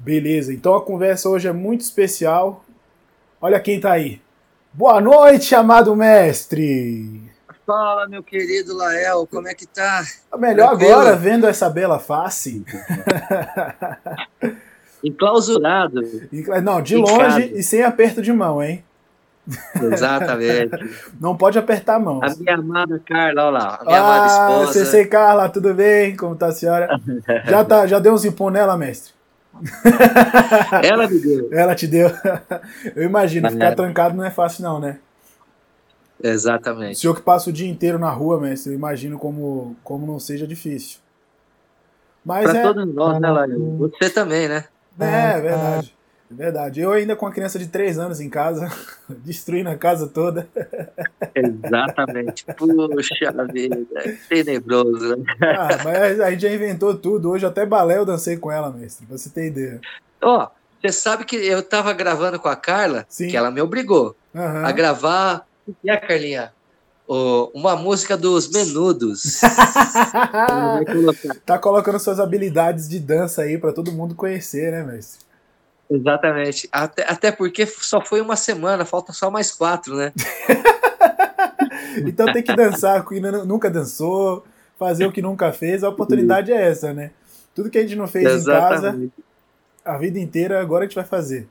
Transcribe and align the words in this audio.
Beleza, 0.00 0.50
então 0.50 0.74
a 0.74 0.82
conversa 0.82 1.28
hoje 1.28 1.46
é 1.46 1.52
muito 1.52 1.82
especial. 1.82 2.64
Olha 3.38 3.60
quem 3.60 3.78
tá 3.78 3.92
aí. 3.92 4.18
Boa 4.72 4.98
noite, 4.98 5.54
amado 5.54 5.94
mestre! 5.94 7.20
Fala, 7.66 8.08
meu 8.08 8.22
querido 8.22 8.74
Lael, 8.74 9.28
como 9.30 9.46
é 9.46 9.54
que 9.54 9.66
tá? 9.66 10.02
Tá 10.30 10.38
melhor 10.38 10.70
Tranquilo? 10.70 10.92
agora, 10.92 11.16
vendo 11.16 11.46
essa 11.46 11.68
bela 11.68 11.98
face. 11.98 12.64
Enclausurado. 15.04 16.00
Não, 16.62 16.80
de 16.80 16.96
longe 16.96 17.52
e 17.54 17.62
sem 17.62 17.82
aperto 17.82 18.22
de 18.22 18.32
mão, 18.32 18.62
hein? 18.62 18.82
Exatamente. 19.82 20.70
Não 21.20 21.36
pode 21.36 21.58
apertar 21.58 21.96
a 21.96 22.00
mão. 22.00 22.20
A 22.22 22.34
minha 22.36 22.54
amada 22.54 22.98
Carla, 23.04 23.48
olha 23.48 23.50
lá. 23.50 23.78
A 23.82 23.84
minha 23.84 24.00
ah, 24.00 24.46
amada 24.46 24.62
esposa. 24.62 24.84
CC 24.86 25.04
Carla, 25.04 25.48
tudo 25.50 25.74
bem? 25.74 26.16
Como 26.16 26.34
tá 26.34 26.46
a 26.46 26.52
senhora? 26.52 26.88
já, 27.44 27.64
tá, 27.66 27.86
já 27.86 27.98
deu 27.98 28.14
um 28.14 28.18
zipão 28.18 28.48
nela, 28.48 28.78
mestre? 28.78 29.19
Ela 30.84 31.08
me 31.08 31.18
deu. 31.18 31.48
Ela 31.52 31.74
te 31.74 31.86
deu. 31.86 32.08
Eu 32.94 33.04
imagino, 33.04 33.42
Mas 33.44 33.52
ficar 33.54 33.66
é. 33.66 33.74
trancado 33.74 34.16
não 34.16 34.24
é 34.24 34.30
fácil, 34.30 34.62
não, 34.62 34.80
né? 34.80 34.98
Exatamente. 36.22 36.96
O 36.96 37.00
senhor 37.00 37.14
que 37.14 37.22
passa 37.22 37.50
o 37.50 37.52
dia 37.52 37.68
inteiro 37.68 37.98
na 37.98 38.10
rua, 38.10 38.38
mestre, 38.38 38.72
eu 38.72 38.76
imagino 38.76 39.18
como, 39.18 39.74
como 39.82 40.06
não 40.06 40.20
seja 40.20 40.46
difícil. 40.46 40.98
Mas 42.24 42.50
pra 42.50 42.58
é... 42.58 42.62
todos 42.62 42.94
nós, 42.94 43.18
né, 43.18 43.30
Laio? 43.30 43.78
Você 43.78 44.10
também, 44.10 44.46
né? 44.46 44.64
É, 44.98 45.38
é 45.38 45.40
verdade. 45.40 45.96
É 46.30 46.34
verdade. 46.34 46.80
Eu 46.80 46.92
ainda 46.92 47.16
com 47.16 47.26
a 47.26 47.32
criança 47.32 47.58
de 47.58 47.66
3 47.66 47.98
anos 47.98 48.20
em 48.20 48.28
casa, 48.28 48.70
destruindo 49.08 49.68
a 49.68 49.76
casa 49.76 50.06
toda. 50.06 50.48
Exatamente. 51.34 52.46
Puxa 52.56 53.32
vida, 53.52 53.78
tenebroso. 54.28 55.16
Né? 55.16 55.24
Ah, 55.40 55.68
mas 55.84 56.20
a 56.20 56.30
gente 56.30 56.42
já 56.42 56.52
inventou 56.52 56.94
tudo. 56.94 57.30
Hoje 57.30 57.44
até 57.44 57.66
balé 57.66 57.98
eu 57.98 58.06
dancei 58.06 58.36
com 58.36 58.50
ela, 58.50 58.70
mestre, 58.70 59.06
pra 59.06 59.18
você 59.18 59.28
ter 59.28 59.46
ideia. 59.46 59.80
Ó, 60.22 60.44
oh, 60.44 60.48
você 60.80 60.92
sabe 60.92 61.24
que 61.24 61.34
eu 61.34 61.62
tava 61.62 61.92
gravando 61.92 62.38
com 62.38 62.48
a 62.48 62.56
Carla, 62.56 63.04
Sim. 63.08 63.28
que 63.28 63.36
ela 63.36 63.50
me 63.50 63.60
obrigou 63.60 64.14
uhum. 64.32 64.64
a 64.64 64.70
gravar. 64.70 65.46
E 65.84 65.90
a 65.90 66.00
Carlinha? 66.00 66.52
Oh, 67.06 67.50
uma 67.52 67.74
música 67.74 68.16
dos 68.16 68.48
menudos. 68.48 69.40
tá 71.44 71.58
colocando 71.58 71.98
suas 71.98 72.20
habilidades 72.20 72.88
de 72.88 73.00
dança 73.00 73.42
aí 73.42 73.58
para 73.58 73.72
todo 73.72 73.90
mundo 73.90 74.14
conhecer, 74.14 74.70
né, 74.70 74.84
mestre? 74.84 75.29
Exatamente. 75.90 76.68
Até, 76.70 77.02
até 77.02 77.32
porque 77.32 77.66
só 77.66 78.04
foi 78.04 78.20
uma 78.20 78.36
semana, 78.36 78.84
falta 78.84 79.12
só 79.12 79.30
mais 79.30 79.50
quatro, 79.50 79.96
né? 79.96 80.12
então 82.06 82.32
tem 82.32 82.42
que 82.42 82.54
dançar 82.54 83.02
com 83.02 83.10
quem 83.10 83.20
nunca 83.20 83.68
dançou, 83.68 84.44
fazer 84.78 85.06
o 85.06 85.12
que 85.12 85.20
nunca 85.20 85.52
fez. 85.52 85.82
A 85.82 85.88
oportunidade 85.88 86.52
é 86.52 86.68
essa, 86.68 86.92
né? 86.92 87.10
Tudo 87.54 87.68
que 87.68 87.78
a 87.78 87.82
gente 87.82 87.96
não 87.96 88.06
fez 88.06 88.24
Exatamente. 88.24 89.06
em 89.06 89.08
casa, 89.08 89.10
a 89.84 89.98
vida 89.98 90.18
inteira, 90.18 90.60
agora 90.60 90.84
a 90.84 90.86
gente 90.86 90.94
vai 90.94 91.04
fazer. 91.04 91.48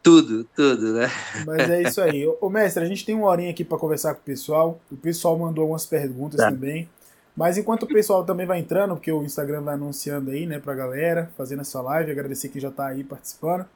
Tudo, 0.00 0.44
tudo, 0.54 0.92
né? 0.92 1.10
Mas 1.46 1.70
é 1.70 1.82
isso 1.88 2.00
aí. 2.00 2.26
Ô, 2.40 2.50
mestre, 2.50 2.84
a 2.84 2.86
gente 2.86 3.04
tem 3.04 3.14
uma 3.14 3.26
horinha 3.26 3.50
aqui 3.50 3.64
para 3.64 3.78
conversar 3.78 4.14
com 4.14 4.20
o 4.20 4.24
pessoal. 4.24 4.78
O 4.92 4.96
pessoal 4.96 5.36
mandou 5.38 5.62
algumas 5.62 5.86
perguntas 5.86 6.38
tá. 6.38 6.50
também. 6.50 6.88
Mas 7.36 7.58
enquanto 7.58 7.82
o 7.82 7.86
pessoal 7.88 8.24
também 8.24 8.46
vai 8.46 8.60
entrando, 8.60 8.94
porque 8.94 9.10
o 9.10 9.24
Instagram 9.24 9.62
vai 9.62 9.74
anunciando 9.74 10.30
aí, 10.30 10.46
né, 10.46 10.60
pra 10.60 10.74
galera, 10.74 11.30
fazendo 11.36 11.62
essa 11.62 11.80
live, 11.80 12.12
agradecer 12.12 12.48
quem 12.48 12.60
já 12.60 12.70
tá 12.70 12.86
aí 12.86 13.02
participando. 13.02 13.66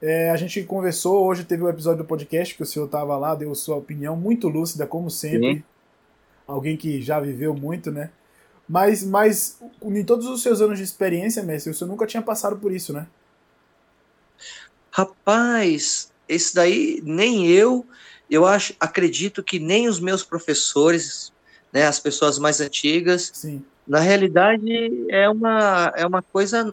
É, 0.00 0.30
a 0.30 0.36
gente 0.36 0.62
conversou, 0.64 1.26
hoje 1.26 1.44
teve 1.44 1.62
o 1.62 1.66
um 1.66 1.68
episódio 1.68 2.04
do 2.04 2.06
podcast 2.06 2.54
que 2.54 2.62
o 2.62 2.66
senhor 2.66 2.86
tava 2.88 3.16
lá, 3.16 3.34
deu 3.34 3.54
sua 3.54 3.76
opinião 3.76 4.14
muito 4.14 4.48
lúcida, 4.48 4.86
como 4.86 5.10
sempre. 5.10 5.64
Alguém 6.46 6.76
que 6.76 7.00
já 7.00 7.18
viveu 7.18 7.54
muito, 7.54 7.90
né? 7.90 8.10
Mas, 8.68 9.02
mas 9.02 9.58
em 9.82 10.04
todos 10.04 10.26
os 10.26 10.42
seus 10.42 10.60
anos 10.60 10.78
de 10.78 10.84
experiência, 10.84 11.42
mestre, 11.42 11.70
o 11.70 11.74
senhor 11.74 11.88
nunca 11.88 12.06
tinha 12.06 12.22
passado 12.22 12.56
por 12.56 12.70
isso, 12.70 12.92
né? 12.92 13.06
Rapaz, 14.90 16.12
esse 16.28 16.54
daí 16.54 17.00
nem 17.04 17.48
eu, 17.48 17.84
eu 18.30 18.46
acho, 18.46 18.74
acredito 18.78 19.42
que 19.42 19.58
nem 19.58 19.88
os 19.88 19.98
meus 19.98 20.22
professores 20.22 21.32
né, 21.74 21.86
as 21.86 21.98
pessoas 21.98 22.38
mais 22.38 22.60
antigas. 22.60 23.32
Sim. 23.34 23.62
Na 23.86 23.98
realidade, 23.98 25.06
é 25.10 25.28
uma, 25.28 25.92
é 25.96 26.06
uma 26.06 26.22
coisa 26.22 26.72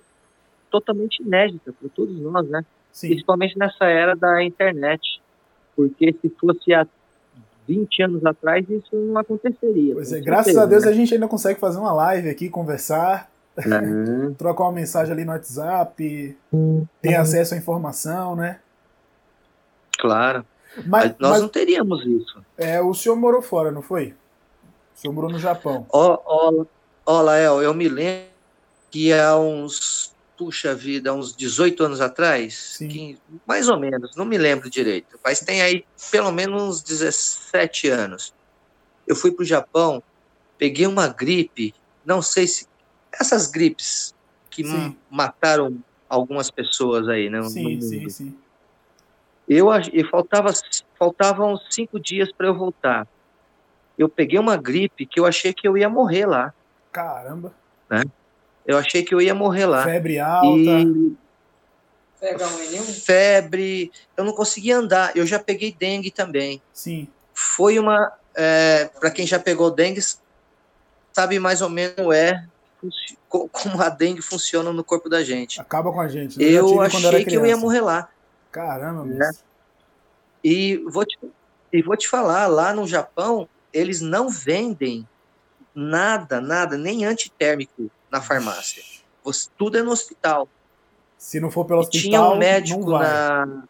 totalmente 0.70 1.22
inédita 1.22 1.74
para 1.74 1.90
todos 1.90 2.16
nós, 2.22 2.48
né? 2.48 2.64
Sim. 2.94 3.10
Principalmente 3.10 3.58
nessa 3.58 3.86
era 3.86 4.16
da 4.16 4.44
internet. 4.44 5.20
Porque 5.76 6.16
se 6.22 6.30
fosse 6.40 6.74
há 6.74 6.86
20 7.68 8.04
anos 8.04 8.26
atrás, 8.26 8.70
isso 8.70 8.96
não 8.96 9.18
aconteceria. 9.18 9.96
Pois 9.96 10.08
é, 10.08 10.16
certeza, 10.16 10.26
graças 10.26 10.58
a 10.58 10.66
Deus 10.66 10.86
né? 10.86 10.92
a 10.92 10.94
gente 10.94 11.14
ainda 11.14 11.28
consegue 11.28 11.60
fazer 11.60 11.80
uma 11.80 11.94
live 11.94 12.30
aqui, 12.30 12.50
conversar, 12.50 13.30
uhum. 13.58 14.34
trocar 14.38 14.66
uma 14.66 14.74
mensagem 14.74 15.14
ali 15.14 15.26
no 15.26 15.32
WhatsApp, 15.32 16.38
uhum. 16.52 16.86
ter 17.02 17.16
acesso 17.16 17.56
à 17.56 17.58
informação, 17.58 18.36
né? 18.36 18.60
Claro. 19.98 20.46
Mas, 20.86 21.16
nós 21.20 21.32
mas, 21.32 21.42
não 21.42 21.50
teríamos 21.50 22.06
isso. 22.06 22.42
É, 22.58 22.80
o 22.82 22.94
senhor 22.94 23.16
morou 23.16 23.42
fora, 23.42 23.72
não 23.72 23.82
foi? 23.82 24.14
Morou 25.10 25.30
no 25.30 25.40
Japão. 25.40 25.86
Ó, 25.90 26.20
ó, 26.26 26.66
ó, 27.06 27.22
Lael, 27.22 27.62
eu 27.62 27.74
me 27.74 27.90
lembro 27.90 28.30
que 28.92 29.14
há 29.14 29.38
uns, 29.38 30.14
puxa 30.38 30.76
vida, 30.76 31.14
uns 31.14 31.36
18 31.36 31.84
anos 31.84 32.02
atrás, 32.02 32.78
que, 32.78 33.18
mais 33.48 33.70
ou 33.70 33.80
menos, 33.80 34.16
não 34.16 34.26
me 34.26 34.38
lembro 34.38 34.70
direito, 34.70 35.20
mas 35.24 35.40
tem 35.40 35.62
aí 35.62 35.86
pelo 36.12 36.32
menos 36.32 36.62
uns 36.62 36.84
17 36.84 37.88
anos. 37.88 38.34
Eu 39.08 39.16
fui 39.16 39.32
para 39.32 39.44
o 39.44 39.46
Japão, 39.46 40.04
peguei 40.58 40.86
uma 40.86 41.08
gripe, 41.08 41.74
não 42.06 42.22
sei 42.22 42.48
se. 42.48 42.68
Essas 43.20 43.48
gripes 43.48 44.14
que 44.50 44.64
mataram 45.10 45.78
algumas 46.08 46.50
pessoas 46.50 47.10
aí, 47.10 47.30
né? 47.30 47.42
Sim, 47.44 47.82
sim, 47.82 48.10
sim. 48.10 48.38
Eu, 49.48 49.68
e 49.92 50.04
faltava, 50.06 50.50
faltavam 50.98 51.60
cinco 51.70 52.00
dias 52.00 52.32
para 52.32 52.48
eu 52.48 52.56
voltar 52.56 53.06
eu 53.98 54.10
peguei 54.10 54.40
uma 54.40 54.58
gripe 54.58 55.06
que 55.06 55.20
eu 55.20 55.26
achei 55.26 55.54
que 55.54 55.68
eu 55.68 55.78
ia 55.78 55.90
morrer 55.90 56.26
lá. 56.26 56.54
Caramba. 56.92 57.54
Né? 57.90 58.04
Eu 58.66 58.78
achei 58.78 59.04
que 59.04 59.14
eu 59.14 59.22
ia 59.22 59.36
morrer 59.36 59.66
lá. 59.66 59.84
Febre 59.84 60.20
alta. 60.20 60.58
E... 60.58 61.18
Febre, 63.04 63.92
eu 64.16 64.24
não 64.24 64.34
conseguia 64.34 64.78
andar. 64.78 65.16
Eu 65.16 65.26
já 65.26 65.40
peguei 65.40 65.76
dengue 65.78 66.12
também. 66.12 66.62
Sim. 66.72 67.08
Foi 67.34 67.80
uma. 67.80 68.14
É, 68.36 68.86
Para 69.00 69.12
quem 69.12 69.26
já 69.26 69.40
pegou 69.40 69.72
dengue, 69.72 70.02
sabe 71.12 71.40
mais 71.40 71.62
ou 71.62 71.70
menos 71.70 72.16
é 72.16 72.46
como 73.30 73.82
a 73.82 73.90
dengue 73.90 74.22
funciona 74.22 74.74
no 74.74 74.84
corpo 74.84 75.08
da 75.08 75.24
gente. 75.24 75.62
Acaba 75.62 75.92
com 75.92 76.02
a 76.02 76.08
gente. 76.08 76.42
Eu, 76.42 76.68
eu 76.70 76.82
achei 76.82 77.26
que 77.26 77.36
eu 77.36 77.46
ia 77.46 77.58
morrer 77.58 77.82
lá. 77.82 78.10
Caramba, 78.52 79.06
né? 79.06 79.32
E 80.44 80.78
vou 80.90 81.06
te, 81.06 81.18
e 81.72 81.82
vou 81.82 81.96
te 81.96 82.08
falar, 82.08 82.48
lá 82.48 82.74
no 82.74 82.88
Japão, 82.88 83.48
eles 83.74 84.02
não 84.02 84.30
vendem 84.30 85.08
nada, 85.74 86.42
nada, 86.42 86.78
nem 86.78 87.06
antitérmico 87.06 87.90
na 88.10 88.22
farmácia. 88.22 88.84
Você, 89.24 89.50
tudo 89.58 89.78
é 89.78 89.82
no 89.82 89.92
hospital. 89.92 90.48
Se 91.18 91.40
não 91.40 91.52
for 91.52 91.66
pelo 91.66 91.82
hospital, 91.82 92.02
tinha 92.02 92.22
um 92.22 92.38
médico 92.38 92.80
não 92.80 92.88
vai. 92.88 93.08
na 93.08 93.64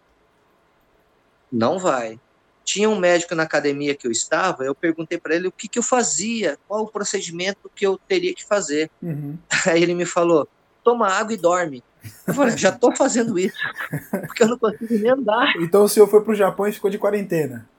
não 1.52 1.78
vai. 1.78 2.20
Tinha 2.64 2.90
um 2.90 2.98
médico 2.98 3.36
na 3.36 3.44
academia 3.44 3.96
que 3.96 4.08
eu 4.08 4.12
estava, 4.12 4.64
eu 4.64 4.74
perguntei 4.74 5.18
para 5.18 5.36
ele 5.36 5.48
o 5.48 5.52
que, 5.52 5.68
que 5.68 5.80
eu 5.80 5.84
fazia, 5.84 6.58
qual 6.68 6.84
o 6.84 6.88
procedimento 6.88 7.70
que 7.76 7.86
eu 7.86 7.98
teria 8.08 8.34
que 8.34 8.46
fazer. 8.46 8.90
Uhum. 9.02 9.38
Aí 9.68 9.84
ele 9.84 9.94
me 9.94 10.06
falou: 10.06 10.48
toma 10.84 11.08
água 11.08 11.34
e 11.34 11.38
dorme. 11.38 11.84
Eu 12.26 12.34
falei, 12.34 12.58
já 12.58 12.70
estou 12.70 12.96
fazendo 12.96 13.38
isso, 13.38 13.58
porque 14.26 14.44
eu 14.44 14.48
não 14.48 14.58
consigo 14.58 14.94
nem 14.98 15.12
andar. 15.12 15.54
Então 15.58 15.84
o 15.84 15.90
senhor 15.90 16.08
foi 16.08 16.24
para 16.24 16.32
o 16.32 16.36
Japão 16.36 16.68
e 16.68 16.72
ficou 16.72 16.90
de 16.90 16.98
quarentena? 16.98 17.70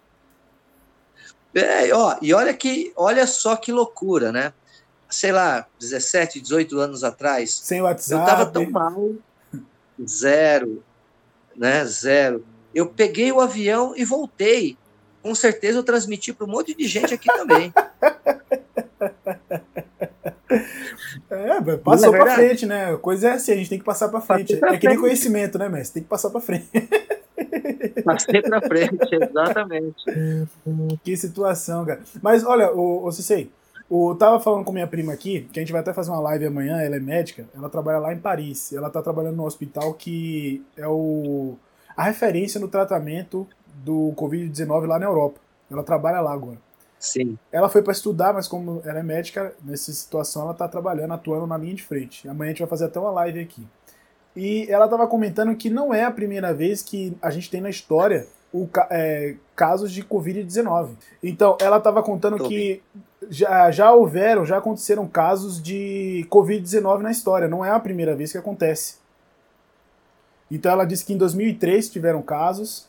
É, 1.54 1.94
ó, 1.94 2.16
e 2.22 2.32
olha 2.32 2.54
que, 2.54 2.92
olha 2.96 3.26
só 3.26 3.56
que 3.56 3.70
loucura, 3.72 4.32
né? 4.32 4.52
Sei 5.08 5.30
lá, 5.30 5.66
17, 5.78 6.40
18 6.40 6.78
anos 6.78 7.04
atrás. 7.04 7.54
Sem 7.54 7.82
WhatsApp. 7.82 8.20
Eu 8.20 8.26
tava 8.26 8.50
tão 8.50 8.70
mal. 8.70 9.10
Zero, 10.06 10.82
né? 11.54 11.84
Zero. 11.84 12.44
Eu 12.74 12.86
peguei 12.86 13.30
o 13.30 13.40
avião 13.40 13.94
e 13.96 14.04
voltei. 14.04 14.78
Com 15.22 15.34
certeza 15.34 15.78
eu 15.78 15.82
transmiti 15.82 16.32
para 16.32 16.46
um 16.46 16.50
monte 16.50 16.74
de 16.74 16.86
gente 16.86 17.12
aqui 17.14 17.28
também. 17.28 17.72
É, 21.30 21.76
passou 21.78 22.14
é 22.14 22.18
para 22.18 22.34
frente, 22.34 22.66
né? 22.66 22.92
A 22.92 22.98
coisa 22.98 23.28
é 23.28 23.32
assim, 23.32 23.52
a 23.52 23.56
gente 23.56 23.70
tem 23.70 23.78
que 23.78 23.84
passar 23.84 24.08
para 24.08 24.20
frente. 24.20 24.56
Pra 24.56 24.74
é 24.74 24.78
que 24.78 24.86
nem 24.86 24.98
conhecimento, 24.98 25.58
né, 25.58 25.68
mestre? 25.68 25.94
Tem 25.94 26.02
que 26.02 26.08
passar 26.08 26.28
para 26.28 26.40
frente. 26.40 26.68
Passei 28.04 28.42
pra 28.42 28.60
frente, 28.60 29.08
exatamente. 29.14 30.04
Que 31.02 31.16
situação, 31.16 31.84
cara. 31.84 32.00
Mas 32.22 32.44
olha, 32.44 32.72
o, 32.72 33.04
o 33.04 33.12
Cicei, 33.12 33.50
eu 33.90 34.16
tava 34.18 34.40
falando 34.40 34.64
com 34.64 34.72
minha 34.72 34.86
prima 34.86 35.12
aqui, 35.12 35.48
que 35.52 35.58
a 35.58 35.62
gente 35.62 35.72
vai 35.72 35.80
até 35.80 35.92
fazer 35.92 36.10
uma 36.10 36.20
live 36.20 36.46
amanhã, 36.46 36.80
ela 36.80 36.96
é 36.96 37.00
médica, 37.00 37.46
ela 37.54 37.68
trabalha 37.68 37.98
lá 37.98 38.12
em 38.12 38.18
Paris. 38.18 38.72
Ela 38.72 38.88
tá 38.88 39.02
trabalhando 39.02 39.36
no 39.36 39.44
hospital 39.44 39.92
que 39.94 40.62
é 40.76 40.86
o 40.86 41.56
a 41.94 42.04
referência 42.04 42.58
no 42.58 42.68
tratamento 42.68 43.46
do 43.84 44.14
Covid-19 44.16 44.86
lá 44.86 44.98
na 44.98 45.06
Europa. 45.06 45.38
Ela 45.70 45.82
trabalha 45.82 46.20
lá 46.20 46.32
agora. 46.32 46.58
Sim. 46.98 47.36
Ela 47.50 47.68
foi 47.68 47.82
para 47.82 47.92
estudar, 47.92 48.32
mas 48.32 48.46
como 48.46 48.80
ela 48.84 49.00
é 49.00 49.02
médica, 49.02 49.52
nessa 49.62 49.92
situação 49.92 50.42
ela 50.42 50.54
tá 50.54 50.68
trabalhando, 50.68 51.12
atuando 51.12 51.46
na 51.46 51.58
linha 51.58 51.74
de 51.74 51.82
frente. 51.82 52.28
Amanhã 52.28 52.50
a 52.50 52.52
gente 52.52 52.60
vai 52.60 52.68
fazer 52.68 52.84
até 52.84 53.00
uma 53.00 53.10
live 53.10 53.40
aqui. 53.40 53.66
E 54.34 54.66
ela 54.70 54.86
estava 54.86 55.06
comentando 55.06 55.54
que 55.56 55.68
não 55.68 55.92
é 55.92 56.04
a 56.04 56.10
primeira 56.10 56.54
vez 56.54 56.82
que 56.82 57.16
a 57.20 57.30
gente 57.30 57.50
tem 57.50 57.60
na 57.60 57.70
história 57.70 58.26
o, 58.52 58.68
é, 58.90 59.36
casos 59.54 59.92
de 59.92 60.02
Covid-19. 60.02 60.90
Então, 61.22 61.56
ela 61.60 61.78
estava 61.78 62.02
contando 62.02 62.38
Tô 62.38 62.48
que 62.48 62.82
já, 63.28 63.70
já 63.70 63.92
houveram, 63.92 64.44
já 64.44 64.58
aconteceram 64.58 65.06
casos 65.06 65.62
de 65.62 66.26
Covid-19 66.30 66.98
na 67.00 67.10
história. 67.10 67.48
Não 67.48 67.64
é 67.64 67.70
a 67.70 67.80
primeira 67.80 68.14
vez 68.14 68.32
que 68.32 68.38
acontece. 68.38 68.96
Então, 70.50 70.70
ela 70.72 70.84
disse 70.84 71.04
que 71.04 71.12
em 71.12 71.18
2003 71.18 71.90
tiveram 71.90 72.22
casos 72.22 72.88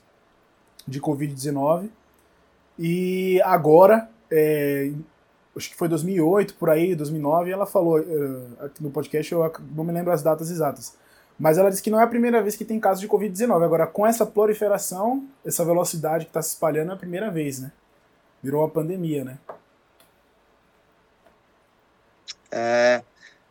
de 0.87 0.99
Covid-19 0.99 1.89
e 2.77 3.41
agora, 3.43 4.09
é, 4.31 4.91
acho 5.55 5.69
que 5.69 5.75
foi 5.75 5.87
2008, 5.87 6.55
por 6.55 6.69
aí, 6.69 6.95
2009, 6.95 7.51
ela 7.51 7.65
falou 7.65 7.99
uh, 7.99 8.65
aqui 8.65 8.81
no 8.81 8.89
podcast, 8.89 9.31
eu 9.31 9.53
não 9.75 9.83
me 9.83 9.93
lembro 9.93 10.11
as 10.11 10.23
datas 10.23 10.49
exatas, 10.49 10.97
mas 11.39 11.57
ela 11.57 11.69
disse 11.69 11.81
que 11.81 11.89
não 11.89 11.99
é 11.99 12.03
a 12.03 12.07
primeira 12.07 12.41
vez 12.41 12.55
que 12.55 12.65
tem 12.65 12.79
casos 12.79 13.01
de 13.01 13.07
Covid-19. 13.07 13.63
Agora, 13.63 13.87
com 13.87 14.05
essa 14.05 14.25
proliferação, 14.25 15.27
essa 15.45 15.65
velocidade 15.65 16.25
que 16.25 16.29
está 16.29 16.41
se 16.41 16.49
espalhando, 16.49 16.91
é 16.91 16.93
a 16.95 16.97
primeira 16.97 17.29
vez, 17.31 17.59
né? 17.59 17.71
Virou 18.41 18.61
uma 18.61 18.69
pandemia, 18.69 19.23
né? 19.23 19.37
É, 22.51 23.03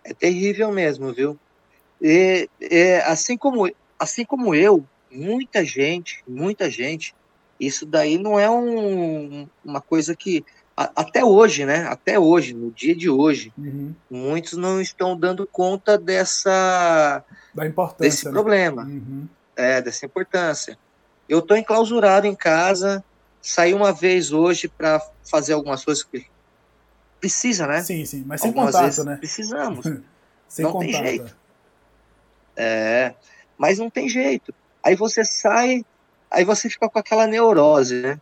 é 0.05 0.15
terrível 0.15 0.71
mesmo, 0.71 1.13
viu? 1.13 1.39
E, 2.01 2.49
e, 2.61 2.95
assim, 3.07 3.37
como, 3.37 3.71
assim 3.99 4.25
como 4.25 4.55
eu, 4.55 4.85
muita 5.11 5.65
gente, 5.65 6.23
muita 6.27 6.71
gente 6.71 7.15
isso 7.63 7.87
daí 7.87 8.19
não 8.19 8.41
é 8.41 8.51
um, 8.51 9.49
uma 9.65 9.81
coisa 9.81 10.17
que 10.17 10.45
até 10.95 11.25
hoje, 11.25 11.65
né? 11.65 11.87
Até 11.87 12.19
hoje, 12.19 12.55
no 12.55 12.71
dia 12.71 12.95
de 12.95 13.09
hoje, 13.11 13.53
uhum. 13.57 13.95
muitos 14.11 14.55
não 14.55 14.81
estão 14.81 15.17
dando 15.17 15.47
conta 15.47 15.99
dessa 15.99 17.25
da 17.55 17.67
importância 17.67 18.11
desse 18.11 18.25
né? 18.27 18.31
problema, 18.31 18.85
uhum. 18.85 19.29
é 19.57 19.81
dessa 19.81 20.07
importância. 20.07 20.79
Eu 21.29 21.41
estou 21.41 21.57
enclausurado 21.57 22.27
em 22.27 22.35
casa, 22.35 23.05
saí 23.41 23.75
uma 23.75 23.93
vez 23.93 24.33
hoje 24.33 24.69
para 24.69 25.01
fazer 25.29 25.53
algumas 25.53 25.85
coisas 25.85 26.03
que 26.03 26.27
precisa, 27.21 27.67
né? 27.67 27.83
Sim, 27.83 28.05
sim, 28.05 28.25
mas 28.27 28.41
sem 28.41 28.49
algumas 28.49 28.73
contato, 28.73 28.85
vezes 28.85 29.05
né? 29.05 29.17
Precisamos. 29.17 29.87
sem 30.49 30.65
não 30.65 30.73
contato. 30.73 30.91
tem 30.91 31.07
jeito. 31.07 31.37
É, 32.57 33.15
mas 33.57 33.79
não 33.79 33.89
tem 33.89 34.09
jeito. 34.09 34.55
Aí 34.83 34.97
você 34.97 35.25
sai, 35.25 35.85
Aí 36.33 36.45
você 36.45 36.71
fica 36.71 36.89
com 36.89 36.99
aquela 36.99 37.27
neurose, 37.27 38.01
né? 38.01 38.19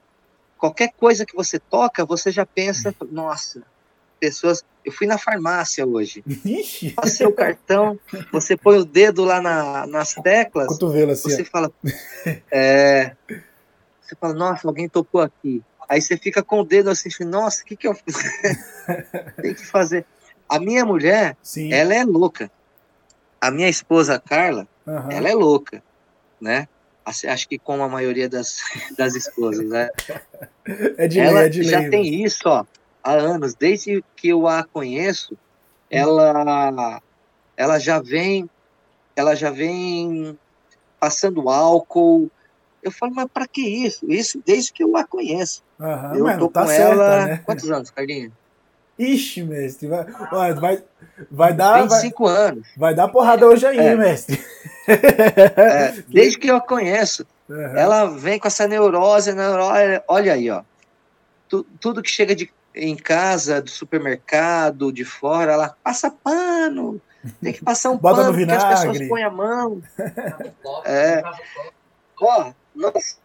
Qualquer 0.61 0.93
coisa 0.93 1.25
que 1.25 1.35
você 1.35 1.59
toca, 1.59 2.05
você 2.05 2.31
já 2.31 2.45
pensa, 2.45 2.95
nossa, 3.11 3.63
pessoas. 4.21 4.63
Eu 4.85 4.93
fui 4.93 5.07
na 5.07 5.17
farmácia 5.17 5.87
hoje. 5.87 6.23
Passei 6.95 7.27
o 7.27 7.33
cartão, 7.33 7.99
você 8.31 8.57
põe 8.57 8.79
o 8.79 8.85
dedo 8.85 9.25
lá 9.25 9.41
na, 9.41 9.87
nas 9.87 10.15
teclas. 10.15 10.69
Cotovelo 10.69 11.13
assim. 11.13 11.31
Você 11.31 11.45
fala. 11.45 11.73
É, 12.53 13.17
você 14.03 14.15
fala, 14.21 14.35
nossa, 14.35 14.69
alguém 14.69 14.89
tocou 14.89 15.23
aqui. 15.23 15.63
Aí 15.89 16.03
você 16.03 16.17
fica 16.17 16.43
com 16.43 16.61
o 16.61 16.65
dedo 16.65 16.91
assim, 16.91 17.09
nossa, 17.25 17.63
o 17.63 17.65
que, 17.65 17.75
que 17.75 17.89
eu 17.89 17.95
fiz? 17.95 18.17
Tem 19.41 19.55
que 19.55 19.67
fazer. 19.67 20.05
A 20.47 20.61
minha 20.61 20.85
mulher, 20.85 21.37
Sim. 21.43 21.73
ela 21.73 21.95
é 21.95 22.05
louca. 22.05 22.51
A 23.41 23.51
minha 23.51 23.69
esposa, 23.69 24.21
Carla, 24.21 24.69
uhum. 24.87 25.11
ela 25.11 25.29
é 25.29 25.35
louca, 25.35 25.83
né? 26.41 26.69
Acho 27.05 27.49
que 27.49 27.59
como 27.59 27.83
a 27.83 27.89
maioria 27.89 28.29
das, 28.29 28.61
das 28.97 29.15
esposas, 29.15 29.67
né? 29.67 29.89
É 30.97 31.09
de 31.09 31.21
ela 31.21 31.41
lei, 31.41 31.47
é 31.47 31.49
de 31.49 31.63
já 31.63 31.81
lei, 31.81 31.91
tem 31.91 32.25
isso, 32.25 32.43
ó, 32.47 32.65
há 33.03 33.13
anos, 33.13 33.55
desde 33.55 34.05
que 34.17 34.29
eu 34.29 34.47
a 34.47 34.65
conheço, 34.65 35.37
ela 35.91 37.01
ela 37.57 37.79
já 37.79 38.01
vem 38.01 38.49
ela 39.17 39.35
já 39.35 39.51
vem 39.51 40.39
passando 40.99 41.49
álcool. 41.49 42.31
Eu 42.83 42.91
falo, 42.91 43.15
mas 43.15 43.27
para 43.33 43.47
que 43.47 43.61
isso? 43.61 44.11
Isso 44.11 44.43
desde 44.47 44.73
que 44.73 44.83
eu 44.83 44.97
a 44.97 45.05
conheço. 45.05 45.63
Eu 46.15 46.39
tô 46.39 46.49
tá 46.49 46.63
com 46.63 46.69
certa, 46.69 46.93
ela. 46.93 47.27
Né? 47.27 47.43
Quantos 47.45 47.71
anos, 47.71 47.91
Carlinhos? 47.91 48.33
Ixi, 49.01 49.43
mestre, 49.45 49.89
vai, 49.89 50.53
vai, 50.53 50.85
vai 51.31 51.55
dar. 51.55 51.83
25 51.83 52.25
vai, 52.25 52.37
anos. 52.37 52.69
Vai 52.77 52.95
dar 52.95 53.09
porrada 53.09 53.47
hoje 53.47 53.65
aí, 53.65 53.79
é. 53.79 53.97
mestre. 53.97 54.39
É, 54.87 56.03
desde 56.09 56.39
que 56.39 56.51
eu 56.51 56.57
a 56.57 56.61
conheço, 56.61 57.27
uhum. 57.49 57.77
ela 57.77 58.07
vem 58.07 58.39
com 58.39 58.49
essa 58.49 58.67
neurose, 58.67 59.33
neurose 59.33 60.03
olha 60.07 60.35
aí, 60.35 60.51
ó. 60.51 60.63
Tu, 61.49 61.65
tudo 61.81 62.03
que 62.03 62.11
chega 62.11 62.35
de, 62.35 62.53
em 62.75 62.95
casa, 62.95 63.63
do 63.63 63.71
supermercado, 63.71 64.93
de 64.93 65.05
fora, 65.05 65.53
ela 65.53 65.77
passa 65.83 66.11
pano. 66.11 67.01
Tem 67.43 67.53
que 67.53 67.65
passar 67.65 67.91
um 67.91 67.97
Bota 67.97 68.17
pano, 68.17 68.33
no 68.33 68.37
vinagre. 68.37 68.61
porque 68.61 68.75
as 68.75 68.85
pessoas 68.85 69.09
põem 69.09 69.25
a 69.25 69.31
mão. 69.31 69.83
é. 70.85 71.23
Ó, 72.21 72.53
nós 72.75 73.19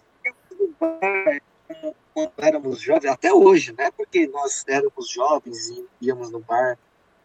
quando 2.16 2.32
éramos 2.38 2.80
jovens, 2.80 3.12
até 3.12 3.34
hoje, 3.34 3.76
né? 3.78 3.92
Porque 3.92 4.26
nós 4.26 4.64
éramos 4.70 5.10
jovens 5.10 5.68
e 5.68 5.86
íamos 6.02 6.32
no 6.32 6.40
bar, 6.40 6.78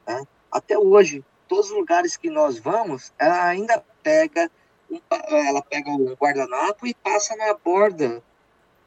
né? 0.05 0.25
Até 0.51 0.77
hoje, 0.77 1.25
todos 1.49 1.67
os 1.67 1.77
lugares 1.77 2.17
que 2.17 2.29
nós 2.29 2.59
vamos, 2.59 3.13
ela 3.17 3.47
ainda 3.47 3.81
pega, 4.03 4.51
um, 4.91 4.99
ela 5.31 5.63
pega 5.63 5.89
um 5.91 6.13
guardanapo 6.15 6.89
e 6.89 6.93
passa 6.93 7.37
na 7.37 7.55
borda 7.55 8.21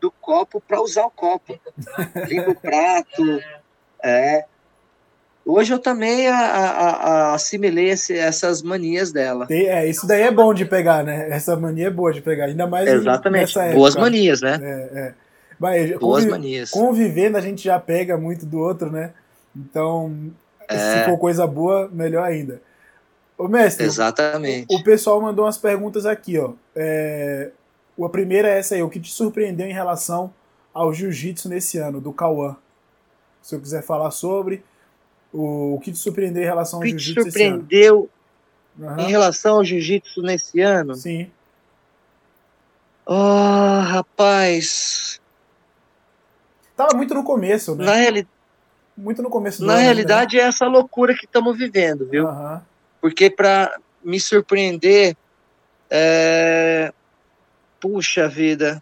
do 0.02 0.12
copo 0.12 0.60
para 0.60 0.82
usar 0.82 1.06
o 1.06 1.10
copo. 1.10 1.58
Limpa 2.28 2.52
o 2.52 2.56
prato. 2.56 3.40
É. 4.04 4.44
Hoje 5.46 5.74
eu 5.74 5.80
também 5.80 6.28
a, 6.28 6.36
a, 6.36 6.90
a 6.90 7.34
assimilei 7.34 7.90
esse, 7.92 8.18
essas 8.18 8.62
manias 8.62 9.14
dela. 9.14 9.48
É, 9.50 9.88
isso 9.88 10.06
daí 10.06 10.24
é 10.24 10.32
bom 10.32 10.54
de 10.54 10.66
pegar, 10.66 11.02
né? 11.02 11.30
Essa 11.30 11.56
mania 11.56 11.88
é 11.88 11.90
boa 11.90 12.12
de 12.12 12.22
pegar, 12.22 12.46
ainda 12.46 12.68
mais 12.68 12.90
Exatamente. 12.90 13.54
Boas 13.74 13.96
manias, 13.96 14.42
né? 14.42 14.60
É, 14.62 15.00
é. 15.00 15.23
Mas, 15.64 15.98
Boas 15.98 16.26
manias. 16.26 16.72
Convivendo 16.72 17.38
a 17.38 17.42
gente 17.42 17.64
já 17.64 17.80
pega 17.80 18.18
muito 18.18 18.46
do 18.46 18.60
outro, 18.60 18.92
né? 18.92 19.14
Então, 19.56 20.30
é. 20.68 20.78
se 20.78 21.06
for 21.06 21.18
coisa 21.18 21.48
boa, 21.48 21.90
melhor 21.90 22.26
ainda. 22.26 22.62
Ô, 23.38 23.48
mestre, 23.48 23.86
Exatamente. 23.86 24.68
O, 24.70 24.80
o 24.80 24.84
pessoal 24.84 25.22
mandou 25.22 25.46
umas 25.46 25.58
perguntas 25.58 26.06
aqui, 26.06 26.38
ó. 26.38 26.52
É, 26.76 27.52
a 27.98 28.10
primeira 28.10 28.50
é 28.50 28.60
essa 28.60 28.76
aí, 28.76 28.84
o 28.84 28.90
que 28.90 29.00
te 29.00 29.10
surpreendeu 29.10 29.66
em 29.66 29.72
relação 29.72 30.34
ao 30.74 30.94
jiu-jitsu 30.94 31.48
nesse 31.48 31.78
ano, 31.78 32.02
do 32.02 32.12
Cauã? 32.12 32.58
Se 33.42 33.56
eu 33.56 33.62
quiser 33.62 33.84
falar 33.84 34.12
sobre 34.12 34.62
o, 35.32 35.76
o 35.76 35.80
que 35.80 35.94
te 35.94 35.98
surpreendeu 35.98 36.44
em 36.44 36.46
relação 36.46 36.80
ao 36.80 36.86
jiu-jitsu 36.86 37.24
nesse 37.24 37.42
ano. 37.42 37.56
O 37.56 37.64
que 37.64 37.70
te 37.70 37.80
surpreendeu 37.80 38.10
uhum. 38.78 39.00
em 39.00 39.10
relação 39.10 39.56
ao 39.56 39.64
jiu-jitsu 39.64 40.22
nesse 40.24 40.60
ano? 40.60 40.94
Sim. 40.94 41.32
Oh, 43.06 43.80
rapaz. 43.80 45.23
Tava 46.76 46.96
muito 46.96 47.14
no 47.14 47.24
começo, 47.24 47.76
né? 47.76 47.86
Na, 47.86 47.94
reali... 47.94 48.28
muito 48.98 49.22
no 49.22 49.30
começo 49.30 49.64
Na 49.64 49.74
ano, 49.74 49.82
realidade, 49.82 50.38
né? 50.38 50.44
é 50.44 50.46
essa 50.48 50.66
loucura 50.66 51.14
que 51.14 51.26
estamos 51.26 51.58
vivendo, 51.58 52.08
viu? 52.10 52.26
Uhum. 52.26 52.60
Porque 53.00 53.30
para 53.30 53.78
me 54.04 54.20
surpreender, 54.20 55.16
é... 55.90 56.92
puxa 57.80 58.28
vida, 58.28 58.82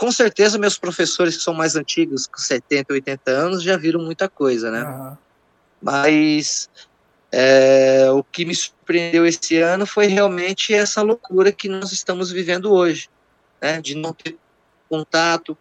com 0.00 0.10
certeza 0.10 0.58
meus 0.58 0.78
professores 0.78 1.36
que 1.36 1.42
são 1.42 1.52
mais 1.52 1.76
antigos, 1.76 2.26
com 2.26 2.38
70, 2.38 2.92
80 2.94 3.30
anos, 3.30 3.62
já 3.62 3.76
viram 3.76 4.00
muita 4.00 4.28
coisa, 4.28 4.70
né? 4.70 4.82
Uhum. 4.82 5.16
Mas 5.82 6.70
é, 7.30 8.10
o 8.10 8.24
que 8.24 8.44
me 8.44 8.54
surpreendeu 8.54 9.26
esse 9.26 9.58
ano 9.58 9.86
foi 9.86 10.06
realmente 10.06 10.74
essa 10.74 11.02
loucura 11.02 11.52
que 11.52 11.68
nós 11.68 11.92
estamos 11.92 12.30
vivendo 12.30 12.72
hoje, 12.72 13.08
né? 13.60 13.80
De 13.80 13.94
não 13.94 14.12
ter 14.12 14.36
contato, 14.88 15.56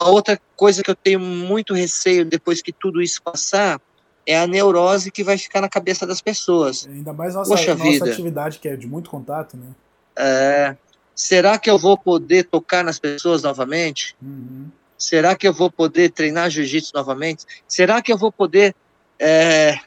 a 0.00 0.08
outra 0.08 0.40
coisa 0.56 0.82
que 0.82 0.90
eu 0.90 0.94
tenho 0.94 1.20
muito 1.20 1.74
receio 1.74 2.24
depois 2.24 2.62
que 2.62 2.72
tudo 2.72 3.02
isso 3.02 3.22
passar 3.22 3.78
é 4.26 4.38
a 4.38 4.46
neurose 4.46 5.10
que 5.10 5.22
vai 5.22 5.36
ficar 5.36 5.60
na 5.60 5.68
cabeça 5.68 6.06
das 6.06 6.22
pessoas. 6.22 6.88
Ainda 6.90 7.12
mais 7.12 7.34
nossa, 7.34 7.50
Poxa 7.50 7.74
nossa 7.74 7.84
vida. 7.84 8.10
atividade 8.10 8.58
que 8.58 8.68
é 8.68 8.76
de 8.76 8.86
muito 8.86 9.10
contato, 9.10 9.56
né? 9.56 9.66
É, 10.16 10.76
será 11.14 11.58
que 11.58 11.70
eu 11.70 11.78
vou 11.78 11.98
poder 11.98 12.44
tocar 12.44 12.82
nas 12.82 12.98
pessoas 12.98 13.42
novamente? 13.42 14.16
Uhum. 14.22 14.68
Será 14.96 15.34
que 15.34 15.46
eu 15.46 15.52
vou 15.52 15.70
poder 15.70 16.10
treinar 16.10 16.50
jiu-jitsu 16.50 16.92
novamente? 16.94 17.44
Será 17.68 18.00
que 18.00 18.12
eu 18.12 18.16
vou 18.16 18.32
poder 18.32 18.74
é, 19.18 19.78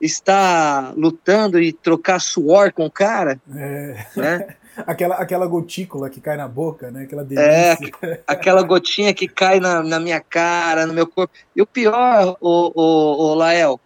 estar 0.00 0.92
lutando 0.96 1.60
e 1.60 1.72
trocar 1.72 2.20
suor 2.20 2.72
com 2.72 2.86
o 2.86 2.90
cara? 2.90 3.40
É. 3.54 4.06
Né? 4.16 4.56
aquela, 4.78 5.16
aquela 5.16 5.46
gotícula 5.46 6.08
que 6.08 6.20
cai 6.20 6.36
na 6.36 6.48
boca, 6.48 6.90
né? 6.90 7.02
Aquela 7.02 7.22
é, 7.22 7.24
delícia. 7.24 7.92
É, 8.02 8.20
aquela 8.26 8.62
gotinha 8.62 9.12
que 9.14 9.28
cai 9.28 9.60
na, 9.60 9.82
na 9.82 10.00
minha 10.00 10.20
cara, 10.20 10.86
no 10.86 10.94
meu 10.94 11.06
corpo. 11.06 11.32
E 11.54 11.62
o 11.62 11.66
pior, 11.66 12.36
o, 12.40 12.72
o, 12.74 13.30
o 13.30 13.34
Lael, 13.34 13.80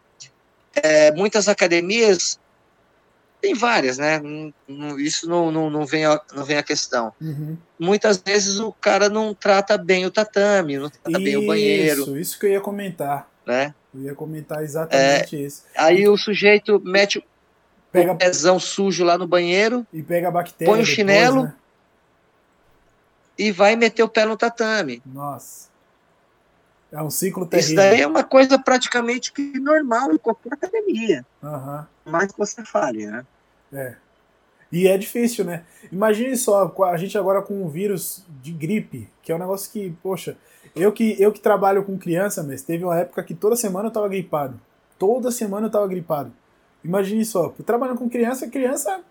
é, 0.74 1.12
muitas 1.12 1.48
academias, 1.48 2.38
tem 3.40 3.54
várias, 3.54 3.98
né? 3.98 4.20
Isso 4.98 5.28
não, 5.28 5.50
não, 5.50 5.70
não, 5.70 5.86
vem, 5.86 6.04
a, 6.04 6.20
não 6.34 6.44
vem 6.44 6.56
a 6.56 6.62
questão. 6.62 7.12
Uhum. 7.20 7.56
Muitas 7.78 8.18
vezes 8.18 8.58
o 8.58 8.72
cara 8.72 9.08
não 9.08 9.34
trata 9.34 9.78
bem 9.78 10.06
o 10.06 10.10
tatame, 10.10 10.78
não 10.78 10.90
trata 10.90 11.10
isso, 11.10 11.22
bem 11.22 11.36
o 11.36 11.46
banheiro. 11.46 12.02
Isso, 12.02 12.16
isso 12.18 12.38
que 12.38 12.46
eu 12.46 12.50
ia 12.50 12.60
comentar. 12.60 13.28
Né? 13.46 13.74
Eu 13.94 14.02
ia 14.02 14.14
comentar 14.14 14.62
exatamente 14.62 15.36
é, 15.36 15.40
isso. 15.40 15.64
Aí 15.76 16.08
o 16.08 16.16
sujeito 16.16 16.80
mete 16.84 17.24
pega 17.92 18.12
o 18.12 18.16
pezão 18.16 18.58
sujo 18.58 19.04
lá 19.04 19.16
no 19.16 19.26
banheiro. 19.26 19.86
E 19.92 20.02
pega 20.02 20.28
a 20.28 20.30
bactéria. 20.30 20.72
Põe 20.72 20.82
o 20.82 20.86
chinelo. 20.86 21.44
Né? 21.44 21.54
E 23.38 23.52
vai 23.52 23.76
meter 23.76 24.02
o 24.02 24.08
pé 24.08 24.24
no 24.24 24.36
tatame. 24.36 25.02
Nossa. 25.04 25.68
É 26.90 27.02
um 27.02 27.10
ciclo 27.10 27.44
terrível. 27.46 27.68
Isso 27.68 27.76
daí 27.76 28.00
é 28.00 28.06
uma 28.06 28.24
coisa 28.24 28.58
praticamente 28.58 29.32
normal 29.60 30.12
em 30.12 30.18
qualquer 30.18 30.54
academia. 30.54 31.26
Uhum. 31.42 32.26
Que 32.26 32.38
você 32.38 32.64
fale, 32.64 33.06
né? 33.06 33.26
É. 33.72 33.96
E 34.70 34.88
é 34.88 34.96
difícil, 34.96 35.44
né? 35.44 35.64
Imagine 35.92 36.36
só, 36.36 36.72
a 36.84 36.96
gente 36.96 37.16
agora 37.16 37.42
com 37.42 37.62
um 37.62 37.68
vírus 37.68 38.24
de 38.42 38.52
gripe, 38.52 39.08
que 39.22 39.30
é 39.30 39.34
um 39.34 39.38
negócio 39.38 39.70
que, 39.70 39.94
poxa, 40.02 40.36
eu 40.74 40.92
que, 40.92 41.20
eu 41.20 41.32
que 41.32 41.40
trabalho 41.40 41.84
com 41.84 41.98
criança, 41.98 42.42
mas 42.42 42.62
teve 42.62 42.84
uma 42.84 42.98
época 42.98 43.22
que 43.22 43.34
toda 43.34 43.56
semana 43.56 43.88
eu 43.88 43.92
tava 43.92 44.08
gripado. 44.08 44.60
Toda 44.98 45.30
semana 45.30 45.66
eu 45.66 45.70
tava 45.70 45.86
gripado. 45.86 46.32
Imagine 46.86 47.24
só, 47.24 47.48
trabalhando 47.64 47.98
com 47.98 48.08
criança, 48.08 48.48
criança 48.48 49.02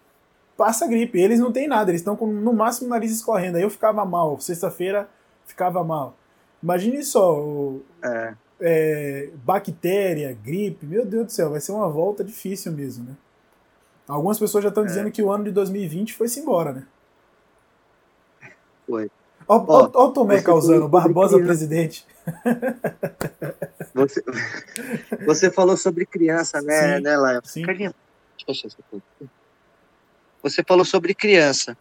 passa 0.56 0.88
gripe, 0.88 1.20
eles 1.20 1.40
não 1.40 1.52
tem 1.52 1.68
nada, 1.68 1.92
eles 1.92 2.00
estão 2.00 2.16
com 2.16 2.26
no 2.26 2.54
máximo 2.54 2.88
o 2.88 2.90
nariz 2.90 3.12
escorrendo. 3.12 3.58
Aí 3.58 3.64
eu 3.64 3.70
ficava 3.70 4.06
mal, 4.06 4.40
sexta-feira 4.40 5.10
ficava 5.46 5.84
mal. 5.84 6.16
Imagine 6.64 7.04
só, 7.04 7.74
é. 8.02 8.34
É, 8.58 9.30
bactéria, 9.44 10.32
gripe, 10.42 10.86
meu 10.86 11.06
Deus 11.06 11.26
do 11.26 11.32
céu, 11.34 11.50
vai 11.50 11.60
ser 11.60 11.74
uma 11.74 11.90
volta 11.90 12.24
difícil 12.24 12.72
mesmo, 12.72 13.04
né? 13.04 13.16
Algumas 14.08 14.40
pessoas 14.40 14.64
já 14.64 14.70
estão 14.70 14.84
é. 14.84 14.88
dizendo 14.88 15.12
que 15.12 15.22
o 15.22 15.30
ano 15.30 15.44
de 15.44 15.52
2020 15.52 16.14
foi-se 16.14 16.40
embora, 16.40 16.72
né? 16.72 16.88
Foi. 18.88 19.12
Olha 19.48 19.92
o 19.94 20.12
Tomé 20.12 20.42
causando, 20.42 20.88
Barbosa 20.88 21.36
criança. 21.36 21.48
presidente. 21.48 22.06
Você, 23.94 24.24
você 25.26 25.52
falou 25.52 25.78
sobre 25.78 26.06
criança, 26.06 26.62
né, 26.62 26.98
sim, 26.98 27.04
né 27.04 27.18
Laia? 27.18 27.42
Sim. 27.44 27.64
Você 30.42 30.64
falou 30.64 30.86
sobre 30.86 31.14
criança. 31.14 31.78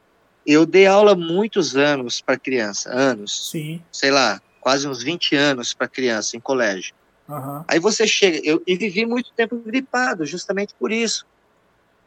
Eu 0.47 0.67
dei 0.67 0.87
aula 0.87 1.15
muitos 1.15 1.75
anos 1.77 2.21
para 2.21 2.39
criança, 2.39 2.91
anos. 2.91 3.51
Sim. 3.51 3.83
Sei 3.91 4.11
lá, 4.11 4.41
quase 4.61 4.87
uns 4.87 5.03
20 5.03 5.35
anos 5.35 5.73
para 5.73 5.89
criança 5.89 6.37
em 6.37 6.41
colégio. 6.41 6.95
Uhum. 7.29 7.65
Aí 7.67 7.79
você 7.79 8.07
chega, 8.07 8.41
eu 8.45 8.63
e 8.67 8.77
vivi 8.77 9.07
muito 9.07 9.33
tempo 9.33 9.57
gripado, 9.57 10.27
justamente 10.27 10.75
por 10.79 10.93
isso. 10.93 11.27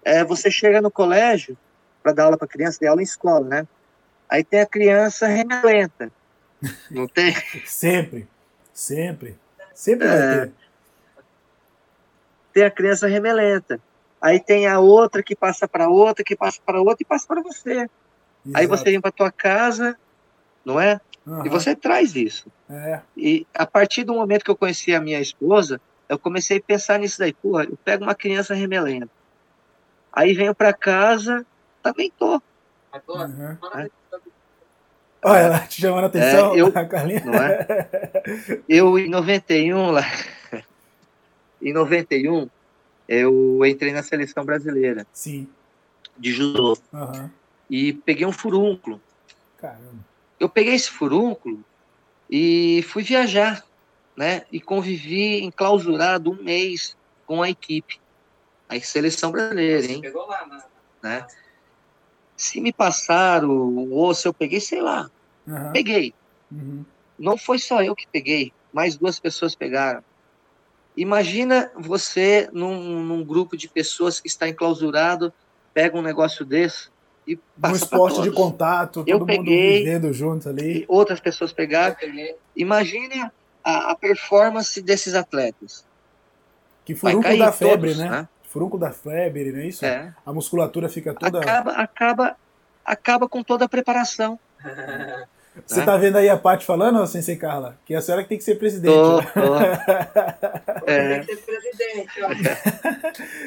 É, 0.04 0.24
você 0.24 0.52
chega 0.52 0.82
no 0.82 0.92
colégio 0.92 1.58
para 2.04 2.14
dar 2.14 2.26
aula 2.26 2.38
para 2.38 2.48
criança, 2.48 2.78
dei 2.80 2.88
aula 2.88 3.02
em 3.02 3.04
escola, 3.04 3.46
né? 3.46 3.68
Aí 4.30 4.44
tem 4.44 4.62
a 4.62 4.66
criança 4.66 5.28
remelenta. 5.28 6.12
Não 6.90 7.08
tem? 7.08 7.34
sempre, 7.66 8.28
sempre. 8.74 9.38
Sempre 9.74 10.08
vai 10.08 10.18
é. 10.18 10.46
ter. 10.46 10.54
Tem 12.54 12.64
a 12.64 12.72
criança 12.72 13.08
remelenta. 13.08 13.80
Aí 14.20 14.40
tem 14.40 14.68
a 14.68 14.80
outra 14.80 15.22
que 15.22 15.36
passa 15.36 15.68
para 15.68 15.88
outra, 15.88 16.24
que 16.24 16.36
passa 16.36 16.60
para 16.66 16.82
outra 16.82 16.98
e 17.02 17.06
passa 17.06 17.28
para 17.28 17.42
você. 17.42 17.72
Exato. 17.72 17.90
Aí 18.54 18.66
você 18.66 18.86
vem 18.86 19.00
para 19.00 19.12
tua 19.12 19.32
casa, 19.32 19.98
não 20.66 20.80
é? 20.80 21.00
Uhum. 21.26 21.46
E 21.46 21.50
você 21.50 21.76
traz 21.76 22.16
isso. 22.16 22.52
É. 22.70 23.02
E 23.16 23.46
a 23.54 23.66
partir 23.66 24.04
do 24.04 24.14
momento 24.14 24.44
que 24.44 24.50
eu 24.50 24.56
conheci 24.56 24.96
a 24.96 25.02
minha 25.02 25.20
esposa, 25.20 25.80
eu 26.10 26.18
comecei 26.18 26.58
a 26.58 26.62
pensar 26.62 26.98
nisso 27.00 27.20
daí. 27.20 27.34
Porra, 27.34 27.66
eu 27.66 27.78
pego 27.84 28.04
uma 28.04 28.16
criança 28.16 28.54
remelenta. 28.54 29.10
Aí 30.12 30.34
venho 30.34 30.56
para 30.56 30.74
casa, 30.74 31.46
também 31.84 32.12
tô. 32.18 32.42
Uhum. 33.08 33.58
É. 33.76 33.90
Olha, 35.28 35.40
ela 35.40 35.60
te 35.60 35.82
chamando 35.82 36.06
a 36.06 36.08
atenção, 36.08 36.54
é, 36.54 36.62
eu, 36.62 36.68
a 36.74 36.86
Carlinha. 36.86 37.24
Não 37.26 37.34
é? 37.34 37.68
Eu, 38.68 38.98
em 38.98 39.10
91, 39.10 39.92
lá, 39.92 40.04
em 41.62 41.74
91, 41.74 42.50
eu 43.08 43.66
entrei 43.66 43.94
na 43.94 44.04
seleção 44.04 44.46
brasileira. 44.46 45.06
Sim. 45.14 45.48
De 46.18 46.32
judô. 46.32 46.78
Uhum. 46.94 47.30
E 47.70 47.94
peguei 47.94 48.26
um 48.26 48.32
furúnculo. 48.32 49.02
Caramba. 49.58 50.06
Eu 50.40 50.50
peguei 50.50 50.76
esse 50.76 50.90
furúnculo 50.90 51.64
e 52.30 52.84
fui 52.88 53.04
viajar, 53.04 53.64
né? 54.16 54.44
E 54.52 54.60
convivi 54.60 55.44
enclausurado 55.44 56.32
um 56.32 56.44
mês 56.44 56.96
com 57.26 57.42
a 57.42 57.50
equipe. 57.50 58.00
A 58.70 58.80
seleção 58.80 59.32
brasileira, 59.32 59.86
hein? 59.86 60.02
Pegou 60.02 60.28
lá, 60.28 60.46
né? 60.46 60.64
né? 61.02 61.28
Se 62.36 62.62
me 62.62 62.72
passaram 62.72 63.50
o 63.50 63.98
osso, 64.00 64.28
eu 64.28 64.34
peguei, 64.34 64.60
sei 64.60 64.82
lá. 64.82 65.10
Uhum. 65.48 65.72
Peguei. 65.72 66.14
Uhum. 66.52 66.84
Não 67.18 67.38
foi 67.38 67.58
só 67.58 67.82
eu 67.82 67.96
que 67.96 68.06
peguei, 68.12 68.52
mais 68.72 68.96
duas 68.98 69.20
pessoas 69.20 69.56
pegaram. 69.56 70.04
Imagina 70.96 71.72
você 71.76 72.50
num, 72.52 73.04
num 73.04 73.24
grupo 73.24 73.56
de 73.56 73.68
pessoas 73.68 74.20
que 74.20 74.28
está 74.28 74.48
enclausurado, 74.48 75.32
pega 75.74 75.98
um 75.98 76.02
negócio 76.02 76.44
desse 76.44 76.90
e 77.26 77.36
passa 77.60 77.74
Um 77.74 77.76
esporte 77.76 78.22
de 78.22 78.32
contato, 78.32 79.04
todo 79.04 79.10
eu 79.10 79.20
mundo 79.20 79.28
peguei, 79.28 79.80
vivendo 79.80 80.14
junto 80.14 80.50
ali. 80.50 80.86
outras 80.88 81.20
pessoas 81.20 81.52
pegaram. 81.52 81.96
Imagine 82.56 83.30
a, 83.64 83.92
a 83.92 83.96
performance 83.96 84.82
desses 84.82 85.14
atletas. 85.14 85.86
Que 86.86 86.96
furúnculo 86.96 87.38
da 87.38 87.52
febre, 87.52 87.90
todos, 87.90 87.98
né? 87.98 88.10
né? 88.10 88.30
Furúnculo 88.44 88.80
da 88.80 88.92
febre, 88.92 89.52
não 89.52 89.60
é 89.60 89.68
isso? 89.68 89.86
É. 89.86 90.14
A 90.26 90.32
musculatura 90.32 90.88
fica 90.88 91.14
toda. 91.14 91.40
Acaba, 91.40 91.72
acaba, 91.74 92.38
acaba 92.86 93.28
com 93.28 93.44
toda 93.44 93.66
a 93.66 93.70
preparação. 93.70 94.40
Você 95.66 95.84
tá 95.84 95.98
vendo 95.98 96.18
aí 96.18 96.30
a 96.30 96.38
Paty 96.38 96.66
falando, 96.66 97.06
Sensei 97.08 97.36
Carla? 97.36 97.78
Que 97.86 97.94
é 97.94 97.98
a 97.98 98.02
senhora 98.02 98.24
que 98.24 98.30
tem 98.30 98.38
que 98.38 98.44
ser 98.44 98.56
presidente. 98.56 98.94
Tô, 98.94 99.22
tô. 99.22 99.56
é. 100.86 101.26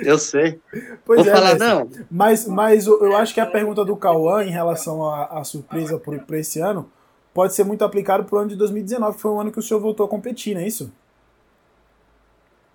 Eu 0.04 0.18
sei. 0.18 0.60
Pois 1.04 1.24
Vou 1.24 1.30
é, 1.30 1.34
falar, 1.34 1.50
mas, 1.50 1.58
não. 1.58 1.90
Mas, 2.10 2.46
mas 2.46 2.86
eu 2.86 3.16
acho 3.16 3.32
que 3.32 3.40
a 3.40 3.46
pergunta 3.46 3.84
do 3.84 3.96
Cauã 3.96 4.44
em 4.44 4.50
relação 4.50 5.04
à, 5.04 5.40
à 5.40 5.44
surpresa 5.44 5.98
para 5.98 6.38
esse 6.38 6.60
ano 6.60 6.90
pode 7.32 7.54
ser 7.54 7.64
muito 7.64 7.84
aplicado 7.84 8.24
para 8.24 8.36
o 8.36 8.38
ano 8.38 8.48
de 8.48 8.56
2019, 8.56 9.16
que 9.16 9.22
foi 9.22 9.30
o 9.30 9.40
ano 9.40 9.52
que 9.52 9.58
o 9.58 9.62
senhor 9.62 9.80
voltou 9.80 10.04
a 10.04 10.08
competir, 10.08 10.54
não 10.54 10.62
é 10.62 10.66
isso? 10.66 10.92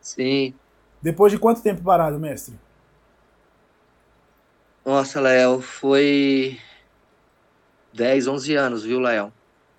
Sim. 0.01 0.53
Depois 1.01 1.31
de 1.31 1.37
quanto 1.37 1.61
tempo 1.61 1.83
parado, 1.83 2.19
mestre? 2.19 2.55
Nossa, 4.85 5.19
Léo, 5.19 5.61
foi 5.61 6.59
10, 7.95 8.27
11 8.27 8.55
anos, 8.55 8.83
viu, 8.83 8.99
Léo? 8.99 9.31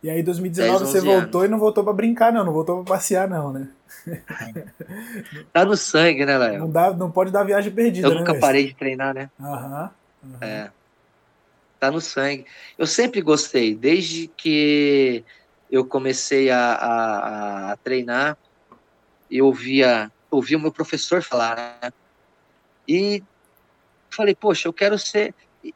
E 0.03 0.11
aí, 0.11 0.23
2019 0.23 0.79
10, 0.79 0.91
você 0.91 1.01
voltou 1.01 1.41
anos. 1.41 1.49
e 1.49 1.51
não 1.51 1.59
voltou 1.59 1.85
para 1.85 1.93
brincar, 1.93 2.33
não, 2.33 2.45
não 2.45 2.53
voltou 2.53 2.83
para 2.83 2.95
passear, 2.95 3.29
não, 3.29 3.53
né? 3.53 3.69
tá 5.53 5.65
no 5.65 5.77
sangue, 5.77 6.25
né, 6.25 6.39
Léo? 6.39 6.61
Não, 6.61 6.71
dá, 6.71 6.93
não 6.93 7.11
pode 7.11 7.31
dar 7.31 7.45
viagem 7.45 7.73
perdida, 7.73 8.07
Eu 8.07 8.11
né, 8.13 8.19
nunca 8.19 8.33
mestre? 8.33 8.49
parei 8.49 8.67
de 8.69 8.75
treinar, 8.75 9.15
né? 9.15 9.31
Aham. 9.41 9.91
Uhum, 10.23 10.31
uhum. 10.31 10.39
É. 10.41 10.71
Tá 11.79 11.91
no 11.91 12.01
sangue. 12.01 12.47
Eu 12.79 12.87
sempre 12.87 13.21
gostei, 13.21 13.75
desde 13.75 14.29
que 14.29 15.25
eu 15.71 15.85
comecei 15.85 16.51
a, 16.51 16.73
a, 16.75 17.73
a 17.73 17.77
treinar, 17.77 18.39
eu 19.31 19.47
ouvia, 19.47 20.11
ouvia 20.31 20.57
o 20.57 20.61
meu 20.61 20.73
professor 20.73 21.23
falar, 21.23 21.57
né? 21.57 21.93
E 22.89 23.23
falei, 24.11 24.35
poxa, 24.35 24.69
eu 24.69 24.73
quero 24.73 24.99
ser 24.99 25.35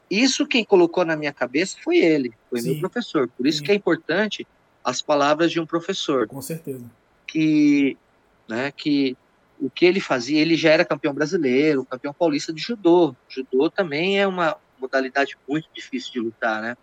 isso 0.09 0.45
quem 0.45 0.63
colocou 0.63 1.05
na 1.05 1.15
minha 1.15 1.33
cabeça 1.33 1.77
foi 1.83 1.97
ele, 1.97 2.33
foi 2.49 2.61
Sim. 2.61 2.71
meu 2.71 2.79
professor. 2.79 3.27
Por 3.27 3.47
isso 3.47 3.59
Sim. 3.59 3.65
que 3.65 3.71
é 3.71 3.75
importante 3.75 4.47
as 4.83 5.01
palavras 5.01 5.51
de 5.51 5.59
um 5.59 5.65
professor. 5.65 6.27
Com 6.27 6.41
certeza. 6.41 6.83
Que, 7.27 7.97
né, 8.47 8.71
que 8.71 9.15
o 9.59 9.69
que 9.69 9.85
ele 9.85 9.99
fazia, 9.99 10.41
ele 10.41 10.55
já 10.55 10.71
era 10.71 10.83
campeão 10.83 11.13
brasileiro, 11.13 11.85
campeão 11.85 12.13
paulista 12.13 12.51
de 12.51 12.61
judô. 12.61 13.15
Judô 13.29 13.69
também 13.69 14.19
é 14.19 14.25
uma 14.25 14.57
modalidade 14.79 15.37
muito 15.47 15.69
difícil 15.73 16.11
de 16.11 16.19
lutar, 16.19 16.61
né? 16.61 16.75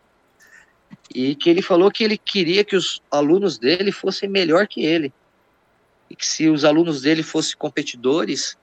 E 1.12 1.34
que 1.34 1.50
ele 1.50 1.60
falou 1.60 1.90
que 1.90 2.04
ele 2.04 2.16
queria 2.16 2.64
que 2.64 2.76
os 2.76 3.02
alunos 3.10 3.58
dele 3.58 3.90
fossem 3.90 4.28
melhor 4.28 4.68
que 4.68 4.84
ele. 4.84 5.12
E 6.08 6.14
que 6.14 6.24
se 6.24 6.48
os 6.48 6.64
alunos 6.64 7.02
dele 7.02 7.22
fossem 7.22 7.56
competidores 7.56 8.56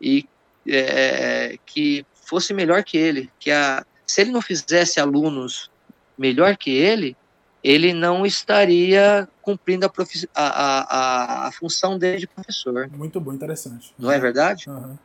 e 0.00 0.26
é, 0.66 1.58
que 1.66 2.06
fosse 2.26 2.52
melhor 2.52 2.82
que 2.82 2.96
ele, 2.96 3.30
que 3.38 3.50
a, 3.50 3.86
se 4.04 4.20
ele 4.20 4.32
não 4.32 4.42
fizesse 4.42 4.98
alunos 4.98 5.70
melhor 6.18 6.56
que 6.56 6.70
ele, 6.70 7.16
ele 7.62 7.92
não 7.92 8.26
estaria 8.26 9.28
cumprindo 9.40 9.86
a, 9.86 9.90
a, 10.34 10.46
a, 10.46 11.48
a 11.48 11.52
função 11.52 11.98
dele 11.98 12.18
de 12.18 12.26
professor. 12.26 12.88
Muito 12.90 13.20
bom, 13.20 13.32
interessante. 13.32 13.94
Não 13.98 14.10
é 14.10 14.18
verdade? 14.18 14.68
Uhum. 14.68 14.98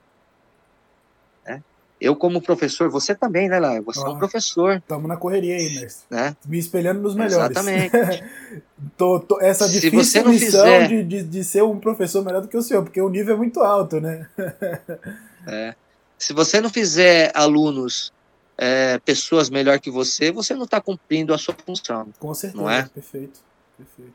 É. 1.46 1.60
Eu, 2.00 2.16
como 2.16 2.42
professor, 2.42 2.90
você 2.90 3.14
também, 3.14 3.48
né, 3.48 3.60
Lá? 3.60 3.80
Você 3.82 4.00
uhum. 4.00 4.08
é 4.08 4.10
um 4.10 4.18
professor. 4.18 4.78
Estamos 4.78 5.08
na 5.08 5.18
correria 5.18 5.56
aí, 5.56 5.76
mestre. 5.76 6.06
Né? 6.10 6.36
Me 6.46 6.58
espelhando 6.58 7.02
nos 7.02 7.14
melhores. 7.14 7.56
Exatamente. 7.56 8.24
tô, 8.98 9.20
tô, 9.20 9.40
essa 9.40 9.70
difícil 9.70 10.28
missão 10.28 10.34
fizer... 10.34 10.88
de, 10.88 11.04
de, 11.04 11.24
de, 11.24 11.44
ser 11.44 11.64
um 11.64 11.80
professor 11.80 12.24
melhor 12.26 12.42
do 12.42 12.48
que 12.48 12.58
o 12.58 12.62
senhor, 12.62 12.84
porque 12.84 13.02
o 13.02 13.10
nível 13.10 13.36
é 13.36 13.38
muito 13.38 13.60
alto, 13.62 14.00
né? 14.00 14.28
é 15.48 15.76
se 16.22 16.34
você 16.34 16.62
não 16.62 16.70
fizer 16.70 17.32
alunos 17.34 18.14
é, 18.56 19.00
pessoas 19.00 19.50
melhor 19.50 19.80
que 19.80 19.90
você, 19.90 20.32
você 20.32 20.54
não 20.54 20.66
está 20.66 20.80
cumprindo 20.80 21.34
a 21.34 21.38
sua 21.38 21.56
função. 21.56 22.10
Com 22.20 22.32
certeza, 22.36 22.62
não 22.62 22.70
é? 22.70 22.84
perfeito, 22.84 23.40
perfeito. 23.76 24.14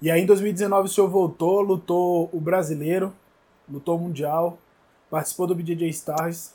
E 0.00 0.10
aí 0.10 0.22
em 0.22 0.26
2019 0.26 0.88
o 0.88 0.90
senhor 0.90 1.08
voltou, 1.08 1.60
lutou 1.60 2.30
o 2.32 2.40
brasileiro, 2.40 3.12
lutou 3.68 3.98
o 3.98 4.00
mundial, 4.00 4.58
participou 5.10 5.46
do 5.46 5.54
BJJ 5.54 5.86
Stars. 5.90 6.54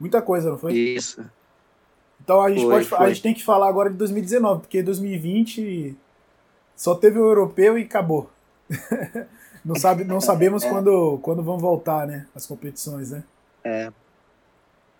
Muita 0.00 0.22
coisa, 0.22 0.50
não 0.50 0.56
foi? 0.56 0.72
Isso. 0.72 1.22
Então 2.24 2.40
a 2.40 2.48
gente, 2.48 2.62
foi, 2.62 2.70
pode, 2.70 2.86
foi. 2.86 2.98
a 2.98 3.08
gente 3.08 3.22
tem 3.22 3.34
que 3.34 3.44
falar 3.44 3.68
agora 3.68 3.90
de 3.90 3.96
2019, 3.96 4.62
porque 4.62 4.82
2020 4.82 5.94
só 6.74 6.94
teve 6.94 7.18
o 7.18 7.26
europeu 7.26 7.78
e 7.78 7.82
acabou. 7.82 8.30
não, 9.62 9.74
sabe, 9.74 10.02
não 10.04 10.20
sabemos 10.20 10.64
é. 10.64 10.70
quando, 10.70 11.18
quando 11.18 11.42
vão 11.42 11.58
voltar, 11.58 12.06
né? 12.06 12.26
As 12.34 12.46
competições, 12.46 13.10
né? 13.10 13.22
É. 13.66 13.92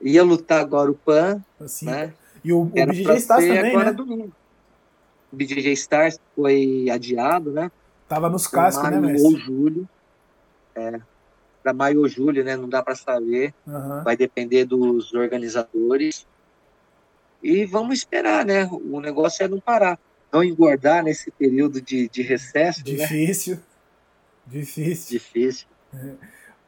Ia 0.00 0.24
lutar 0.24 0.60
agora 0.60 0.90
o 0.90 0.94
PAN. 0.94 1.42
Assim, 1.60 1.86
né? 1.86 2.12
E 2.44 2.52
o, 2.52 2.62
o 2.62 2.64
BJJ 2.64 3.16
Stars 3.16 3.46
também, 3.46 3.70
agora 3.70 3.84
né? 3.86 3.92
Domingo. 3.92 4.32
O 5.32 5.36
BJJ 5.36 5.72
Stars 5.72 6.20
foi 6.34 6.88
adiado, 6.90 7.52
né? 7.52 7.70
Tava 8.08 8.28
nos 8.28 8.46
cascos, 8.46 8.88
né, 8.90 9.00
Messi? 9.00 9.24
Ou 9.24 9.36
julho. 9.36 9.88
É. 10.74 11.00
Para 11.62 11.72
maio 11.72 12.00
ou 12.00 12.08
julho, 12.08 12.44
né? 12.44 12.56
Não 12.56 12.68
dá 12.68 12.82
para 12.82 12.94
saber. 12.94 13.54
Uhum. 13.66 14.02
Vai 14.02 14.16
depender 14.16 14.64
dos 14.64 15.14
organizadores. 15.14 16.26
E 17.42 17.64
vamos 17.64 17.98
esperar, 17.98 18.44
né? 18.44 18.68
O 18.70 19.00
negócio 19.00 19.44
é 19.44 19.48
não 19.48 19.60
parar. 19.60 19.98
Não 20.32 20.42
engordar 20.42 21.04
nesse 21.04 21.30
período 21.30 21.80
de, 21.80 22.08
de 22.08 22.22
recesso. 22.22 22.82
Difícil. 22.82 23.56
Né? 23.56 23.62
Difícil. 24.46 25.18
Difícil. 25.18 25.66
É. 25.94 26.14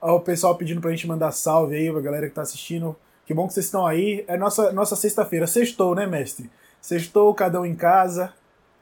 O 0.00 0.21
pessoal 0.21 0.55
pedindo 0.55 0.81
pra 0.81 0.90
gente 0.90 1.07
mandar 1.07 1.33
salve 1.33 1.75
aí, 1.75 1.90
pra 1.90 2.00
galera 2.00 2.28
que 2.28 2.35
tá 2.35 2.43
assistindo. 2.43 2.97
Que 3.26 3.35
bom 3.35 3.47
que 3.47 3.52
vocês 3.52 3.67
estão 3.67 3.87
aí. 3.87 4.25
É 4.28 4.37
nossa, 4.37 4.73
nossa 4.73 4.97
sexta-feira. 4.97 5.47
Sextou, 5.47 5.95
né, 5.95 6.07
mestre? 6.07 6.50
Sextou, 6.81 7.35
cada 7.35 7.61
um 7.61 7.67
em 7.67 7.75
casa. 7.75 8.33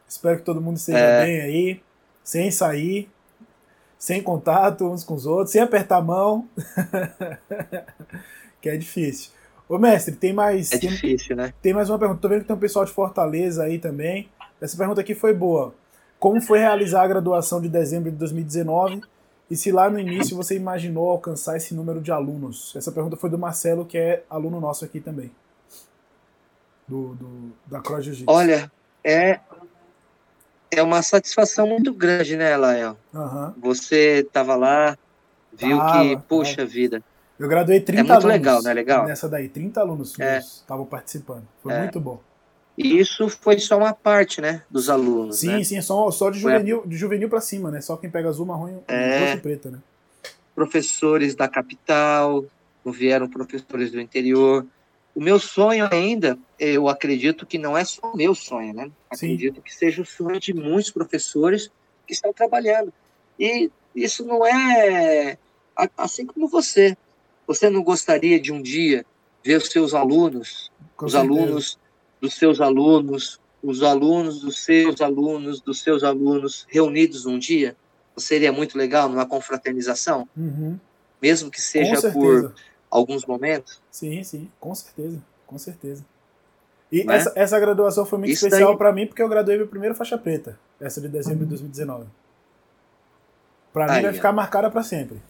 Espero 0.06 0.38
que 0.38 0.44
todo 0.44 0.60
mundo 0.60 0.76
esteja 0.76 0.98
é. 0.98 1.24
bem 1.24 1.40
aí. 1.40 1.80
Sem 2.22 2.50
sair. 2.50 3.08
Sem 3.98 4.22
contato 4.22 4.86
uns 4.86 5.02
com 5.02 5.14
os 5.14 5.26
outros. 5.26 5.50
Sem 5.50 5.62
apertar 5.62 5.96
a 5.96 6.02
mão. 6.02 6.46
que 8.60 8.68
é 8.68 8.76
difícil. 8.76 9.32
Ô, 9.68 9.78
mestre, 9.78 10.14
tem 10.14 10.32
mais. 10.32 10.70
É 10.70 10.78
difícil, 10.78 11.34
né? 11.34 11.52
Tem 11.60 11.72
mais 11.72 11.90
uma 11.90 11.98
pergunta. 11.98 12.20
Tô 12.20 12.28
vendo 12.28 12.42
que 12.42 12.46
tem 12.46 12.56
um 12.56 12.60
pessoal 12.60 12.84
de 12.84 12.92
Fortaleza 12.92 13.64
aí 13.64 13.78
também. 13.78 14.28
Essa 14.60 14.76
pergunta 14.76 15.00
aqui 15.00 15.14
foi 15.14 15.34
boa. 15.34 15.74
Como 16.18 16.40
foi 16.40 16.60
realizar 16.60 17.02
a 17.02 17.08
graduação 17.08 17.60
de 17.60 17.68
dezembro 17.68 18.10
de 18.10 18.16
2019 18.16 19.00
e 19.50 19.56
se 19.56 19.70
lá 19.70 19.88
no 19.88 19.98
início 19.98 20.36
você 20.36 20.56
imaginou 20.56 21.08
alcançar 21.08 21.56
esse 21.56 21.74
número 21.74 22.00
de 22.00 22.10
alunos? 22.10 22.74
Essa 22.76 22.90
pergunta 22.90 23.16
foi 23.16 23.30
do 23.30 23.38
Marcelo, 23.38 23.84
que 23.84 23.96
é 23.96 24.24
aluno 24.28 24.60
nosso 24.60 24.84
aqui 24.84 25.00
também. 25.00 25.30
Do, 26.86 27.14
do 27.14 27.52
da 27.66 27.80
Cross 27.80 28.04
Jiu-Jitsu. 28.04 28.30
Olha, 28.30 28.70
é, 29.04 29.40
é 30.70 30.82
uma 30.82 31.02
satisfação 31.02 31.66
muito 31.66 31.92
grande, 31.92 32.36
né, 32.36 32.56
Lael? 32.56 32.96
Uhum. 33.14 33.54
Você 33.58 34.24
estava 34.26 34.56
lá, 34.56 34.98
viu 35.52 35.80
ah, 35.80 35.92
que, 35.92 36.16
poxa 36.28 36.62
é. 36.62 36.64
vida. 36.64 37.02
Eu 37.38 37.48
graduei 37.48 37.80
30 37.80 38.00
é 38.00 38.02
muito 38.02 38.12
alunos. 38.12 38.32
legal, 38.32 38.62
né? 38.62 38.72
Legal. 38.72 39.06
Nessa 39.06 39.28
daí, 39.28 39.48
30 39.48 39.80
alunos 39.80 40.18
estavam 40.18 40.84
é. 40.84 40.88
participando. 40.88 41.46
Foi 41.62 41.72
é. 41.72 41.82
muito 41.82 42.00
bom. 42.00 42.20
E 42.76 42.98
isso 42.98 43.28
foi 43.28 43.58
só 43.58 43.78
uma 43.78 43.94
parte, 43.94 44.40
né, 44.40 44.62
dos 44.70 44.90
alunos. 44.90 45.38
Sim, 45.38 45.48
né? 45.48 45.64
sim, 45.64 45.80
só, 45.80 46.10
só 46.10 46.28
de 46.30 46.38
juvenil, 46.38 46.82
de 46.86 46.96
juvenil 46.96 47.28
para 47.28 47.40
cima, 47.40 47.70
né? 47.70 47.80
Só 47.80 47.96
quem 47.96 48.10
pega 48.10 48.28
azul, 48.28 48.44
marrom 48.44 48.82
é, 48.86 49.32
e 49.32 49.36
preta, 49.38 49.70
né? 49.70 49.78
Professores 50.54 51.34
da 51.34 51.48
capital, 51.48 52.44
vieram 52.84 53.28
professores 53.28 53.90
do 53.90 54.00
interior. 54.00 54.66
O 55.14 55.20
meu 55.20 55.38
sonho 55.38 55.88
ainda, 55.90 56.38
eu 56.58 56.88
acredito 56.88 57.46
que 57.46 57.56
não 57.56 57.76
é 57.76 57.84
só 57.84 58.12
o 58.12 58.16
meu 58.16 58.34
sonho, 58.34 58.74
né? 58.74 58.90
Acredito 59.08 59.56
sim. 59.56 59.60
que 59.62 59.74
seja 59.74 60.02
o 60.02 60.06
sonho 60.06 60.38
de 60.38 60.52
muitos 60.52 60.90
professores 60.90 61.70
que 62.06 62.12
estão 62.12 62.32
trabalhando. 62.32 62.92
E 63.38 63.70
isso 63.94 64.24
não 64.24 64.46
é 64.46 65.38
assim 65.96 66.26
como 66.26 66.46
você. 66.48 66.96
Você 67.46 67.70
não 67.70 67.82
gostaria 67.82 68.38
de 68.38 68.52
um 68.52 68.60
dia 68.60 69.06
ver 69.42 69.56
os 69.56 69.70
seus 69.70 69.94
alunos, 69.94 70.70
Com 70.96 71.06
os 71.06 71.12
certeza. 71.12 71.32
alunos 71.32 71.78
dos 72.26 72.34
seus 72.34 72.60
alunos, 72.60 73.40
os 73.62 73.82
alunos 73.82 74.40
dos 74.40 74.64
seus 74.64 75.00
alunos, 75.00 75.60
dos 75.60 75.80
seus 75.80 76.02
alunos 76.02 76.66
reunidos 76.68 77.24
um 77.24 77.38
dia? 77.38 77.76
Seria 78.16 78.52
muito 78.52 78.76
legal 78.76 79.08
numa 79.08 79.26
confraternização? 79.26 80.28
Uhum. 80.36 80.78
Mesmo 81.22 81.50
que 81.50 81.60
seja 81.60 82.10
por 82.10 82.52
alguns 82.90 83.24
momentos? 83.24 83.80
Sim, 83.90 84.22
sim, 84.24 84.50
com 84.58 84.74
certeza, 84.74 85.22
com 85.46 85.58
certeza. 85.58 86.04
E 86.90 87.00
é? 87.00 87.14
essa, 87.14 87.32
essa, 87.36 87.60
graduação 87.60 88.04
foi 88.04 88.18
muito 88.18 88.32
Isso 88.32 88.46
especial 88.46 88.76
para 88.76 88.92
mim 88.92 89.06
porque 89.06 89.22
eu 89.22 89.28
graduei 89.28 89.56
minha 89.56 89.68
primeira 89.68 89.94
faixa 89.94 90.18
preta, 90.18 90.58
essa 90.80 91.00
de 91.00 91.08
dezembro 91.08 91.40
uhum. 91.40 91.44
de 91.44 91.50
2019. 91.50 92.06
Para 93.72 93.94
mim 93.94 94.02
vai 94.02 94.12
ficar 94.12 94.32
marcada 94.32 94.70
para 94.70 94.82
sempre. 94.82 95.20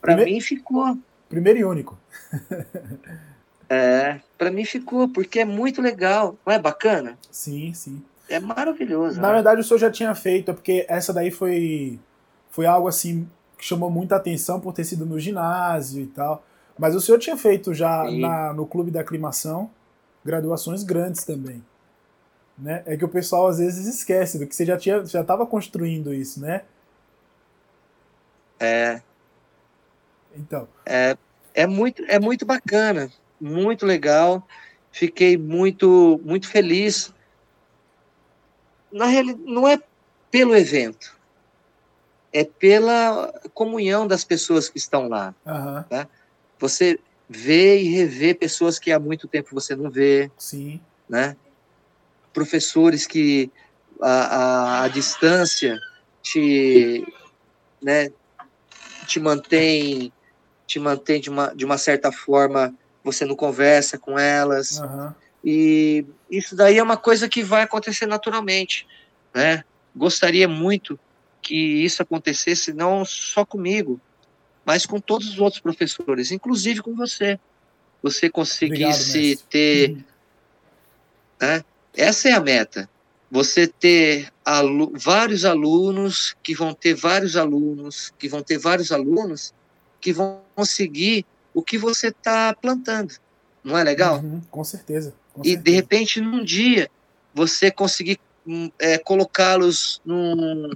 para 0.00 0.16
mim 0.16 0.40
ficou. 0.40 0.96
Primeiro 1.28 1.58
e 1.58 1.64
único. 1.64 1.98
É, 3.68 4.20
para 4.36 4.50
mim 4.50 4.64
ficou, 4.64 5.08
porque 5.08 5.40
é 5.40 5.44
muito 5.44 5.80
legal. 5.80 6.36
Não 6.44 6.52
é 6.52 6.58
bacana? 6.58 7.18
Sim, 7.30 7.72
sim. 7.72 8.02
É 8.28 8.40
maravilhoso. 8.40 9.20
Na 9.20 9.28
né? 9.28 9.34
verdade, 9.34 9.60
o 9.60 9.64
senhor 9.64 9.78
já 9.78 9.90
tinha 9.90 10.14
feito, 10.14 10.50
é 10.50 10.54
porque 10.54 10.86
essa 10.88 11.12
daí 11.12 11.30
foi, 11.30 11.98
foi 12.50 12.66
algo 12.66 12.88
assim 12.88 13.28
que 13.58 13.64
chamou 13.64 13.90
muita 13.90 14.16
atenção 14.16 14.60
por 14.60 14.72
ter 14.72 14.84
sido 14.84 15.06
no 15.06 15.18
ginásio 15.18 16.02
e 16.02 16.06
tal. 16.06 16.44
Mas 16.78 16.94
o 16.94 17.00
senhor 17.00 17.18
tinha 17.18 17.36
feito 17.36 17.72
já 17.72 18.10
na, 18.10 18.52
no 18.52 18.66
Clube 18.66 18.90
da 18.90 19.00
Aclimação 19.00 19.70
graduações 20.24 20.82
grandes 20.82 21.24
também. 21.24 21.62
Né? 22.58 22.82
É 22.86 22.96
que 22.96 23.04
o 23.04 23.08
pessoal 23.08 23.46
às 23.46 23.58
vezes 23.58 23.86
esquece 23.86 24.38
do 24.38 24.46
que 24.46 24.54
você 24.54 24.64
já 24.64 24.76
tinha 24.76 25.04
já 25.04 25.20
estava 25.20 25.46
construindo 25.46 26.14
isso, 26.14 26.40
né? 26.40 26.62
É. 28.58 29.02
Então. 30.34 30.66
É, 30.86 31.16
é 31.52 31.66
muito 31.66 32.02
é 32.06 32.18
muito 32.18 32.46
bacana 32.46 33.10
muito 33.44 33.84
legal. 33.84 34.46
Fiquei 34.90 35.36
muito, 35.36 36.20
muito 36.24 36.48
feliz. 36.48 37.12
Na 38.90 39.06
realidade, 39.06 39.44
não 39.44 39.68
é 39.68 39.78
pelo 40.30 40.56
evento, 40.56 41.16
é 42.32 42.44
pela 42.44 43.32
comunhão 43.52 44.06
das 44.06 44.24
pessoas 44.24 44.68
que 44.68 44.78
estão 44.78 45.08
lá. 45.08 45.34
Uhum. 45.44 45.82
Tá? 45.82 46.08
Você 46.58 46.98
vê 47.28 47.80
e 47.80 47.88
revê 47.88 48.34
pessoas 48.34 48.78
que 48.78 48.90
há 48.90 48.98
muito 48.98 49.28
tempo 49.28 49.50
você 49.52 49.76
não 49.76 49.90
vê. 49.90 50.30
Sim. 50.38 50.80
Né? 51.08 51.36
Professores 52.32 53.06
que 53.06 53.50
a, 54.00 54.10
a, 54.10 54.84
a 54.84 54.88
distância 54.88 55.78
te, 56.22 57.06
né, 57.82 58.10
te 59.06 59.20
mantém, 59.20 60.12
te 60.66 60.78
mantém 60.80 61.20
de 61.20 61.30
uma, 61.30 61.54
de 61.54 61.64
uma 61.64 61.78
certa 61.78 62.10
forma 62.10 62.74
você 63.04 63.26
não 63.26 63.36
conversa 63.36 63.98
com 63.98 64.18
elas. 64.18 64.78
Uhum. 64.78 65.12
E 65.44 66.06
isso 66.30 66.56
daí 66.56 66.78
é 66.78 66.82
uma 66.82 66.96
coisa 66.96 67.28
que 67.28 67.42
vai 67.42 67.62
acontecer 67.62 68.06
naturalmente, 68.06 68.86
né? 69.34 69.62
Gostaria 69.94 70.48
muito 70.48 70.98
que 71.42 71.54
isso 71.84 72.02
acontecesse 72.02 72.72
não 72.72 73.04
só 73.04 73.44
comigo, 73.44 74.00
mas 74.64 74.86
com 74.86 74.98
todos 74.98 75.28
os 75.28 75.38
outros 75.38 75.60
professores, 75.60 76.32
inclusive 76.32 76.80
com 76.80 76.94
você. 76.94 77.38
Você 78.02 78.30
conseguisse 78.30 79.18
Obrigado, 79.18 79.48
ter. 79.50 79.90
Uhum. 79.90 80.04
Né? 81.42 81.64
Essa 81.94 82.30
é 82.30 82.32
a 82.32 82.40
meta. 82.40 82.88
Você 83.30 83.66
ter 83.66 84.32
alu 84.44 84.92
vários 84.94 85.44
alunos 85.44 86.34
que 86.42 86.54
vão 86.54 86.72
ter 86.72 86.94
vários 86.94 87.36
alunos, 87.36 88.12
que 88.18 88.28
vão 88.28 88.42
ter 88.42 88.58
vários 88.58 88.90
alunos 88.90 89.52
que 90.00 90.12
vão 90.12 90.42
conseguir 90.54 91.24
o 91.54 91.62
que 91.62 91.78
você 91.78 92.08
está 92.08 92.54
plantando. 92.54 93.14
Não 93.62 93.78
é 93.78 93.82
legal? 93.82 94.18
Uhum, 94.18 94.42
com 94.50 94.64
certeza. 94.64 95.14
Com 95.32 95.40
e 95.42 95.50
certeza. 95.50 95.62
de 95.62 95.70
repente, 95.70 96.20
num 96.20 96.44
dia, 96.44 96.90
você 97.32 97.70
conseguir 97.70 98.18
hum, 98.46 98.70
é, 98.78 98.98
colocá-los 98.98 100.02
num, 100.04 100.70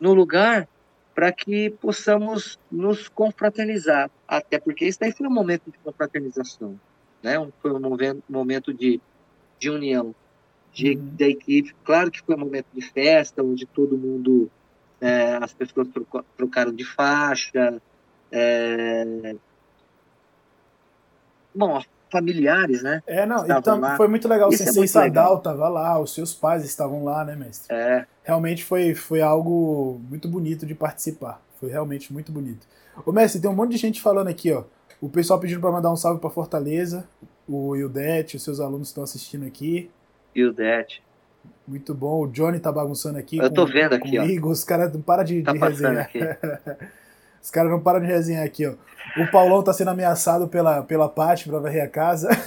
num 0.00 0.14
lugar 0.14 0.66
para 1.14 1.30
que 1.30 1.70
possamos 1.70 2.58
nos 2.70 3.08
confraternizar. 3.08 4.10
Até 4.26 4.58
porque 4.58 4.84
isso 4.84 4.98
daí 4.98 5.12
foi 5.12 5.28
um 5.28 5.32
momento 5.32 5.70
de 5.70 5.78
confraternização, 5.78 6.78
né? 7.22 7.34
Foi 7.62 7.70
um 7.72 7.80
momento 8.28 8.74
de, 8.74 9.00
de 9.60 9.70
união 9.70 10.12
de, 10.74 10.96
uhum. 10.96 11.14
da 11.16 11.28
equipe. 11.28 11.74
Claro 11.84 12.10
que 12.10 12.20
foi 12.20 12.34
um 12.34 12.40
momento 12.40 12.66
de 12.74 12.82
festa, 12.82 13.42
onde 13.42 13.64
todo 13.64 13.96
mundo, 13.96 14.50
é, 15.00 15.36
as 15.36 15.54
pessoas 15.54 15.88
trocaram 16.36 16.74
de 16.74 16.84
faixa, 16.84 17.80
é, 18.30 19.36
bom, 21.54 21.80
familiares, 22.10 22.82
né? 22.82 23.02
É, 23.06 23.26
não, 23.26 23.44
então 23.44 23.80
lá. 23.80 23.96
foi 23.96 24.06
muito 24.08 24.28
legal. 24.28 24.48
Isso 24.50 24.64
Sensei 24.64 24.84
é 24.84 24.86
Sadal 24.86 25.38
estava 25.38 25.68
lá, 25.68 25.98
os 26.00 26.14
seus 26.14 26.32
pais 26.32 26.64
estavam 26.64 27.04
lá, 27.04 27.24
né, 27.24 27.34
mestre? 27.34 27.74
É. 27.74 28.06
Realmente 28.22 28.64
foi, 28.64 28.94
foi 28.94 29.20
algo 29.20 30.00
muito 30.08 30.28
bonito 30.28 30.64
de 30.64 30.74
participar. 30.74 31.42
Foi 31.58 31.70
realmente 31.70 32.12
muito 32.12 32.30
bonito. 32.30 32.66
Ô, 33.04 33.12
mestre, 33.12 33.40
tem 33.40 33.50
um 33.50 33.54
monte 33.54 33.72
de 33.72 33.78
gente 33.78 34.00
falando 34.00 34.28
aqui, 34.28 34.52
ó. 34.52 34.64
O 35.00 35.08
pessoal 35.08 35.40
pedindo 35.40 35.60
para 35.60 35.72
mandar 35.72 35.92
um 35.92 35.96
salve 35.96 36.20
para 36.20 36.30
Fortaleza. 36.30 37.06
O 37.48 37.76
Ildete, 37.76 38.36
os 38.36 38.42
seus 38.42 38.60
alunos 38.60 38.88
estão 38.88 39.02
assistindo 39.04 39.44
aqui. 39.44 39.90
Ildete. 40.34 41.02
Muito 41.66 41.94
bom. 41.94 42.22
O 42.22 42.26
Johnny 42.26 42.58
tá 42.58 42.70
bagunçando 42.70 43.18
aqui. 43.18 43.38
Eu 43.38 43.48
com, 43.48 43.54
tô 43.54 43.66
vendo 43.66 43.94
aqui, 43.94 44.16
comigo. 44.16 44.48
ó. 44.48 44.52
Os 44.52 44.64
caras 44.64 44.92
não 44.92 45.02
param 45.02 45.24
de, 45.24 45.42
tá 45.42 45.52
de 45.52 45.58
resenhar. 45.58 46.10
Os 47.44 47.50
caras 47.50 47.70
não 47.70 47.78
param 47.78 48.00
de 48.00 48.06
resenhar 48.06 48.42
aqui, 48.42 48.66
ó. 48.66 48.72
O 49.22 49.30
Paulão 49.30 49.62
tá 49.62 49.70
sendo 49.70 49.90
ameaçado 49.90 50.48
pela, 50.48 50.82
pela 50.82 51.10
Paty 51.10 51.46
pra 51.46 51.58
varrer 51.58 51.84
a 51.84 51.88
casa. 51.88 52.30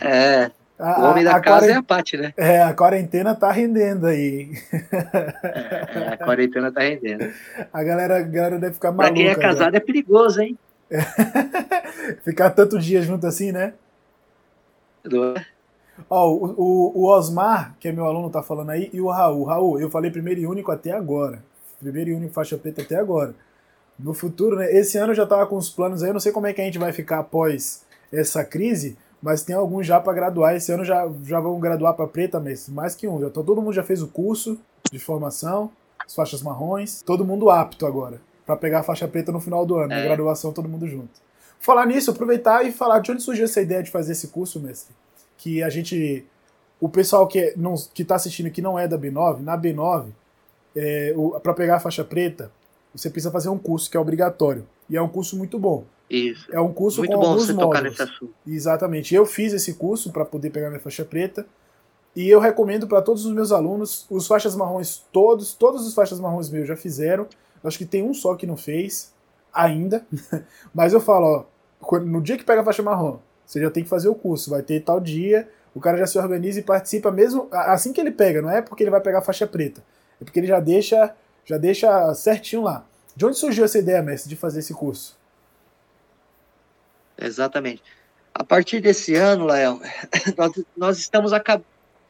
É. 0.00 0.50
A, 0.78 1.00
o 1.00 1.10
homem 1.10 1.24
da 1.24 1.40
casa 1.40 1.70
é 1.70 1.74
a 1.74 1.82
Paty, 1.82 2.16
né? 2.16 2.34
É, 2.36 2.62
a 2.62 2.74
quarentena 2.74 3.34
tá 3.34 3.50
rendendo 3.50 4.06
aí. 4.06 4.50
É, 4.72 5.98
é, 5.98 6.08
a 6.08 6.16
quarentena 6.18 6.70
tá 6.72 6.80
rendendo. 6.80 7.32
A 7.72 7.82
galera, 7.82 8.18
a 8.18 8.22
galera 8.22 8.58
deve 8.58 8.74
ficar 8.74 8.90
maluca. 8.90 9.06
Pra 9.06 9.14
quem 9.14 9.28
é 9.28 9.34
casado 9.34 9.72
já. 9.72 9.78
é 9.78 9.80
perigoso, 9.80 10.42
hein? 10.42 10.58
Ficar 12.24 12.50
tanto 12.50 12.78
dia 12.78 13.00
junto 13.00 13.26
assim, 13.26 13.52
né? 13.52 13.72
Do... 15.04 15.34
Ó, 16.10 16.28
o, 16.28 16.44
o, 16.44 17.02
o, 17.02 17.06
Osmar, 17.06 17.76
que 17.78 17.88
é 17.88 17.92
meu 17.92 18.04
aluno, 18.04 18.28
tá 18.28 18.42
falando 18.42 18.70
aí, 18.70 18.90
e 18.92 19.00
o 19.00 19.08
Raul. 19.08 19.44
Raul, 19.44 19.80
eu 19.80 19.88
falei 19.88 20.10
primeiro 20.10 20.40
e 20.40 20.46
único 20.46 20.72
até 20.72 20.90
agora. 20.90 21.42
Primeiro 21.84 22.10
e 22.10 22.14
único 22.14 22.32
faixa 22.32 22.56
preta 22.56 22.82
até 22.82 22.96
agora. 22.96 23.34
No 23.98 24.12
futuro, 24.12 24.56
né? 24.56 24.72
Esse 24.72 24.98
ano 24.98 25.12
eu 25.12 25.16
já 25.16 25.26
tava 25.26 25.46
com 25.46 25.56
os 25.56 25.68
planos 25.68 26.02
aí, 26.02 26.08
eu 26.08 26.14
não 26.14 26.20
sei 26.20 26.32
como 26.32 26.46
é 26.46 26.52
que 26.52 26.60
a 26.60 26.64
gente 26.64 26.78
vai 26.78 26.92
ficar 26.92 27.20
após 27.20 27.82
essa 28.12 28.44
crise, 28.44 28.96
mas 29.22 29.42
tem 29.42 29.54
alguns 29.54 29.86
já 29.86 30.00
para 30.00 30.12
graduar. 30.12 30.56
Esse 30.56 30.72
ano 30.72 30.84
já, 30.84 31.08
já 31.22 31.38
vão 31.38 31.60
graduar 31.60 31.94
para 31.94 32.06
preta, 32.06 32.40
mas 32.40 32.68
mais 32.68 32.94
que 32.94 33.06
um. 33.06 33.20
Já 33.20 33.30
todo 33.30 33.60
mundo 33.60 33.72
já 33.72 33.82
fez 33.82 34.02
o 34.02 34.08
curso 34.08 34.58
de 34.90 34.98
formação, 34.98 35.70
as 36.04 36.14
faixas 36.14 36.42
marrons, 36.42 37.02
todo 37.02 37.24
mundo 37.24 37.50
apto 37.50 37.86
agora 37.86 38.20
para 38.46 38.56
pegar 38.56 38.80
a 38.80 38.82
faixa 38.82 39.08
preta 39.08 39.32
no 39.32 39.40
final 39.40 39.64
do 39.64 39.76
ano, 39.76 39.92
é. 39.92 39.96
na 39.96 40.02
graduação 40.02 40.52
todo 40.52 40.68
mundo 40.68 40.86
junto. 40.86 41.22
Falar 41.58 41.86
nisso, 41.86 42.10
aproveitar 42.10 42.64
e 42.64 42.72
falar 42.72 42.98
de 42.98 43.10
onde 43.10 43.22
surgiu 43.22 43.44
essa 43.44 43.60
ideia 43.60 43.82
de 43.82 43.90
fazer 43.90 44.12
esse 44.12 44.28
curso, 44.28 44.60
mestre. 44.60 44.94
Que 45.38 45.62
a 45.62 45.70
gente, 45.70 46.24
o 46.78 46.88
pessoal 46.88 47.26
que 47.26 47.54
não 47.56 47.74
que 47.94 48.02
está 48.02 48.16
assistindo 48.16 48.50
que 48.50 48.60
não 48.60 48.78
é 48.78 48.86
da 48.86 48.98
B9, 48.98 49.40
na 49.40 49.56
B9, 49.56 50.08
é, 50.74 51.14
para 51.42 51.54
pegar 51.54 51.76
a 51.76 51.80
faixa 51.80 52.04
preta, 52.04 52.50
você 52.94 53.10
precisa 53.10 53.30
fazer 53.30 53.48
um 53.48 53.58
curso 53.58 53.90
que 53.90 53.96
é 53.96 54.00
obrigatório 54.00 54.66
e 54.88 54.96
é 54.96 55.02
um 55.02 55.08
curso 55.08 55.36
muito 55.36 55.58
bom. 55.58 55.84
Isso. 56.08 56.46
É 56.52 56.60
um 56.60 56.72
curso 56.72 57.00
muito 57.00 57.14
com 57.14 57.20
bom 57.20 57.26
alguns 57.28 57.46
você 57.46 57.52
módulos. 57.52 57.76
tocar 57.76 57.82
nesse 57.82 58.02
assunto. 58.02 58.34
Exatamente. 58.46 59.14
Eu 59.14 59.24
fiz 59.26 59.52
esse 59.52 59.74
curso 59.74 60.12
para 60.12 60.24
poder 60.24 60.50
pegar 60.50 60.68
minha 60.68 60.80
faixa 60.80 61.04
preta. 61.04 61.46
E 62.14 62.28
eu 62.28 62.38
recomendo 62.38 62.86
para 62.86 63.02
todos 63.02 63.26
os 63.26 63.32
meus 63.32 63.50
alunos, 63.50 64.06
os 64.08 64.26
faixas 64.26 64.54
marrons 64.54 65.04
todos, 65.12 65.52
todos 65.52 65.84
os 65.86 65.94
faixas 65.94 66.20
marrons 66.20 66.48
meus 66.50 66.68
já 66.68 66.76
fizeram. 66.76 67.26
Acho 67.64 67.78
que 67.78 67.86
tem 67.86 68.02
um 68.02 68.14
só 68.14 68.36
que 68.36 68.46
não 68.46 68.56
fez 68.56 69.12
ainda. 69.52 70.06
Mas 70.72 70.92
eu 70.92 71.00
falo, 71.00 71.48
ó, 71.80 71.98
no 72.00 72.20
dia 72.20 72.36
que 72.36 72.44
pega 72.44 72.60
a 72.60 72.64
faixa 72.64 72.82
marrom, 72.82 73.18
você 73.44 73.60
já 73.60 73.70
tem 73.70 73.82
que 73.82 73.88
fazer 73.88 74.08
o 74.08 74.14
curso, 74.14 74.50
vai 74.50 74.62
ter 74.62 74.80
tal 74.80 75.00
dia, 75.00 75.48
o 75.74 75.80
cara 75.80 75.98
já 75.98 76.06
se 76.06 76.18
organiza 76.18 76.60
e 76.60 76.62
participa 76.62 77.10
mesmo 77.10 77.48
assim 77.50 77.92
que 77.92 78.00
ele 78.00 78.10
pega, 78.10 78.40
não 78.40 78.50
é 78.50 78.62
porque 78.62 78.82
ele 78.82 78.90
vai 78.90 79.00
pegar 79.00 79.18
a 79.18 79.22
faixa 79.22 79.46
preta, 79.46 79.82
é 80.24 80.26
porque 80.26 80.40
ele 80.40 80.46
já 80.46 80.58
deixa, 80.58 81.14
já 81.44 81.58
deixa 81.58 82.14
certinho 82.14 82.62
lá. 82.62 82.86
De 83.14 83.24
onde 83.24 83.38
surgiu 83.38 83.64
essa 83.64 83.78
ideia, 83.78 84.02
mestre, 84.02 84.28
de 84.28 84.36
fazer 84.36 84.60
esse 84.60 84.74
curso? 84.74 85.16
Exatamente. 87.16 87.82
A 88.34 88.42
partir 88.42 88.80
desse 88.80 89.14
ano, 89.14 89.46
Léo, 89.46 89.80
nós, 90.36 90.64
nós 90.76 90.98
estamos 90.98 91.30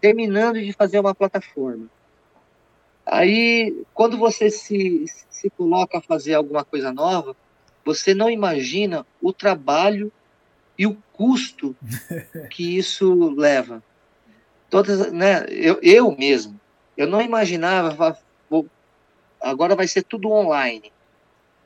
terminando 0.00 0.61
de 0.61 0.72
fazer 0.72 0.98
uma 0.98 1.14
plataforma. 1.14 1.87
Aí, 3.05 3.85
quando 3.92 4.16
você 4.16 4.48
se, 4.48 5.05
se 5.29 5.50
coloca 5.50 5.98
a 5.98 6.00
fazer 6.03 6.35
alguma 6.35 6.64
coisa 6.64 6.90
nova, 6.90 7.37
você 7.85 8.14
não 8.14 8.31
imagina 8.31 9.05
o 9.20 9.31
trabalho 9.33 10.11
e 10.79 10.87
o 10.87 10.96
custo 11.12 11.77
que 12.50 12.79
isso 12.79 13.35
leva. 13.35 13.83
Todas, 14.70 15.12
né, 15.12 15.44
eu, 15.50 15.79
eu 15.83 16.16
mesmo, 16.16 16.59
eu 16.96 17.07
não 17.07 17.20
imaginava, 17.20 18.18
vou, 18.48 18.66
agora 19.40 19.74
vai 19.74 19.87
ser 19.88 20.02
tudo 20.02 20.30
online. 20.30 20.92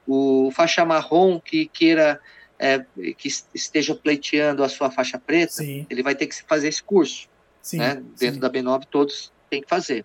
O 0.07 0.51
faixa 0.53 0.85
marrom 0.85 1.39
que 1.39 1.67
queira, 1.67 2.21
é, 2.59 2.85
que 3.17 3.29
esteja 3.55 3.95
pleiteando 3.95 4.65
a 4.65 4.69
sua 4.69 4.91
faixa 4.91 5.19
preta, 5.19 5.53
sim. 5.53 5.87
ele 5.91 6.03
vai 6.03 6.15
ter 6.15 6.27
que 6.27 6.43
fazer 6.43 6.69
esse 6.69 6.83
curso. 6.83 7.29
Sim, 7.61 7.79
né? 7.79 8.03
Dentro 8.19 8.35
sim. 8.35 8.41
da 8.41 8.51
B9 8.51 8.85
todos 8.91 9.33
têm 9.51 9.61
que 9.61 9.69
fazer. 9.69 10.05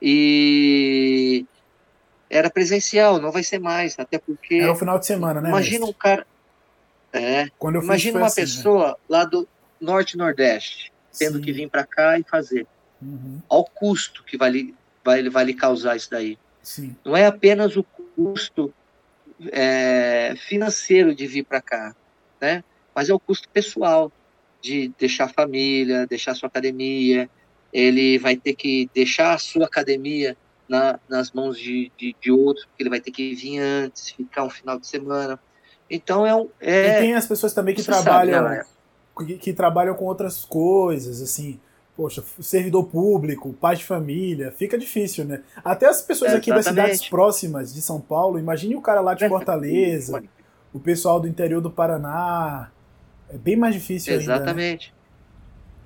E 0.00 1.46
era 2.28 2.50
presencial, 2.50 3.20
não 3.20 3.30
vai 3.30 3.44
ser 3.44 3.60
mais, 3.60 3.96
até 3.98 4.18
porque. 4.18 4.56
Era 4.56 4.72
o 4.72 4.76
final 4.76 4.98
de 4.98 5.06
semana, 5.06 5.40
né? 5.40 5.50
Imagina 5.50 5.80
mestre? 5.80 5.90
um 5.90 5.92
cara. 5.92 6.26
É. 7.12 7.48
Quando 7.58 7.76
eu 7.76 7.82
fiz, 7.82 7.88
Imagina 7.88 8.18
uma 8.18 8.26
assim, 8.26 8.40
né? 8.40 8.46
pessoa 8.46 8.98
lá 9.08 9.24
do 9.24 9.46
Norte 9.78 10.14
e 10.14 10.16
Nordeste, 10.16 10.92
tendo 11.16 11.40
que 11.40 11.52
vir 11.52 11.68
para 11.68 11.84
cá 11.84 12.18
e 12.18 12.24
fazer. 12.24 12.66
Uhum, 13.02 13.40
Olha 13.48 13.60
o 13.60 13.64
custo 13.64 14.22
que 14.24 14.36
vai 14.36 14.50
lhe, 14.50 14.74
vai, 15.04 15.28
vai 15.28 15.44
lhe 15.44 15.54
causar 15.54 15.96
isso 15.96 16.10
daí. 16.10 16.38
sim, 16.62 16.94
Não 17.04 17.16
é 17.16 17.26
apenas 17.26 17.76
o 17.76 17.82
custo 17.82 18.72
é, 19.50 20.34
financeiro 20.36 21.14
de 21.14 21.26
vir 21.26 21.44
para 21.44 21.60
cá, 21.60 21.94
né? 22.40 22.62
Mas 22.94 23.08
é 23.08 23.14
o 23.14 23.18
custo 23.18 23.48
pessoal 23.48 24.12
de 24.60 24.92
deixar 24.98 25.24
a 25.24 25.28
família, 25.28 26.06
deixar 26.06 26.32
a 26.32 26.34
sua 26.34 26.48
academia. 26.48 27.28
Ele 27.72 28.18
vai 28.18 28.36
ter 28.36 28.54
que 28.54 28.88
deixar 28.94 29.34
a 29.34 29.38
sua 29.38 29.64
academia 29.64 30.36
na, 30.68 31.00
nas 31.08 31.32
mãos 31.32 31.58
de, 31.58 31.90
de, 31.98 32.14
de 32.20 32.30
outros, 32.30 32.66
porque 32.66 32.82
ele 32.82 32.90
vai 32.90 33.00
ter 33.00 33.10
que 33.10 33.34
vir 33.34 33.58
antes, 33.58 34.10
ficar 34.10 34.44
um 34.44 34.50
final 34.50 34.78
de 34.78 34.86
semana. 34.86 35.40
Então 35.90 36.26
é 36.26 36.34
um. 36.34 36.48
E 36.60 36.66
É, 36.66 36.98
tem 37.00 37.14
as 37.14 37.26
pessoas 37.26 37.52
também 37.52 37.74
que 37.74 37.82
você 37.82 37.90
sabe, 37.90 38.04
trabalham 38.04 38.48
né, 38.48 38.64
que, 39.18 39.38
que 39.38 39.52
trabalham 39.52 39.94
com 39.94 40.04
outras 40.04 40.44
coisas, 40.44 41.20
assim, 41.20 41.60
poxa, 41.96 42.24
servidor 42.40 42.84
público, 42.84 43.52
pai 43.54 43.76
de 43.76 43.84
família, 43.84 44.50
fica 44.52 44.78
difícil, 44.78 45.24
né? 45.24 45.42
Até 45.64 45.86
as 45.86 46.00
pessoas 46.02 46.32
aqui 46.34 46.50
das 46.50 46.66
Exatamente. 46.66 46.92
cidades 46.94 47.08
próximas 47.10 47.74
de 47.74 47.82
São 47.82 48.00
Paulo, 48.00 48.38
imagine 48.38 48.74
o 48.76 48.80
cara 48.80 49.00
lá 49.00 49.14
de 49.14 49.28
Fortaleza, 49.28 50.22
o 50.72 50.80
pessoal 50.80 51.20
do 51.20 51.28
interior 51.28 51.60
do 51.60 51.70
Paraná, 51.70 52.70
é 53.28 53.36
bem 53.36 53.56
mais 53.56 53.74
difícil 53.74 54.14
ainda. 54.14 54.26
né? 54.26 54.34
Exatamente. 54.36 54.94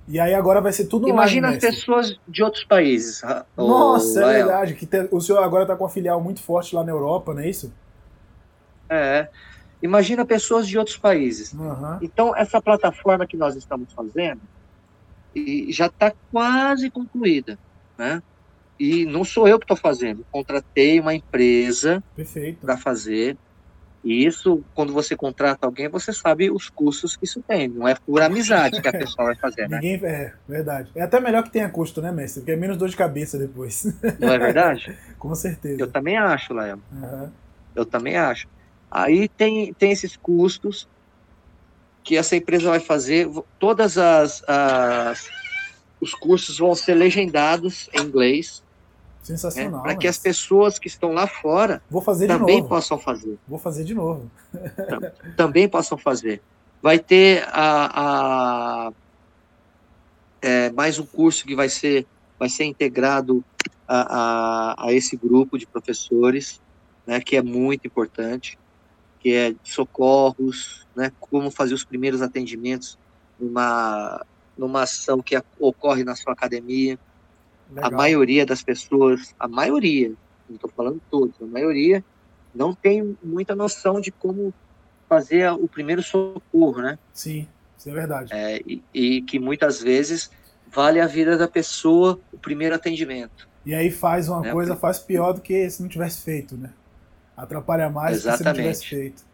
E 0.09 0.21
aí 0.21 0.33
agora 0.35 0.61
vai 0.61 0.73
ser 0.73 0.87
tudo 0.87 1.03
online, 1.07 1.19
Imagina 1.19 1.49
as 1.49 1.55
mestre. 1.55 1.71
pessoas 1.73 2.21
de 2.29 2.43
outros 2.45 2.63
países. 2.63 3.23
Nossa, 3.57 4.23
é 4.23 4.35
verdade, 4.35 4.75
que 4.75 4.87
te- 4.87 5.09
o 5.11 5.21
senhor 5.21 5.43
agora 5.43 5.67
tá 5.67 5.75
com 5.75 5.83
uma 5.83 5.91
filial 5.91 6.21
muito 6.23 6.41
forte 6.41 6.75
lá 6.77 6.85
na 6.85 6.93
Europa, 6.93 7.35
não 7.35 7.41
é 7.41 7.49
isso? 7.51 7.73
É. 8.89 9.29
Imagina 9.83 10.25
pessoas 10.25 10.67
de 10.69 10.79
outros 10.79 10.97
países. 10.97 11.53
Aham. 11.53 11.99
Então, 12.01 12.35
essa 12.37 12.63
plataforma 12.63 13.27
que 13.27 13.37
nós 13.37 13.57
estamos 13.57 13.93
fazendo 13.93 14.41
e 15.37 15.71
já 15.71 15.87
está 15.87 16.13
quase 16.33 16.91
concluída, 16.91 17.59
né? 17.99 18.23
E 18.81 19.05
não 19.05 19.23
sou 19.23 19.47
eu 19.47 19.59
que 19.59 19.65
estou 19.65 19.77
fazendo. 19.77 20.25
Contratei 20.31 20.99
uma 20.99 21.15
empresa 21.15 22.03
para 22.61 22.77
fazer. 22.77 23.37
E 24.03 24.25
isso, 24.25 24.63
quando 24.75 24.93
você 24.93 25.17
contrata 25.17 25.67
alguém, 25.67 25.89
você 25.89 26.13
sabe 26.13 26.51
os 26.51 26.71
custos 26.71 27.17
que 27.17 27.25
isso 27.25 27.43
tem. 27.43 27.69
Não 27.69 27.89
é 27.89 27.95
por 27.95 28.23
amizade 28.23 28.81
que 28.81 28.89
a 28.89 28.93
pessoa 28.93 29.27
vai 29.27 29.35
fazer, 29.35 29.69
né? 29.69 29.77
Ninguém. 29.77 30.01
É, 30.05 30.33
verdade. 30.49 30.91
É 30.95 31.03
até 31.03 31.19
melhor 31.21 31.43
que 31.43 31.51
tenha 31.51 31.69
custo, 31.69 32.01
né, 32.01 32.13
mestre? 32.13 32.41
Porque 32.41 32.53
é 32.53 32.57
menos 32.57 32.77
dor 32.77 32.89
de 32.89 32.97
cabeça 32.97 33.39
depois. 33.39 33.85
Não 34.21 34.33
é 34.33 34.39
verdade? 34.39 34.97
com 35.19 35.35
certeza. 35.35 35.81
Eu 35.81 35.91
também 35.91 36.17
acho, 36.17 36.55
Léo. 36.55 36.81
Aham. 36.93 37.33
Eu 37.75 37.85
também 37.85 38.17
acho. 38.17 38.47
Aí 38.91 39.29
tem, 39.29 39.75
tem 39.75 39.91
esses 39.91 40.17
custos 40.17 40.89
que 42.07 42.17
essa 42.17 42.37
empresa 42.37 42.71
vai 42.71 42.79
fazer. 42.79 43.29
Todas 43.59 43.99
as, 43.99 44.43
as 44.49 45.29
os 46.01 46.15
cursos 46.15 46.57
vão 46.59 46.75
ser 46.75 46.95
legendados 46.95 47.89
em 47.93 48.03
inglês, 48.03 48.63
né, 48.63 49.25
Sensacional. 49.25 49.83
para 49.83 49.97
que 49.97 50.07
as 50.07 50.17
pessoas 50.19 50.79
que 50.79 50.87
estão 50.87 51.13
lá 51.13 51.27
fora 51.27 51.83
Vou 51.91 52.01
fazer 52.01 52.29
de 52.29 52.33
também 52.39 52.63
possam 52.65 52.97
fazer. 52.99 53.37
Vou 53.49 53.59
fazer 53.59 53.83
de 53.83 53.93
novo. 53.95 54.31
Também 55.37 55.69
possam 55.69 55.99
fazer. 55.99 56.41
Vai 56.81 56.99
ter 57.01 57.43
a, 57.51 58.87
a- 58.89 58.93
é, 60.41 60.71
mais 60.71 60.99
um 60.99 61.07
curso 61.07 61.45
que 61.45 61.57
vai 61.57 61.69
ser 61.69 62.07
vai 62.39 62.49
ser 62.51 62.65
integrado 62.65 63.43
a, 63.89 64.75
a, 64.85 64.87
a 64.87 64.93
esse 64.93 65.17
grupo 65.17 65.59
de 65.59 65.67
professores, 65.67 66.61
né, 67.07 67.19
que 67.21 67.35
é 67.35 67.43
muito 67.43 67.87
importante, 67.87 68.59
que 69.27 69.35
é 69.35 69.57
socorros, 69.65 70.87
né, 70.95 71.11
como 71.19 71.51
fazer 71.51 71.75
os 71.75 71.83
primeiros 71.83 72.23
atendimentos 72.23 72.97
numa 73.41 74.25
numa 74.57 74.85
ação 74.85 75.21
que 75.21 75.37
ocorre 75.59 76.05
na 76.05 76.15
sua 76.15 76.33
academia. 76.33 76.97
Legal. 77.69 77.91
A 77.91 77.97
maioria 77.97 78.47
das 78.47 78.63
pessoas, 78.63 79.35
a 79.37 79.49
maioria, 79.49 80.13
não 80.49 80.55
estou 80.55 80.71
falando 80.71 81.03
todos, 81.11 81.35
a 81.43 81.45
maioria 81.45 82.05
não 82.55 82.73
tem 82.73 83.19
muita 83.21 83.57
noção 83.57 84.01
de 84.01 84.13
como 84.13 84.55
fazer 85.09 85.51
o 85.51 85.67
primeiro 85.67 86.05
socorro, 86.05 86.81
né? 86.81 86.97
Sim, 87.13 87.49
isso 87.77 87.91
é 87.91 87.93
verdade. 87.93 88.33
É, 88.33 88.63
e, 88.65 88.81
e 88.95 89.23
que 89.23 89.41
muitas 89.41 89.83
vezes 89.83 90.31
vale 90.71 91.01
a 91.01 91.07
vida 91.09 91.37
da 91.37 91.49
pessoa 91.49 92.21
o 92.33 92.39
primeiro 92.39 92.77
atendimento. 92.77 93.49
E 93.65 93.75
aí 93.75 93.91
faz 93.91 94.29
uma 94.29 94.47
É, 94.47 94.53
coisa, 94.53 94.77
faz 94.77 95.01
pior 95.01 95.33
do 95.33 95.41
que 95.41 95.69
se 95.69 95.83
não 95.83 95.89
tivesse 95.89 96.23
feito, 96.23 96.57
né? 96.57 96.71
Atrapalha 97.37 97.91
mais 97.91 98.23
do 98.23 98.31
que 98.31 98.37
se 98.37 98.45
não 98.45 98.53
Exatamente. 98.53 98.63
tivesse 98.63 98.87
feito. 98.89 99.25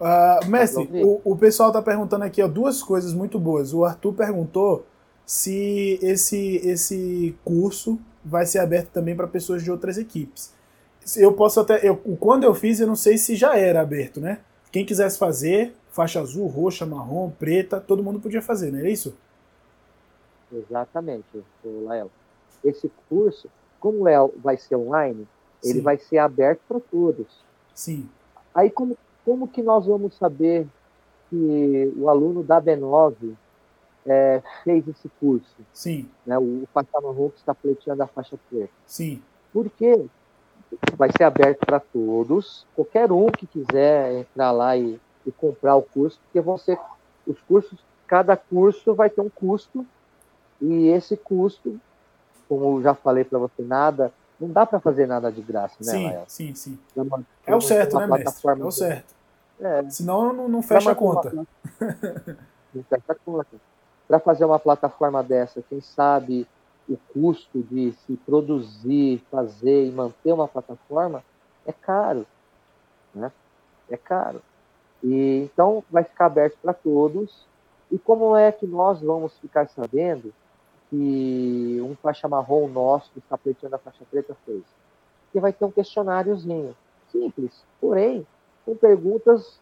Ah, 0.00 0.40
mestre, 0.46 0.88
o, 1.04 1.20
o 1.24 1.36
pessoal 1.36 1.70
tá 1.70 1.80
perguntando 1.80 2.24
aqui 2.24 2.42
ó, 2.42 2.48
duas 2.48 2.82
coisas 2.82 3.14
muito 3.14 3.38
boas. 3.38 3.72
O 3.72 3.84
Arthur 3.84 4.12
perguntou 4.12 4.84
se 5.24 5.98
esse, 6.02 6.56
esse 6.56 7.36
curso 7.44 8.00
vai 8.24 8.44
ser 8.44 8.58
aberto 8.58 8.88
também 8.88 9.14
para 9.14 9.26
pessoas 9.28 9.62
de 9.62 9.70
outras 9.70 9.96
equipes. 9.98 10.52
eu 11.16 11.32
posso 11.32 11.60
até. 11.60 11.88
Eu, 11.88 11.96
quando 11.96 12.44
eu 12.44 12.54
fiz, 12.54 12.80
eu 12.80 12.86
não 12.86 12.96
sei 12.96 13.16
se 13.16 13.36
já 13.36 13.56
era 13.56 13.80
aberto, 13.80 14.20
né? 14.20 14.40
Quem 14.72 14.84
quisesse 14.84 15.18
fazer, 15.18 15.74
faixa 15.90 16.20
azul, 16.20 16.46
roxa, 16.48 16.84
marrom, 16.84 17.30
preta, 17.30 17.80
todo 17.80 18.02
mundo 18.02 18.18
podia 18.18 18.42
fazer, 18.42 18.72
não 18.72 18.80
é 18.80 18.90
isso? 18.90 19.14
Exatamente, 20.52 21.24
Lael. 21.64 22.10
Esse 22.64 22.90
curso, 23.08 23.48
como 23.78 24.08
é, 24.08 24.16
vai 24.36 24.56
ser 24.56 24.76
online, 24.76 25.26
Sim. 25.60 25.70
ele 25.70 25.80
vai 25.80 25.98
ser 25.98 26.18
aberto 26.18 26.60
para 26.68 26.80
todos. 26.80 27.26
Sim. 27.74 28.08
Aí 28.54 28.70
como, 28.70 28.96
como 29.24 29.48
que 29.48 29.62
nós 29.62 29.86
vamos 29.86 30.14
saber 30.16 30.66
que 31.30 31.92
o 31.96 32.08
aluno 32.08 32.42
da 32.42 32.60
B9 32.60 33.34
é, 34.06 34.42
fez 34.64 34.86
esse 34.88 35.08
curso? 35.20 35.56
Sim. 35.72 36.08
Né, 36.26 36.38
o, 36.38 36.62
o 36.62 36.68
faixa 36.72 37.00
marrom 37.00 37.30
que 37.30 37.38
está 37.38 37.54
pleiteando 37.54 38.02
a 38.02 38.06
faixa 38.06 38.38
preta. 38.50 38.72
Sim. 38.86 39.22
Porque 39.52 40.06
vai 40.96 41.10
ser 41.16 41.24
aberto 41.24 41.66
para 41.66 41.80
todos, 41.80 42.66
qualquer 42.74 43.10
um 43.12 43.26
que 43.26 43.46
quiser 43.46 44.20
entrar 44.20 44.52
lá 44.52 44.76
e, 44.76 45.00
e 45.26 45.32
comprar 45.32 45.76
o 45.76 45.82
curso, 45.82 46.18
porque 46.24 46.40
vão 46.40 46.56
ser 46.56 46.78
os 47.26 47.40
cursos, 47.42 47.78
cada 48.06 48.36
curso 48.36 48.94
vai 48.94 49.08
ter 49.10 49.20
um 49.20 49.28
custo 49.28 49.86
e 50.60 50.88
esse 50.88 51.16
custo, 51.16 51.78
como 52.48 52.78
eu 52.78 52.82
já 52.82 52.94
falei 52.94 53.24
para 53.24 53.38
você, 53.38 53.62
nada, 53.62 54.12
não 54.42 54.52
dá 54.52 54.66
para 54.66 54.80
fazer 54.80 55.06
nada 55.06 55.30
de 55.30 55.40
graça, 55.40 55.76
né, 55.80 55.92
Sim, 55.92 56.04
Lael? 56.06 56.24
sim, 56.26 56.54
sim. 56.54 56.78
Uma, 56.96 57.24
é 57.46 57.54
o 57.54 57.60
certo, 57.60 57.96
né, 57.96 58.06
mestre? 58.08 58.50
É 58.50 58.64
o 58.64 58.70
certo. 58.72 59.14
É, 59.60 59.88
Senão 59.88 60.32
não, 60.32 60.48
não 60.48 60.62
fecha 60.62 60.90
a 60.90 60.94
conta. 60.94 61.32
não 62.74 62.82
fecha 62.82 63.04
a 63.12 63.14
conta. 63.14 63.56
Para 64.08 64.18
fazer 64.18 64.44
uma 64.44 64.58
plataforma 64.58 65.22
dessa, 65.22 65.62
quem 65.62 65.80
sabe 65.80 66.46
o 66.88 66.96
custo 67.12 67.62
de 67.62 67.92
se 67.92 68.16
produzir, 68.16 69.22
fazer 69.30 69.86
e 69.86 69.92
manter 69.92 70.32
uma 70.32 70.48
plataforma 70.48 71.22
é 71.64 71.72
caro, 71.72 72.26
né? 73.14 73.30
É 73.88 73.96
caro. 73.96 74.42
E 75.04 75.44
então 75.44 75.84
vai 75.88 76.02
ficar 76.02 76.26
aberto 76.26 76.58
para 76.60 76.74
todos. 76.74 77.46
E 77.92 77.98
como 77.98 78.34
é 78.36 78.50
que 78.50 78.66
nós 78.66 79.00
vamos 79.00 79.38
ficar 79.38 79.68
sabendo 79.68 80.34
que 80.92 81.80
um 81.80 81.96
faixa 81.96 82.28
marrom 82.28 82.68
nosso 82.68 83.10
que 83.12 83.18
está 83.18 83.38
pleiteando 83.38 83.76
a 83.76 83.78
faixa 83.78 84.04
preta 84.10 84.36
fez. 84.44 84.62
Que 85.32 85.40
vai 85.40 85.50
ter 85.50 85.64
um 85.64 85.70
questionáriozinho, 85.70 86.76
simples, 87.10 87.64
porém, 87.80 88.26
com 88.66 88.76
perguntas 88.76 89.58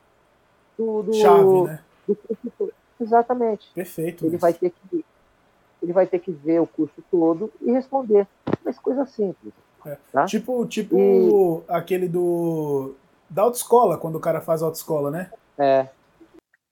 do. 0.77 1.05
do 1.05 1.15
Chave, 1.15 1.63
né? 1.63 1.85
Do, 2.09 2.73
exatamente. 3.01 3.71
Perfeito. 3.73 4.27
Ele 4.27 4.37
vai 4.37 4.53
ter 4.53 4.71
que 4.71 5.05
ele 5.81 5.93
vai 5.93 6.07
ter 6.07 6.19
que 6.19 6.33
ver 6.33 6.61
o 6.61 6.67
curso 6.67 7.03
todo 7.09 7.51
e 7.61 7.71
responder. 7.71 8.27
Mas 8.65 8.79
coisa 8.79 9.07
simples. 9.07 9.55
É. 9.87 9.97
Tá? 10.13 10.27
Tipo, 10.27 10.67
tipo 10.67 10.97
e... 10.99 11.73
aquele 11.73 12.09
do 12.09 12.97
da 13.31 13.43
autoescola, 13.43 13.97
quando 13.97 14.17
o 14.17 14.21
cara 14.21 14.41
faz 14.41 14.63
autoescola, 14.63 15.13
né? 15.13 15.31
É. 15.57 15.89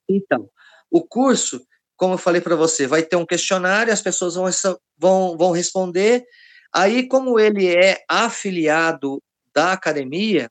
Então, 0.09 0.51
o 0.91 1.01
curso 1.01 1.65
como 1.99 2.15
eu 2.15 2.19
falei 2.19 2.41
para 2.41 2.55
você, 2.55 2.87
vai 2.87 3.03
ter 3.03 3.17
um 3.17 3.27
questionário, 3.27 3.93
as 3.93 4.01
pessoas 4.01 4.37
vão, 4.37 4.47
vão, 4.97 5.37
vão 5.37 5.51
responder. 5.51 6.25
Aí, 6.73 7.09
como 7.09 7.41
ele 7.41 7.67
é 7.67 8.05
afiliado 8.09 9.21
da 9.53 9.73
academia, 9.73 10.49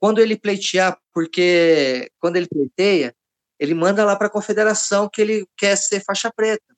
quando 0.00 0.18
ele 0.18 0.36
pleitear, 0.36 0.98
porque 1.12 2.10
quando 2.18 2.36
ele 2.36 2.48
pleiteia, 2.48 3.14
ele 3.60 3.74
manda 3.74 4.04
lá 4.04 4.16
para 4.16 4.26
a 4.26 4.30
confederação 4.30 5.08
que 5.08 5.22
ele 5.22 5.46
quer 5.56 5.76
ser 5.76 6.04
faixa 6.04 6.32
preta. 6.34 6.74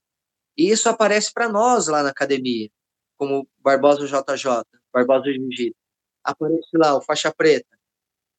E 0.54 0.70
isso 0.70 0.88
aparece 0.90 1.32
para 1.32 1.48
nós 1.48 1.86
lá 1.86 2.02
na 2.02 2.10
academia, 2.10 2.68
como 3.16 3.48
Barbosa 3.58 4.06
JJ, 4.06 4.64
Barbosa 4.92 5.32
Jiu-Jitsu. 5.32 5.74
Aparece 6.22 6.68
lá 6.74 6.94
o 6.94 7.00
faixa 7.00 7.32
preta. 7.34 7.78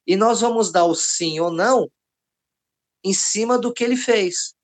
E 0.06 0.14
nós 0.14 0.42
vamos 0.42 0.70
dar 0.70 0.84
o 0.84 0.94
sim 0.94 1.40
ou 1.40 1.50
não 1.50 1.90
em 3.02 3.12
cima 3.12 3.58
do 3.58 3.72
que 3.72 3.82
ele 3.82 3.96
fez 3.96 4.54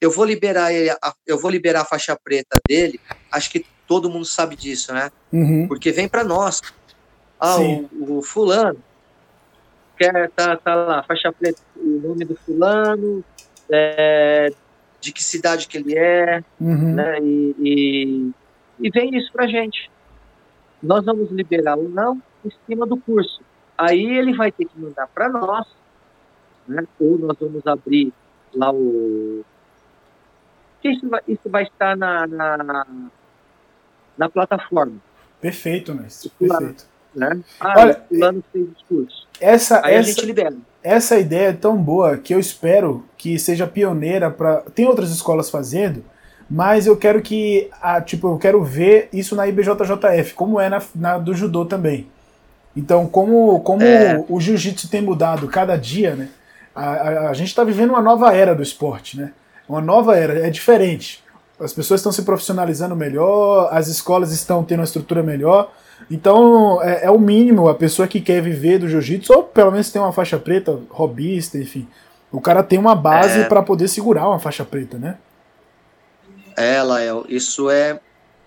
eu 0.00 0.10
vou 0.10 0.24
liberar 0.24 0.72
ele, 0.72 0.94
eu 1.26 1.38
vou 1.38 1.50
liberar 1.50 1.82
a 1.82 1.84
faixa 1.84 2.16
preta 2.16 2.58
dele. 2.68 3.00
Acho 3.30 3.50
que 3.50 3.64
todo 3.86 4.10
mundo 4.10 4.24
sabe 4.24 4.56
disso, 4.56 4.92
né? 4.92 5.10
Uhum. 5.32 5.66
Porque 5.68 5.92
vem 5.92 6.08
para 6.08 6.24
nós. 6.24 6.60
Ah, 7.38 7.58
o, 7.58 8.18
o, 8.18 8.22
fulano 8.22 8.82
quer 9.98 10.30
tá, 10.30 10.56
tá 10.56 10.74
lá, 10.74 11.02
faixa 11.02 11.32
preta, 11.32 11.60
o 11.76 12.00
nome 12.02 12.24
do 12.24 12.34
fulano, 12.34 13.22
é, 13.70 14.50
de 15.00 15.12
que 15.12 15.22
cidade 15.22 15.68
que 15.68 15.76
ele 15.78 15.96
é, 15.96 16.42
uhum. 16.60 16.94
né? 16.94 17.18
E, 17.20 17.54
e, 17.58 18.30
e 18.80 18.90
vem 18.90 19.16
isso 19.16 19.32
pra 19.32 19.46
gente. 19.46 19.90
Nós 20.82 21.04
vamos 21.04 21.30
liberar 21.30 21.76
ou 21.76 21.88
não 21.88 22.20
em 22.44 22.50
cima 22.66 22.86
do 22.86 22.96
curso. 22.96 23.40
Aí 23.76 24.18
ele 24.18 24.34
vai 24.34 24.52
ter 24.52 24.66
que 24.66 24.78
mandar 24.78 25.06
para 25.06 25.28
nós, 25.28 25.66
né? 26.68 26.84
Ou 27.00 27.18
nós 27.18 27.36
vamos 27.38 27.66
abrir 27.66 28.12
lá 28.54 28.70
o 28.72 29.44
isso 30.92 31.08
vai, 31.08 31.20
isso 31.26 31.48
vai 31.48 31.62
estar 31.64 31.96
na, 31.96 32.26
na, 32.26 32.86
na 34.16 34.28
plataforma. 34.28 34.96
Perfeito, 35.40 35.94
mestre. 35.94 36.30
Perfeito. 36.38 36.84
Né? 37.14 37.40
Ah, 37.60 37.74
Olha, 37.78 38.02
fulano 38.08 38.44
fez 38.52 38.66
discurso. 38.74 39.26
Essa, 39.40 39.84
Aí 39.84 39.94
essa, 39.94 40.10
a 40.10 40.12
gente 40.12 40.26
libera. 40.26 40.56
Essa 40.82 41.18
ideia 41.18 41.48
é 41.48 41.52
tão 41.52 41.76
boa 41.76 42.16
que 42.16 42.34
eu 42.34 42.38
espero 42.38 43.04
que 43.16 43.38
seja 43.38 43.66
pioneira 43.66 44.30
para. 44.30 44.62
Tem 44.74 44.86
outras 44.86 45.10
escolas 45.10 45.50
fazendo, 45.50 46.04
mas 46.48 46.86
eu 46.86 46.96
quero 46.96 47.22
que. 47.22 47.70
A, 47.80 48.00
tipo, 48.00 48.28
eu 48.28 48.38
quero 48.38 48.62
ver 48.62 49.08
isso 49.12 49.34
na 49.34 49.46
IBJJF, 49.46 50.34
como 50.34 50.60
é 50.60 50.68
na, 50.68 50.82
na 50.94 51.18
do 51.18 51.34
judô 51.34 51.64
também. 51.64 52.06
Então, 52.76 53.06
como, 53.06 53.60
como 53.60 53.82
é. 53.82 54.18
o, 54.28 54.34
o 54.34 54.40
jiu-jitsu 54.40 54.90
tem 54.90 55.00
mudado 55.00 55.48
cada 55.48 55.76
dia, 55.76 56.14
né? 56.14 56.28
A, 56.74 56.90
a, 56.90 57.30
a 57.30 57.32
gente 57.32 57.48
está 57.48 57.64
vivendo 57.64 57.90
uma 57.90 58.02
nova 58.02 58.34
era 58.34 58.54
do 58.54 58.62
esporte, 58.62 59.16
né? 59.16 59.32
Uma 59.68 59.80
nova 59.80 60.16
era, 60.16 60.46
é 60.46 60.50
diferente. 60.50 61.24
As 61.58 61.72
pessoas 61.72 62.00
estão 62.00 62.12
se 62.12 62.22
profissionalizando 62.22 62.94
melhor, 62.94 63.68
as 63.72 63.88
escolas 63.88 64.30
estão 64.32 64.62
tendo 64.62 64.80
uma 64.80 64.84
estrutura 64.84 65.22
melhor. 65.22 65.72
Então 66.10 66.82
é, 66.82 67.04
é 67.04 67.10
o 67.10 67.18
mínimo 67.18 67.68
a 67.68 67.74
pessoa 67.74 68.06
que 68.06 68.20
quer 68.20 68.42
viver 68.42 68.78
do 68.78 68.88
jiu-jitsu, 68.88 69.32
ou 69.32 69.42
pelo 69.42 69.70
menos 69.70 69.90
tem 69.90 70.00
uma 70.00 70.12
faixa 70.12 70.38
preta, 70.38 70.78
hobbyista, 70.90 71.58
enfim. 71.58 71.88
O 72.30 72.40
cara 72.40 72.62
tem 72.62 72.78
uma 72.78 72.94
base 72.94 73.40
é... 73.40 73.44
para 73.44 73.62
poder 73.62 73.88
segurar 73.88 74.28
uma 74.28 74.38
faixa 74.38 74.64
preta, 74.64 74.98
né? 74.98 75.16
É, 76.56 76.82
Lael, 76.82 77.24
isso 77.28 77.70
é. 77.70 78.00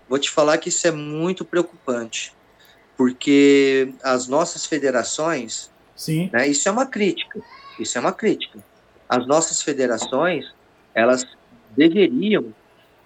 Vou 0.07 0.17
te 0.17 0.29
falar 0.29 0.57
que 0.57 0.69
isso 0.69 0.87
é 0.87 0.91
muito 0.91 1.45
preocupante. 1.45 2.33
Porque 2.97 3.93
as 4.03 4.27
nossas 4.27 4.65
federações. 4.65 5.71
Sim. 5.95 6.29
Né, 6.33 6.47
isso 6.47 6.67
é 6.67 6.71
uma 6.71 6.85
crítica. 6.85 7.39
Isso 7.79 7.97
é 7.97 8.01
uma 8.01 8.11
crítica. 8.11 8.59
As 9.07 9.25
nossas 9.27 9.61
federações 9.61 10.45
elas 10.93 11.25
deveriam 11.75 12.53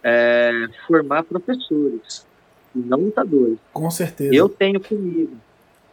é, 0.04 0.68
formar 0.88 1.24
professores 1.24 2.26
e 2.76 2.80
não 2.80 3.00
lutadores. 3.00 3.58
Com 3.72 3.90
certeza. 3.92 4.34
Eu 4.34 4.50
tenho 4.50 4.80
comigo. 4.80 5.36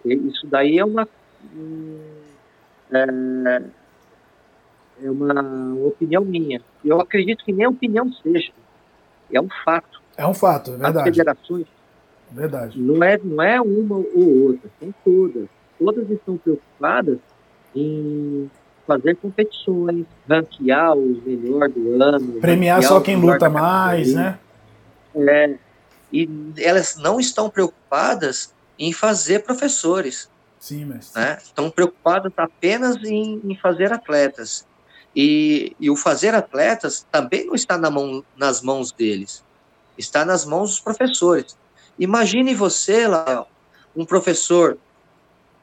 Isso 0.05 0.47
daí 0.47 0.79
é 0.79 0.85
uma 0.85 1.07
é, 2.93 3.63
é 5.03 5.11
uma 5.11 5.75
opinião 5.87 6.25
minha. 6.25 6.61
Eu 6.85 7.01
acredito 7.01 7.45
que 7.45 7.53
nem 7.53 7.67
opinião 7.67 8.11
seja. 8.15 8.53
É 9.33 9.41
um 9.41 9.49
fato. 9.65 10.01
É 10.17 10.27
um 10.27 10.35
fato, 10.35 10.73
é 10.73 10.77
verdade. 10.77 10.99
As 10.99 11.05
federações 11.05 11.67
verdade. 12.31 12.81
Não 12.81 13.03
é, 13.03 13.19
não 13.19 13.43
é 13.43 13.61
uma 13.61 13.97
ou 13.97 14.45
outra, 14.45 14.71
são 14.79 14.95
todas. 15.05 15.49
Todas 15.79 16.11
estão 16.11 16.37
preocupadas 16.37 17.19
em 17.75 18.51
fazer 18.91 19.15
competições, 19.17 20.05
ranquear 20.29 20.97
os 20.97 21.23
melhores 21.23 21.75
do 21.75 22.03
ano. 22.03 22.41
Premiar 22.41 22.83
só 22.83 23.01
quem 23.01 23.15
luta 23.15 23.49
mais, 23.49 24.15
né? 24.15 24.37
É, 25.15 25.55
e 26.13 26.29
elas 26.59 26.97
não 26.97 27.21
estão 27.21 27.49
preocupadas 27.49 28.53
em 28.77 28.93
fazer 28.93 29.45
professores. 29.45 30.29
Sim, 30.59 30.87
mas... 30.87 31.15
Né? 31.15 31.39
Estão 31.41 31.71
preocupadas 31.71 32.33
apenas 32.37 32.97
em, 33.05 33.41
em 33.45 33.57
fazer 33.57 33.93
atletas. 33.93 34.67
E, 35.15 35.77
e, 35.79 35.89
o 35.89 35.95
fazer 35.95 36.35
atletas 36.35 37.07
também 37.13 37.47
não 37.47 37.55
está 37.55 37.79
na 37.79 37.91
mão, 37.91 38.25
nas 38.37 38.61
mãos 38.61 38.93
deles, 38.93 39.45
está 39.99 40.25
nas 40.25 40.45
mãos 40.45 40.71
dos 40.71 40.81
professores. 40.81 41.57
Imagine 41.99 42.55
você, 42.55 43.07
lá, 43.09 43.45
um 43.95 44.05
professor 44.05 44.79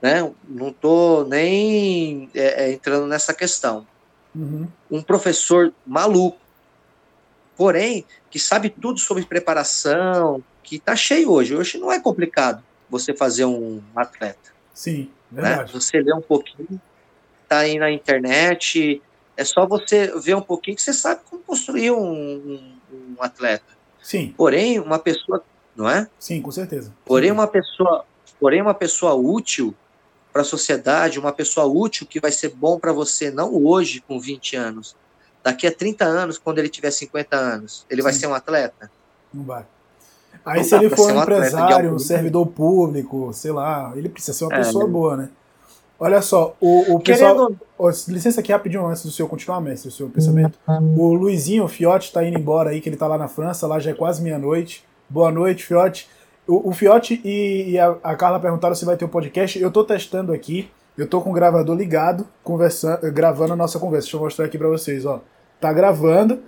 né? 0.02 0.32
Não 0.48 0.70
estou 0.70 1.26
nem 1.26 2.30
é, 2.34 2.66
é, 2.66 2.72
entrando 2.72 3.08
nessa 3.08 3.34
questão. 3.34 3.86
Uhum. 4.36 4.68
Um 4.90 5.02
professor 5.02 5.74
maluco, 5.86 6.38
porém, 7.56 8.06
que 8.30 8.40
sabe 8.40 8.70
tudo 8.70 9.00
sobre 9.00 9.26
preparação, 9.26 10.44
que 10.64 10.76
está 10.76 10.96
cheio 10.96 11.32
hoje. 11.32 11.56
Hoje 11.56 11.78
não 11.78 11.92
é 11.92 12.00
complicado 12.00 12.64
você 12.90 13.14
fazer 13.14 13.46
um 13.46 13.82
atleta. 13.96 14.52
Sim, 14.74 15.10
né? 15.32 15.42
verdade. 15.42 15.74
Né? 15.74 15.80
Você 15.80 16.00
lê 16.00 16.14
um 16.14 16.22
pouquinho, 16.22 16.80
tá 17.48 17.60
aí 17.60 17.80
na 17.80 17.92
internet, 17.92 19.02
é 19.36 19.44
só 19.44 19.66
você 19.66 20.14
ver 20.20 20.36
um 20.36 20.42
pouquinho 20.42 20.76
que 20.76 20.84
você 20.84 20.94
sabe 20.94 21.22
como 21.30 21.42
construir 21.42 21.92
um, 21.92 21.98
um, 22.00 22.78
um 22.92 23.24
atleta. 23.24 23.76
Sim. 24.02 24.34
Porém, 24.38 24.80
uma 24.80 25.00
pessoa, 25.00 25.44
não 25.76 25.90
é? 25.90 26.08
Sim, 26.20 26.42
com 26.42 26.52
certeza. 26.52 26.94
Porém, 27.04 27.30
Sim. 27.30 27.34
uma 27.34 27.48
pessoa 27.48 28.06
porém 28.40 28.62
uma 28.62 28.74
pessoa 28.74 29.14
útil 29.14 29.74
para 30.38 30.44
a 30.44 30.46
sociedade, 30.46 31.20
uma 31.20 31.34
pessoa 31.34 31.66
útil 31.66 32.06
que 32.06 32.20
vai 32.20 32.32
ser 32.32 32.50
bom 32.50 32.78
para 32.78 32.94
você, 32.94 33.32
não 33.32 33.56
hoje, 33.66 34.04
com 34.08 34.20
20 34.20 34.56
anos. 34.56 34.96
Daqui 35.44 35.66
a 35.66 35.72
30 35.72 36.06
anos, 36.06 36.38
quando 36.38 36.60
ele 36.60 36.70
tiver 36.70 36.92
50 36.92 37.36
anos, 37.36 37.88
ele 37.90 38.02
Sim. 38.02 38.04
vai 38.04 38.14
ser 38.14 38.28
um 38.28 38.36
atleta? 38.36 38.92
Não 39.34 39.44
vai. 39.44 39.66
Aí, 40.46 40.60
não 40.60 40.64
se 40.64 40.76
ele 40.76 40.92
for 40.92 41.12
um 41.12 41.24
empresário, 41.24 41.92
um 41.92 41.98
servidor 41.98 42.46
público, 42.46 43.34
sei 43.34 43.52
lá, 43.52 43.92
ele 43.96 44.10
precisa 44.10 44.38
ser 44.38 44.46
uma 44.46 44.54
é, 44.54 44.58
pessoa 44.60 44.86
né? 44.86 44.92
boa, 44.92 45.18
né? 45.18 45.30
Olha 46.00 46.22
só, 46.22 46.56
o, 46.62 46.94
o 46.94 47.00
pessoal. 47.00 47.36
Querendo... 47.36 47.60
Oh, 47.76 47.90
licença 47.90 48.40
aqui 48.40 48.52
rapidinho 48.52 48.86
antes 48.86 49.04
do 49.04 49.10
senhor 49.10 49.28
continuar, 49.28 49.60
mestre, 49.60 49.90
o 49.90 49.92
seu 49.92 50.08
pensamento. 50.08 50.60
O 50.96 51.14
Luizinho, 51.14 51.64
o 51.64 51.68
Fiote, 51.68 52.14
tá 52.14 52.24
indo 52.24 52.38
embora 52.38 52.70
aí, 52.70 52.80
que 52.80 52.88
ele 52.88 52.96
tá 52.96 53.08
lá 53.08 53.18
na 53.18 53.28
França, 53.28 53.66
lá 53.66 53.80
já 53.80 53.90
é 53.90 53.94
quase 53.96 54.22
meia-noite. 54.22 54.86
Boa 55.10 55.32
noite, 55.32 55.66
Fiote. 55.66 56.08
O, 56.48 56.70
o 56.70 56.74
Fiote 56.74 57.20
e, 57.26 57.72
e 57.72 57.80
a, 57.80 57.96
a, 58.02 58.16
Carla 58.16 58.40
perguntaram 58.40 58.74
se 58.74 58.86
vai 58.86 58.96
ter 58.96 59.04
o 59.04 59.08
um 59.08 59.12
podcast. 59.12 59.60
Eu 59.60 59.70
tô 59.70 59.84
testando 59.84 60.32
aqui. 60.32 60.70
Eu 60.98 61.06
tô 61.06 61.22
com 61.22 61.30
o 61.30 61.34
gravador 61.34 61.76
ligado, 61.76 62.26
conversando, 62.44 63.12
gravando 63.12 63.54
a 63.54 63.56
nossa 63.56 63.78
conversa. 63.78 64.06
Deixa 64.06 64.18
eu 64.18 64.22
mostrar 64.22 64.46
aqui 64.46 64.58
para 64.58 64.68
vocês, 64.68 65.06
ó. 65.06 65.22
Tá 65.60 65.72
gravando. 65.72 66.40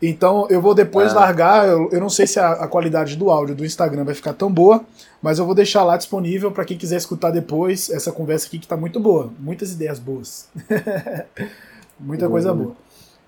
Então 0.00 0.48
eu 0.50 0.60
vou 0.60 0.74
depois 0.74 1.12
ah. 1.12 1.20
largar. 1.20 1.68
Eu, 1.68 1.88
eu, 1.92 2.00
não 2.00 2.08
sei 2.08 2.26
se 2.26 2.40
a, 2.40 2.52
a, 2.52 2.66
qualidade 2.66 3.14
do 3.14 3.30
áudio 3.30 3.54
do 3.54 3.64
Instagram 3.64 4.04
vai 4.04 4.14
ficar 4.14 4.32
tão 4.32 4.50
boa, 4.50 4.84
mas 5.20 5.38
eu 5.38 5.46
vou 5.46 5.54
deixar 5.54 5.84
lá 5.84 5.96
disponível 5.96 6.50
para 6.50 6.64
quem 6.64 6.76
quiser 6.76 6.96
escutar 6.96 7.30
depois 7.30 7.90
essa 7.90 8.10
conversa 8.10 8.46
aqui 8.48 8.58
que 8.58 8.66
tá 8.66 8.76
muito 8.76 8.98
boa. 8.98 9.30
Muitas 9.38 9.72
ideias 9.72 10.00
boas. 10.00 10.48
Muita 12.00 12.28
coisa 12.28 12.52
uhum. 12.52 12.58
boa. 12.58 12.76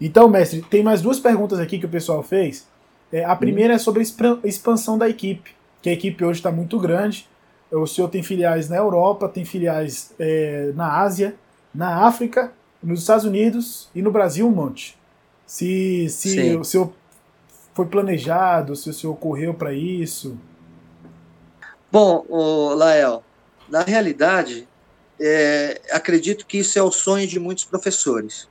Então, 0.01 0.29
mestre, 0.29 0.63
tem 0.63 0.83
mais 0.83 1.01
duas 1.01 1.21
perguntas 1.21 1.61
aqui 1.61 1.79
que 1.79 1.87
o 1.87 1.89
pessoal 1.89 2.23
fez. 2.23 2.67
É, 3.13 3.25
a 3.25 3.37
primeira 3.37 3.75
é 3.75 3.79
sobre 3.79 4.03
a 4.03 4.49
expansão 4.49 4.99
da 4.99 5.09
equipe 5.09 5.55
que 5.85 5.91
a 5.91 5.93
equipe 5.93 6.25
hoje 6.25 6.39
está 6.39 6.51
muito 6.51 6.79
grande. 6.79 7.29
O 7.71 7.87
senhor 7.87 8.09
tem 8.09 8.23
filiais 8.23 8.71
na 8.71 8.77
Europa, 8.77 9.29
tem 9.29 9.45
filiais 9.45 10.15
é, 10.19 10.73
na 10.75 11.01
Ásia, 11.03 11.37
na 11.75 12.07
África, 12.07 12.55
nos 12.83 13.01
Estados 13.01 13.27
Unidos 13.27 13.91
e 13.95 14.01
no 14.01 14.11
Brasil 14.11 14.49
um 14.49 14.51
monte. 14.51 14.97
Se, 15.47 16.09
se 16.09 16.57
o 16.57 16.65
senhor 16.65 16.91
foi 17.75 17.85
planejado, 17.85 18.75
se 18.75 18.89
o 18.89 18.95
senhor 18.95 19.15
correu 19.17 19.53
para 19.53 19.75
isso? 19.75 20.39
Bom, 21.93 22.25
Lael, 22.75 23.23
na 23.69 23.83
realidade, 23.83 24.67
é, 25.21 25.83
acredito 25.91 26.47
que 26.47 26.57
isso 26.57 26.79
é 26.79 26.83
o 26.83 26.91
sonho 26.91 27.27
de 27.27 27.39
muitos 27.39 27.65
professores, 27.67 28.49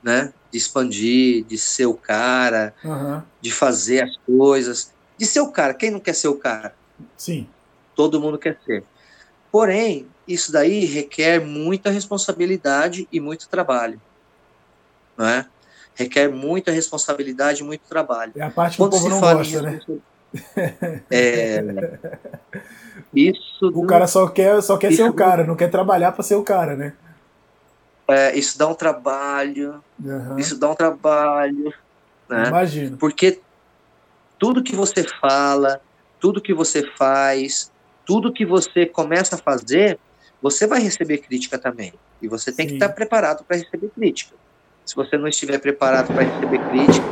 né? 0.00 0.32
De 0.52 0.58
expandir, 0.58 1.44
de 1.46 1.58
ser 1.58 1.86
o 1.86 1.94
cara, 1.94 2.72
uhum. 2.84 3.20
de 3.40 3.50
fazer 3.50 4.04
as 4.04 4.16
coisas 4.18 4.92
de 5.20 5.26
ser 5.26 5.40
o 5.40 5.48
cara. 5.48 5.74
Quem 5.74 5.90
não 5.90 6.00
quer 6.00 6.14
ser 6.14 6.28
o 6.28 6.34
cara? 6.34 6.74
Sim. 7.14 7.46
Todo 7.94 8.18
mundo 8.18 8.38
quer 8.38 8.56
ser. 8.64 8.82
Porém, 9.52 10.06
isso 10.26 10.50
daí 10.50 10.86
requer 10.86 11.44
muita 11.44 11.90
responsabilidade 11.90 13.06
e 13.12 13.20
muito 13.20 13.46
trabalho. 13.46 14.00
Não 15.18 15.26
é? 15.26 15.44
Requer 15.94 16.30
muita 16.30 16.72
responsabilidade 16.72 17.60
e 17.60 17.64
muito 17.66 17.82
trabalho. 17.86 18.32
É 18.34 18.40
a 18.40 18.50
parte 18.50 18.78
que 18.78 18.82
o 18.82 18.88
povo 18.88 19.10
não 19.10 19.20
gosta, 19.20 19.60
né? 19.60 19.80
É, 21.10 21.60
isso 23.12 23.68
o 23.74 23.84
cara 23.84 24.06
só 24.06 24.26
quer, 24.28 24.62
só 24.62 24.78
quer 24.78 24.92
ser 24.92 25.02
o 25.02 25.12
cara, 25.12 25.44
não 25.44 25.56
quer 25.56 25.68
trabalhar 25.68 26.12
para 26.12 26.22
ser 26.22 26.36
o 26.36 26.42
cara, 26.42 26.76
né? 26.76 26.94
É, 28.08 28.34
isso 28.38 28.56
dá 28.56 28.68
um 28.68 28.74
trabalho. 28.74 29.84
Uhum. 30.02 30.38
Isso 30.38 30.56
dá 30.56 30.70
um 30.70 30.74
trabalho. 30.74 31.74
Né? 32.26 32.48
Imagino. 32.48 32.96
Porque 32.96 33.40
tudo 34.40 34.62
que 34.62 34.74
você 34.74 35.04
fala, 35.20 35.80
tudo 36.18 36.40
que 36.40 36.54
você 36.54 36.82
faz, 36.96 37.70
tudo 38.06 38.32
que 38.32 38.46
você 38.46 38.86
começa 38.86 39.36
a 39.36 39.38
fazer, 39.38 40.00
você 40.42 40.66
vai 40.66 40.80
receber 40.80 41.18
crítica 41.18 41.58
também. 41.58 41.92
E 42.22 42.26
você 42.26 42.50
tem 42.50 42.64
Sim. 42.64 42.70
que 42.70 42.74
estar 42.76 42.88
preparado 42.88 43.44
para 43.44 43.58
receber 43.58 43.90
crítica. 43.90 44.34
Se 44.84 44.96
você 44.96 45.18
não 45.18 45.28
estiver 45.28 45.58
preparado 45.58 46.08
para 46.08 46.24
receber 46.24 46.58
crítica, 46.70 47.06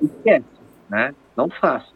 esquece, 0.00 0.46
né? 0.88 1.12
Não 1.36 1.50
faça. 1.50 1.88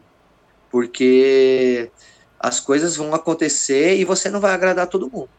Porque 0.69 1.89
as 2.37 2.59
coisas 2.59 2.97
vão 2.97 3.13
acontecer 3.15 3.95
e 3.95 4.03
você 4.03 4.29
não 4.29 4.41
vai 4.41 4.53
agradar 4.53 4.87
todo 4.87 5.09
mundo. 5.09 5.29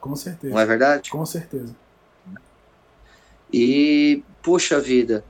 Com 0.00 0.16
certeza. 0.16 0.54
Não 0.54 0.60
é 0.60 0.64
verdade? 0.64 1.10
Com 1.10 1.24
certeza. 1.26 1.76
E, 3.52 4.22
puxa 4.42 4.80
vida, 4.80 5.24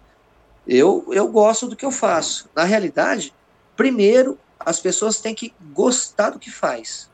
eu, 0.66 1.07
eu 1.12 1.29
gosto 1.29 1.66
do 1.66 1.77
que 1.77 1.85
eu 1.85 1.90
faço. 1.90 2.49
Na 2.55 2.64
realidade, 2.64 3.33
primeiro, 3.77 4.38
as 4.59 4.79
pessoas 4.79 5.20
têm 5.20 5.35
que 5.35 5.53
gostar 5.73 6.31
do 6.31 6.38
que 6.38 6.51
faz. 6.51 7.09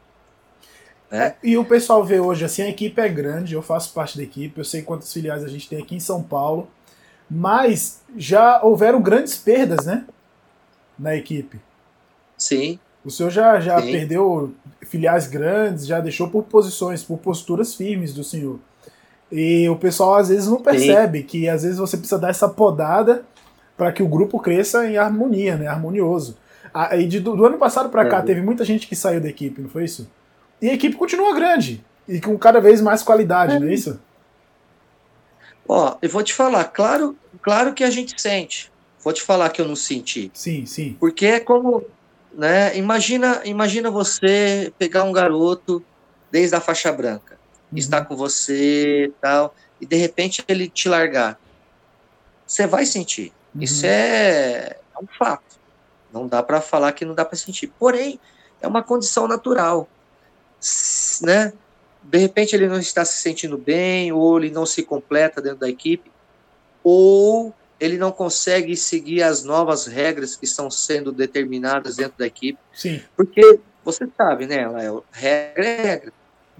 Né? 1.10 1.36
E 1.42 1.56
o 1.56 1.64
pessoal 1.64 2.04
vê 2.04 2.18
hoje 2.18 2.44
assim, 2.44 2.62
a 2.62 2.68
equipe 2.68 3.00
é 3.00 3.08
grande, 3.08 3.54
eu 3.54 3.62
faço 3.62 3.92
parte 3.92 4.16
da 4.16 4.24
equipe, 4.24 4.58
eu 4.58 4.64
sei 4.64 4.82
quantas 4.82 5.12
filiais 5.12 5.44
a 5.44 5.48
gente 5.48 5.68
tem 5.68 5.80
aqui 5.80 5.94
em 5.94 6.00
São 6.00 6.22
Paulo, 6.22 6.68
mas 7.30 8.02
já 8.16 8.62
houveram 8.62 9.00
grandes 9.00 9.36
perdas, 9.36 9.86
né? 9.86 10.04
Na 10.98 11.14
equipe. 11.14 11.60
Sim. 12.36 12.78
O 13.04 13.10
senhor 13.10 13.30
já, 13.30 13.60
já 13.60 13.80
perdeu 13.80 14.52
filiais 14.82 15.28
grandes, 15.28 15.86
já 15.86 16.00
deixou 16.00 16.28
por 16.28 16.42
posições, 16.44 17.04
por 17.04 17.18
posturas 17.18 17.74
firmes 17.74 18.12
do 18.12 18.24
senhor. 18.24 18.58
E 19.30 19.68
o 19.68 19.76
pessoal 19.76 20.14
às 20.16 20.28
vezes 20.28 20.48
não 20.48 20.60
percebe 20.60 21.20
Sim. 21.20 21.26
que 21.26 21.48
às 21.48 21.62
vezes 21.62 21.78
você 21.78 21.96
precisa 21.96 22.18
dar 22.18 22.30
essa 22.30 22.48
podada 22.48 23.24
para 23.76 23.92
que 23.92 24.02
o 24.02 24.08
grupo 24.08 24.40
cresça 24.40 24.86
em 24.86 24.96
harmonia, 24.96 25.56
né? 25.56 25.66
Harmonioso. 25.66 26.36
Aí 26.72 27.06
de, 27.06 27.20
do, 27.20 27.36
do 27.36 27.46
ano 27.46 27.58
passado 27.58 27.88
para 27.88 28.06
cá 28.06 28.18
é. 28.18 28.22
teve 28.22 28.42
muita 28.42 28.64
gente 28.64 28.86
que 28.86 28.96
saiu 28.96 29.20
da 29.20 29.28
equipe, 29.28 29.60
não 29.60 29.68
foi 29.68 29.84
isso? 29.84 30.08
E 30.60 30.68
a 30.68 30.74
equipe 30.74 30.96
continua 30.96 31.34
grande 31.34 31.84
e 32.08 32.20
com 32.20 32.36
cada 32.38 32.60
vez 32.60 32.80
mais 32.80 33.02
qualidade, 33.02 33.56
é. 33.56 33.58
não 33.58 33.68
é 33.68 33.74
isso? 33.74 34.00
Ó, 35.68 35.96
eu 36.00 36.08
vou 36.08 36.22
te 36.22 36.32
falar, 36.32 36.64
claro, 36.64 37.16
claro 37.42 37.74
que 37.74 37.82
a 37.82 37.90
gente 37.90 38.20
sente. 38.20 38.70
Vou 39.02 39.12
te 39.12 39.22
falar 39.22 39.50
que 39.50 39.60
eu 39.60 39.66
não 39.66 39.76
senti. 39.76 40.30
Sim, 40.34 40.66
sim. 40.66 40.96
Porque 40.98 41.26
é 41.26 41.40
como, 41.40 41.84
né? 42.32 42.76
Imagina, 42.76 43.40
imagina 43.44 43.90
você 43.90 44.72
pegar 44.78 45.04
um 45.04 45.12
garoto 45.12 45.82
desde 46.30 46.54
a 46.56 46.60
faixa 46.60 46.92
branca, 46.92 47.38
uhum. 47.70 47.78
está 47.78 48.04
com 48.04 48.16
você, 48.16 49.12
tal, 49.20 49.54
e 49.80 49.86
de 49.86 49.96
repente 49.96 50.44
ele 50.46 50.68
te 50.68 50.88
largar. 50.88 51.38
Você 52.46 52.66
vai 52.66 52.84
sentir. 52.86 53.32
Uhum. 53.56 53.62
Isso 53.62 53.86
é, 53.86 54.76
é 54.94 55.02
um 55.02 55.06
fato. 55.18 55.56
Não 56.12 56.26
dá 56.26 56.42
para 56.42 56.60
falar 56.60 56.92
que 56.92 57.04
não 57.04 57.14
dá 57.14 57.24
para 57.24 57.36
sentir. 57.36 57.68
Porém, 57.78 58.20
é 58.60 58.66
uma 58.66 58.82
condição 58.82 59.26
natural, 59.26 59.88
né? 61.22 61.52
De 62.02 62.18
repente 62.18 62.54
ele 62.54 62.68
não 62.68 62.78
está 62.78 63.04
se 63.04 63.18
sentindo 63.18 63.58
bem, 63.58 64.12
ou 64.12 64.38
ele 64.38 64.50
não 64.50 64.64
se 64.64 64.82
completa 64.82 65.42
dentro 65.42 65.58
da 65.58 65.68
equipe, 65.68 66.10
ou 66.84 67.52
ele 67.80 67.98
não 67.98 68.12
consegue 68.12 68.76
seguir 68.76 69.22
as 69.22 69.42
novas 69.42 69.86
regras 69.86 70.36
que 70.36 70.44
estão 70.44 70.70
sendo 70.70 71.10
determinadas 71.12 71.96
dentro 71.96 72.18
da 72.18 72.26
equipe. 72.26 72.58
Sim. 72.72 73.02
Porque 73.16 73.60
você 73.84 74.08
sabe, 74.16 74.46
né, 74.46 74.66
Lael? 74.68 75.04
Regra 75.10 75.64
é 75.64 75.82
regra. 75.82 76.12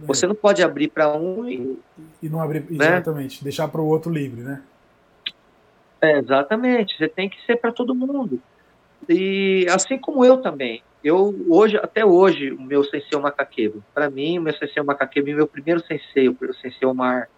É. 0.03 0.07
Você 0.07 0.27
não 0.27 0.35
pode 0.35 0.63
abrir 0.63 0.89
para 0.89 1.17
um 1.17 1.49
e, 1.49 1.79
e 2.23 2.29
não 2.29 2.41
abrir 2.41 2.61
né? 2.71 2.97
exatamente, 2.97 3.43
deixar 3.43 3.69
para 3.69 3.81
o 3.81 3.87
outro 3.87 4.13
livre, 4.13 4.43
né? 4.43 4.61
É, 6.07 6.19
exatamente, 6.19 6.97
você 6.97 7.09
tem 7.09 7.29
que 7.29 7.37
ser 7.45 7.57
para 7.57 7.73
todo 7.73 7.95
mundo. 7.95 8.41
E 9.09 9.67
assim 9.69 9.99
como 9.99 10.25
eu 10.25 10.39
também. 10.39 10.83
Eu 11.03 11.35
hoje, 11.49 11.77
até 11.77 12.05
hoje, 12.05 12.53
o 12.53 12.63
meu 12.63 12.85
sensei 12.85 13.19
macaqueiro. 13.19 13.83
Para 13.93 14.09
mim, 14.09 14.39
o 14.39 14.43
meu 14.43 14.57
sensei 14.57 14.83
macaqueiro, 14.83 15.35
meu 15.35 15.49
primeiro 15.49 15.85
sensei, 15.85 16.29
o 16.29 16.37
sensei 16.63 16.87
Omar, 16.87 17.29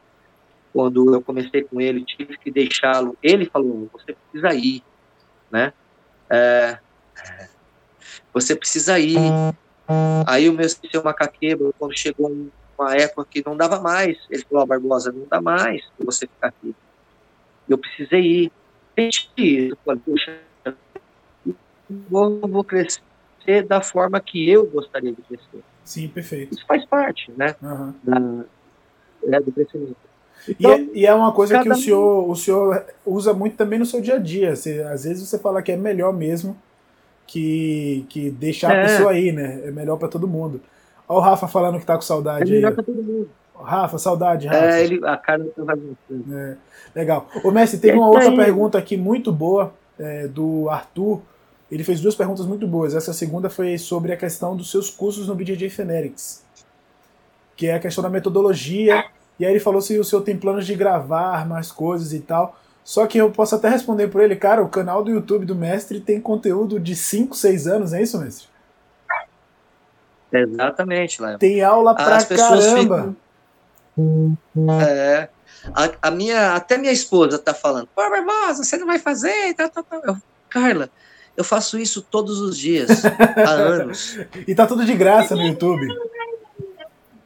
quando 0.72 1.14
eu 1.14 1.22
comecei 1.22 1.62
com 1.62 1.80
ele, 1.80 2.04
tive 2.04 2.36
que 2.36 2.50
deixá-lo. 2.50 3.16
Ele 3.22 3.46
falou: 3.46 3.88
você 3.90 4.14
precisa 4.14 4.54
ir, 4.54 4.82
né? 5.50 5.72
É, 6.28 6.78
você 8.34 8.54
precisa 8.54 8.98
ir. 8.98 9.16
Aí 10.26 10.46
o 10.48 10.52
meu 10.52 10.68
sensei 10.68 11.02
macaqueiro, 11.02 11.74
quando 11.78 11.96
chegou 11.96 12.30
uma 12.78 12.94
época 12.94 13.26
que 13.30 13.42
não 13.44 13.56
dava 13.56 13.80
mais, 13.80 14.18
ele 14.30 14.44
falou: 14.44 14.64
oh, 14.64 14.66
Barbosa, 14.66 15.10
não 15.10 15.26
dá 15.26 15.40
mais 15.40 15.82
você 15.98 16.26
ficar 16.26 16.48
aqui 16.48 16.74
eu 17.68 17.78
precisei 17.78 18.20
ir. 18.20 18.52
Isso, 18.98 19.76
puxa, 20.04 20.38
vou, 22.10 22.40
vou 22.40 22.64
crescer 22.64 23.02
da 23.66 23.80
forma 23.80 24.20
que 24.20 24.50
eu 24.50 24.66
gostaria 24.66 25.12
de 25.12 25.22
crescer. 25.22 25.62
Sim, 25.84 26.08
perfeito. 26.08 26.54
Isso 26.54 26.66
faz 26.66 26.84
parte, 26.84 27.32
né? 27.36 27.54
Uhum. 27.62 27.94
Da, 28.02 28.20
né, 28.20 29.40
do 29.40 29.52
crescimento. 29.52 29.96
Então, 30.48 30.70
e, 30.70 30.74
é, 30.74 30.86
e, 30.94 31.06
é, 31.06 31.14
uma 31.14 31.32
coisa 31.32 31.62
que 31.62 31.68
o 31.68 31.74
senhor, 31.74 32.30
o 32.30 32.36
senhor 32.36 32.84
usa 33.04 33.32
muito 33.32 33.56
também 33.56 33.78
no 33.78 33.86
seu 33.86 34.00
dia 34.00 34.16
a 34.16 34.18
dia. 34.18 34.54
Você, 34.54 34.82
às 34.82 35.04
vezes 35.04 35.26
você 35.26 35.38
fala 35.38 35.62
que 35.62 35.72
é 35.72 35.76
melhor 35.76 36.12
mesmo 36.12 36.56
que, 37.26 38.04
que 38.08 38.30
deixar 38.30 38.74
é. 38.74 38.80
a 38.80 38.86
pessoa 38.86 39.12
aí, 39.12 39.32
né? 39.32 39.62
É 39.64 39.70
melhor 39.70 39.96
para 39.96 40.08
todo 40.08 40.28
mundo. 40.28 40.60
Olha 41.08 41.18
o 41.18 41.22
Rafa 41.22 41.48
falando 41.48 41.78
que 41.78 41.86
tá 41.86 41.94
com 41.94 42.02
saudade. 42.02 42.50
É 42.50 42.54
melhor 42.54 42.74
para 42.74 42.82
todo 42.82 43.02
mundo. 43.02 43.30
Rafa, 43.62 43.98
saudade, 43.98 44.46
Rafa. 44.46 44.64
É, 44.64 44.84
ele, 44.84 45.06
a 45.06 45.16
cara 45.16 45.44
do 45.44 45.96
é, 46.32 46.56
Legal. 46.94 47.28
Ô, 47.44 47.50
Messi, 47.50 47.78
tem 47.78 47.92
uma 47.92 48.08
outra 48.08 48.34
pergunta 48.34 48.78
aqui 48.78 48.96
muito 48.96 49.32
boa 49.32 49.72
é, 49.98 50.26
do 50.26 50.68
Arthur. 50.68 51.20
Ele 51.70 51.84
fez 51.84 52.00
duas 52.00 52.14
perguntas 52.14 52.46
muito 52.46 52.66
boas. 52.66 52.94
Essa 52.94 53.12
segunda 53.12 53.50
foi 53.50 53.76
sobre 53.76 54.12
a 54.12 54.16
questão 54.16 54.56
dos 54.56 54.70
seus 54.70 54.90
cursos 54.90 55.28
no 55.28 55.34
BJJ 55.34 55.68
Fenerics. 55.70 56.44
que 57.56 57.66
é 57.66 57.74
a 57.74 57.78
questão 57.78 58.02
da 58.02 58.08
metodologia. 58.08 59.04
E 59.38 59.44
aí 59.44 59.52
ele 59.52 59.60
falou 59.60 59.80
se 59.80 59.98
o 59.98 60.04
senhor 60.04 60.22
tem 60.22 60.36
planos 60.36 60.66
de 60.66 60.74
gravar 60.74 61.46
mais 61.46 61.70
coisas 61.70 62.12
e 62.12 62.20
tal. 62.20 62.56
Só 62.82 63.06
que 63.06 63.18
eu 63.18 63.30
posso 63.30 63.54
até 63.54 63.68
responder 63.68 64.08
por 64.08 64.22
ele, 64.22 64.34
cara, 64.34 64.62
o 64.62 64.68
canal 64.68 65.04
do 65.04 65.10
YouTube 65.10 65.44
do 65.44 65.54
mestre 65.54 66.00
tem 66.00 66.18
conteúdo 66.20 66.80
de 66.80 66.96
5, 66.96 67.36
6 67.36 67.66
anos, 67.66 67.92
é 67.92 68.02
isso, 68.02 68.18
mestre? 68.18 68.48
Exatamente, 70.32 71.20
Léo. 71.20 71.38
Tem 71.38 71.62
aula 71.62 71.94
pra 71.94 72.16
As 72.16 72.24
caramba. 72.24 72.98
Ficam... 72.98 73.16
É, 74.86 75.28
a, 75.74 76.08
a, 76.08 76.10
minha, 76.10 76.54
até 76.54 76.78
minha 76.78 76.92
esposa 76.92 77.38
tá 77.38 77.52
falando, 77.52 77.88
pô, 77.94 78.08
Barbosa, 78.08 78.64
você 78.64 78.76
não 78.76 78.86
vai 78.86 78.98
fazer? 78.98 79.54
Tá, 79.54 79.68
tá, 79.68 79.82
tá. 79.82 80.00
Eu, 80.04 80.16
Carla, 80.48 80.90
eu 81.36 81.44
faço 81.44 81.78
isso 81.78 82.02
todos 82.02 82.40
os 82.40 82.56
dias, 82.56 83.04
há 83.04 83.50
anos. 83.50 84.18
E 84.46 84.54
tá 84.54 84.66
tudo 84.66 84.84
de 84.84 84.94
graça 84.94 85.34
no 85.34 85.42
YouTube. 85.42 85.86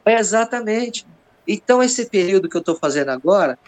É, 0.04 0.18
exatamente. 0.18 1.06
Então, 1.46 1.82
esse 1.82 2.06
período 2.06 2.48
que 2.48 2.56
eu 2.56 2.60
estou 2.60 2.76
fazendo 2.76 3.10
agora, 3.10 3.58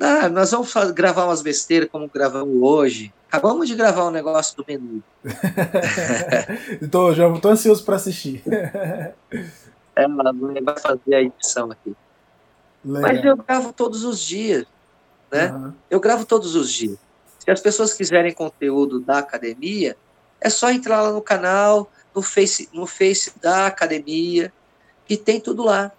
ah, 0.00 0.28
nós 0.28 0.50
vamos 0.50 0.72
gravar 0.94 1.26
umas 1.26 1.42
besteiras 1.42 1.88
como 1.90 2.08
gravamos 2.08 2.56
hoje. 2.62 3.12
Acabamos 3.28 3.68
de 3.68 3.74
gravar 3.74 4.06
um 4.06 4.10
negócio 4.10 4.56
do 4.56 4.64
menu. 4.66 5.02
então, 6.82 7.14
já 7.14 7.28
estou 7.32 7.50
ansioso 7.50 7.84
para 7.84 7.96
assistir. 7.96 8.42
Ela 9.94 10.32
vai 10.62 10.78
fazer 10.78 11.14
a 11.14 11.22
edição 11.22 11.70
aqui. 11.70 11.94
Legal. 12.84 13.12
Mas 13.12 13.24
eu 13.24 13.36
gravo 13.36 13.72
todos 13.72 14.04
os 14.04 14.20
dias. 14.20 14.66
Né? 15.30 15.52
Uhum. 15.52 15.72
Eu 15.88 16.00
gravo 16.00 16.24
todos 16.24 16.54
os 16.54 16.72
dias. 16.72 16.98
Se 17.38 17.50
as 17.50 17.60
pessoas 17.60 17.94
quiserem 17.94 18.32
conteúdo 18.32 19.00
da 19.00 19.18
academia, 19.18 19.96
é 20.40 20.50
só 20.50 20.70
entrar 20.70 21.02
lá 21.02 21.12
no 21.12 21.22
canal, 21.22 21.90
no 22.14 22.22
Face, 22.22 22.68
no 22.72 22.86
face 22.86 23.32
da 23.40 23.66
academia, 23.66 24.52
que 25.06 25.16
tem 25.16 25.40
tudo 25.40 25.62
lá. 25.62 25.92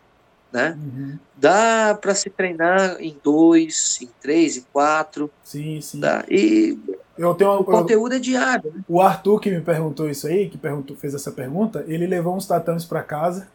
Né? 0.51 0.77
Uhum. 0.77 1.17
Dá 1.37 1.97
para 1.99 2.13
se 2.13 2.29
treinar 2.29 2.97
em 2.99 3.17
dois, 3.23 3.99
em 4.01 4.09
três, 4.21 4.57
em 4.57 4.65
quatro. 4.73 5.31
Sim, 5.43 5.79
sim. 5.79 6.01
Tá? 6.01 6.25
E 6.29 6.77
eu 7.17 7.33
tenho 7.35 7.51
o 7.51 7.63
conteúdo 7.63 8.13
eu, 8.13 8.17
é 8.17 8.19
diário. 8.19 8.71
Né? 8.75 8.83
O 8.87 8.99
Arthur 8.99 9.39
que 9.39 9.49
me 9.49 9.61
perguntou 9.61 10.09
isso 10.09 10.27
aí, 10.27 10.49
que 10.49 10.57
perguntou, 10.57 10.97
fez 10.97 11.13
essa 11.13 11.31
pergunta, 11.31 11.85
ele 11.87 12.05
levou 12.05 12.35
uns 12.35 12.45
tatames 12.45 12.83
para 12.83 13.01
casa. 13.01 13.47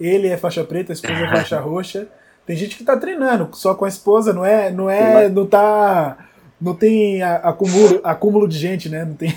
Ele 0.00 0.28
é 0.28 0.36
faixa 0.36 0.64
preta, 0.64 0.92
a 0.92 0.94
esposa 0.94 1.14
é 1.14 1.30
faixa 1.30 1.60
roxa. 1.60 2.08
Tem 2.46 2.56
gente 2.56 2.76
que 2.76 2.84
tá 2.84 2.96
treinando 2.96 3.48
só 3.52 3.74
com 3.74 3.84
a 3.84 3.88
esposa, 3.88 4.32
não 4.32 4.44
é, 4.44 4.70
não 4.70 4.90
é, 4.90 5.28
não 5.28 5.46
tá, 5.46 6.18
não 6.60 6.74
tem 6.74 7.22
acúmulo, 7.22 8.00
acúmulo 8.02 8.48
de 8.48 8.58
gente, 8.58 8.88
né? 8.88 9.04
Não 9.04 9.14
tem. 9.14 9.32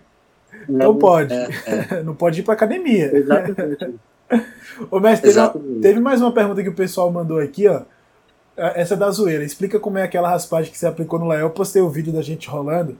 não 0.68 0.96
pode. 0.96 1.34
É, 1.34 1.48
é. 1.66 2.02
Não 2.04 2.14
pode 2.14 2.40
ir 2.40 2.42
para 2.42 2.54
academia. 2.54 3.14
Exatamente. 3.14 3.94
Ô, 4.90 5.00
mestre, 5.00 5.32
teve, 5.32 5.80
teve, 5.80 6.00
mais 6.00 6.20
uma 6.20 6.32
pergunta 6.32 6.62
que 6.62 6.68
o 6.68 6.74
pessoal 6.74 7.10
mandou 7.10 7.40
aqui, 7.40 7.66
ó. 7.66 7.82
Essa 8.56 8.94
é 8.94 8.96
da 8.96 9.10
zoeira. 9.10 9.44
Explica 9.44 9.78
como 9.78 9.98
é 9.98 10.02
aquela 10.02 10.28
raspagem 10.28 10.70
que 10.70 10.78
você 10.78 10.86
aplicou 10.86 11.18
no 11.18 11.26
Lael. 11.26 11.46
Eu 11.46 11.50
postei 11.50 11.80
o 11.80 11.88
vídeo 11.88 12.12
da 12.12 12.22
gente 12.22 12.48
rolando. 12.48 12.98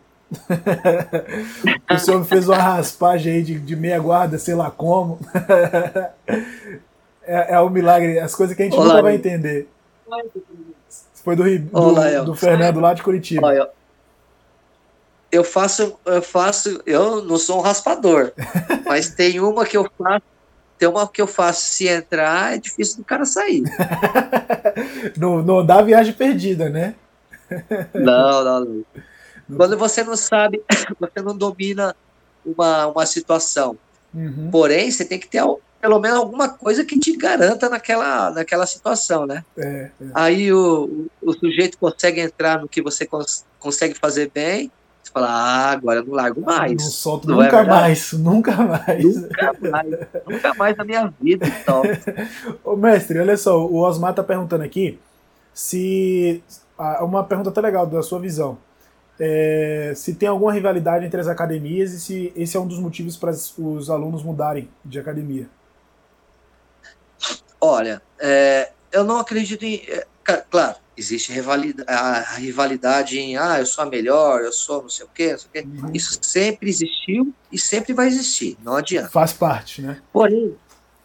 o 1.90 1.98
senhor 1.98 2.24
fez 2.24 2.48
uma 2.48 2.56
raspagem 2.56 3.32
aí 3.32 3.42
de, 3.42 3.58
de 3.58 3.76
meia 3.76 3.98
guarda, 3.98 4.38
sei 4.38 4.54
lá 4.54 4.70
como. 4.70 5.18
É, 7.28 7.54
é 7.54 7.60
um 7.60 7.68
milagre, 7.68 8.18
as 8.18 8.34
coisas 8.34 8.56
que 8.56 8.62
a 8.62 8.64
gente 8.64 8.76
Olá, 8.76 8.86
nunca 8.86 9.02
vai 9.02 9.14
entender. 9.14 9.68
Foi 11.22 11.36
do, 11.36 11.44
do, 11.58 11.78
Olá, 11.78 12.20
do 12.22 12.34
Fernando 12.34 12.80
lá 12.80 12.94
de 12.94 13.02
Curitiba. 13.02 13.46
Olha, 13.46 13.68
eu 15.30 15.44
faço, 15.44 15.98
eu 16.06 16.22
faço, 16.22 16.82
eu 16.86 17.22
não 17.22 17.36
sou 17.36 17.58
um 17.58 17.62
raspador, 17.62 18.32
mas 18.86 19.10
tem 19.10 19.38
uma 19.38 19.66
que 19.66 19.76
eu 19.76 19.88
faço 19.98 20.24
tem 20.78 20.88
uma 20.88 21.08
que 21.08 21.20
eu 21.20 21.26
faço, 21.26 21.62
se 21.62 21.88
entrar, 21.88 22.54
é 22.54 22.58
difícil 22.58 22.98
do 22.98 23.04
cara 23.04 23.24
sair. 23.24 23.64
não, 25.18 25.42
não 25.42 25.66
dá 25.66 25.82
viagem 25.82 26.12
perdida, 26.12 26.70
né? 26.70 26.94
não, 27.92 28.44
não, 28.44 28.64
não. 28.64 28.84
Quando 29.56 29.76
você 29.76 30.04
não 30.04 30.16
sabe, 30.16 30.62
você 31.00 31.20
não 31.20 31.36
domina 31.36 31.96
uma, 32.46 32.86
uma 32.86 33.06
situação. 33.06 33.76
Uhum. 34.14 34.50
Porém, 34.52 34.88
você 34.88 35.04
tem 35.04 35.18
que 35.18 35.26
ter 35.26 35.38
pelo 35.80 36.00
menos 36.00 36.18
alguma 36.18 36.48
coisa 36.48 36.84
que 36.84 36.98
te 36.98 37.16
garanta 37.16 37.68
naquela, 37.68 38.30
naquela 38.30 38.66
situação, 38.66 39.26
né? 39.26 39.44
É, 39.56 39.90
é. 40.00 40.06
Aí 40.14 40.52
o, 40.52 41.06
o 41.22 41.32
sujeito 41.32 41.78
consegue 41.78 42.20
entrar 42.20 42.60
no 42.60 42.68
que 42.68 42.82
você 42.82 43.06
cons 43.06 43.46
consegue 43.58 43.94
fazer 43.94 44.30
bem 44.32 44.70
você 45.08 45.12
fala, 45.12 45.28
ah, 45.30 45.70
agora 45.70 46.00
eu 46.00 46.06
não 46.06 46.14
largo 46.14 46.40
mais. 46.42 46.72
Não 46.72 46.90
solto 46.90 47.26
não 47.26 47.40
é 47.40 47.46
nunca 47.46 47.60
é 47.60 47.64
mais, 47.64 48.12
nunca 48.12 48.56
mais. 48.56 49.04
Nunca 49.04 49.52
mais, 49.70 49.90
nunca 50.26 50.54
mais 50.54 50.76
na 50.76 50.84
minha 50.84 51.14
vida. 51.20 51.46
Então. 51.46 51.82
Ô, 52.62 52.76
mestre, 52.76 53.18
olha 53.18 53.36
só, 53.36 53.66
o 53.66 53.76
Osmar 53.76 54.14
tá 54.14 54.22
perguntando 54.22 54.64
aqui 54.64 54.98
se. 55.52 56.42
Uma 57.00 57.24
pergunta 57.24 57.50
até 57.50 57.60
legal 57.60 57.86
da 57.86 58.02
sua 58.02 58.20
visão. 58.20 58.58
É, 59.18 59.92
se 59.96 60.14
tem 60.14 60.28
alguma 60.28 60.52
rivalidade 60.52 61.04
entre 61.04 61.20
as 61.20 61.26
academias 61.26 61.92
e 61.92 61.98
se 61.98 62.32
esse 62.36 62.56
é 62.56 62.60
um 62.60 62.68
dos 62.68 62.78
motivos 62.78 63.16
para 63.16 63.30
os 63.30 63.90
alunos 63.90 64.22
mudarem 64.22 64.68
de 64.84 65.00
academia. 65.00 65.48
Olha, 67.60 68.00
é, 68.18 68.72
eu 68.92 69.04
não 69.04 69.18
acredito 69.18 69.64
em. 69.64 69.82
É, 69.88 70.06
claro, 70.50 70.76
existe 70.96 71.32
a 71.86 72.22
rivalidade 72.36 73.18
em 73.18 73.36
ah, 73.36 73.58
eu 73.58 73.66
sou 73.66 73.84
a 73.84 73.86
melhor, 73.86 74.42
eu 74.42 74.52
sou 74.52 74.82
não 74.82 74.88
sei 74.88 75.06
o 75.06 75.08
quê, 75.08 75.32
não 75.32 75.38
sei 75.38 75.48
o 75.48 75.52
quê. 75.52 75.60
Uhum. 75.60 75.90
Isso 75.94 76.18
sempre 76.20 76.68
existiu 76.68 77.32
e 77.50 77.58
sempre 77.58 77.92
vai 77.92 78.08
existir, 78.08 78.56
não 78.62 78.76
adianta. 78.76 79.08
Faz 79.08 79.32
parte, 79.32 79.80
né? 79.80 80.00
Porém, 80.12 80.56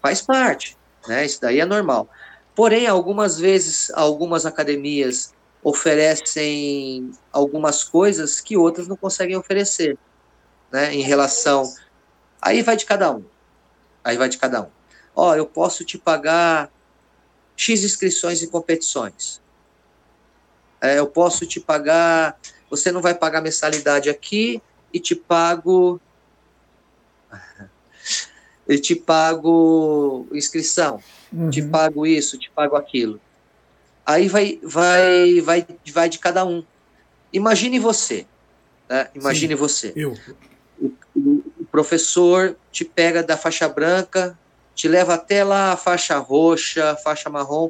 faz 0.01 0.21
parte, 0.21 0.77
né? 1.07 1.25
Isso 1.25 1.39
daí 1.41 1.59
é 1.59 1.65
normal. 1.65 2.09
Porém, 2.55 2.87
algumas 2.87 3.39
vezes, 3.39 3.91
algumas 3.95 4.45
academias 4.45 5.33
oferecem 5.63 7.11
algumas 7.31 7.83
coisas 7.83 8.41
que 8.41 8.57
outras 8.57 8.87
não 8.87 8.97
conseguem 8.97 9.37
oferecer, 9.37 9.97
né? 10.71 10.93
Em 10.93 11.01
relação. 11.01 11.71
Aí 12.41 12.61
vai 12.61 12.75
de 12.75 12.85
cada 12.85 13.11
um. 13.11 13.23
Aí 14.03 14.17
vai 14.17 14.27
de 14.27 14.37
cada 14.37 14.63
um. 14.63 14.67
Ó, 15.15 15.35
eu 15.35 15.45
posso 15.45 15.85
te 15.85 15.97
pagar 15.97 16.71
X 17.55 17.83
inscrições 17.83 18.41
em 18.41 18.47
competições 18.49 19.43
é, 20.83 20.99
eu 20.99 21.07
posso 21.07 21.47
te 21.47 21.61
pagar, 21.61 22.37
você 22.69 22.91
não 22.91 23.01
vai 23.01 23.15
pagar 23.15 23.39
mensalidade 23.39 24.09
aqui 24.09 24.61
e 24.91 24.99
te 24.99 25.15
pago 25.15 25.97
e 28.67 28.77
te 28.77 28.93
pago 28.93 30.27
inscrição, 30.33 31.01
uhum. 31.31 31.49
te 31.49 31.61
pago 31.61 32.05
isso, 32.05 32.37
te 32.37 32.51
pago 32.51 32.75
aquilo. 32.75 33.17
Aí 34.05 34.27
vai, 34.27 34.59
vai, 34.61 35.39
vai, 35.39 35.65
vai 35.93 36.09
de 36.09 36.19
cada 36.19 36.43
um. 36.43 36.65
Imagine 37.31 37.79
você, 37.79 38.27
né? 38.89 39.09
Imagine 39.15 39.53
Sim, 39.53 39.59
você. 39.59 39.93
Eu. 39.95 40.17
O, 40.77 40.91
o, 41.15 41.65
professor 41.71 42.57
te 42.73 42.83
pega 42.83 43.23
da 43.23 43.37
faixa 43.37 43.69
branca, 43.69 44.37
te 44.75 44.87
leva 44.87 45.13
até 45.15 45.43
lá 45.43 45.73
a 45.73 45.77
faixa 45.77 46.17
roxa, 46.17 46.95
faixa 47.03 47.29
marrom, 47.29 47.69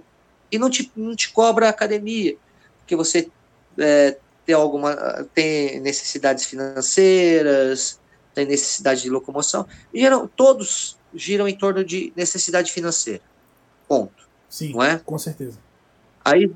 e 0.51 0.57
não 0.57 0.69
te, 0.69 0.91
não 0.95 1.15
te 1.15 1.31
cobra 1.31 1.67
a 1.67 1.69
academia 1.69 2.37
porque 2.83 2.95
você 2.95 3.29
é, 3.77 4.17
tem 4.45 4.53
alguma 4.53 5.25
tem 5.33 5.79
necessidades 5.79 6.45
financeiras, 6.45 7.99
tem 8.33 8.45
necessidade 8.45 9.01
de 9.01 9.09
locomoção. 9.09 9.65
E 9.93 10.01
geram, 10.01 10.27
todos 10.27 10.97
giram 11.13 11.47
em 11.47 11.57
torno 11.57 11.83
de 11.83 12.11
necessidade 12.15 12.71
financeira. 12.71 13.21
Ponto. 13.87 14.27
Sim, 14.49 14.73
não 14.73 14.83
é? 14.83 14.99
com 15.03 15.17
certeza. 15.17 15.57
Aí 16.23 16.51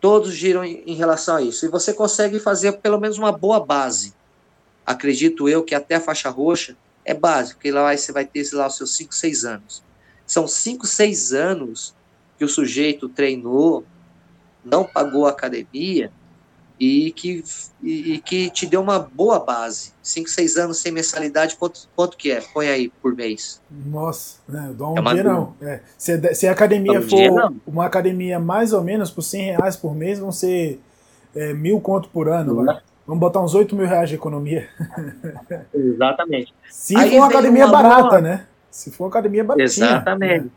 todos 0.00 0.34
giram 0.34 0.64
em, 0.64 0.82
em 0.86 0.94
relação 0.94 1.36
a 1.36 1.42
isso. 1.42 1.64
E 1.64 1.68
você 1.68 1.94
consegue 1.94 2.38
fazer 2.40 2.72
pelo 2.78 2.98
menos 2.98 3.16
uma 3.16 3.32
boa 3.32 3.64
base. 3.64 4.12
Acredito 4.84 5.48
eu 5.48 5.62
que 5.62 5.74
até 5.74 5.96
a 5.96 6.00
faixa 6.00 6.28
roxa 6.30 6.76
é 7.10 7.14
básico, 7.14 7.58
porque 7.58 7.70
lá 7.70 7.96
você 7.96 8.12
vai 8.12 8.24
ter 8.24 8.48
lá 8.52 8.66
os 8.66 8.76
seus 8.76 8.94
5, 8.96 9.14
6 9.14 9.44
anos. 9.44 9.82
São 10.26 10.46
5, 10.46 10.86
6 10.86 11.32
anos 11.32 11.94
que 12.38 12.44
o 12.44 12.48
sujeito 12.48 13.08
treinou, 13.08 13.84
não 14.64 14.84
pagou 14.84 15.26
a 15.26 15.30
academia 15.30 16.12
e 16.78 17.12
que, 17.12 17.44
e, 17.82 18.14
e, 18.14 18.18
que 18.20 18.48
te 18.48 18.64
deu 18.64 18.80
uma 18.80 18.98
boa 18.98 19.40
base. 19.40 19.92
5, 20.02 20.30
6 20.30 20.56
anos 20.56 20.78
sem 20.78 20.92
mensalidade, 20.92 21.56
quanto, 21.56 21.88
quanto 21.94 22.16
que 22.16 22.30
é? 22.30 22.40
Põe 22.40 22.68
aí 22.68 22.88
por 23.02 23.14
mês. 23.14 23.60
Nossa, 23.70 24.38
né, 24.48 24.72
dá 24.76 24.88
um 24.88 24.98
é 24.98 25.14
dia 25.14 25.24
não. 25.24 25.54
É. 25.60 25.80
Se, 25.98 26.34
se 26.34 26.46
a 26.46 26.52
academia 26.52 27.00
um 27.00 27.08
for 27.08 27.52
uma 27.66 27.84
academia 27.84 28.38
mais 28.38 28.72
ou 28.72 28.82
menos 28.82 29.10
por 29.10 29.22
100 29.22 29.56
reais 29.56 29.76
por 29.76 29.94
mês, 29.94 30.18
vão 30.18 30.32
ser 30.32 30.80
é, 31.34 31.52
mil 31.52 31.80
conto 31.80 32.08
por 32.08 32.28
ano. 32.28 32.80
Vamos 33.10 33.22
botar 33.22 33.40
uns 33.40 33.56
8 33.56 33.74
mil 33.74 33.88
reais 33.88 34.08
de 34.08 34.14
economia. 34.14 34.68
Exatamente. 35.74 36.54
Se 36.68 36.96
aí 36.96 37.10
for 37.10 37.16
uma 37.16 37.26
academia 37.26 37.66
uma 37.66 37.72
barata, 37.72 38.08
boa... 38.08 38.20
né? 38.20 38.46
Se 38.70 38.88
for 38.92 39.02
uma 39.02 39.10
academia 39.10 39.42
baratinha. 39.42 39.86
Exatamente. 39.86 40.44
Né? 40.44 40.50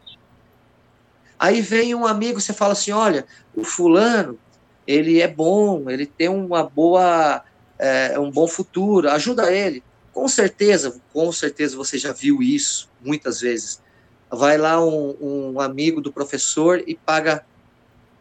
Aí 1.39 1.61
vem 1.61 1.95
um 1.95 2.05
amigo, 2.05 2.39
você 2.39 2.53
fala 2.53 2.73
assim, 2.73 2.91
olha, 2.91 3.25
o 3.55 3.63
fulano, 3.63 4.37
ele 4.85 5.19
é 5.19 5.27
bom, 5.27 5.89
ele 5.89 6.05
tem 6.05 6.29
uma 6.29 6.61
boa, 6.61 7.43
é, 7.79 8.19
um 8.19 8.29
bom 8.29 8.47
futuro, 8.47 9.09
ajuda 9.09 9.51
ele. 9.51 9.83
Com 10.13 10.27
certeza, 10.27 11.01
com 11.11 11.31
certeza 11.31 11.75
você 11.75 11.97
já 11.97 12.13
viu 12.13 12.43
isso 12.43 12.87
muitas 13.03 13.41
vezes. 13.41 13.81
vai 14.29 14.59
lá 14.59 14.79
um, 14.79 15.15
um 15.19 15.59
amigo 15.59 15.99
do 15.99 16.13
professor 16.13 16.83
e 16.85 16.93
paga 16.93 17.43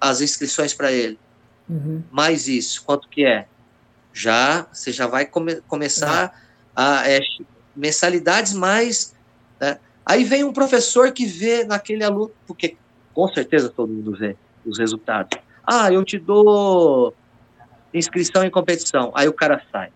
as 0.00 0.22
inscrições 0.22 0.72
para 0.72 0.90
ele. 0.90 1.18
Uhum. 1.68 2.02
Mais 2.10 2.48
isso, 2.48 2.82
quanto 2.82 3.10
que 3.10 3.26
é? 3.26 3.46
Já, 4.12 4.66
você 4.72 4.92
já 4.92 5.06
vai 5.06 5.26
come, 5.26 5.60
começar 5.62 6.38
a 6.74 7.08
é, 7.08 7.20
mensalidades 7.74 8.52
mais. 8.52 9.14
Né? 9.60 9.78
Aí 10.04 10.24
vem 10.24 10.44
um 10.44 10.52
professor 10.52 11.12
que 11.12 11.24
vê 11.24 11.64
naquele 11.64 12.04
aluno, 12.04 12.30
porque 12.46 12.76
com 13.14 13.28
certeza 13.28 13.68
todo 13.68 13.92
mundo 13.92 14.16
vê 14.16 14.36
os 14.64 14.78
resultados. 14.78 15.38
Ah, 15.64 15.92
eu 15.92 16.04
te 16.04 16.18
dou 16.18 17.14
inscrição 17.92 18.44
em 18.44 18.50
competição. 18.50 19.12
Aí 19.14 19.28
o 19.28 19.32
cara 19.32 19.62
sai. 19.70 19.90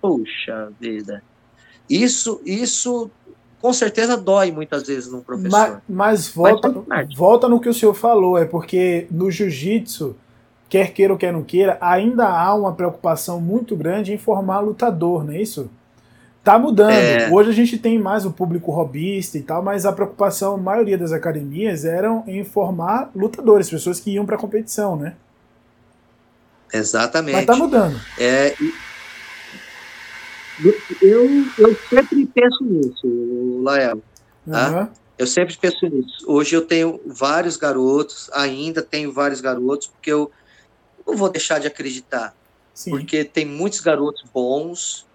Puxa 0.00 0.72
vida. 0.80 1.22
Isso, 1.88 2.40
isso 2.44 3.10
com 3.60 3.72
certeza 3.72 4.16
dói 4.16 4.50
muitas 4.50 4.86
vezes 4.86 5.10
num 5.10 5.20
professor. 5.20 5.50
Mas, 5.50 5.82
mas 5.88 6.28
volta, 6.28 6.82
mas 6.86 7.14
volta 7.14 7.48
no 7.48 7.60
que 7.60 7.68
o 7.68 7.74
senhor 7.74 7.94
falou, 7.94 8.36
é 8.36 8.44
porque 8.44 9.06
no 9.08 9.30
jiu-jitsu, 9.30 10.16
quer 10.72 10.90
queira 10.94 11.12
ou 11.12 11.18
quer 11.18 11.34
não 11.34 11.42
queira, 11.42 11.76
ainda 11.82 12.26
há 12.26 12.54
uma 12.54 12.72
preocupação 12.72 13.38
muito 13.38 13.76
grande 13.76 14.10
em 14.10 14.16
formar 14.16 14.60
lutador, 14.60 15.22
não 15.22 15.34
é 15.34 15.42
isso? 15.42 15.70
Tá 16.42 16.58
mudando. 16.58 16.92
É... 16.92 17.28
Hoje 17.30 17.50
a 17.50 17.52
gente 17.52 17.76
tem 17.76 17.98
mais 17.98 18.24
o 18.24 18.30
público 18.32 18.72
robista 18.72 19.36
e 19.36 19.42
tal, 19.42 19.62
mas 19.62 19.84
a 19.84 19.92
preocupação, 19.92 20.54
a 20.54 20.56
maioria 20.56 20.96
das 20.96 21.12
academias, 21.12 21.84
eram 21.84 22.24
em 22.26 22.42
formar 22.42 23.10
lutadores, 23.14 23.68
pessoas 23.68 24.00
que 24.00 24.12
iam 24.12 24.24
para 24.24 24.38
competição, 24.38 24.96
né? 24.96 25.14
Exatamente. 26.72 27.34
Mas 27.34 27.44
tá 27.44 27.54
mudando. 27.54 28.00
É, 28.18 28.54
eu, 31.02 31.44
eu 31.58 31.76
sempre 31.90 32.24
penso 32.24 32.64
nisso, 32.64 33.60
Lael. 33.62 34.00
Tá? 34.50 34.70
Uhum. 34.70 34.88
Eu 35.18 35.26
sempre 35.26 35.54
penso 35.54 35.84
nisso. 35.86 36.24
Hoje 36.26 36.56
eu 36.56 36.62
tenho 36.62 36.98
vários 37.04 37.58
garotos, 37.58 38.30
ainda 38.32 38.80
tenho 38.80 39.12
vários 39.12 39.42
garotos, 39.42 39.88
porque 39.88 40.10
eu 40.10 40.30
não 41.06 41.16
vou 41.16 41.28
deixar 41.28 41.58
de 41.58 41.66
acreditar. 41.66 42.34
Sim. 42.74 42.90
Porque 42.90 43.24
tem 43.24 43.44
muitos 43.44 43.80
garotos 43.80 44.24
bons, 44.32 45.06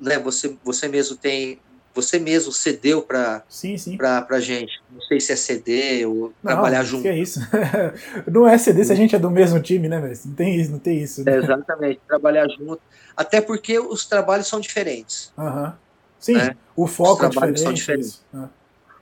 né? 0.00 0.18
Você, 0.18 0.56
você 0.64 0.88
mesmo 0.88 1.16
tem 1.16 1.60
você 1.92 2.18
mesmo 2.18 2.52
cedeu 2.52 3.02
para 3.02 3.42
sim, 3.48 3.76
sim. 3.76 3.96
Pra, 3.96 4.40
gente. 4.40 4.80
Não 4.92 5.00
sei 5.02 5.20
se 5.20 5.32
é 5.32 5.36
CD 5.36 6.06
ou 6.06 6.32
não, 6.42 6.52
trabalhar 6.52 6.84
junto. 6.84 7.02
Que 7.02 7.08
é 7.08 7.18
isso. 7.18 7.40
não 8.30 8.46
é 8.46 8.56
CD 8.58 8.84
se 8.84 8.92
a 8.92 8.94
gente 8.96 9.14
é 9.16 9.18
do 9.18 9.30
mesmo 9.30 9.60
time, 9.60 9.88
né, 9.88 10.00
velho? 10.00 10.18
Não 10.24 10.34
tem 10.34 10.56
isso, 10.56 10.70
não 10.70 10.78
tem 10.78 10.98
isso. 10.98 11.24
Né? 11.24 11.36
exatamente, 11.36 12.00
trabalhar 12.06 12.48
junto. 12.48 12.80
Até 13.16 13.40
porque 13.40 13.78
os 13.78 14.06
trabalhos 14.06 14.46
são 14.46 14.60
diferentes. 14.60 15.32
Uhum. 15.36 15.72
Sim, 16.18 16.34
né? 16.34 16.56
o 16.76 16.86
foco 16.86 17.24
é 17.24 17.28
diferente. 17.28 17.60
São 17.60 17.72
diferentes. 17.72 18.24
Ah. 18.32 18.48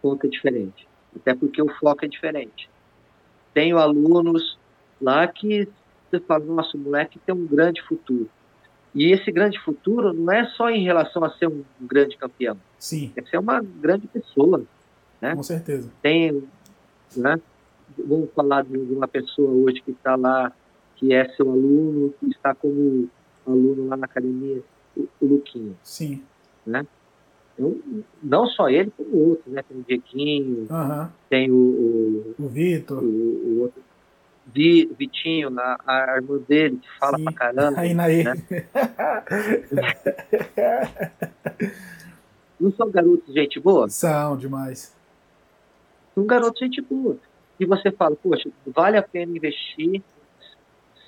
O 0.03 0.11
foco 0.11 0.27
é 0.27 0.31
diferente. 0.31 0.89
Até 1.15 1.35
porque 1.35 1.61
o 1.61 1.69
foco 1.79 2.05
é 2.05 2.09
diferente. 2.09 2.71
Tenho 3.53 3.79
alunos 3.79 4.59
lá 5.01 5.27
que 5.27 5.69
você 6.11 6.21
fala, 6.21 6.45
nossa, 6.45 6.77
o 6.77 6.81
moleque 6.81 7.19
tem 7.19 7.35
um 7.35 7.47
grande 7.47 7.83
futuro. 7.83 8.29
E 8.95 9.13
esse 9.13 9.31
grande 9.31 9.59
futuro 9.61 10.13
não 10.13 10.33
é 10.33 10.47
só 10.51 10.71
em 10.71 10.85
relação 10.85 11.25
a 11.25 11.31
ser 11.31 11.47
um 11.49 11.63
grande 11.81 12.17
campeão. 12.17 12.57
Sim. 12.79 13.13
É 13.17 13.23
ser 13.23 13.39
uma 13.39 13.61
grande 13.61 14.07
pessoa. 14.07 14.65
Né? 15.21 15.35
Com 15.35 15.43
certeza. 15.43 15.91
Tem, 16.01 16.43
né? 17.17 17.41
Vamos 17.99 18.31
falar 18.35 18.65
de 18.65 18.77
uma 18.77 19.09
pessoa 19.09 19.51
hoje 19.51 19.81
que 19.83 19.91
está 19.91 20.17
lá, 20.17 20.53
que 20.97 21.13
é 21.13 21.29
seu 21.31 21.51
aluno, 21.51 22.15
que 22.19 22.27
está 22.31 22.55
como 22.55 23.09
aluno 23.47 23.89
lá 23.89 23.97
na 23.97 24.07
academia, 24.07 24.63
o, 24.97 25.09
o 25.21 25.27
Luquinho. 25.27 25.77
Sim. 25.83 26.23
Né? 26.67 26.87
Então, 27.55 27.77
não 28.23 28.47
só 28.47 28.69
ele, 28.69 28.93
como 28.97 29.31
outros, 29.31 29.53
né? 29.53 29.63
Tem 29.63 29.79
o 29.79 29.83
Dieguinho, 29.83 30.67
uhum. 30.71 31.09
tem 31.29 31.51
o, 31.51 31.55
o, 32.39 32.45
o 32.45 32.49
Vitor, 32.49 33.03
o, 33.03 33.07
o, 33.07 33.61
outro, 33.63 33.83
Vi, 34.55 34.87
Vitinho, 34.99 35.53
a, 35.59 35.79
a 35.87 36.17
irmã 36.17 36.39
dele, 36.49 36.79
que 36.79 36.99
fala 36.99 37.19
Sim. 37.19 37.25
pra 37.25 37.33
caramba. 37.33 37.81
Aí, 37.81 37.99
aí. 37.99 38.25
Né? 38.25 38.35
não 42.59 42.73
são 42.73 42.91
garotos 42.91 43.35
gente 43.35 43.61
boa? 43.61 43.89
São 43.89 44.37
demais. 44.37 44.97
São 46.15 46.27
garotos 46.27 46.59
gente 46.59 46.81
boa. 46.81 47.17
E 47.61 47.67
você 47.67 47.91
fala, 47.91 48.17
poxa, 48.17 48.51
vale 48.67 48.97
a 48.97 49.03
pena 49.03 49.37
investir. 49.37 50.03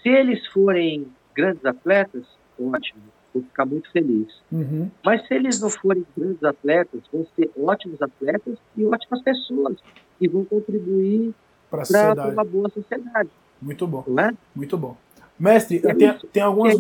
Se 0.03 0.09
eles 0.09 0.47
forem 0.49 1.07
grandes 1.35 1.65
atletas, 1.65 2.25
ótimo, 2.59 3.03
vou 3.33 3.43
ficar 3.43 3.65
muito 3.65 3.91
feliz. 3.91 4.29
Uhum. 4.51 4.91
Mas 5.05 5.27
se 5.27 5.35
eles 5.35 5.61
não 5.61 5.71
forem 5.71 6.05
grandes 6.17 6.43
atletas, 6.43 7.01
vão 7.13 7.27
ser 7.37 7.51
ótimos 7.57 8.03
atletas 8.03 8.59
e 8.77 8.85
ótimas 8.85 9.23
pessoas. 9.23 9.77
E 10.21 10.29
vão 10.29 10.45
contribuir 10.45 11.35
para 11.71 12.31
uma 12.31 12.45
boa 12.45 12.69
sociedade. 12.69 13.31
Muito 13.61 13.87
bom. 13.87 14.05
É? 14.19 14.33
Muito 14.55 14.77
bom. 14.77 14.97
Mestre, 15.39 15.81
é 15.85 15.95
tem, 15.95 16.19
tem, 16.33 16.43
algumas, 16.43 16.79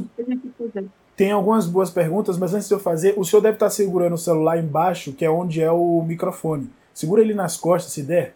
tem 1.17 1.31
algumas 1.31 1.67
boas 1.67 1.91
perguntas, 1.91 2.37
mas 2.37 2.53
antes 2.53 2.69
de 2.69 2.75
eu 2.75 2.79
fazer, 2.79 3.15
o 3.17 3.25
senhor 3.25 3.41
deve 3.41 3.57
estar 3.57 3.71
segurando 3.71 4.15
o 4.15 4.19
celular 4.19 4.59
embaixo, 4.59 5.13
que 5.13 5.25
é 5.25 5.31
onde 5.31 5.63
é 5.63 5.71
o 5.71 6.03
microfone. 6.03 6.69
Segura 6.93 7.23
ele 7.23 7.33
nas 7.33 7.57
costas, 7.57 7.93
se 7.93 8.03
der. 8.03 8.35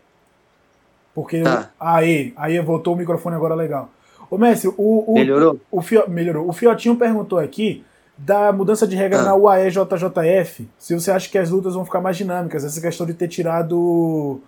Porque. 1.15 1.43
Tá. 1.43 1.71
Aí, 1.79 2.33
aí 2.37 2.59
voltou 2.61 2.95
o 2.95 2.97
microfone 2.97 3.37
agora 3.37 3.55
legal. 3.55 3.91
Ô, 4.31 4.39
mestre, 4.39 4.73
o. 4.77 5.05
o 5.07 5.15
melhorou? 5.15 5.61
O, 5.71 5.79
o 5.79 5.83
Fio, 5.83 6.09
melhorou. 6.09 6.49
O 6.49 6.53
Fiotinho 6.53 6.97
perguntou 6.97 7.39
aqui 7.39 7.85
da 8.17 8.53
mudança 8.53 8.87
de 8.87 8.97
regra 8.97 9.21
ah. 9.21 9.25
na 9.25 9.35
UAE 9.35 9.71
JJF. 9.71 10.69
Se 10.79 10.95
você 10.95 11.11
acha 11.11 11.29
que 11.29 11.39
as 11.39 11.51
lutas 11.51 11.75
vão 11.75 11.85
ficar 11.85 12.01
mais 12.01 12.17
dinâmicas, 12.17 12.65
essa 12.65 12.81
questão 12.81 13.07
de 13.07 13.15
ter 13.15 13.29
tirado 13.29 14.41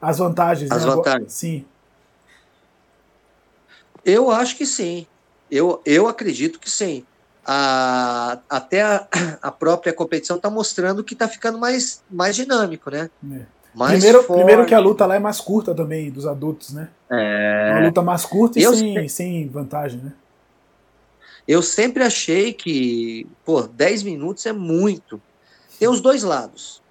as 0.00 0.18
vantagens. 0.18 0.70
As 0.70 0.84
né? 0.84 0.90
vantagens. 0.94 1.32
Sim. 1.32 1.64
Eu 4.04 4.30
acho 4.30 4.56
que 4.56 4.64
sim. 4.64 5.06
Eu, 5.50 5.82
eu 5.84 6.08
acredito 6.08 6.58
que 6.58 6.70
sim. 6.70 7.04
A, 7.44 8.38
até 8.48 8.82
a, 8.82 9.06
a 9.42 9.50
própria 9.50 9.92
competição 9.92 10.36
está 10.36 10.48
mostrando 10.48 11.04
que 11.04 11.14
está 11.14 11.28
ficando 11.28 11.58
mais, 11.58 12.02
mais 12.10 12.34
dinâmico, 12.34 12.90
né? 12.90 13.10
É. 13.30 13.42
Mais 13.72 13.92
primeiro, 13.92 14.22
forte. 14.24 14.38
primeiro 14.38 14.66
que 14.66 14.74
a 14.74 14.80
luta 14.80 15.06
lá 15.06 15.14
é 15.14 15.18
mais 15.20 15.40
curta 15.40 15.72
também, 15.72 16.10
dos 16.10 16.26
adultos, 16.26 16.72
né? 16.72 16.88
É... 17.08 17.70
Uma 17.72 17.86
luta 17.86 18.02
mais 18.02 18.24
curta 18.24 18.58
e 18.58 18.76
sem, 18.76 19.08
sem 19.08 19.48
vantagem, 19.48 20.00
né? 20.00 20.12
Eu 21.46 21.62
sempre 21.62 22.02
achei 22.02 22.52
que, 22.52 23.28
pô, 23.44 23.62
10 23.62 24.02
minutos 24.02 24.44
é 24.46 24.52
muito. 24.52 25.20
Tem 25.78 25.88
os 25.88 26.00
dois 26.00 26.22
lados, 26.22 26.82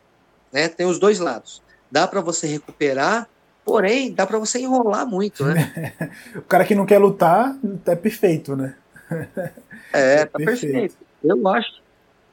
né? 0.53 0.70
Tem 0.70 0.86
os 0.86 0.99
dois 0.99 1.20
lados 1.20 1.62
dá 1.92 2.08
para 2.08 2.22
você 2.22 2.48
recuperar, 2.48 3.28
porém, 3.66 4.14
dá 4.14 4.26
para 4.26 4.40
você 4.40 4.60
enrolar 4.60 5.06
muito, 5.06 5.46
né? 5.46 5.94
o 6.36 6.42
cara 6.42 6.66
que 6.66 6.76
não 6.76 6.86
quer 6.86 7.00
lutar 7.00 7.56
é 7.86 7.96
perfeito, 7.96 8.56
né? 8.56 8.76
é, 9.94 10.22
é 10.22 10.26
tá 10.26 10.38
perfeito. 10.38 10.62
perfeito. 10.62 10.98
Eu 11.24 11.48
acho. 11.48 11.82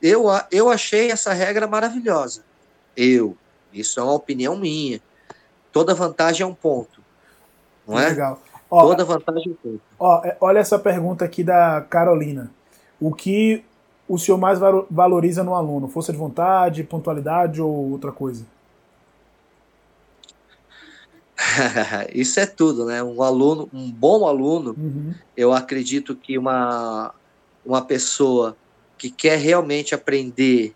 Eu, 0.01 0.25
eu 0.51 0.69
achei 0.69 1.11
essa 1.11 1.33
regra 1.33 1.67
maravilhosa. 1.67 2.43
Eu. 2.97 3.37
Isso 3.73 3.99
é 3.99 4.03
uma 4.03 4.15
opinião 4.15 4.57
minha. 4.57 5.01
Toda 5.73 5.95
vantagem 5.95 6.43
é 6.43 6.47
um 6.47 6.55
ponto. 6.55 7.03
Não 7.87 7.99
é? 7.99 8.09
Legal. 8.09 8.41
Ó, 8.71 8.83
Toda 8.83 9.05
vantagem 9.05 9.49
é 9.49 9.51
um 9.51 9.55
ponto. 9.55 9.83
Ó, 9.99 10.25
é, 10.25 10.37
olha 10.41 10.59
essa 10.59 10.79
pergunta 10.79 11.25
aqui 11.25 11.43
da 11.43 11.85
Carolina. 11.89 12.51
O 13.01 13.15
que 13.15 13.65
o 14.09 14.19
senhor 14.19 14.39
mais 14.39 14.59
valoriza 14.91 15.43
no 15.43 15.55
aluno? 15.55 15.89
Força 15.89 16.13
de 16.13 16.19
vontade, 16.19 16.85
pontualidade 16.85 17.61
ou 17.61 17.91
outra 17.91 18.13
coisa? 18.13 18.45
Isso 22.13 22.41
é 22.41 22.47
tudo, 22.47 22.87
né? 22.87 23.03
Um 23.03 23.23
aluno, 23.23 23.69
um 23.73 23.91
bom 23.91 24.27
aluno, 24.27 24.75
uhum. 24.79 25.15
eu 25.37 25.53
acredito 25.53 26.15
que 26.15 26.39
uma, 26.39 27.15
uma 27.65 27.83
pessoa 27.83 28.57
que 28.99 29.11
quer 29.11 29.39
realmente 29.39 29.95
aprender, 29.95 30.75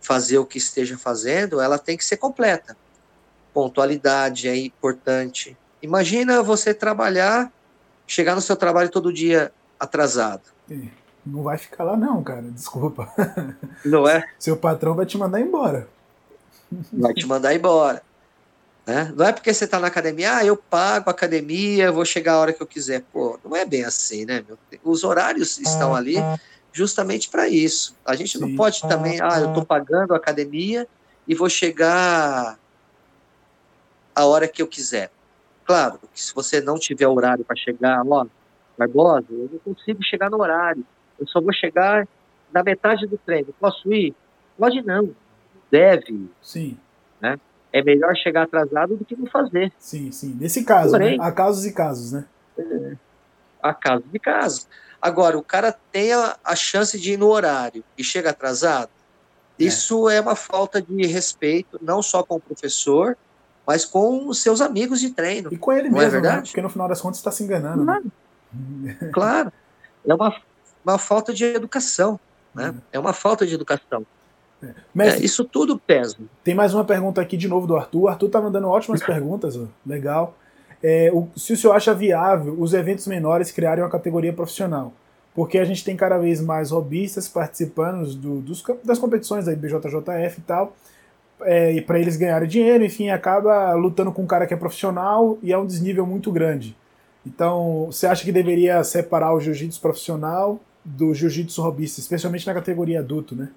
fazer 0.00 0.38
o 0.38 0.46
que 0.46 0.58
esteja 0.58 0.96
fazendo, 0.96 1.60
ela 1.60 1.78
tem 1.78 1.96
que 1.96 2.04
ser 2.04 2.16
completa. 2.16 2.76
Pontualidade 3.52 4.48
é 4.48 4.56
importante. 4.56 5.56
Imagina 5.82 6.42
você 6.42 6.72
trabalhar, 6.72 7.52
chegar 8.06 8.34
no 8.34 8.40
seu 8.40 8.56
trabalho 8.56 8.88
todo 8.88 9.12
dia 9.12 9.52
atrasado. 9.78 10.42
Não 11.24 11.42
vai 11.42 11.58
ficar 11.58 11.84
lá 11.84 11.96
não, 11.96 12.22
cara, 12.22 12.42
desculpa. 12.42 13.12
Não 13.84 14.08
é? 14.08 14.24
Seu 14.38 14.56
patrão 14.56 14.94
vai 14.94 15.06
te 15.06 15.16
mandar 15.16 15.40
embora. 15.40 15.88
Vai 16.92 17.14
te 17.14 17.26
mandar 17.26 17.54
embora. 17.54 18.02
Né? 18.86 19.12
Não 19.16 19.26
é 19.26 19.32
porque 19.32 19.52
você 19.52 19.64
está 19.64 19.78
na 19.78 19.86
academia, 19.86 20.38
ah, 20.38 20.44
eu 20.44 20.56
pago 20.56 21.08
a 21.08 21.12
academia, 21.12 21.92
vou 21.92 22.04
chegar 22.04 22.34
a 22.34 22.38
hora 22.38 22.52
que 22.52 22.62
eu 22.62 22.66
quiser. 22.66 23.02
Pô, 23.12 23.38
não 23.44 23.54
é 23.56 23.64
bem 23.64 23.84
assim, 23.84 24.24
né? 24.24 24.44
Meu? 24.46 24.58
Os 24.82 25.04
horários 25.04 25.58
estão 25.58 25.94
ali 25.94 26.16
justamente 26.72 27.28
para 27.28 27.48
isso. 27.48 27.94
A 28.04 28.16
gente 28.16 28.38
Sim. 28.38 28.40
não 28.40 28.56
pode 28.56 28.80
também, 28.82 29.20
ah, 29.20 29.38
eu 29.40 29.48
estou 29.48 29.64
pagando 29.64 30.14
a 30.14 30.16
academia 30.16 30.88
e 31.28 31.34
vou 31.34 31.48
chegar 31.48 32.58
a 34.14 34.24
hora 34.24 34.48
que 34.48 34.60
eu 34.60 34.66
quiser. 34.66 35.10
Claro, 35.64 36.00
que 36.12 36.20
se 36.20 36.34
você 36.34 36.60
não 36.60 36.76
tiver 36.76 37.06
horário 37.06 37.44
para 37.44 37.56
chegar, 37.56 38.02
ó, 38.06 38.26
Barbosa, 38.76 39.26
eu 39.30 39.48
não 39.52 39.58
consigo 39.74 40.02
chegar 40.02 40.28
no 40.28 40.40
horário. 40.40 40.84
Eu 41.20 41.26
só 41.28 41.40
vou 41.40 41.52
chegar 41.52 42.08
na 42.52 42.62
metade 42.62 43.06
do 43.06 43.16
treino. 43.16 43.54
Posso 43.60 43.92
ir? 43.92 44.14
Pode 44.58 44.82
não. 44.82 45.14
Deve. 45.70 46.28
Sim. 46.42 46.76
Né? 47.72 47.80
é 47.80 47.82
melhor 47.82 48.14
chegar 48.16 48.42
atrasado 48.42 48.96
do 48.96 49.04
que 49.04 49.16
não 49.16 49.26
fazer. 49.26 49.72
Sim, 49.78 50.12
sim. 50.12 50.36
Nesse 50.38 50.64
caso, 50.64 50.92
né? 50.92 50.98
Porém, 50.98 51.18
né? 51.18 51.24
há 51.24 51.32
casos 51.32 51.64
e 51.64 51.72
casos, 51.72 52.12
né? 52.12 52.24
É, 52.58 52.96
há 53.62 53.74
casos 53.74 54.06
e 54.12 54.18
casos. 54.18 54.68
Agora, 55.00 55.36
o 55.36 55.42
cara 55.42 55.74
tem 55.90 56.12
a, 56.12 56.36
a 56.44 56.54
chance 56.54 56.98
de 56.98 57.14
ir 57.14 57.16
no 57.16 57.28
horário 57.28 57.82
e 57.96 58.04
chega 58.04 58.30
atrasado, 58.30 58.90
é. 59.58 59.64
isso 59.64 60.08
é 60.08 60.20
uma 60.20 60.36
falta 60.36 60.80
de 60.80 61.06
respeito, 61.06 61.78
não 61.82 62.02
só 62.02 62.22
com 62.22 62.36
o 62.36 62.40
professor, 62.40 63.16
mas 63.66 63.84
com 63.84 64.28
os 64.28 64.40
seus 64.40 64.60
amigos 64.60 65.00
de 65.00 65.10
treino. 65.10 65.52
E 65.52 65.56
com 65.56 65.72
ele 65.72 65.88
não 65.88 65.98
é 65.98 66.04
mesmo, 66.04 66.18
é 66.18 66.20
verdade? 66.20 66.36
Né? 66.36 66.42
Porque 66.42 66.62
no 66.62 66.68
final 66.68 66.88
das 66.88 67.00
contas 67.00 67.18
está 67.18 67.30
se 67.30 67.42
enganando. 67.42 67.84
Claro. 67.84 68.04
Né? 68.52 68.98
claro. 69.12 69.52
É 70.06 70.14
uma, 70.14 70.36
uma 70.84 70.98
falta 70.98 71.32
de 71.32 71.44
educação. 71.44 72.18
Né? 72.54 72.74
É, 72.92 72.96
é 72.96 73.00
uma 73.00 73.12
falta 73.12 73.46
de 73.46 73.54
educação. 73.54 74.04
É. 74.62 74.68
Mestre, 74.94 75.22
é, 75.22 75.24
isso 75.24 75.44
tudo 75.44 75.78
pesa. 75.78 76.16
Tem 76.44 76.54
mais 76.54 76.72
uma 76.72 76.84
pergunta 76.84 77.20
aqui 77.20 77.36
de 77.36 77.48
novo 77.48 77.66
do 77.66 77.76
Arthur. 77.76 78.02
O 78.02 78.08
Arthur 78.08 78.28
tá 78.28 78.40
mandando 78.40 78.68
ótimas 78.68 79.02
perguntas, 79.04 79.56
ó. 79.56 79.66
legal. 79.86 80.36
É, 80.82 81.10
o, 81.12 81.28
se 81.36 81.52
o 81.52 81.56
senhor 81.56 81.74
acha 81.74 81.94
viável 81.94 82.56
os 82.58 82.74
eventos 82.74 83.06
menores 83.06 83.50
criarem 83.50 83.82
uma 83.84 83.90
categoria 83.90 84.32
profissional? 84.32 84.92
Porque 85.34 85.58
a 85.58 85.64
gente 85.64 85.84
tem 85.84 85.96
cada 85.96 86.18
vez 86.18 86.40
mais 86.40 86.70
robistas 86.70 87.28
participando 87.28 88.14
do, 88.14 88.40
dos, 88.40 88.62
das 88.84 88.98
competições 88.98 89.46
da 89.46 89.52
IBJJF 89.52 90.38
e 90.38 90.42
tal, 90.46 90.76
é, 91.42 91.72
e 91.72 91.80
para 91.80 91.98
eles 91.98 92.16
ganharem 92.16 92.48
dinheiro, 92.48 92.84
enfim, 92.84 93.08
acaba 93.10 93.72
lutando 93.74 94.12
com 94.12 94.22
um 94.22 94.26
cara 94.26 94.46
que 94.46 94.54
é 94.54 94.56
profissional 94.56 95.38
e 95.42 95.52
é 95.52 95.58
um 95.58 95.66
desnível 95.66 96.06
muito 96.06 96.30
grande. 96.30 96.76
Então, 97.26 97.86
você 97.86 98.06
acha 98.06 98.24
que 98.24 98.32
deveria 98.32 98.82
separar 98.84 99.32
o 99.32 99.40
jiu-jitsu 99.40 99.80
profissional 99.80 100.60
do 100.84 101.14
jiu-jitsu 101.14 101.62
robista, 101.62 102.00
especialmente 102.00 102.46
na 102.46 102.54
categoria 102.54 102.98
adulto, 102.98 103.36
né? 103.36 103.48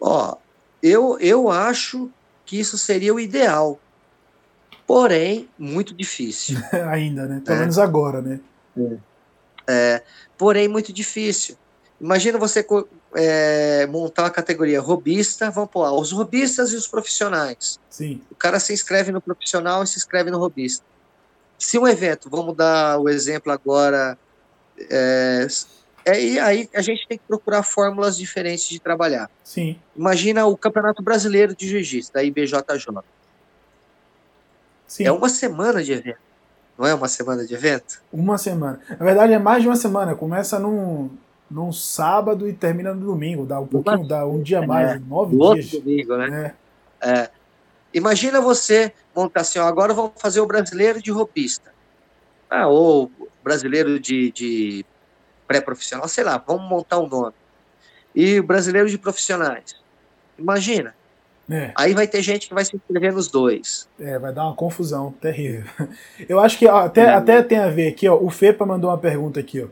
Ó, 0.00 0.36
eu, 0.82 1.18
eu 1.20 1.50
acho 1.50 2.10
que 2.46 2.58
isso 2.58 2.78
seria 2.78 3.14
o 3.14 3.20
ideal. 3.20 3.78
Porém, 4.86 5.48
muito 5.58 5.94
difícil. 5.94 6.58
Ainda, 6.90 7.26
né? 7.26 7.42
Pelo 7.44 7.56
é. 7.56 7.60
menos 7.60 7.78
agora, 7.78 8.20
né? 8.20 8.40
É. 8.76 8.98
é. 9.68 10.02
porém, 10.36 10.66
muito 10.66 10.92
difícil. 10.92 11.56
Imagina 12.00 12.38
você 12.38 12.66
é, 13.14 13.86
montar 13.86 14.22
uma 14.22 14.30
categoria 14.30 14.80
robista, 14.80 15.50
vamos 15.50 15.70
pôr 15.70 15.90
os 15.92 16.12
robistas 16.12 16.72
e 16.72 16.76
os 16.76 16.88
profissionais. 16.88 17.78
Sim. 17.90 18.22
O 18.30 18.34
cara 18.34 18.58
se 18.58 18.72
inscreve 18.72 19.12
no 19.12 19.20
profissional 19.20 19.82
e 19.82 19.86
se 19.86 19.98
inscreve 19.98 20.30
no 20.30 20.38
robista. 20.38 20.84
Se 21.58 21.78
um 21.78 21.86
evento, 21.86 22.30
vamos 22.30 22.56
dar 22.56 22.98
o 22.98 23.08
exemplo 23.08 23.52
agora, 23.52 24.16
é, 24.88 25.46
é, 26.04 26.40
aí 26.40 26.68
a 26.74 26.82
gente 26.82 27.06
tem 27.06 27.18
que 27.18 27.24
procurar 27.26 27.62
fórmulas 27.62 28.16
diferentes 28.16 28.68
de 28.68 28.80
trabalhar. 28.80 29.30
Sim. 29.44 29.78
Imagina 29.96 30.46
o 30.46 30.56
Campeonato 30.56 31.02
Brasileiro 31.02 31.54
de 31.54 31.68
Jiu-Jitsu, 31.68 32.12
da 32.12 32.22
IBJJ. 32.22 32.54
Sim. 34.86 35.04
É 35.04 35.12
uma 35.12 35.28
semana 35.28 35.82
de 35.82 35.92
evento. 35.92 36.18
Não 36.78 36.86
é 36.86 36.94
uma 36.94 37.08
semana 37.08 37.46
de 37.46 37.54
evento? 37.54 38.02
Uma 38.12 38.38
semana. 38.38 38.80
Na 38.88 39.04
verdade, 39.04 39.32
é 39.32 39.38
mais 39.38 39.62
de 39.62 39.68
uma 39.68 39.76
semana. 39.76 40.14
Começa 40.14 40.58
num, 40.58 41.10
num 41.50 41.72
sábado 41.72 42.48
e 42.48 42.52
termina 42.52 42.94
no 42.94 43.04
domingo. 43.04 43.44
Dá 43.44 43.60
um 43.60 43.66
pouquinho, 43.66 44.06
dá 44.06 44.26
um 44.26 44.42
dia 44.42 44.66
mais, 44.66 44.92
é, 44.92 44.98
nove 44.98 45.36
dias. 45.36 45.72
Outro 45.74 45.80
domingo, 45.80 46.16
né? 46.16 46.54
É. 47.00 47.10
é. 47.10 47.30
Imagina 47.92 48.40
você 48.40 48.92
montar 49.14 49.40
assim, 49.40 49.58
ó, 49.58 49.66
agora 49.66 49.92
vamos 49.92 50.12
fazer 50.16 50.40
o 50.40 50.46
brasileiro 50.46 51.02
de 51.02 51.10
roupista. 51.10 51.72
Ah, 52.48 52.66
ou 52.66 53.10
brasileiro 53.42 53.98
de, 53.98 54.30
de 54.30 54.86
pré-profissional, 55.50 56.06
sei 56.06 56.22
lá, 56.22 56.38
vamos 56.38 56.68
montar 56.70 57.00
um 57.00 57.08
nome. 57.08 57.34
E 58.14 58.40
brasileiro 58.40 58.88
de 58.88 58.96
profissionais. 58.96 59.74
Imagina. 60.38 60.94
É. 61.50 61.72
Aí 61.74 61.92
vai 61.92 62.06
ter 62.06 62.22
gente 62.22 62.46
que 62.46 62.54
vai 62.54 62.64
se 62.64 62.76
inscrever 62.76 63.12
nos 63.12 63.26
dois. 63.26 63.88
É, 63.98 64.16
vai 64.16 64.32
dar 64.32 64.44
uma 64.44 64.54
confusão 64.54 65.12
terrível. 65.20 65.64
Eu 66.28 66.38
acho 66.38 66.56
que 66.56 66.68
ó, 66.68 66.84
até, 66.84 67.02
é. 67.02 67.14
até 67.14 67.42
tem 67.42 67.58
a 67.58 67.68
ver 67.68 67.88
aqui, 67.88 68.08
ó. 68.08 68.16
O 68.16 68.30
Fepa 68.30 68.64
mandou 68.64 68.88
uma 68.88 68.98
pergunta 68.98 69.40
aqui, 69.40 69.60
ó. 69.60 69.66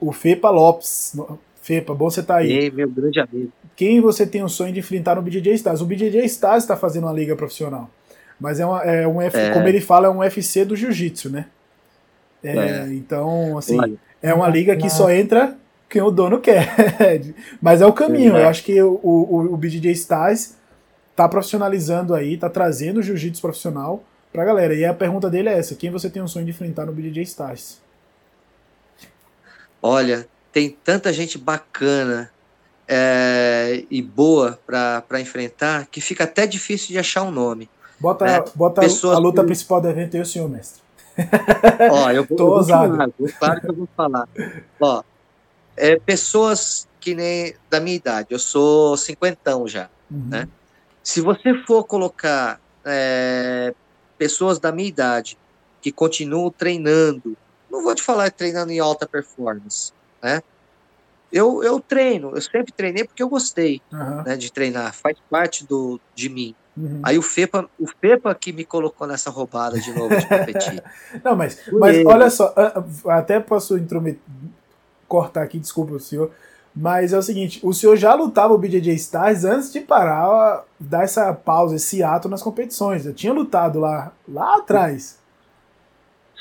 O 0.00 0.12
Fepa 0.12 0.48
Lopes. 0.48 1.16
Fepa, 1.60 1.92
bom 1.92 2.08
você 2.08 2.22
tá 2.22 2.36
aí. 2.36 2.52
Ei, 2.52 2.70
meu 2.70 2.88
grande 2.88 3.18
amigo. 3.18 3.52
Quem 3.74 4.00
você 4.00 4.24
tem 4.24 4.44
o 4.44 4.48
sonho 4.48 4.72
de 4.72 4.78
enfrentar 4.78 5.16
no 5.16 5.22
BJJ 5.22 5.54
Stars? 5.54 5.80
O 5.80 5.86
BJJ 5.86 6.24
Stars 6.26 6.62
está 6.62 6.76
fazendo 6.76 7.04
uma 7.04 7.12
liga 7.12 7.34
profissional. 7.34 7.90
Mas 8.38 8.60
é, 8.60 8.66
uma, 8.66 8.82
é 8.84 9.08
um 9.08 9.20
F, 9.20 9.36
é. 9.36 9.50
como 9.50 9.66
ele 9.66 9.80
fala, 9.80 10.06
é 10.06 10.10
um 10.10 10.18
UFC 10.18 10.64
do 10.64 10.76
jiu-jitsu, 10.76 11.30
né? 11.30 11.46
É, 12.42 12.56
é. 12.56 12.86
Então, 12.92 13.58
assim, 13.58 13.76
Olha. 13.76 13.98
É 14.22 14.34
uma 14.34 14.48
liga 14.48 14.76
que 14.76 14.90
só 14.90 15.10
entra 15.10 15.56
quem 15.88 16.02
o 16.02 16.10
dono 16.10 16.40
quer. 16.40 16.68
Mas 17.60 17.80
é 17.80 17.86
o 17.86 17.92
caminho. 17.92 18.36
Eu 18.36 18.48
acho 18.48 18.62
que 18.62 18.80
o, 18.82 19.00
o, 19.02 19.54
o 19.54 19.56
BJJ 19.56 19.90
Stars 19.92 20.56
tá 21.16 21.28
profissionalizando 21.28 22.14
aí, 22.14 22.36
tá 22.36 22.48
trazendo 22.48 22.98
o 22.98 23.02
jiu-jitsu 23.02 23.40
profissional 23.40 24.02
pra 24.32 24.44
galera. 24.44 24.74
E 24.74 24.84
a 24.84 24.94
pergunta 24.94 25.30
dele 25.30 25.48
é 25.48 25.58
essa: 25.58 25.74
quem 25.74 25.90
você 25.90 26.10
tem 26.10 26.22
um 26.22 26.28
sonho 26.28 26.44
de 26.44 26.50
enfrentar 26.50 26.86
no 26.86 26.92
BJJ 26.92 27.22
Stars? 27.22 27.80
Olha, 29.80 30.26
tem 30.52 30.70
tanta 30.70 31.12
gente 31.12 31.38
bacana 31.38 32.30
é, 32.86 33.84
e 33.90 34.02
boa 34.02 34.58
para 34.66 35.20
enfrentar 35.20 35.86
que 35.86 36.00
fica 36.00 36.24
até 36.24 36.46
difícil 36.46 36.88
de 36.88 36.98
achar 36.98 37.22
um 37.22 37.30
nome. 37.30 37.70
Bota, 38.00 38.24
né? 38.24 38.44
bota 38.54 38.80
a 38.80 39.18
luta 39.18 39.40
que... 39.42 39.46
principal 39.46 39.80
do 39.80 39.88
evento 39.88 40.16
aí, 40.16 40.22
o 40.22 40.26
senhor 40.26 40.48
mestre. 40.48 40.82
Ó, 41.90 42.10
eu 42.10 42.24
vou, 42.24 42.36
Tô 42.36 42.44
eu 42.44 42.50
vou 42.50 42.64
falar, 42.64 43.10
claro 43.38 43.60
que 43.60 43.68
eu 43.68 43.74
vou 43.74 43.88
falar. 43.96 44.28
Ó, 44.80 45.02
é, 45.76 45.98
pessoas 45.98 46.88
que 47.00 47.14
nem 47.14 47.54
da 47.70 47.80
minha 47.80 47.96
idade, 47.96 48.28
eu 48.30 48.38
sou 48.38 48.96
cinquentão 48.96 49.66
já, 49.66 49.88
uhum. 50.10 50.28
né? 50.28 50.48
Se 51.02 51.20
você 51.20 51.54
for 51.64 51.84
colocar 51.84 52.60
é, 52.84 53.74
pessoas 54.16 54.58
da 54.58 54.72
minha 54.72 54.88
idade 54.88 55.38
que 55.80 55.92
continuam 55.92 56.50
treinando, 56.50 57.36
não 57.70 57.82
vou 57.82 57.94
te 57.94 58.02
falar 58.02 58.30
treinando 58.30 58.72
em 58.72 58.78
alta 58.78 59.06
performance, 59.06 59.92
né? 60.22 60.42
Eu, 61.30 61.62
eu 61.62 61.78
treino, 61.78 62.32
eu 62.34 62.40
sempre 62.40 62.72
treinei 62.72 63.04
porque 63.04 63.22
eu 63.22 63.28
gostei 63.28 63.82
uhum. 63.92 64.22
né, 64.22 64.36
de 64.36 64.50
treinar, 64.50 64.94
faz 64.94 65.16
parte 65.30 65.66
do, 65.66 66.00
de 66.14 66.28
mim. 66.28 66.54
Uhum. 66.78 67.00
Aí 67.02 67.18
o 67.18 67.22
FEPA, 67.22 67.68
o 67.78 67.88
FEPA 67.88 68.32
que 68.36 68.52
me 68.52 68.64
colocou 68.64 69.04
nessa 69.04 69.30
roubada 69.30 69.80
de 69.80 69.92
novo 69.92 70.16
de 70.16 70.26
competir. 70.26 70.82
Não, 71.24 71.34
mas, 71.34 71.58
mas 71.72 72.06
olha 72.06 72.30
só, 72.30 72.54
até 73.08 73.40
posso 73.40 73.76
intrometer, 73.76 74.20
cortar 75.08 75.42
aqui, 75.42 75.58
desculpa 75.58 75.94
o 75.94 76.00
senhor, 76.00 76.30
mas 76.74 77.12
é 77.12 77.18
o 77.18 77.22
seguinte, 77.22 77.58
o 77.64 77.72
senhor 77.72 77.96
já 77.96 78.14
lutava 78.14 78.54
o 78.54 78.58
BJJ 78.58 78.94
Stars 78.94 79.44
antes 79.44 79.72
de 79.72 79.80
parar, 79.80 80.64
dar 80.78 81.02
essa 81.02 81.32
pausa, 81.34 81.74
esse 81.74 82.00
ato 82.00 82.28
nas 82.28 82.42
competições. 82.42 83.04
Eu 83.04 83.12
tinha 83.12 83.32
lutado 83.32 83.80
lá, 83.80 84.12
lá 84.28 84.58
atrás. 84.58 85.18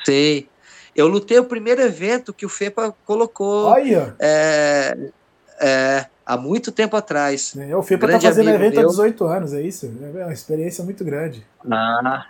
Sei. 0.06 0.48
Eu 0.96 1.08
lutei 1.08 1.40
o 1.40 1.46
primeiro 1.46 1.82
evento 1.82 2.34
que 2.34 2.46
o 2.46 2.50
FEPA 2.50 2.94
colocou. 3.06 3.66
Olha. 3.66 4.16
É, 4.20 5.12
é, 5.60 6.06
há 6.28 6.36
muito 6.36 6.72
tempo 6.72 6.98
atrás. 6.98 7.56
É, 7.58 7.76
o 7.76 7.82
FIPA 7.82 8.06
está 8.08 8.20
fazendo 8.20 8.50
evento 8.50 8.76
meu. 8.76 8.88
há 8.88 8.90
18 8.90 9.26
anos, 9.26 9.54
é 9.54 9.62
isso? 9.62 9.92
É 10.02 10.26
uma 10.26 10.34
experiência 10.34 10.84
muito 10.84 11.04
grande. 11.06 11.46
Ah, 11.72 12.28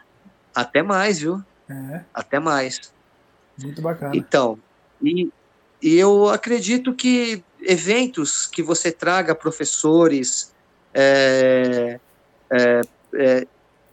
até 0.54 0.84
mais, 0.84 1.20
viu? 1.20 1.42
É. 1.68 2.02
Até 2.14 2.40
mais. 2.40 2.94
Muito 3.60 3.82
bacana. 3.82 4.16
Então, 4.16 4.60
e, 5.02 5.30
e 5.82 5.96
eu 5.96 6.30
acredito 6.30 6.94
que 6.94 7.44
eventos 7.62 8.46
que 8.46 8.62
você 8.62 8.92
traga 8.92 9.34
professores, 9.34 10.54
é, 10.94 12.00
é, 12.52 12.82
é, 13.16 13.48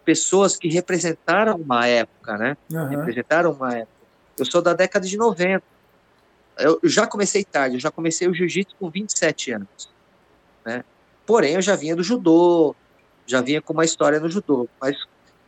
pessoas 0.05 0.57
que 0.57 0.69
representaram 0.69 1.57
uma 1.57 1.87
época, 1.87 2.37
né? 2.37 2.57
Uhum. 2.71 2.89
Representaram 2.89 3.53
uma 3.53 3.73
época. 3.73 3.95
Eu 4.39 4.45
sou 4.45 4.61
da 4.61 4.75
década 4.75 5.07
de 5.07 5.17
90 5.17 5.65
eu 6.59 6.81
já 6.85 7.07
comecei 7.07 7.45
tarde, 7.45 7.77
eu 7.77 7.81
já 7.81 7.91
comecei 7.91 8.29
o 8.29 8.35
jiu-jitsu 8.35 8.77
com 8.79 8.89
27 8.89 9.53
anos, 9.53 9.91
né? 10.65 10.85
Porém, 11.27 11.55
eu 11.55 11.63
já 11.63 11.77
vinha 11.77 11.97
do 11.97 12.03
judô, 12.03 12.75
já 13.27 13.41
vinha 13.41 13.63
com 13.63 13.73
uma 13.73 13.85
história 13.85 14.21
no 14.21 14.29
judô, 14.29 14.69
mas 14.81 14.97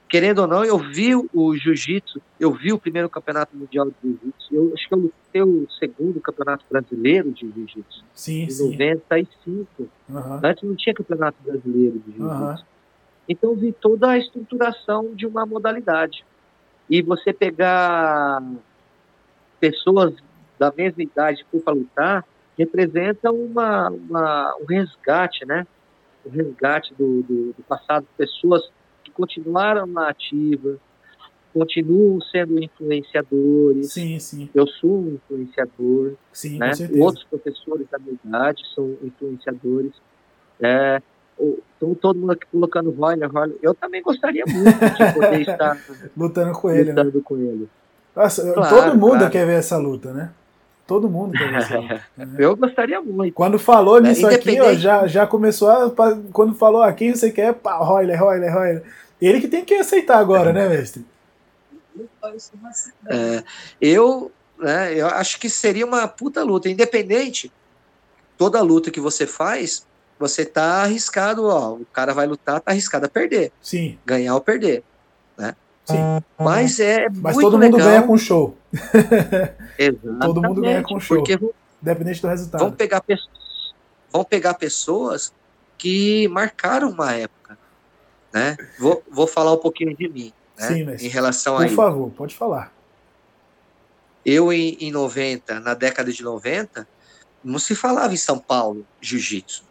querendo 0.08 0.40
ou 0.40 0.46
não, 0.46 0.64
eu 0.64 0.78
vi 0.78 1.14
o 1.14 1.56
jiu-jitsu, 1.56 2.20
eu 2.38 2.52
vi 2.52 2.72
o 2.72 2.78
primeiro 2.78 3.08
campeonato 3.08 3.56
mundial 3.56 3.86
de 3.86 3.94
jiu-jitsu, 4.02 4.54
eu 4.54 4.72
acho 4.74 4.88
que 4.88 4.94
eu 4.94 4.98
lutei 4.98 5.42
o 5.42 5.68
segundo 5.78 6.20
campeonato 6.20 6.64
brasileiro 6.70 7.32
de 7.32 7.50
jiu-jitsu, 7.50 8.04
sim, 8.14 8.44
em 8.44 8.50
sim. 8.50 8.70
95. 8.72 9.66
Uhum. 10.08 10.40
Antes 10.42 10.62
não 10.62 10.76
tinha 10.76 10.94
campeonato 10.94 11.36
brasileiro 11.42 11.98
de 11.98 12.12
jiu-jitsu. 12.12 12.44
Uhum. 12.44 12.56
Então 13.28 13.50
eu 13.50 13.56
vi 13.56 13.72
toda 13.72 14.10
a 14.10 14.18
estruturação 14.18 15.14
de 15.14 15.26
uma 15.26 15.44
modalidade. 15.44 16.24
E 16.88 17.02
você 17.02 17.32
pegar 17.32 18.40
pessoas 19.58 20.14
da 20.58 20.72
mesma 20.76 21.02
idade 21.02 21.44
para 21.64 21.74
lutar, 21.74 22.24
representa 22.58 23.30
uma, 23.30 23.88
uma, 23.88 24.56
um 24.60 24.64
resgate, 24.66 25.44
né? 25.44 25.66
Um 26.24 26.30
resgate 26.30 26.94
do, 26.94 27.22
do, 27.22 27.52
do 27.52 27.62
passado, 27.68 28.06
pessoas 28.16 28.62
que 29.04 29.10
continuaram 29.10 29.86
na 29.86 30.08
ativa, 30.08 30.76
continuam 31.52 32.20
sendo 32.20 32.62
influenciadores. 32.62 33.92
Sim, 33.92 34.18
sim. 34.18 34.50
Eu 34.54 34.66
sou 34.66 35.00
um 35.00 35.14
influenciador. 35.14 36.14
Sim, 36.32 36.58
né? 36.58 36.72
Outros 37.00 37.24
professores 37.24 37.86
da 37.90 37.98
minha 37.98 38.18
idade 38.24 38.62
são 38.74 38.96
influenciadores. 39.02 39.92
É, 40.60 41.00
Estão 41.38 41.94
todo 41.94 42.18
mundo 42.18 42.32
aqui 42.32 42.46
colocando 42.50 42.90
Royler, 42.90 43.30
Royler. 43.30 43.56
Eu 43.60 43.74
também 43.74 44.02
gostaria 44.02 44.44
muito 44.46 44.78
de 44.78 45.12
poder 45.12 45.40
estar 45.42 45.78
lutando 46.16 46.52
com 46.52 46.70
ele. 46.70 46.92
Né? 46.92 47.02
Lutando 47.02 47.18
né? 47.18 47.24
com 47.24 47.36
ele. 47.36 47.68
Nossa, 48.14 48.52
claro, 48.54 48.76
todo 48.76 48.98
mundo 48.98 49.18
claro. 49.18 49.30
quer 49.30 49.46
ver 49.46 49.58
essa 49.58 49.76
luta, 49.76 50.12
né? 50.12 50.32
Todo 50.86 51.08
mundo 51.08 51.32
quer. 51.32 52.06
Né? 52.16 52.26
Eu 52.38 52.56
gostaria 52.56 53.00
muito. 53.00 53.34
Quando 53.34 53.58
falou 53.58 54.00
né, 54.00 54.10
nisso 54.10 54.26
aqui, 54.26 54.60
ó, 54.60 54.72
já, 54.72 55.06
já 55.06 55.26
começou 55.26 55.68
a. 55.68 55.92
Quando 56.32 56.54
falou 56.54 56.82
aqui, 56.82 57.14
você 57.14 57.30
quer. 57.30 57.52
Pá, 57.54 57.76
Royler, 57.78 58.18
Royler, 58.18 58.54
Royler. 58.54 58.82
Ele 59.20 59.40
que 59.40 59.48
tem 59.48 59.64
que 59.64 59.74
aceitar 59.74 60.18
agora, 60.18 60.52
né, 60.52 60.68
mestre? 60.68 61.04
É, 63.08 63.42
eu, 63.80 64.30
né, 64.58 64.94
eu 64.94 65.06
acho 65.06 65.40
que 65.40 65.48
seria 65.48 65.86
uma 65.86 66.06
puta 66.06 66.42
luta. 66.42 66.68
Independente, 66.68 67.50
toda 68.36 68.62
luta 68.62 68.90
que 68.90 69.00
você 69.00 69.26
faz, 69.26 69.86
você 70.18 70.44
tá 70.44 70.82
arriscado, 70.82 71.46
ó. 71.46 71.74
O 71.74 71.86
cara 71.92 72.14
vai 72.14 72.26
lutar, 72.26 72.60
tá 72.60 72.72
arriscado 72.72 73.06
a 73.06 73.08
perder. 73.08 73.52
Sim. 73.60 73.98
Ganhar 74.04 74.34
ou 74.34 74.40
perder. 74.40 74.82
Né? 75.36 75.54
Sim. 75.86 76.22
Mas 76.38 76.80
é. 76.80 77.08
Mas 77.08 77.36
todo 77.36 77.58
mundo 77.58 77.76
legal. 77.76 77.88
ganha 77.88 78.02
com 78.02 78.18
show. 78.18 78.56
Exatamente. 79.78 80.20
todo 80.20 80.42
mundo 80.42 80.60
ganha 80.60 80.82
com 80.82 81.00
show. 81.00 81.18
Porque 81.18 81.38
Independente 81.82 82.20
do 82.20 82.28
resultado. 82.28 82.60
Vão 82.60 82.72
pegar, 82.72 83.02
vão 84.12 84.24
pegar 84.24 84.54
pessoas 84.54 85.32
que 85.78 86.26
marcaram 86.28 86.90
uma 86.90 87.12
época. 87.12 87.58
Né? 88.32 88.56
Vou, 88.78 89.02
vou 89.10 89.26
falar 89.26 89.52
um 89.52 89.58
pouquinho 89.58 89.96
de 89.96 90.08
mim. 90.08 90.32
Né? 90.58 90.68
Sim, 90.68 90.84
mas, 90.84 91.02
em 91.02 91.08
relação 91.08 91.56
a. 91.56 91.60
Por 91.60 91.70
favor, 91.70 92.10
pode 92.10 92.34
falar. 92.34 92.72
Eu, 94.24 94.52
em, 94.52 94.76
em 94.80 94.90
90, 94.90 95.60
na 95.60 95.74
década 95.74 96.12
de 96.12 96.22
90, 96.22 96.88
não 97.44 97.60
se 97.60 97.76
falava 97.76 98.12
em 98.12 98.16
São 98.16 98.38
Paulo 98.38 98.84
jiu-jitsu. 99.00 99.62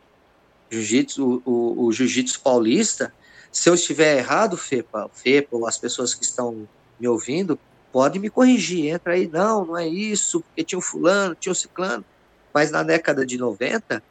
Jiu-jitsu, 0.72 1.42
o, 1.46 1.52
o, 1.52 1.86
o 1.88 1.92
jiu-jitsu 1.92 2.40
paulista, 2.40 3.14
se 3.56 3.70
eu 3.70 3.74
estiver 3.74 4.18
errado, 4.18 4.58
Fepa, 4.58 5.10
Fepa, 5.14 5.56
ou 5.56 5.66
as 5.66 5.78
pessoas 5.78 6.14
que 6.14 6.26
estão 6.26 6.68
me 7.00 7.08
ouvindo, 7.08 7.58
pode 7.90 8.20
me 8.20 8.30
corrigir. 8.30 8.94
Entra 8.94 9.14
aí, 9.14 9.30
não, 9.30 9.64
não 9.64 9.78
é 9.78 9.88
isso, 9.88 10.42
porque 10.42 10.62
tinha 10.62 10.78
o 10.78 10.82
fulano, 10.82 11.34
tinha 11.36 11.54
o 11.54 11.56
ciclano. 11.56 12.04
Mas 12.54 12.70
na 12.70 12.84
década 12.84 13.26
de 13.26 13.38
90, 13.38 14.04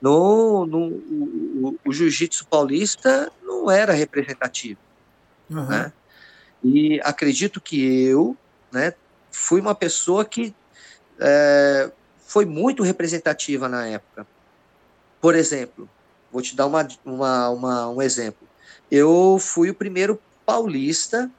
no, 0.00 0.64
no, 0.66 0.86
o, 0.86 1.78
o 1.84 1.92
jiu-jitsu 1.92 2.46
paulista 2.46 3.28
não 3.42 3.68
era 3.68 3.92
representativo. 3.92 4.78
Uhum. 5.50 5.66
Né? 5.66 5.92
E 6.62 7.00
acredito 7.02 7.60
que 7.60 8.04
eu 8.04 8.36
né, 8.70 8.94
fui 9.32 9.60
uma 9.60 9.74
pessoa 9.74 10.24
que 10.24 10.54
é, 11.18 11.90
foi 12.24 12.44
muito 12.44 12.84
representativa 12.84 13.68
na 13.68 13.84
época. 13.84 14.24
Por 15.20 15.34
exemplo, 15.34 15.90
vou 16.30 16.40
te 16.40 16.54
dar 16.54 16.66
uma, 16.66 16.86
uma, 17.04 17.48
uma, 17.48 17.88
um 17.88 18.00
exemplo. 18.00 18.51
Eu 18.92 19.38
fui 19.40 19.70
o 19.70 19.74
primeiro 19.74 20.20
paulista 20.44 21.30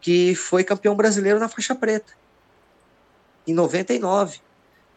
que 0.00 0.32
foi 0.36 0.62
campeão 0.62 0.94
brasileiro 0.94 1.40
na 1.40 1.48
faixa 1.48 1.74
preta, 1.74 2.12
em 3.44 3.52
99. 3.52 4.38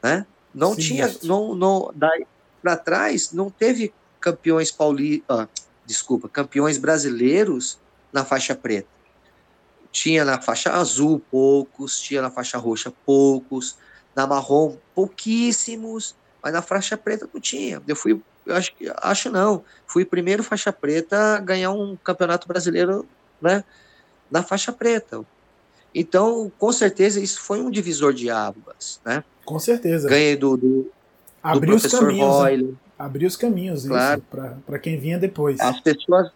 Né? 0.03 0.27
Não 0.53 0.75
Sim, 0.75 0.81
tinha, 0.81 1.15
não, 1.23 1.55
não, 1.55 1.91
daí 1.95 2.27
para 2.61 2.77
trás, 2.77 3.31
não 3.31 3.49
teve 3.49 3.91
campeões 4.19 4.71
paulistas, 4.71 5.25
ah, 5.27 5.47
desculpa, 5.87 6.29
campeões 6.29 6.77
brasileiros 6.77 7.79
na 8.13 8.23
faixa 8.23 8.53
preta. 8.53 8.87
Tinha 9.91 10.23
na 10.23 10.39
faixa 10.39 10.71
azul 10.71 11.19
poucos, 11.31 11.99
tinha 11.99 12.21
na 12.21 12.29
faixa 12.29 12.59
roxa 12.59 12.93
poucos, 13.05 13.75
na 14.15 14.27
marrom 14.27 14.77
pouquíssimos, 14.93 16.15
mas 16.43 16.53
na 16.53 16.61
faixa 16.61 16.95
preta 16.95 17.27
não 17.33 17.41
tinha. 17.41 17.81
Eu 17.87 17.95
fui, 17.95 18.21
eu 18.45 18.55
acho, 18.55 18.71
acho 18.97 19.29
não, 19.29 19.63
fui 19.87 20.03
o 20.03 20.07
primeiro 20.07 20.43
faixa 20.43 20.71
preta 20.71 21.35
a 21.35 21.39
ganhar 21.39 21.71
um 21.71 21.95
campeonato 21.95 22.47
brasileiro, 22.47 23.05
né, 23.41 23.63
na 24.29 24.43
faixa 24.43 24.71
preta. 24.71 25.23
Então, 25.93 26.51
com 26.59 26.71
certeza, 26.71 27.19
isso 27.19 27.39
foi 27.39 27.61
um 27.61 27.71
divisor 27.71 28.13
de 28.13 28.29
águas, 28.29 28.99
né? 29.05 29.23
Com 29.45 29.57
certeza. 29.59 30.09
Ganhei 30.09 30.35
do, 30.35 30.57
do, 30.57 30.91
Abriu 31.41 31.75
os 31.75 31.85
caminhos. 31.85 32.43
Né? 32.43 32.73
Abriu 32.97 33.27
os 33.27 33.37
caminhos, 33.37 33.85
claro. 33.85 34.23
para 34.65 34.79
quem 34.79 34.97
vinha 34.97 35.19
depois. 35.19 35.59
As 35.59 35.79
pessoas, 35.79 36.31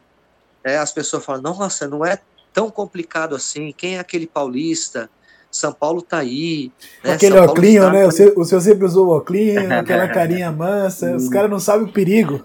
é, 0.63 0.77
as 0.77 0.91
pessoas 0.91 1.25
falam, 1.25 1.41
nossa, 1.41 1.87
não 1.87 2.05
é 2.05 2.19
tão 2.53 2.69
complicado 2.69 3.35
assim. 3.35 3.73
Quem 3.75 3.95
é 3.95 3.99
aquele 3.99 4.27
paulista? 4.27 5.09
São 5.51 5.73
Paulo 5.73 6.01
tá 6.01 6.19
aí. 6.19 6.71
Né? 7.03 7.13
Aquele 7.13 7.39
oclinho, 7.39 7.89
né? 7.91 8.05
O 8.05 8.11
seu, 8.11 8.33
o 8.37 8.45
seu 8.45 8.61
sempre 8.61 8.85
usou 8.85 9.07
o 9.07 9.17
oclinho, 9.17 9.71
aquela 9.73 10.07
carinha 10.07 10.51
mansa. 10.51 11.15
os 11.15 11.29
caras 11.29 11.49
não 11.49 11.59
sabem 11.59 11.87
o 11.87 11.91
perigo. 11.91 12.41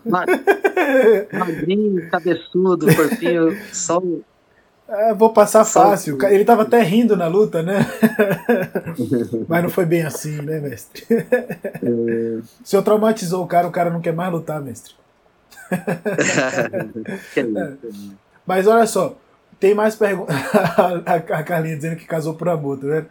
Magrinho, 1.32 2.08
cabeçudo, 2.10 2.86
corpinho, 2.94 3.56
só 3.72 4.00
é, 4.86 5.14
vou 5.14 5.30
passar 5.30 5.64
fácil. 5.64 6.18
Ele 6.26 6.44
tava 6.44 6.62
até 6.62 6.80
rindo 6.84 7.16
na 7.16 7.26
luta, 7.26 7.62
né? 7.62 7.86
Mas 9.48 9.62
não 9.62 9.70
foi 9.70 9.86
bem 9.86 10.02
assim, 10.02 10.42
né, 10.42 10.60
mestre? 10.60 11.04
É... 11.10 12.38
O 12.38 12.42
senhor 12.62 12.82
traumatizou 12.82 13.42
o 13.42 13.46
cara, 13.46 13.66
o 13.66 13.72
cara 13.72 13.90
não 13.90 14.00
quer 14.00 14.12
mais 14.12 14.30
lutar, 14.30 14.60
mestre. 14.60 14.94
é. 17.36 17.72
Mas 18.46 18.66
olha 18.66 18.86
só, 18.86 19.16
tem 19.64 19.74
mais 19.74 19.96
perguntas. 19.96 20.36
a 21.06 21.42
Carlinha 21.42 21.74
dizendo 21.74 21.96
que 21.96 22.04
casou 22.04 22.34
por 22.34 22.50
amor, 22.50 22.78
tá 22.78 22.86
vendo? 22.86 23.06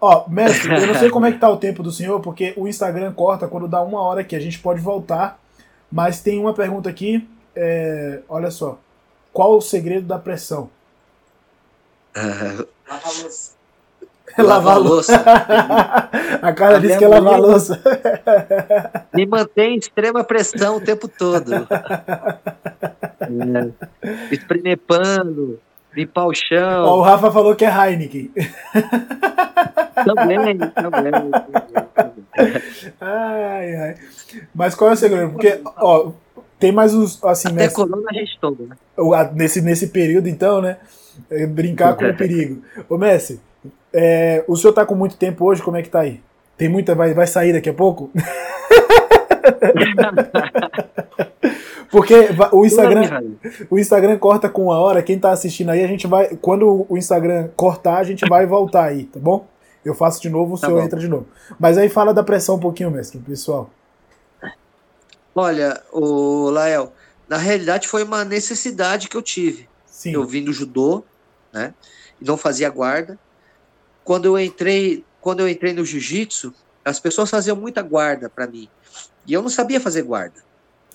Ó, 0.00 0.26
mestre, 0.26 0.74
eu 0.74 0.86
não 0.86 0.94
sei 0.94 1.10
como 1.10 1.26
é 1.26 1.32
que 1.32 1.38
tá 1.38 1.50
o 1.50 1.58
tempo 1.58 1.82
do 1.82 1.92
senhor, 1.92 2.18
porque 2.20 2.54
o 2.56 2.66
Instagram 2.66 3.12
corta 3.12 3.46
quando 3.46 3.68
dá 3.68 3.82
uma 3.82 4.00
hora 4.00 4.24
que 4.24 4.34
a 4.34 4.40
gente 4.40 4.58
pode 4.58 4.80
voltar. 4.80 5.38
Mas 5.92 6.22
tem 6.22 6.38
uma 6.38 6.54
pergunta 6.54 6.88
aqui, 6.88 7.28
é, 7.54 8.20
olha 8.26 8.50
só. 8.50 8.78
Qual 9.34 9.54
o 9.54 9.60
segredo 9.60 10.06
da 10.06 10.18
pressão? 10.18 10.70
Uh, 12.90 13.49
lavar 14.38 14.78
louça. 14.80 15.12
Lavar 15.12 16.10
louça. 16.12 16.38
a 16.42 16.52
cara 16.52 16.80
disse 16.80 16.98
que 16.98 17.04
é 17.04 17.08
lavar 17.08 17.40
louça. 17.40 17.80
Me 19.14 19.26
mantém 19.26 19.74
em 19.74 19.78
extrema 19.78 20.24
pressão 20.24 20.76
o 20.76 20.80
tempo 20.80 21.08
todo. 21.08 21.54
é. 23.20 23.70
Espremer 24.30 24.78
pano, 24.78 25.58
limpar 25.94 26.26
o 26.26 26.34
chão. 26.34 26.84
Ó, 26.84 26.98
o 26.98 27.02
Rafa 27.02 27.30
falou 27.30 27.54
que 27.54 27.64
é 27.64 27.68
Heineken. 27.68 28.30
também, 30.04 30.58
também. 30.58 31.12
ai, 33.00 33.76
ai. 33.76 33.94
Mas 34.54 34.74
qual 34.74 34.90
é 34.90 34.94
o 34.94 34.96
segredo? 34.96 35.32
Porque, 35.32 35.60
ó, 35.76 36.12
tem 36.58 36.72
mais 36.72 36.94
uns. 36.94 37.22
Assim, 37.24 37.48
Até 37.48 37.64
nesse, 37.64 37.74
corona 37.74 38.06
a 38.08 38.14
gente 38.14 38.38
toma, 38.40 38.56
né? 38.60 38.76
Nesse, 39.34 39.60
nesse 39.60 39.88
período, 39.88 40.28
então, 40.28 40.60
né? 40.60 40.78
É 41.28 41.46
brincar 41.46 41.96
com 41.96 42.08
o 42.08 42.16
perigo. 42.16 42.62
Ô, 42.88 42.96
Messi, 42.96 43.40
é, 43.92 44.44
o 44.46 44.56
senhor 44.56 44.72
tá 44.72 44.86
com 44.86 44.94
muito 44.94 45.16
tempo 45.16 45.44
hoje, 45.44 45.62
como 45.62 45.76
é 45.76 45.82
que 45.82 45.88
tá 45.88 46.00
aí? 46.00 46.20
Tem 46.56 46.68
muita. 46.68 46.94
Vai, 46.94 47.14
vai 47.14 47.26
sair 47.26 47.52
daqui 47.52 47.70
a 47.70 47.74
pouco? 47.74 48.10
Porque 51.90 52.14
o 52.52 52.64
Instagram, 52.64 53.32
o 53.68 53.78
Instagram 53.78 54.16
corta 54.18 54.48
com 54.48 54.64
uma 54.64 54.78
hora. 54.78 55.02
Quem 55.02 55.18
tá 55.18 55.32
assistindo 55.32 55.70
aí, 55.70 55.82
a 55.82 55.88
gente 55.88 56.06
vai. 56.06 56.36
Quando 56.36 56.86
o 56.88 56.96
Instagram 56.96 57.48
cortar, 57.56 57.96
a 57.96 58.04
gente 58.04 58.24
vai 58.28 58.46
voltar 58.46 58.84
aí, 58.84 59.04
tá 59.04 59.18
bom? 59.18 59.46
Eu 59.84 59.94
faço 59.94 60.20
de 60.20 60.30
novo, 60.30 60.54
o 60.54 60.58
tá 60.58 60.66
senhor 60.66 60.78
bom. 60.78 60.86
entra 60.86 61.00
de 61.00 61.08
novo. 61.08 61.26
Mas 61.58 61.76
aí 61.78 61.88
fala 61.88 62.14
da 62.14 62.22
pressão 62.22 62.56
um 62.56 62.60
pouquinho, 62.60 62.90
mestre, 62.90 63.18
pessoal. 63.18 63.70
Olha, 65.34 65.82
o 65.92 66.50
Lael, 66.50 66.92
na 67.28 67.38
realidade 67.38 67.88
foi 67.88 68.04
uma 68.04 68.24
necessidade 68.24 69.08
que 69.08 69.16
eu 69.16 69.22
tive. 69.22 69.68
Sim. 69.86 70.12
Eu 70.12 70.24
vim 70.24 70.44
do 70.44 70.52
judô, 70.52 71.02
né? 71.52 71.72
E 72.20 72.24
não 72.24 72.36
fazia 72.36 72.68
guarda. 72.68 73.18
Quando 74.10 74.24
eu 74.24 74.36
entrei, 74.36 75.04
quando 75.20 75.38
eu 75.38 75.48
entrei 75.48 75.72
no 75.72 75.84
jiu-jitsu, 75.84 76.52
as 76.84 76.98
pessoas 76.98 77.30
faziam 77.30 77.54
muita 77.54 77.80
guarda 77.80 78.28
para 78.28 78.44
mim. 78.44 78.68
E 79.24 79.32
eu 79.32 79.40
não 79.40 79.48
sabia 79.48 79.80
fazer 79.80 80.02
guarda, 80.02 80.42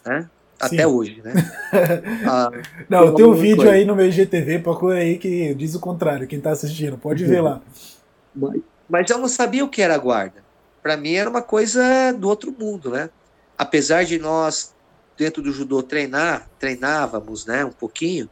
né? 0.06 0.30
Até 0.60 0.80
Sim. 0.80 0.86
hoje, 0.86 1.22
né? 1.24 1.32
ah, 2.28 2.52
não, 2.90 3.16
tem 3.16 3.24
um 3.24 3.34
vídeo 3.34 3.56
coisa. 3.56 3.72
aí 3.72 3.86
no 3.86 3.96
meu 3.96 4.08
IGTV, 4.08 4.60
procura 4.60 4.98
aí 4.98 5.18
que 5.18 5.54
diz 5.54 5.74
o 5.76 5.80
contrário, 5.80 6.28
quem 6.28 6.42
tá 6.42 6.52
assistindo, 6.52 6.98
pode 6.98 7.24
ver 7.24 7.40
lá. 7.40 7.62
Mas, 8.36 8.62
mas 8.90 9.10
eu 9.10 9.18
não 9.18 9.30
sabia 9.30 9.64
o 9.64 9.70
que 9.70 9.82
era 9.82 9.98
guarda. 9.98 10.44
Para 10.84 10.98
mim 10.98 11.14
era 11.14 11.30
uma 11.30 11.42
coisa 11.42 12.12
do 12.12 12.28
outro 12.28 12.54
mundo, 12.60 12.92
né? 12.92 13.10
apesar 13.58 14.04
de 14.04 14.20
nós, 14.20 14.76
dentro 15.16 15.42
do 15.42 15.54
judô, 15.54 15.82
treinar, 15.82 16.50
treinávamos 16.60 17.46
né, 17.46 17.64
um 17.64 17.72
pouquinho, 17.72 18.30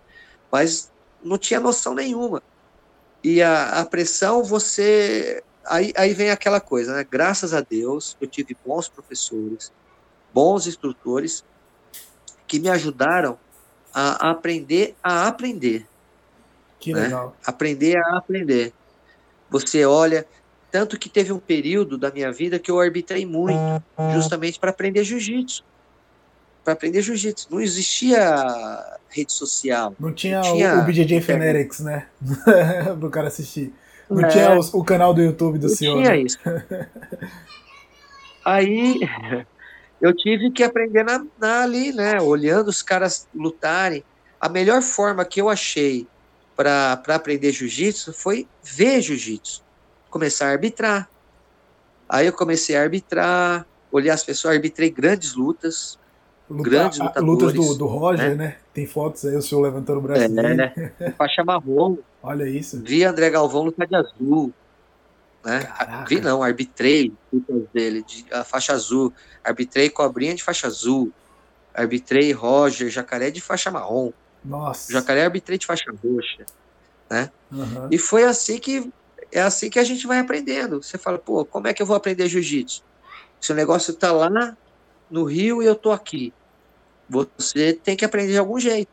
mas 0.51 0.91
não 1.23 1.38
tinha 1.38 1.61
noção 1.61 1.95
nenhuma. 1.95 2.43
E 3.24 3.41
a, 3.41 3.82
a 3.82 3.86
pressão, 3.86 4.43
você. 4.43 5.41
Aí, 5.65 5.93
aí 5.95 6.13
vem 6.13 6.30
aquela 6.30 6.59
coisa, 6.59 6.93
né? 6.93 7.07
Graças 7.09 7.53
a 7.53 7.61
Deus, 7.61 8.17
eu 8.19 8.28
tive 8.28 8.55
bons 8.65 8.89
professores, 8.89 9.71
bons 10.34 10.67
instrutores, 10.67 11.45
que 12.45 12.59
me 12.59 12.69
ajudaram 12.69 13.39
a 13.93 14.32
aprender 14.32 14.95
a 15.01 15.28
aprender. 15.28 15.88
Que 16.80 16.93
né? 16.93 17.03
legal. 17.03 17.36
Aprender 17.45 17.97
a 17.97 18.17
aprender. 18.17 18.74
Você 19.49 19.86
olha, 19.86 20.28
tanto 20.69 20.99
que 20.99 21.07
teve 21.07 21.32
um 21.32 21.39
período 21.39 21.97
da 21.97 22.11
minha 22.11 22.32
vida 22.32 22.59
que 22.59 22.69
eu 22.69 22.80
arbitrei 22.80 23.26
muito, 23.26 23.84
justamente 24.11 24.59
para 24.59 24.71
aprender 24.71 25.03
jiu-jitsu. 25.03 25.63
Para 26.64 26.74
aprender 26.74 27.01
jiu-jitsu. 27.01 27.47
Não 27.51 27.59
existia 27.59 28.36
rede 29.09 29.34
social. 29.34 29.95
Não 29.99 30.14
tinha, 30.14 30.41
não 30.41 30.53
tinha 30.53 30.80
o 30.80 30.84
BJJ 30.84 31.22
Fanatics, 31.22 31.82
né? 31.82 32.07
Pro 32.99 33.09
cara 33.09 33.28
assistir. 33.28 33.74
Não 34.09 34.22
é, 34.22 34.28
tinha 34.28 34.57
o, 34.57 34.80
o, 34.80 34.84
canal 34.84 35.14
do 35.14 35.22
YouTube 35.22 35.59
do 35.59 35.68
não 35.68 35.76
senhor. 35.76 35.95
Não 35.95 36.03
tinha 36.03 36.16
né? 36.16 36.22
isso. 36.22 36.39
Aí 38.45 38.99
eu 40.01 40.16
tive 40.16 40.51
que 40.51 40.64
aprender 40.64 41.03
na, 41.03 41.26
na, 41.39 41.64
ali, 41.64 41.93
né? 41.93 42.22
Olhando 42.22 42.68
os 42.68 42.82
caras 42.82 43.28
lutarem. 43.34 44.03
A 44.39 44.49
melhor 44.49 44.82
forma 44.82 45.24
que 45.24 45.39
eu 45.39 45.49
achei 45.49 46.05
para 46.55 47.01
aprender 47.07 47.51
jiu-jitsu 47.51 48.14
foi 48.14 48.47
ver 48.61 49.01
jiu-jitsu. 49.01 49.64
Começar 50.09 50.47
a 50.47 50.51
arbitrar. 50.51 51.09
Aí 52.07 52.28
eu 52.28 52.34
comecei 52.34 52.76
a 52.76 52.82
arbitrar, 52.82 53.66
olhar 53.91 54.14
as 54.14 54.24
pessoas, 54.24 54.55
arbitrei 54.55 54.89
grandes 54.89 55.36
lutas, 55.36 55.97
Luta, 56.54 56.70
grandes 56.70 56.99
lutadores. 56.99 57.28
Lutas 57.28 57.54
do, 57.54 57.76
do 57.76 57.86
Roger, 57.88 58.30
né? 58.30 58.36
né? 58.36 58.58
Tem 58.74 58.86
fotos 58.86 59.26
aí, 59.26 59.36
o 59.36 59.41
senhor 59.41 59.62
levantando 59.62 59.97
o 59.97 60.01
braço. 60.01 60.22
É, 60.22 60.28
né? 60.28 60.91
Faixa 61.18 61.43
marrom. 61.43 61.97
Olha 62.22 62.47
isso. 62.47 62.82
Vi 62.82 63.04
André 63.04 63.30
Galvão 63.30 63.64
lutar 63.64 63.88
de 63.88 63.95
azul. 63.95 64.54
Né? 65.43 65.68
Vi 66.08 66.22
não, 66.22 66.41
arbitrei 66.41 67.12
lutas 67.32 67.64
dele, 67.74 68.04
de, 68.04 68.26
a 68.32 68.43
faixa 68.43 68.72
azul. 68.72 69.12
Arbitrei 69.43 69.89
Cobrinha 69.89 70.36
de 70.36 70.43
faixa 70.43 70.68
azul. 70.68 71.12
Arbitrei 71.74 72.32
Roger, 72.32 72.89
Jacaré 72.89 73.32
de 73.32 73.41
faixa 73.41 73.72
marrom. 73.72 74.12
Nossa. 74.45 74.93
Jacaré 74.93 75.24
arbitrei 75.24 75.58
de 75.58 75.66
faixa 75.66 75.91
roxa. 75.91 76.45
Né? 77.10 77.32
Uhum. 77.51 77.88
E 77.91 77.97
foi 77.97 78.24
assim 78.24 78.60
que 78.60 78.91
é 79.32 79.41
assim 79.41 79.70
que 79.70 79.80
a 79.80 79.84
gente 79.84 80.06
vai 80.06 80.20
aprendendo. 80.20 80.82
Você 80.82 80.97
fala, 80.97 81.18
pô, 81.18 81.43
como 81.43 81.68
é 81.68 81.74
que 81.74 81.82
eu 81.82 81.86
vou 81.86 81.95
aprender 81.95 82.30
jiu-jitsu? 82.30 82.84
Se 83.41 83.51
o 83.51 83.56
negócio 83.56 83.93
tá 83.93 84.12
lá 84.12 84.30
no 85.10 85.24
Rio 85.24 85.62
e 85.62 85.66
eu 85.66 85.76
tô 85.76 85.91
aqui. 85.91 86.32
Você 87.10 87.74
tem 87.74 87.95
que 87.95 88.06
aprender 88.06 88.34
de 88.34 88.38
algum 88.38 88.60
jeito. 88.60 88.91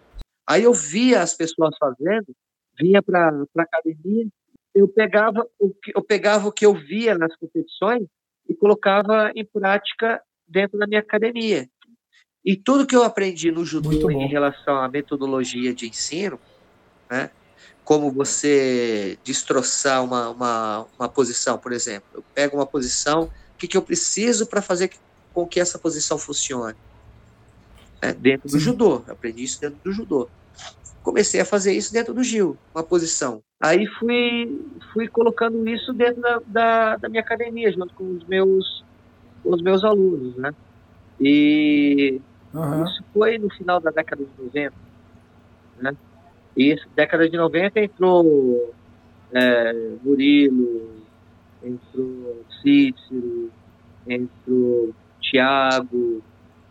Aí 0.49 0.65
eu 0.65 0.75
via 0.75 1.23
as 1.23 1.35
pessoas 1.35 1.77
fazendo, 1.79 2.35
vinha 2.79 3.03
para 3.03 3.29
a 3.29 3.63
academia, 3.63 4.27
eu 4.75 4.89
pegava, 4.89 5.47
o 5.59 5.71
que, 5.71 5.93
eu 5.95 6.03
pegava 6.03 6.49
o 6.49 6.53
que 6.53 6.65
eu 6.65 6.75
via 6.75 7.17
nas 7.17 7.35
competições 7.37 8.07
e 8.49 8.55
colocava 8.55 9.31
em 9.35 9.45
prática 9.45 10.23
dentro 10.47 10.79
da 10.79 10.87
minha 10.87 11.01
academia. 11.01 11.69
E 12.45 12.57
tudo 12.57 12.87
que 12.87 12.97
eu 12.97 13.03
aprendi 13.03 13.51
no 13.51 13.65
judô 13.65 14.11
em 14.11 14.27
relação 14.27 14.77
à 14.77 14.89
metodologia 14.89 15.75
de 15.75 15.89
ensino, 15.89 16.41
né, 17.11 17.31
como 17.85 18.11
você 18.11 19.19
destroçar 19.23 20.03
uma, 20.03 20.31
uma, 20.31 20.87
uma 20.99 21.09
posição, 21.09 21.59
por 21.59 21.73
exemplo. 21.73 22.09
Eu 22.15 22.25
pego 22.35 22.57
uma 22.57 22.67
posição, 22.67 23.25
o 23.25 23.59
que, 23.59 23.69
que 23.69 23.77
eu 23.77 23.83
preciso 23.83 24.47
para 24.47 24.63
fazer 24.63 24.91
com 25.35 25.47
que 25.47 25.61
essa 25.61 25.79
posição 25.79 26.19
funcione. 26.19 26.77
É, 28.03 28.13
dentro 28.13 28.49
do 28.49 28.59
judô, 28.59 29.03
aprendi 29.09 29.45
isso 29.45 29.61
dentro 29.61 29.79
do 29.85 29.93
judô. 29.93 30.29
Comecei 31.03 31.41
a 31.41 31.45
fazer 31.45 31.73
isso 31.73 31.93
dentro 31.93 32.13
do 32.13 32.23
Gil, 32.23 32.57
uma 32.75 32.83
posição. 32.83 33.43
Aí 33.61 33.87
fui, 33.99 34.61
fui 34.93 35.09
colocando 35.09 35.67
isso 35.69 35.93
dentro 35.93 36.21
da, 36.21 36.41
da, 36.47 36.97
da 36.97 37.09
minha 37.09 37.23
academia, 37.23 37.71
junto 37.73 37.95
com 37.95 38.05
os 38.05 38.25
meus, 38.27 38.85
com 39.43 39.55
os 39.55 39.63
meus 39.63 39.85
alunos, 39.85 40.37
né? 40.37 40.55
E 41.21 42.21
uhum. 42.55 42.85
isso 42.85 43.05
foi 43.13 43.39
no 43.39 43.51
final 43.51 43.81
da 43.81 43.91
década 43.91 44.25
de 44.25 44.45
90, 44.45 44.75
né? 45.79 45.97
E 46.57 46.77
década 46.95 47.29
de 47.29 47.37
90 47.37 47.81
entrou 47.81 48.75
é, 49.33 49.73
Murilo, 50.03 51.03
entrou 51.63 52.45
Cícero, 52.63 53.51
entrou 54.07 54.95
Thiago, 55.21 56.23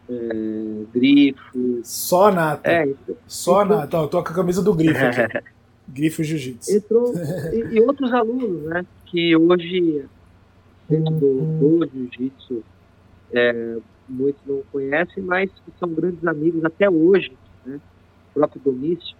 é, 0.10 0.86
Grifo. 0.92 1.82
Só 1.84 2.32
nata. 2.32 2.70
É, 2.70 2.94
Só 3.28 3.64
entrou... 3.64 3.78
nata. 3.78 3.98
Eu 3.98 4.08
tô 4.08 4.24
com 4.24 4.30
a 4.30 4.36
camisa 4.36 4.62
do 4.62 4.74
Grifo 4.74 5.00
aqui. 5.00 5.40
Grifo 5.88 6.24
Jiu-Jitsu. 6.24 6.72
Entrou, 6.72 7.14
e, 7.54 7.76
e, 7.76 7.82
outros 7.82 8.12
alunos, 8.14 8.64
né? 8.64 8.86
Que 9.06 9.36
hoje, 9.36 10.06
dentro 10.88 11.14
do, 11.16 11.80
do 11.80 11.90
Jiu-Jitsu, 11.92 12.64
é, 13.32 13.78
muitos 14.08 14.42
não 14.46 14.62
conhecem, 14.72 15.24
mas 15.24 15.50
que 15.50 15.72
são 15.80 15.90
grandes 15.90 16.26
amigos 16.26 16.64
até 16.64 16.90
hoje. 16.90 17.32
Né? 17.66 17.80
O 18.32 18.34
próprio 18.34 18.62
Domício 18.64 19.16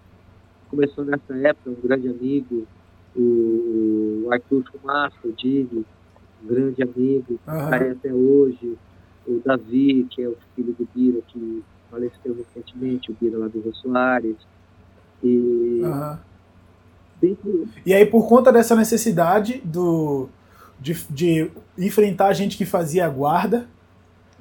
começou 0.70 1.04
nessa 1.04 1.36
época, 1.36 1.70
um 1.72 1.88
grande 1.88 2.08
amigo. 2.08 2.68
O, 3.16 4.28
Arthur 4.32 4.64
Fumaça, 4.72 5.16
o 5.24 5.32
Dini, 5.32 5.84
um 6.44 6.48
grande 6.48 6.84
amigo, 6.84 7.40
uhum. 7.48 7.92
até 7.92 8.14
hoje 8.14 8.78
o 9.30 9.42
Davi, 9.44 10.08
que 10.10 10.22
é 10.22 10.28
o 10.28 10.38
filho 10.56 10.76
do 10.78 10.88
Bira, 10.94 11.20
que 11.28 11.64
faleceu 11.90 12.36
recentemente, 12.36 13.12
o 13.12 13.18
Bira 13.20 13.38
lá 13.38 13.48
do 13.48 13.62
Rio 13.62 13.76
Soares. 13.76 14.36
E, 15.24 15.82
uhum. 15.84 16.18
dentro... 17.22 17.68
e 17.86 17.94
aí, 17.94 18.06
por 18.06 18.28
conta 18.28 18.52
dessa 18.52 18.76
necessidade 18.76 19.62
do, 19.64 20.30
de, 20.80 20.94
de 21.10 21.52
enfrentar 21.78 22.34
gente 22.34 22.58
que 22.58 22.66
fazia 22.66 23.08
guarda, 23.10 23.68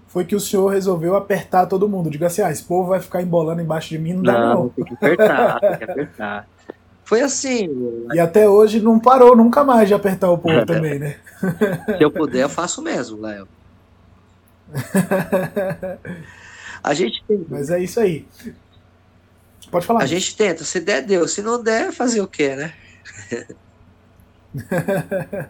foi 0.07 0.25
que 0.25 0.35
o 0.35 0.41
senhor 0.41 0.69
resolveu 0.69 1.17
apertar 1.17 1.67
todo 1.67 1.89
mundo. 1.89 2.11
Diga 2.11 2.27
assim, 2.27 2.43
ah, 2.43 2.51
esse 2.51 2.65
povo 2.65 2.89
vai 2.89 3.01
ficar 3.01 3.23
embolando 3.23 3.61
embaixo 3.61 3.91
de 3.91 3.99
mim, 3.99 4.15
não, 4.15 4.23
não 4.23 4.23
dá 4.23 4.55
não. 4.55 4.69
Tem 4.71 4.85
que 4.85 4.95
apertar, 4.95 5.61
tem 5.61 5.77
que 5.77 5.85
apertar. 5.85 6.49
Foi 7.05 7.23
assim. 7.23 7.69
E 8.13 8.21
até 8.21 8.49
hoje 8.49 8.81
não 8.81 8.99
parou 8.99 9.35
nunca 9.35 9.65
mais 9.65 9.89
de 9.89 9.95
apertar 9.95 10.31
o 10.31 10.39
povo 10.39 10.65
também, 10.67 10.99
né? 10.99 11.17
Se 11.97 12.03
eu 12.03 12.11
puder, 12.11 12.43
eu 12.43 12.49
faço 12.49 12.83
mesmo, 12.83 13.21
Léo. 13.21 13.49
A 16.83 16.95
gente 16.95 17.23
tenta. 17.27 17.45
Mas 17.49 17.71
é 17.71 17.83
isso 17.83 17.99
aí. 18.01 18.27
Pode 19.71 19.87
falar. 19.87 20.03
A 20.03 20.07
gente 20.07 20.37
tenta. 20.37 20.65
Se 20.65 20.81
der, 20.81 21.03
deu. 21.03 21.29
Se 21.29 21.43
não 21.43 21.63
der, 21.63 21.93
fazer 21.93 22.21
o 22.21 22.27
quê, 22.27 22.57
né? 22.57 22.73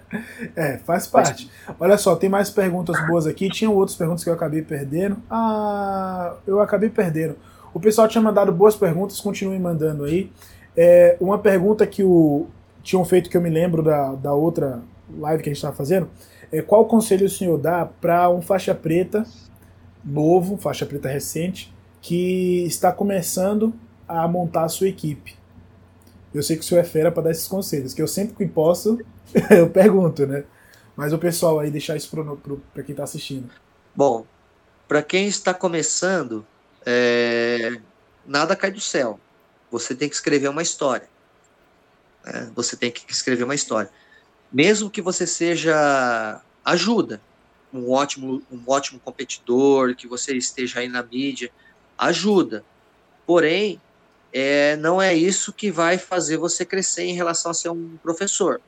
é, 0.56 0.78
faz 0.78 1.06
parte. 1.06 1.50
Olha 1.78 1.96
só, 1.96 2.16
tem 2.16 2.28
mais 2.28 2.50
perguntas 2.50 2.96
boas 3.06 3.26
aqui. 3.26 3.48
Tinham 3.48 3.74
outras 3.74 3.96
perguntas 3.96 4.24
que 4.24 4.30
eu 4.30 4.34
acabei 4.34 4.62
perdendo. 4.62 5.16
Ah, 5.30 6.34
eu 6.46 6.60
acabei 6.60 6.90
perdendo. 6.90 7.36
O 7.72 7.80
pessoal 7.80 8.08
tinha 8.08 8.22
mandado 8.22 8.52
boas 8.52 8.74
perguntas, 8.74 9.20
continuem 9.20 9.60
mandando 9.60 10.04
aí. 10.04 10.32
É, 10.76 11.16
uma 11.20 11.38
pergunta 11.38 11.86
que 11.86 12.02
o 12.02 12.46
tinham 12.82 13.04
feito 13.04 13.28
que 13.28 13.36
eu 13.36 13.40
me 13.40 13.50
lembro 13.50 13.82
da, 13.82 14.14
da 14.14 14.32
outra 14.32 14.80
live 15.18 15.42
que 15.42 15.48
a 15.48 15.52
gente 15.52 15.58
estava 15.58 15.76
fazendo 15.76 16.08
é, 16.51 16.62
qual 16.62 16.86
conselho 16.86 17.26
o 17.26 17.30
senhor 17.30 17.59
dá 17.59 17.84
para 17.84 18.28
um 18.30 18.40
faixa 18.40 18.74
preta 18.74 19.26
novo, 20.05 20.57
faixa 20.57 20.86
preta 20.86 21.09
recente, 21.09 21.74
que 22.01 22.64
está 22.64 22.92
começando 22.92 23.74
a 24.07 24.26
montar 24.26 24.64
a 24.64 24.68
sua 24.68 24.88
equipe? 24.88 25.36
Eu 26.32 26.42
sei 26.42 26.57
que 26.57 26.62
o 26.62 26.66
senhor 26.66 26.80
é 26.80 26.84
fera 26.84 27.12
para 27.12 27.24
dar 27.24 27.30
esses 27.30 27.49
conselhos, 27.49 27.92
que 27.92 28.01
eu 28.01 28.09
sempre 28.09 28.34
que 28.34 28.46
posso, 28.46 28.99
eu 29.51 29.68
pergunto, 29.68 30.26
né? 30.26 30.44
Mas 30.96 31.12
o 31.12 31.18
pessoal 31.18 31.61
aí, 31.61 31.70
deixar 31.70 31.96
isso 31.96 32.11
para 32.72 32.82
quem 32.82 32.92
está 32.92 33.05
assistindo. 33.05 33.51
Bom, 33.94 34.26
para 34.86 35.03
quem 35.03 35.28
está 35.28 35.55
começando, 35.55 36.44
é... 36.84 37.80
nada 38.26 38.57
cai 38.57 38.70
do 38.70 38.80
céu. 38.80 39.20
Você 39.70 39.94
tem 39.94 40.09
que 40.09 40.14
escrever 40.14 40.49
uma 40.49 40.62
história. 40.62 41.09
Né? 42.24 42.51
Você 42.55 42.76
tem 42.76 42.90
que 42.90 43.05
escrever 43.12 43.44
uma 43.44 43.55
história 43.55 43.90
mesmo 44.53 44.90
que 44.90 45.03
você 45.03 45.26
seja 45.26 46.40
ajuda, 46.64 47.20
um 47.72 47.90
ótimo, 47.90 48.42
um 48.51 48.62
ótimo 48.66 48.99
competidor, 49.01 49.94
que 49.94 50.07
você 50.07 50.34
esteja 50.34 50.80
aí 50.80 50.88
na 50.88 51.03
mídia, 51.03 51.51
ajuda. 51.96 52.64
Porém, 53.26 53.80
é, 54.32 54.76
não 54.76 55.01
é 55.01 55.14
isso 55.14 55.53
que 55.53 55.70
vai 55.70 55.99
fazer 55.99 56.36
você 56.36 56.64
crescer 56.64 57.05
em 57.05 57.14
relação 57.14 57.51
a 57.51 57.55
ser 57.55 57.68
um 57.70 57.96
professor. 58.03 58.61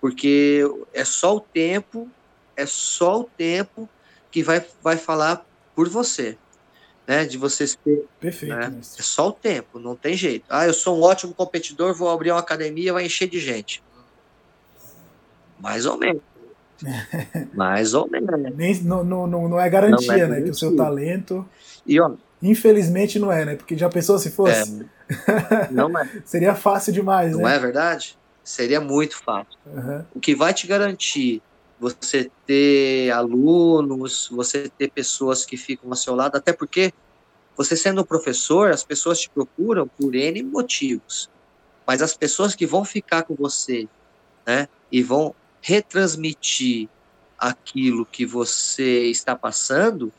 Porque 0.00 0.62
é 0.92 1.04
só 1.04 1.36
o 1.36 1.40
tempo, 1.40 2.08
é 2.56 2.66
só 2.66 3.20
o 3.20 3.24
tempo 3.24 3.88
que 4.30 4.42
vai, 4.42 4.64
vai 4.82 4.96
falar 4.96 5.44
por 5.74 5.88
você. 5.88 6.36
Né, 7.06 7.26
de 7.26 7.36
você 7.36 7.66
ser. 7.66 8.06
Perfeito. 8.18 8.56
Né? 8.56 8.80
É 8.98 9.02
só 9.02 9.28
o 9.28 9.32
tempo, 9.32 9.78
não 9.78 9.94
tem 9.94 10.16
jeito. 10.16 10.46
Ah, 10.48 10.66
eu 10.66 10.72
sou 10.72 10.98
um 10.98 11.02
ótimo 11.02 11.34
competidor, 11.34 11.92
vou 11.92 12.08
abrir 12.08 12.30
uma 12.30 12.40
academia, 12.40 12.94
vai 12.94 13.04
encher 13.04 13.28
de 13.28 13.38
gente. 13.38 13.82
Mais 15.64 15.86
ou 15.86 15.98
menos. 15.98 16.22
Mais 17.54 17.94
ou 17.94 18.08
menos. 18.08 18.54
Nem, 18.54 18.80
não, 18.82 19.02
não, 19.02 19.26
não 19.26 19.60
é 19.60 19.68
garantia, 19.68 20.28
não 20.28 20.34
é 20.34 20.40
né? 20.40 20.42
Que 20.42 20.50
o 20.50 20.54
seu 20.54 20.76
talento. 20.76 21.44
E, 21.86 22.00
ó, 22.00 22.12
Infelizmente 22.44 23.18
não 23.18 23.32
é, 23.32 23.42
né? 23.42 23.56
Porque 23.56 23.76
já 23.76 23.88
pensou 23.88 24.18
se 24.18 24.30
fosse? 24.30 24.86
É, 25.08 25.70
não 25.70 25.98
é. 25.98 26.06
Seria 26.26 26.54
fácil 26.54 26.92
demais, 26.92 27.32
não 27.32 27.38
né? 27.38 27.44
Não 27.44 27.50
é 27.50 27.58
verdade? 27.58 28.18
Seria 28.42 28.82
muito 28.82 29.16
fácil. 29.16 29.58
Uhum. 29.66 30.04
O 30.14 30.20
que 30.20 30.34
vai 30.34 30.52
te 30.52 30.66
garantir 30.66 31.42
você 31.80 32.30
ter 32.46 33.10
alunos, 33.10 34.28
você 34.30 34.68
ter 34.68 34.90
pessoas 34.90 35.46
que 35.46 35.56
ficam 35.56 35.88
ao 35.88 35.96
seu 35.96 36.14
lado, 36.14 36.36
até 36.36 36.52
porque 36.52 36.92
você 37.56 37.74
sendo 37.74 38.02
um 38.02 38.04
professor, 38.04 38.70
as 38.70 38.84
pessoas 38.84 39.20
te 39.20 39.30
procuram 39.30 39.88
por 39.88 40.14
N 40.14 40.42
motivos. 40.42 41.30
Mas 41.86 42.02
as 42.02 42.14
pessoas 42.14 42.54
que 42.54 42.66
vão 42.66 42.84
ficar 42.84 43.22
com 43.22 43.34
você, 43.34 43.88
né, 44.46 44.68
e 44.92 45.02
vão 45.02 45.34
retransmitir 45.64 46.90
aquilo 47.38 48.04
que 48.04 48.26
você 48.26 49.04
está 49.06 49.34
passando 49.34 50.12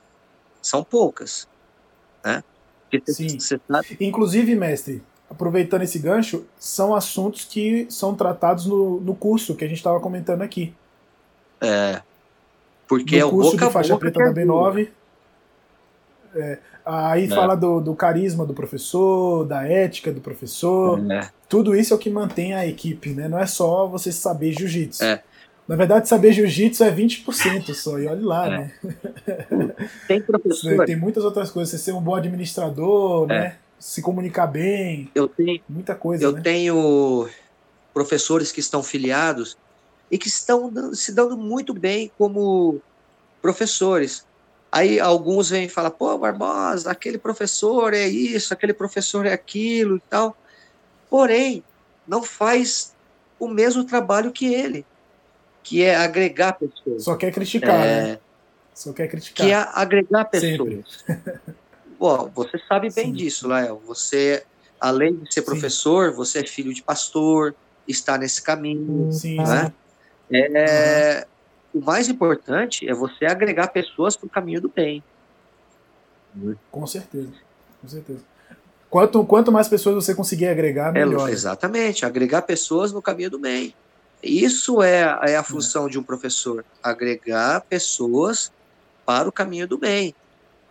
são 0.59 0.83
poucas. 0.83 1.47
né? 2.23 2.43
Sim. 3.07 3.39
Sabe... 3.39 3.61
Inclusive, 4.01 4.55
mestre, 4.55 5.03
aproveitando 5.29 5.83
esse 5.83 5.99
gancho, 5.99 6.47
são 6.57 6.95
assuntos 6.95 7.45
que 7.45 7.85
são 7.91 8.15
tratados 8.15 8.65
no, 8.65 8.99
no 8.99 9.15
curso 9.15 9.53
que 9.53 9.63
a 9.63 9.67
gente 9.67 9.77
estava 9.77 9.99
comentando 9.99 10.41
aqui. 10.41 10.73
É. 11.61 12.01
Porque 12.87 13.17
no 13.17 13.21
é 13.21 13.25
o 13.25 13.29
curso 13.29 13.51
boca 13.51 13.67
de 13.67 13.73
faixa 13.73 13.97
preta 13.97 14.19
da 14.19 14.33
B9. 14.33 14.89
É, 16.33 16.57
aí 16.83 17.25
é. 17.25 17.27
fala 17.27 17.53
do, 17.53 17.79
do, 17.79 17.93
carisma 17.93 18.47
do 18.47 18.53
professor, 18.55 19.45
da 19.45 19.63
ética 19.63 20.11
do 20.11 20.21
professor. 20.21 20.99
É. 21.11 21.29
Tudo 21.47 21.75
isso 21.75 21.93
é 21.93 21.95
o 21.95 21.99
que 21.99 22.09
mantém 22.09 22.55
a 22.55 22.65
equipe, 22.65 23.11
né? 23.11 23.27
Não 23.27 23.37
é 23.37 23.45
só 23.45 23.85
você 23.87 24.11
saber 24.11 24.51
jiu-jitsu. 24.51 25.03
É. 25.03 25.23
Na 25.67 25.75
verdade, 25.75 26.07
saber 26.07 26.31
jiu-jitsu 26.31 26.83
é 26.83 26.91
20% 26.91 27.73
só, 27.73 27.97
e 27.97 28.05
olha 28.05 28.25
lá, 28.25 28.47
é. 28.47 28.49
né? 28.49 28.73
Tem 30.07 30.21
professor. 30.21 30.85
Tem 30.85 30.95
muitas 30.95 31.23
outras 31.23 31.49
coisas. 31.49 31.71
Você 31.71 31.85
ser 31.85 31.91
um 31.91 32.01
bom 32.01 32.15
administrador, 32.15 33.25
é. 33.31 33.39
né? 33.39 33.57
Se 33.79 34.01
comunicar 34.01 34.47
bem. 34.47 35.09
Eu 35.15 35.27
tenho. 35.27 35.61
Muita 35.67 35.95
coisa. 35.95 36.23
Eu 36.23 36.33
né? 36.33 36.41
tenho 36.41 37.27
professores 37.93 38.51
que 38.51 38.59
estão 38.59 38.83
filiados 38.83 39.57
e 40.11 40.17
que 40.17 40.27
estão 40.27 40.71
se 40.93 41.11
dando 41.11 41.35
muito 41.35 41.73
bem 41.73 42.11
como 42.17 42.79
professores. 43.41 44.25
Aí 44.71 44.99
alguns 44.99 45.49
vêm 45.49 45.65
e 45.65 45.69
falam, 45.69 45.91
pô, 45.91 46.17
Barbosa, 46.17 46.91
aquele 46.91 47.17
professor 47.17 47.93
é 47.93 48.07
isso, 48.07 48.53
aquele 48.53 48.73
professor 48.73 49.25
é 49.25 49.33
aquilo 49.33 49.97
e 49.97 50.01
tal. 50.09 50.37
Porém, 51.09 51.63
não 52.07 52.21
faz 52.21 52.93
o 53.39 53.47
mesmo 53.47 53.83
trabalho 53.83 54.31
que 54.31 54.53
ele 54.53 54.85
que 55.65 55.83
é 55.83 55.95
agregar 55.95 56.53
pessoas. 56.53 57.03
Só 57.03 57.15
quer 57.15 57.31
criticar, 57.31 57.83
é... 57.83 58.03
né? 58.03 58.19
Só 58.73 58.93
quer 58.93 59.07
criticar. 59.07 59.45
Que 59.45 59.51
é 59.51 59.67
agregar 59.73 60.25
pessoas. 60.25 61.03
Bom, 61.99 62.29
você 62.35 62.59
sabe 62.67 62.93
bem 62.93 63.05
Sim. 63.05 63.13
disso, 63.13 63.47
Lael. 63.47 63.81
Você, 63.87 64.45
além 64.79 65.15
de 65.15 65.33
ser 65.33 65.41
professor, 65.41 66.11
Sim. 66.11 66.15
você 66.17 66.39
é 66.39 66.45
filho 66.45 66.71
de 66.71 66.83
pastor, 66.83 67.55
está 67.87 68.15
nesse 68.15 68.41
caminho. 68.43 69.11
Sim, 69.11 69.37
né? 69.37 69.73
É, 70.31 71.25
uhum. 71.73 71.81
O 71.81 71.83
mais 71.83 72.09
importante 72.09 72.87
é 72.87 72.93
você 72.93 73.25
agregar 73.25 73.69
pessoas 73.69 74.15
para 74.15 74.27
o 74.27 74.29
caminho 74.29 74.61
do 74.61 74.69
bem. 74.69 75.03
Com 76.71 76.85
certeza, 76.85 77.31
com 77.81 77.87
certeza. 77.87 78.19
Quanto, 78.89 79.25
quanto 79.25 79.51
mais 79.51 79.67
pessoas 79.67 79.95
você 79.95 80.13
conseguir 80.13 80.47
agregar, 80.47 80.95
é, 80.95 81.05
melhor. 81.05 81.27
É, 81.27 81.31
exatamente, 81.31 82.05
agregar 82.05 82.43
pessoas 82.43 82.91
no 82.91 83.01
caminho 83.01 83.31
do 83.31 83.39
bem. 83.39 83.73
Isso 84.21 84.81
é, 84.81 85.01
é 85.23 85.35
a 85.35 85.43
função 85.43 85.87
de 85.87 85.99
um 85.99 86.03
professor, 86.03 86.65
agregar 86.81 87.61
pessoas 87.61 88.51
para 89.05 89.29
o 89.29 89.31
caminho 89.31 89.67
do 89.67 89.77
bem. 89.77 90.15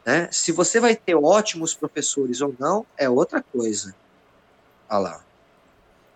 Né? 0.04 0.28
Se 0.30 0.52
você 0.52 0.80
vai 0.80 0.96
ter 0.96 1.14
ótimos 1.14 1.74
professores 1.74 2.40
ou 2.40 2.54
não, 2.58 2.84
é 2.96 3.08
outra 3.08 3.42
coisa. 3.42 3.94
Olha 4.88 4.98
lá. 4.98 5.20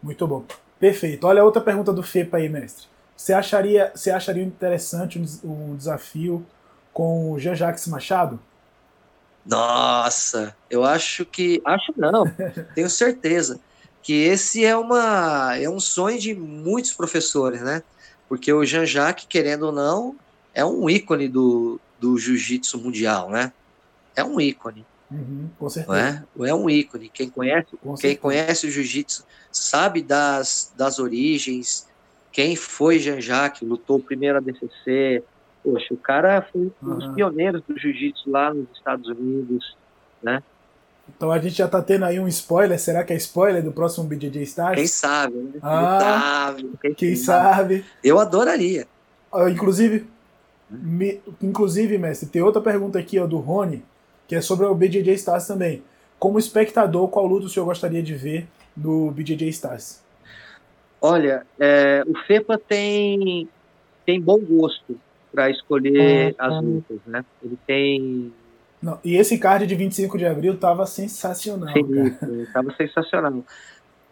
Muito 0.03 0.26
bom. 0.26 0.45
Perfeito. 0.79 1.26
Olha 1.26 1.43
a 1.43 1.45
outra 1.45 1.62
pergunta 1.62 1.93
do 1.93 2.03
FEPA 2.03 2.39
aí, 2.39 2.49
mestre. 2.49 2.87
Você 3.16 3.33
acharia, 3.33 3.91
você 3.95 4.11
acharia 4.11 4.45
interessante 4.45 5.18
um, 5.18 5.24
um 5.45 5.76
desafio 5.76 6.47
com 6.93 7.33
o 7.33 7.39
Jean-Jacques 7.39 7.87
Machado? 7.89 8.39
Nossa, 9.45 10.55
eu 10.70 10.85
acho 10.85 11.24
que. 11.24 11.61
Acho 11.64 11.93
não, 11.97 12.24
tenho 12.74 12.91
certeza 12.91 13.59
que 14.03 14.12
esse 14.12 14.64
é, 14.64 14.76
uma, 14.76 15.57
é 15.57 15.68
um 15.68 15.80
sonho 15.80 16.18
de 16.18 16.34
muitos 16.34 16.92
professores, 16.92 17.61
né? 17.61 17.82
Porque 18.28 18.53
o 18.53 18.64
Jean-Jacques, 18.64 19.26
querendo 19.28 19.64
ou 19.64 19.72
não, 19.72 20.16
é 20.55 20.64
um 20.64 20.88
ícone 20.88 21.28
do, 21.28 21.80
do 22.01 22.18
jiu-jitsu 22.18 22.78
mundial, 22.78 23.30
né? 23.30 23.53
É 24.14 24.24
um 24.24 24.40
ícone. 24.40 24.84
Uhum, 25.11 25.49
com 25.59 25.68
certeza. 25.68 26.26
Não 26.36 26.44
é? 26.44 26.51
é 26.51 26.55
um 26.55 26.68
ícone. 26.68 27.09
Quem 27.09 27.30
conhece, 27.30 27.68
quem 28.01 28.16
conhece 28.16 28.66
o 28.66 28.70
jiu-jitsu 28.70 29.24
sabe 29.51 30.03
das, 30.03 30.72
das 30.76 30.99
origens, 30.99 31.88
quem 32.32 32.55
foi 32.55 32.99
Jean-Jacques, 32.99 33.66
lutou 33.66 33.99
primeiro 33.99 34.38
a 34.38 34.40
DCC. 34.40 35.22
Poxa, 35.62 35.92
o 35.92 35.96
cara 35.96 36.42
foi 36.53 36.70
um 36.82 36.99
dos 36.99 37.14
pioneiros 37.14 37.62
do 37.66 37.78
jiu-jitsu 37.78 38.30
lá 38.30 38.53
nos 38.53 38.68
Estados 38.74 39.09
Unidos, 39.09 39.76
né? 40.22 40.42
Então 41.16 41.30
a 41.32 41.38
gente 41.38 41.56
já 41.56 41.66
tá 41.66 41.82
tendo 41.82 42.04
aí 42.04 42.20
um 42.20 42.28
spoiler. 42.28 42.78
Será 42.78 43.02
que 43.04 43.12
é 43.12 43.16
spoiler 43.16 43.62
do 43.62 43.72
próximo 43.72 44.06
BJJ 44.06 44.42
Stars? 44.42 44.76
Quem 44.76 44.86
sabe, 44.86 45.36
né? 45.36 45.52
Ah, 45.62 46.54
quem, 46.80 46.94
quem 46.94 47.16
sabe. 47.16 47.84
Eu 48.02 48.18
adoraria. 48.18 48.86
Uh, 49.32 49.48
inclusive, 49.48 50.06
me, 50.70 51.20
inclusive, 51.42 51.98
mestre, 51.98 52.28
tem 52.28 52.42
outra 52.42 52.61
pergunta 52.61 52.98
aqui 52.98 53.18
ó, 53.18 53.26
do 53.26 53.38
Rony, 53.38 53.82
que 54.26 54.34
é 54.34 54.40
sobre 54.40 54.66
o 54.66 54.74
BJJ 54.74 55.14
Stars 55.14 55.46
também. 55.46 55.82
Como 56.18 56.38
espectador, 56.38 57.09
qual 57.09 57.26
luta 57.26 57.46
o 57.46 57.48
senhor 57.48 57.66
gostaria 57.66 58.02
de 58.02 58.14
ver 58.14 58.46
no 58.76 59.11
BJJ 59.11 59.48
Stars? 59.48 60.02
Olha, 61.00 61.46
é, 61.59 62.02
o 62.06 62.16
FEPA 62.26 62.59
tem, 62.59 63.48
tem 64.04 64.20
bom 64.20 64.38
gosto 64.38 64.98
para 65.32 65.50
escolher 65.50 66.34
ah, 66.38 66.48
as 66.48 66.64
lutas, 66.64 66.98
né? 67.06 67.24
Ele 67.42 67.59
tem 67.66 68.32
não, 68.81 68.99
e 69.03 69.16
esse 69.16 69.39
card 69.39 69.66
de 69.66 69.74
25 69.74 70.16
de 70.16 70.26
abril 70.26 70.57
tava 70.57 70.87
sensacional. 70.87 71.72
Sim, 71.72 72.11
cara. 72.11 72.49
tava 72.53 72.74
sensacional. 72.76 73.45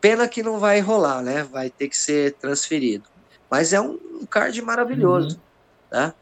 Pena 0.01 0.29
que 0.29 0.43
não 0.43 0.59
vai 0.59 0.81
rolar, 0.81 1.23
né? 1.23 1.45
Vai 1.45 1.71
ter 1.71 1.89
que 1.89 1.97
ser 1.97 2.35
transferido. 2.35 3.05
Mas 3.51 3.73
é 3.73 3.81
um, 3.81 3.99
card 4.29 4.61
maravilhoso. 4.63 5.37
Uhum. 5.37 5.43
Tá? 5.91 6.15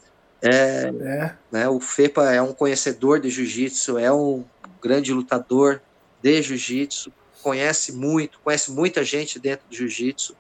É, 0.43 0.93
é. 1.01 1.35
Né, 1.51 1.69
o 1.69 1.81
Fepa 1.81 2.31
é 2.31 2.43
um 2.43 2.53
conhecedor 2.53 3.19
de 3.19 3.31
jiu-jitsu, 3.31 3.99
é 3.99 4.13
um 4.13 4.45
grande 4.83 5.11
lutador 5.11 5.81
de 6.23 6.43
jiu-jitsu, 6.43 7.11
conhece 7.43 7.93
muito, 7.93 8.39
conhece 8.45 8.71
muita 8.71 9.03
gente 9.03 9.39
dentro 9.39 9.67
do 9.71 9.75
jiu-jitsu. 9.75 10.37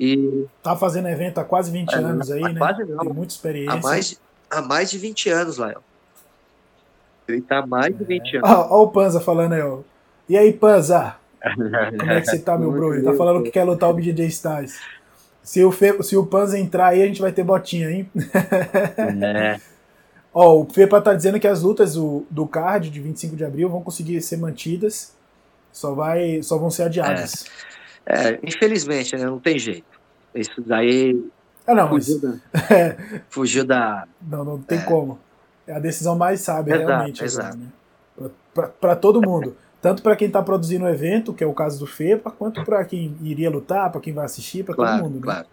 E 0.00 0.46
tá 0.62 0.74
fazendo 0.74 1.08
evento 1.08 1.38
há 1.38 1.44
quase 1.44 1.70
20 1.70 1.92
é, 1.92 1.96
anos 1.98 2.30
aí, 2.30 2.42
né? 2.42 2.58
Quase 2.58 2.84
não. 2.84 2.98
Tem 2.98 3.12
muita 3.12 3.34
experiência. 3.34 3.72
Há 3.72 3.82
mais, 3.82 4.20
há 4.50 4.62
mais 4.62 4.90
de 4.90 4.98
20 4.98 5.28
anos, 5.28 5.58
Lael. 5.58 5.82
Ele 7.28 7.40
tá 7.40 7.66
mais 7.66 7.96
de 7.96 8.04
20 8.04 8.36
anos. 8.38 8.50
Ó, 8.50 8.68
ó 8.70 8.82
o 8.82 8.88
Panza 8.88 9.20
falando 9.20 9.52
aí, 9.52 9.62
ó. 9.62 9.80
E 10.28 10.36
aí, 10.36 10.52
Panza? 10.52 11.16
Como 11.98 12.10
é 12.10 12.20
que 12.20 12.26
você 12.26 12.38
tá, 12.38 12.56
meu 12.56 12.70
bro? 12.70 12.94
Ele 12.94 13.02
tá 13.02 13.12
falando 13.14 13.42
que 13.42 13.50
quer 13.50 13.64
lutar 13.64 13.90
o 13.90 13.94
BJJ 13.94 14.26
Styles. 14.26 14.78
Se 15.42 15.62
o, 15.62 15.70
Fe, 15.70 16.02
se 16.02 16.16
o 16.16 16.24
Panza 16.24 16.58
entrar 16.58 16.88
aí, 16.88 17.02
a 17.02 17.06
gente 17.06 17.20
vai 17.20 17.30
ter 17.30 17.44
botinha, 17.44 17.90
hein? 17.90 18.10
É. 19.22 19.60
Ó, 20.32 20.62
o 20.62 20.64
Fepa 20.64 21.00
tá 21.00 21.14
dizendo 21.14 21.38
que 21.38 21.46
as 21.46 21.62
lutas 21.62 21.94
do, 21.94 22.26
do 22.28 22.44
card 22.44 22.90
de 22.90 23.00
25 23.00 23.36
de 23.36 23.44
abril 23.44 23.68
vão 23.68 23.82
conseguir 23.82 24.20
ser 24.20 24.36
mantidas, 24.36 25.14
só, 25.70 25.94
vai, 25.94 26.42
só 26.42 26.58
vão 26.58 26.70
ser 26.70 26.84
adiadas. 26.84 27.46
É, 28.04 28.30
é 28.30 28.40
infelizmente, 28.42 29.14
né? 29.16 29.26
Não 29.26 29.38
tem 29.38 29.58
jeito. 29.58 29.86
Isso 30.34 30.60
daí. 30.60 31.24
Ah, 31.64 31.74
não, 31.74 31.88
fugiu, 31.88 32.20
mas... 32.20 32.68
da, 32.68 32.74
é. 32.74 32.96
fugiu 33.30 33.64
da. 33.64 34.08
Não, 34.20 34.44
não 34.44 34.58
tem 34.58 34.78
é. 34.78 34.82
como. 34.82 35.20
É 35.66 35.74
a 35.74 35.78
decisão 35.78 36.16
mais 36.16 36.40
sábia, 36.40 36.74
exato, 36.74 36.88
realmente. 36.88 37.24
Exato. 37.24 37.58
Né? 37.58 38.30
Para 38.80 38.96
todo 38.96 39.20
mundo. 39.20 39.56
Tanto 39.80 40.02
para 40.02 40.16
quem 40.16 40.28
está 40.28 40.42
produzindo 40.42 40.84
o 40.86 40.88
evento, 40.88 41.34
que 41.34 41.44
é 41.44 41.46
o 41.46 41.52
caso 41.52 41.78
do 41.78 41.86
FEPA, 41.86 42.30
quanto 42.30 42.64
para 42.64 42.84
quem 42.84 43.16
iria 43.22 43.50
lutar, 43.50 43.90
para 43.92 44.00
quem 44.00 44.14
vai 44.14 44.24
assistir, 44.24 44.64
para 44.64 44.74
claro, 44.74 45.02
todo 45.02 45.04
mundo. 45.04 45.16
Né? 45.16 45.22
Claro. 45.22 45.46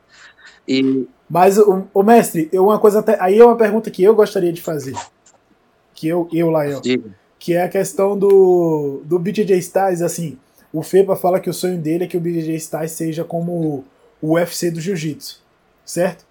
E... 0.67 1.07
Mas, 1.29 1.57
o, 1.57 1.87
o, 1.93 2.03
mestre, 2.03 2.47
eu, 2.51 2.63
uma 2.63 2.79
coisa 2.79 2.99
até, 2.99 3.17
aí 3.21 3.39
é 3.39 3.45
uma 3.45 3.57
pergunta 3.57 3.91
que 3.91 4.03
eu 4.03 4.15
gostaria 4.15 4.53
de 4.53 4.61
fazer. 4.61 4.95
Que 5.93 6.07
eu, 6.07 6.29
eu 6.31 6.49
Lael. 6.49 6.81
Que 7.37 7.55
é 7.55 7.63
a 7.63 7.69
questão 7.69 8.17
do, 8.17 9.01
do 9.03 9.19
BJJ 9.19 9.57
Styles, 9.57 10.01
assim. 10.01 10.37
O 10.71 10.81
FEPA 10.81 11.15
fala 11.15 11.39
que 11.39 11.49
o 11.49 11.53
sonho 11.53 11.77
dele 11.77 12.05
é 12.05 12.07
que 12.07 12.15
o 12.15 12.21
BJJ 12.21 12.55
Styles 12.55 12.91
seja 12.91 13.23
como 13.23 13.83
o 14.21 14.33
UFC 14.35 14.71
do 14.71 14.79
Jiu-Jitsu, 14.79 15.41
certo? 15.83 16.25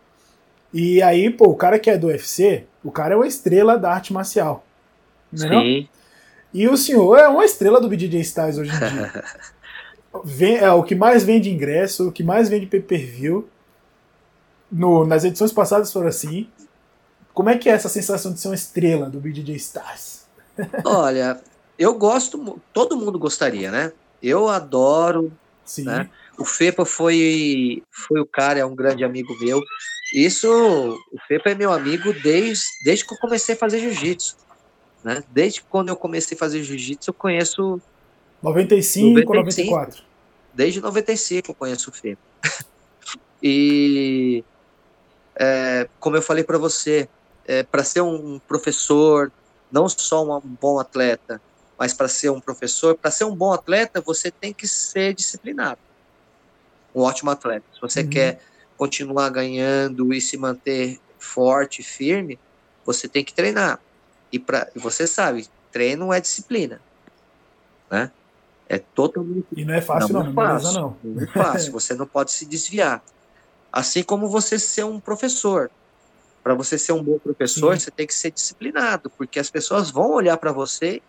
E 0.72 1.02
aí, 1.02 1.30
pô, 1.30 1.46
o 1.46 1.56
cara 1.56 1.78
que 1.78 1.90
é 1.90 1.98
do 1.98 2.06
UFC, 2.08 2.64
o 2.82 2.90
cara 2.90 3.14
é 3.14 3.16
uma 3.16 3.26
estrela 3.26 3.76
da 3.76 3.92
arte 3.92 4.12
marcial. 4.12 4.64
É 5.32 5.36
Sim. 5.36 5.88
E 6.52 6.68
o 6.68 6.76
senhor 6.76 7.16
é 7.16 7.28
uma 7.28 7.44
estrela 7.44 7.80
do 7.80 7.88
BJJ 7.88 8.20
Styles 8.20 8.58
hoje 8.58 8.72
em 8.74 8.78
dia. 8.78 9.24
Vem, 10.24 10.56
é 10.56 10.70
o 10.72 10.82
que 10.82 10.96
mais 10.96 11.22
vende 11.22 11.50
ingresso, 11.50 12.08
o 12.08 12.12
que 12.12 12.24
mais 12.24 12.48
vende 12.48 12.66
pay-per-view. 12.66 13.48
No, 14.70 15.06
nas 15.06 15.22
edições 15.22 15.52
passadas 15.52 15.92
foram 15.92 16.08
assim. 16.08 16.48
Como 17.32 17.48
é 17.48 17.56
que 17.56 17.68
é 17.68 17.72
essa 17.72 17.88
sensação 17.88 18.32
de 18.32 18.40
ser 18.40 18.48
uma 18.48 18.56
estrela 18.56 19.08
do 19.08 19.20
BJJ 19.20 19.54
Stars? 19.54 20.26
Olha, 20.84 21.40
eu 21.78 21.94
gosto, 21.94 22.60
todo 22.72 22.96
mundo 22.96 23.18
gostaria, 23.20 23.70
né? 23.70 23.92
Eu 24.20 24.48
adoro. 24.48 25.32
Sim. 25.64 25.84
Né? 25.84 26.10
O 26.36 26.44
Fepa 26.44 26.84
foi, 26.84 27.82
foi 27.90 28.20
o 28.20 28.26
cara, 28.26 28.58
é 28.58 28.64
um 28.64 28.74
grande 28.74 29.04
amigo 29.04 29.32
meu. 29.40 29.62
Isso, 30.12 30.48
o 31.12 31.18
Fepa 31.26 31.50
é 31.50 31.54
meu 31.54 31.72
amigo 31.72 32.12
desde, 32.12 32.64
desde 32.82 33.06
que 33.06 33.14
eu 33.14 33.18
comecei 33.18 33.54
a 33.54 33.58
fazer 33.58 33.80
jiu-jitsu. 33.80 34.36
Né? 35.04 35.22
Desde 35.30 35.62
quando 35.62 35.88
eu 35.88 35.96
comecei 35.96 36.34
a 36.34 36.38
fazer 36.38 36.62
jiu-jitsu, 36.62 37.10
eu 37.10 37.14
conheço. 37.14 37.80
95 38.42 39.20
ou 39.28 39.34
94? 39.36 40.02
Desde 40.52 40.80
95 40.80 41.50
eu 41.50 41.54
conheço 41.54 41.90
o 41.90 41.92
Fepa. 41.92 42.20
e, 43.42 44.44
é, 45.36 45.88
como 45.98 46.16
eu 46.16 46.22
falei 46.22 46.42
para 46.42 46.58
você, 46.58 47.08
é, 47.46 47.62
para 47.62 47.84
ser 47.84 48.00
um 48.00 48.38
professor, 48.40 49.30
não 49.70 49.88
só 49.88 50.24
um 50.24 50.40
bom 50.40 50.78
atleta, 50.78 51.40
Mas 51.78 51.94
para 51.94 52.08
ser 52.08 52.30
um 52.30 52.40
professor, 52.40 52.94
para 52.94 53.10
ser 53.10 53.24
um 53.24 53.34
bom 53.34 53.52
atleta, 53.52 54.02
você 54.02 54.30
tem 54.30 54.52
que 54.52 54.68
ser 54.68 55.14
disciplinado. 55.14 55.78
Um 56.94 57.00
ótimo 57.02 57.30
atleta. 57.30 57.64
Se 57.72 57.80
você 57.80 58.02
uhum. 58.02 58.10
quer 58.10 58.40
continuar 58.80 59.28
ganhando 59.28 60.10
e 60.14 60.22
se 60.22 60.38
manter 60.38 60.98
forte, 61.18 61.82
firme, 61.82 62.38
você 62.82 63.06
tem 63.06 63.22
que 63.22 63.34
treinar. 63.34 63.78
E 64.32 64.38
para 64.38 64.70
você 64.74 65.06
sabe, 65.06 65.46
treino 65.70 66.10
é 66.14 66.18
disciplina, 66.18 66.80
né? 67.90 68.10
É 68.66 68.78
totalmente. 68.78 69.48
E 69.54 69.66
não 69.66 69.74
é 69.74 69.82
fácil, 69.82 70.14
não, 70.14 70.24
não, 70.24 70.32
não, 70.32 70.42
é 70.42 70.46
fácil, 70.46 70.72
não. 70.72 70.96
não 71.04 71.22
é 71.22 71.26
fácil. 71.26 71.72
você 71.78 71.92
não 71.92 72.06
pode 72.06 72.32
se 72.32 72.46
desviar. 72.46 73.02
Assim 73.70 74.02
como 74.02 74.30
você 74.30 74.58
ser 74.58 74.84
um 74.84 74.98
professor. 74.98 75.70
Para 76.42 76.54
você 76.54 76.78
ser 76.78 76.92
um 76.92 77.04
bom 77.04 77.18
professor, 77.18 77.74
Sim. 77.74 77.80
você 77.84 77.90
tem 77.90 78.06
que 78.06 78.14
ser 78.14 78.30
disciplinado, 78.30 79.10
porque 79.10 79.38
as 79.38 79.50
pessoas 79.50 79.90
vão 79.90 80.10
olhar 80.10 80.38
para 80.38 80.52
você, 80.52 81.02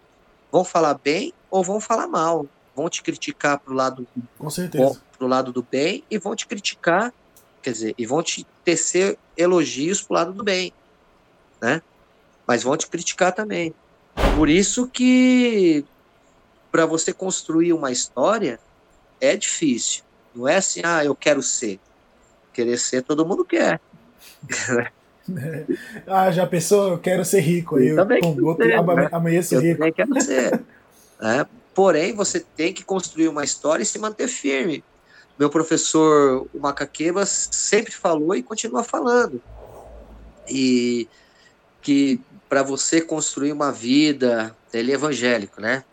vão 0.51 0.65
falar 0.65 0.95
bem 0.95 1.34
ou 1.49 1.63
vão 1.63 1.80
falar 1.80 2.07
mal. 2.07 2.45
Vão 2.76 2.89
te 2.89 3.01
criticar 3.01 3.57
pro 3.59 3.74
lado, 3.74 4.05
Com 4.38 4.49
certeza. 4.49 5.01
pro 5.17 5.26
lado 5.26 5.53
do 5.53 5.63
bem 5.63 6.03
e 6.11 6.17
vão 6.17 6.36
te 6.36 6.45
criticar, 6.45 7.13
quer 7.62 7.72
dizer, 7.72 7.95
e 7.97 8.05
vão 8.05 8.22
te 8.24 8.45
tecer 8.64 9.18
elogios 9.38 10.01
pro 10.01 10.16
lado 10.16 10.34
do 10.34 10.43
bem, 10.43 10.74
né? 11.62 11.82
Mas 12.47 12.64
vão 12.64 12.76
te 12.76 12.88
criticar 12.88 13.34
também. 13.34 13.74
Por 14.36 14.49
isso 14.49 14.88
que 14.88 15.86
para 16.72 16.86
você 16.86 17.14
construir 17.14 17.74
uma 17.74 17.91
história 17.91 18.59
é 19.20 19.36
difícil. 19.36 20.03
Não 20.34 20.47
é 20.47 20.55
assim, 20.55 20.82
ah, 20.84 21.03
eu 21.03 21.16
quero 21.16 21.43
ser. 21.43 21.80
Querer 22.53 22.78
ser 22.78 23.03
todo 23.03 23.26
mundo 23.26 23.45
quer. 23.45 23.80
ah, 26.07 26.32
já 26.32 26.47
pensou? 26.47 26.89
Eu 26.89 26.97
quero 26.97 27.24
ser 27.24 27.41
rico. 27.41 27.78
Eu, 27.78 27.89
eu 27.89 27.95
também 27.95 28.22
pum, 28.22 28.55
ser, 28.55 28.68
né? 28.68 29.09
amanheço 29.12 29.55
eu 29.55 29.62
rico. 29.62 29.78
Também 29.78 29.93
quero 29.93 30.22
ser. 30.22 30.53
é, 31.22 31.45
porém, 31.74 32.14
você 32.14 32.39
tem 32.39 32.74
que 32.74 32.84
construir 32.84 33.28
uma 33.28 33.43
história 33.43 33.84
e 33.84 33.86
se 33.86 33.99
manter 33.99 34.28
firme. 34.28 34.84
Meu 35.38 35.49
professor, 35.49 36.47
o 36.53 36.59
Macaqueba, 36.59 37.25
sempre 37.25 37.91
falou 37.91 38.36
e 38.36 38.43
continua 38.43 38.84
falando. 38.84 39.41
E 40.49 41.07
que 41.82 42.19
para 42.47 42.63
você 42.63 43.01
construir 43.01 43.51
uma 43.51 43.71
vida, 43.71 44.55
ele 44.73 44.91
é 44.91 44.95
evangélico, 44.95 45.59
né? 45.59 45.84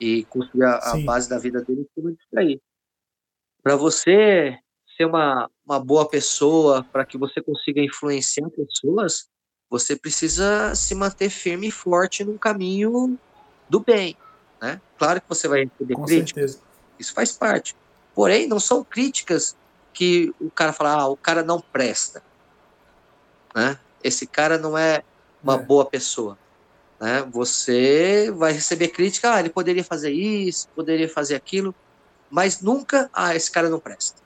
E 0.00 0.24
construir 0.24 0.64
a, 0.64 0.76
a 0.76 0.96
base 0.98 1.28
da 1.28 1.38
vida 1.38 1.62
dele 1.62 1.88
cima 1.94 2.12
disso 2.12 2.28
aí. 2.36 2.60
Para 3.62 3.76
você 3.76 4.58
ser 4.96 5.06
uma, 5.06 5.48
uma 5.64 5.80
boa 5.80 6.08
pessoa, 6.08 6.84
para 6.92 7.04
que 7.04 7.16
você 7.16 7.40
consiga 7.40 7.80
influenciar 7.80 8.48
pessoas, 8.50 9.28
você 9.70 9.96
precisa 9.96 10.74
se 10.74 10.94
manter 10.94 11.30
firme 11.30 11.68
e 11.68 11.72
forte 11.72 12.24
num 12.24 12.36
caminho 12.36 13.18
do 13.68 13.80
bem, 13.80 14.16
né? 14.60 14.80
Claro 14.98 15.20
que 15.20 15.28
você 15.28 15.48
vai 15.48 15.64
receber 15.64 15.94
Com 15.94 16.04
críticas, 16.04 16.52
certeza. 16.52 16.66
isso 16.98 17.14
faz 17.14 17.32
parte. 17.32 17.74
Porém, 18.14 18.46
não 18.46 18.60
são 18.60 18.84
críticas 18.84 19.56
que 19.92 20.34
o 20.40 20.50
cara 20.50 20.72
fala, 20.72 21.02
ah, 21.02 21.08
o 21.08 21.16
cara 21.16 21.42
não 21.42 21.60
presta, 21.60 22.22
né? 23.54 23.78
Esse 24.02 24.26
cara 24.26 24.58
não 24.58 24.76
é 24.76 25.02
uma 25.42 25.54
é. 25.54 25.58
boa 25.58 25.84
pessoa, 25.84 26.36
né? 27.00 27.22
Você 27.30 28.30
vai 28.36 28.52
receber 28.52 28.88
crítica, 28.88 29.34
ah, 29.34 29.40
ele 29.40 29.50
poderia 29.50 29.84
fazer 29.84 30.10
isso, 30.10 30.68
poderia 30.74 31.08
fazer 31.08 31.34
aquilo, 31.34 31.74
mas 32.30 32.60
nunca, 32.60 33.08
ah, 33.12 33.34
esse 33.34 33.50
cara 33.50 33.68
não 33.68 33.80
presta. 33.80 34.24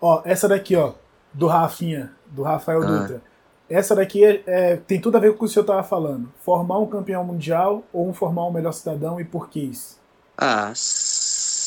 Ó, 0.00 0.22
essa 0.24 0.46
daqui, 0.48 0.76
ó, 0.76 0.92
do 1.32 1.46
Rafinha, 1.46 2.12
do 2.26 2.42
Rafael 2.42 2.82
ah. 2.82 2.86
Dutra. 2.86 3.22
Essa 3.68 3.96
daqui 3.96 4.24
é, 4.24 4.42
é, 4.46 4.76
tem 4.76 5.00
tudo 5.00 5.16
a 5.16 5.20
ver 5.20 5.30
com 5.30 5.36
o 5.36 5.38
que 5.40 5.44
o 5.46 5.48
senhor 5.48 5.62
estava 5.62 5.82
falando. 5.82 6.32
Formar 6.44 6.78
um 6.78 6.86
campeão 6.86 7.24
mundial 7.24 7.82
ou 7.92 8.08
um 8.08 8.14
formar 8.14 8.46
um 8.46 8.52
melhor 8.52 8.72
cidadão 8.72 9.20
e 9.20 9.24
por 9.24 9.48
que 9.48 9.58
isso? 9.58 9.98
Ah, 10.38 10.72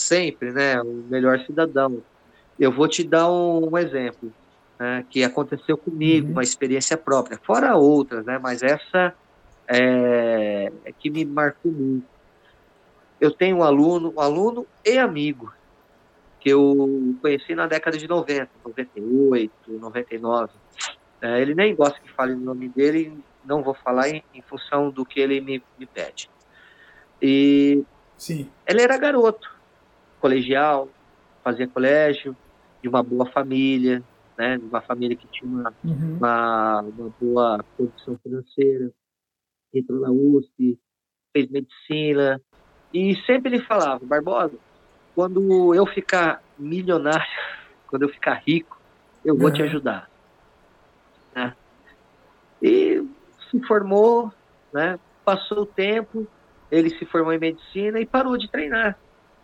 sempre, 0.10 0.52
né? 0.52 0.82
O 0.82 1.06
melhor 1.08 1.40
cidadão. 1.46 2.02
Eu 2.60 2.72
vou 2.72 2.88
te 2.88 3.04
dar 3.04 3.32
um, 3.32 3.70
um 3.72 3.78
exemplo 3.78 4.34
né, 4.80 5.06
que 5.10 5.24
aconteceu 5.24 5.78
comigo, 5.78 6.28
uhum. 6.28 6.34
uma 6.34 6.44
experiência 6.44 6.98
própria, 6.98 7.40
fora 7.44 7.76
outras, 7.76 8.26
né? 8.26 8.40
Mas 8.40 8.64
essa 8.64 9.14
é, 9.68 10.72
é 10.84 10.92
que 10.92 11.10
me 11.10 11.24
marcou 11.24 11.72
muito. 11.72 12.08
Eu 13.22 13.32
tenho 13.32 13.58
um 13.58 13.64
aluno, 13.64 14.14
um 14.16 14.20
aluno 14.20 14.66
e 14.84 14.98
amigo 14.98 15.54
que 16.40 16.50
eu 16.50 17.16
conheci 17.22 17.54
na 17.54 17.68
década 17.68 17.98
de 17.98 18.08
90, 18.08 18.50
98, 18.66 19.52
99. 19.68 20.54
É, 21.22 21.42
ele 21.42 21.54
nem 21.54 21.76
gosta 21.76 22.00
que 22.00 22.10
fale 22.14 22.34
o 22.34 22.38
nome 22.38 22.70
dele, 22.70 23.14
não 23.44 23.62
vou 23.62 23.74
falar 23.74 24.08
em, 24.08 24.24
em 24.34 24.42
função 24.42 24.90
do 24.90 25.06
que 25.06 25.20
ele 25.20 25.42
me, 25.42 25.62
me 25.78 25.86
pede. 25.86 26.30
E 27.22 27.84
Sim. 28.18 28.50
ele 28.66 28.82
era 28.82 28.98
garoto, 28.98 29.59
colegial, 30.20 30.90
fazia 31.44 31.68
colégio, 31.68 32.36
de 32.82 32.88
uma 32.88 33.04
boa 33.04 33.26
família, 33.26 34.04
né, 34.38 34.58
de 34.58 34.66
uma 34.66 34.82
família 34.82 35.16
que 35.16 35.28
tinha 35.28 35.50
uma, 35.50 35.74
uhum. 35.84 36.18
uma, 36.18 36.82
uma 36.82 37.14
boa 37.20 37.66
condição 37.76 38.18
financeira, 38.24 38.92
entrou 39.74 40.00
na 40.00 40.10
USP, 40.10 40.80
fez 41.34 41.50
medicina, 41.50 42.42
e 42.94 43.16
sempre 43.26 43.56
ele 43.56 43.64
falava, 43.66 44.06
Barbosa, 44.06 44.58
quando 45.14 45.76
eu 45.76 45.86
ficar 45.86 46.42
milionário, 46.58 47.26
quando 47.88 48.04
eu 48.04 48.10
ficar 48.10 48.36
rico, 48.46 48.80
eu 49.24 49.36
vou 49.36 49.48
uhum. 49.48 49.54
te 49.54 49.64
ajudar. 49.64 50.10
Né? 51.36 51.54
E 52.62 53.06
se 53.50 53.60
formou, 53.68 54.32
né? 54.74 54.98
passou 55.26 55.64
o 55.64 55.66
tempo, 55.66 56.26
ele 56.72 56.90
se 56.92 57.06
formou 57.06 57.34
em 57.34 57.40
medicina 57.40 58.00
e 58.00 58.06
parou 58.06 58.38
de 58.38 58.50
treinar. 58.50 58.98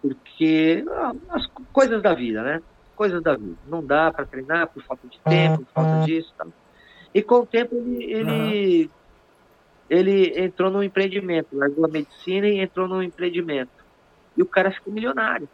Porque 0.05 0.83
ah, 0.87 1.13
as 1.29 1.47
coisas 1.73 2.01
da 2.01 2.13
vida, 2.13 2.43
né? 2.43 2.61
Coisas 2.95 3.23
da 3.23 3.35
vida. 3.35 3.55
Não 3.67 3.83
dá 3.83 4.11
para 4.11 4.25
treinar 4.25 4.67
por 4.67 4.83
falta 4.83 5.07
de 5.07 5.19
tempo, 5.19 5.63
por 5.65 5.73
falta 5.73 6.05
disso. 6.05 6.31
Tal. 6.37 6.47
E 7.13 7.23
com 7.23 7.39
o 7.39 7.45
tempo 7.45 7.75
ele, 7.75 8.03
ele, 8.03 8.83
uhum. 8.83 8.89
ele 9.89 10.39
entrou 10.39 10.69
num 10.69 10.83
empreendimento, 10.83 11.57
largou 11.57 11.85
a 11.85 11.87
medicina 11.87 12.47
e 12.47 12.59
entrou 12.59 12.87
num 12.87 13.01
empreendimento. 13.01 13.71
E 14.37 14.43
o 14.43 14.45
cara 14.45 14.71
ficou 14.71 14.93
milionário. 14.93 15.49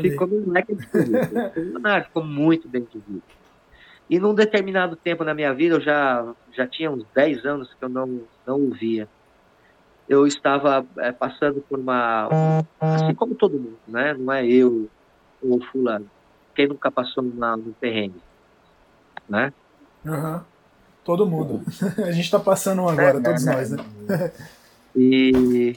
Ficou 0.00 0.28
de 0.28 0.36
ficou, 0.76 2.04
ficou 2.04 2.24
muito 2.24 2.68
bem 2.68 2.84
de 2.84 2.98
vida. 3.00 3.22
E 4.08 4.18
num 4.20 4.34
determinado 4.34 4.94
tempo 4.94 5.24
na 5.24 5.34
minha 5.34 5.52
vida, 5.52 5.76
eu 5.76 5.80
já, 5.80 6.32
já 6.52 6.66
tinha 6.66 6.90
uns 6.90 7.04
10 7.14 7.44
anos 7.44 7.74
que 7.74 7.84
eu 7.84 7.88
não, 7.88 8.22
não 8.46 8.56
o 8.56 8.70
via. 8.70 9.08
Eu 10.10 10.26
estava 10.26 10.84
é, 10.98 11.12
passando 11.12 11.60
por 11.68 11.78
uma. 11.78 12.28
Assim 12.80 13.14
como 13.14 13.36
todo 13.36 13.52
mundo, 13.52 13.78
né? 13.86 14.12
Não 14.12 14.32
é 14.32 14.44
eu 14.44 14.90
ou 15.40 15.62
fulano. 15.66 16.10
Quem 16.52 16.66
nunca 16.66 16.90
passou 16.90 17.22
numa, 17.22 17.56
num 17.56 17.72
perrengue, 17.72 18.20
né? 19.28 19.52
Uhum. 20.04 20.40
Todo 21.04 21.24
mundo. 21.24 21.62
A 22.04 22.10
gente 22.10 22.24
está 22.24 22.40
passando 22.40 22.82
um 22.82 22.88
agora, 22.88 23.18
é, 23.18 23.20
todos 23.20 23.46
é, 23.46 23.54
nós, 23.54 23.70
né? 23.70 23.84
E 24.96 25.76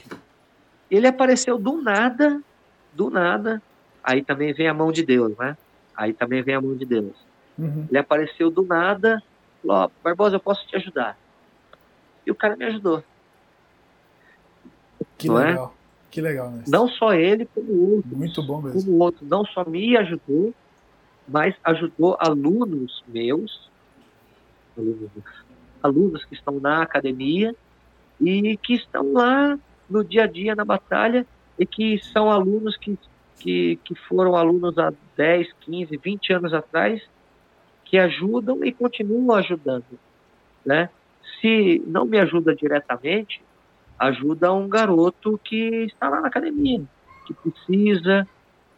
ele 0.90 1.06
apareceu 1.06 1.56
do 1.56 1.80
nada, 1.80 2.42
do 2.92 3.10
nada, 3.10 3.62
aí 4.02 4.24
também 4.24 4.52
vem 4.52 4.66
a 4.66 4.74
mão 4.74 4.90
de 4.90 5.04
Deus, 5.06 5.36
né? 5.38 5.56
Aí 5.96 6.12
também 6.12 6.42
vem 6.42 6.56
a 6.56 6.60
mão 6.60 6.76
de 6.76 6.84
Deus. 6.84 7.14
Uhum. 7.56 7.86
Ele 7.88 7.98
apareceu 7.98 8.50
do 8.50 8.62
nada, 8.64 9.22
falou, 9.62 9.92
Barbosa, 10.02 10.34
eu 10.34 10.40
posso 10.40 10.66
te 10.66 10.74
ajudar. 10.74 11.16
E 12.26 12.32
o 12.32 12.34
cara 12.34 12.56
me 12.56 12.64
ajudou. 12.64 13.04
Que 15.24 15.28
não 15.28 15.40
é? 15.40 15.46
legal. 15.46 15.74
É? 15.80 15.84
Que 16.10 16.20
legal, 16.20 16.50
né? 16.50 16.64
Não 16.68 16.88
só 16.88 17.12
ele, 17.12 17.46
como 17.46 17.96
outro. 17.96 18.16
Muito 18.16 18.42
bom 18.42 18.62
mesmo. 18.62 18.84
Como 18.84 19.02
outro. 19.02 19.26
Não 19.26 19.44
só 19.46 19.64
me 19.64 19.96
ajudou, 19.96 20.54
mas 21.26 21.54
ajudou 21.64 22.16
alunos 22.20 23.02
meus, 23.08 23.70
alunos, 24.76 25.10
alunos 25.82 26.24
que 26.24 26.34
estão 26.34 26.60
na 26.60 26.82
academia 26.82 27.54
e 28.20 28.56
que 28.58 28.74
estão 28.74 29.12
lá 29.12 29.58
no 29.90 30.04
dia 30.04 30.24
a 30.24 30.26
dia 30.26 30.54
na 30.54 30.64
batalha 30.64 31.26
e 31.58 31.66
que 31.66 31.98
são 32.12 32.30
alunos 32.30 32.76
que 32.76 32.96
que, 33.44 33.78
que 33.84 33.94
foram 33.94 34.36
alunos 34.36 34.78
há 34.78 34.92
10, 35.16 35.52
15, 35.60 35.96
20 35.98 36.32
anos 36.32 36.54
atrás, 36.54 37.02
que 37.84 37.98
ajudam 37.98 38.64
e 38.64 38.72
continuam 38.72 39.36
ajudando. 39.36 39.84
Né? 40.64 40.88
Se 41.40 41.82
não 41.86 42.06
me 42.06 42.18
ajuda 42.18 42.54
diretamente, 42.54 43.42
ajuda 43.98 44.52
um 44.52 44.68
garoto 44.68 45.38
que 45.42 45.84
está 45.84 46.08
lá 46.08 46.20
na 46.20 46.28
academia, 46.28 46.82
que 47.26 47.34
precisa, 47.34 48.26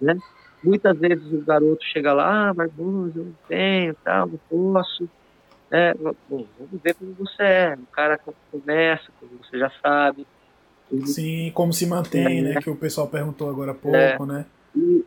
né? 0.01 0.17
Muitas 0.63 0.99
vezes 0.99 1.33
o 1.33 1.45
garoto 1.45 1.85
chega 1.85 2.13
lá, 2.13 2.49
ah, 2.49 2.55
mas 2.55 2.71
eu 2.79 2.85
não 2.85 3.35
tenho, 3.49 3.95
tal, 4.03 4.27
não 4.27 4.41
posso. 4.49 5.09
É, 5.71 5.95
bom, 5.95 6.47
vamos 6.59 6.83
ver 6.83 6.95
como 6.95 7.13
você 7.15 7.43
é. 7.43 7.75
O 7.75 7.87
cara 7.87 8.19
começa, 8.51 9.05
como 9.21 9.33
você 9.43 9.59
já 9.59 9.71
sabe. 9.83 10.27
Sim, 11.05 11.51
como 11.53 11.73
se 11.73 11.87
mantém, 11.87 12.39
é, 12.39 12.43
né? 12.43 12.61
Que 12.61 12.71
o 12.71 12.77
pessoal 12.77 13.09
perguntou 13.09 13.51
agora 13.51 13.73
há 13.73 13.75
pouco, 13.75 13.97
é. 13.97 14.27
né? 14.27 14.47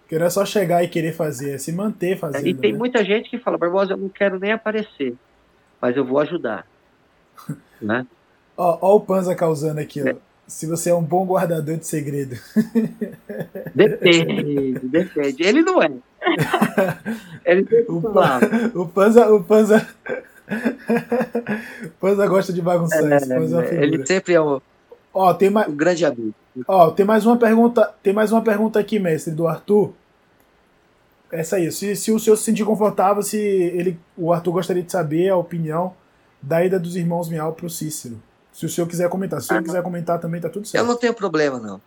Que 0.08 0.18
não 0.18 0.26
é 0.26 0.30
só 0.30 0.46
chegar 0.46 0.84
e 0.84 0.88
querer 0.88 1.14
fazer, 1.14 1.56
é 1.56 1.58
se 1.58 1.72
manter 1.72 2.18
fazendo. 2.18 2.48
E 2.48 2.54
tem 2.54 2.72
né? 2.74 2.78
muita 2.78 3.04
gente 3.04 3.30
que 3.30 3.38
fala, 3.38 3.58
Barbosa, 3.58 3.94
eu 3.94 3.98
não 3.98 4.10
quero 4.10 4.40
nem 4.40 4.52
aparecer, 4.52 5.16
mas 5.80 5.96
eu 5.96 6.04
vou 6.04 6.20
ajudar. 6.20 6.66
né? 7.82 8.06
Ó, 8.60 8.78
ó 8.82 8.96
o 8.98 9.00
Panza 9.00 9.34
causando 9.34 9.80
aqui, 9.80 10.04
ó. 10.04 10.16
Se 10.46 10.66
você 10.66 10.90
é 10.90 10.96
um 10.96 11.02
bom 11.02 11.26
guardador 11.26 11.78
de 11.78 11.88
segredo. 11.88 12.36
Depende, 13.74 14.80
depende. 14.84 15.44
Ele 15.44 15.62
não 15.62 15.82
é. 15.82 15.90
Ele 17.46 17.66
o, 17.88 17.98
o 18.82 18.88
Panza, 18.88 19.32
o 19.32 19.44
Panza, 19.44 19.88
o 21.86 21.90
Panza 22.00 22.28
gosta 22.28 22.52
de 22.52 22.62
bagunçar. 22.62 23.00
É, 23.06 23.76
é 23.76 23.84
ele 23.84 24.06
sempre 24.06 24.34
é 24.34 24.42
o, 24.42 24.62
ó, 25.14 25.34
tem 25.34 25.50
o 25.50 25.72
grande 25.72 26.06
amigo. 26.06 26.34
Ó, 26.68 26.90
tem 26.92 27.06
mais 27.06 27.26
uma 27.26 27.38
pergunta, 27.38 27.94
tem 28.04 28.12
mais 28.12 28.32
uma 28.32 28.42
pergunta 28.42 28.80
aqui, 28.80 29.00
mestre, 29.00 29.34
do 29.34 29.48
Arthur. 29.48 29.94
Essa 31.32 31.58
aí, 31.58 31.72
se, 31.72 31.96
se 31.96 32.12
o 32.12 32.20
senhor 32.20 32.36
se 32.36 32.44
sentir 32.44 32.66
confortável, 32.66 33.22
se 33.24 33.38
ele, 33.38 34.00
o 34.18 34.34
Arthur 34.34 34.52
gostaria 34.52 34.84
de 34.84 34.92
saber 34.92 35.30
a 35.30 35.38
opinião 35.38 35.94
da 36.42 36.66
ida 36.66 36.80
dos 36.80 36.96
irmãos 36.96 37.30
Miau 37.30 37.54
para 37.54 37.68
o 37.68 37.70
Cícero. 37.70 38.20
Se 38.60 38.66
o 38.66 38.70
senhor 38.70 38.88
quiser 38.88 39.08
comentar. 39.08 39.40
Se 39.40 39.46
o 39.46 39.48
senhor 39.48 39.62
ah, 39.62 39.64
quiser 39.64 39.82
comentar 39.82 40.20
também, 40.20 40.42
tá 40.42 40.50
tudo 40.50 40.68
certo. 40.68 40.84
Eu 40.84 40.86
não 40.86 40.98
tenho 40.98 41.14
problema, 41.14 41.58
não. 41.60 41.82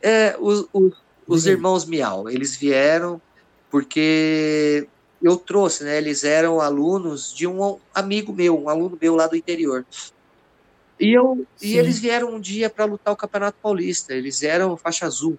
É, 0.00 0.36
os, 0.38 0.68
os, 0.72 0.94
os 1.26 1.46
irmãos 1.48 1.84
Miau, 1.84 2.30
eles 2.30 2.54
vieram 2.54 3.20
porque 3.68 4.86
eu 5.20 5.36
trouxe, 5.36 5.82
né? 5.82 5.98
Eles 5.98 6.22
eram 6.22 6.60
alunos 6.60 7.34
de 7.34 7.44
um 7.44 7.76
amigo 7.92 8.32
meu, 8.32 8.56
um 8.56 8.68
aluno 8.68 8.96
meu 9.00 9.16
lá 9.16 9.26
do 9.26 9.34
interior. 9.34 9.84
E, 11.00 11.12
eu, 11.12 11.44
e 11.60 11.76
eles 11.76 11.98
vieram 11.98 12.32
um 12.32 12.38
dia 12.38 12.70
para 12.70 12.84
lutar 12.84 13.12
o 13.12 13.16
Campeonato 13.16 13.58
Paulista. 13.60 14.14
Eles 14.14 14.44
eram 14.44 14.76
faixa 14.76 15.06
azul. 15.06 15.36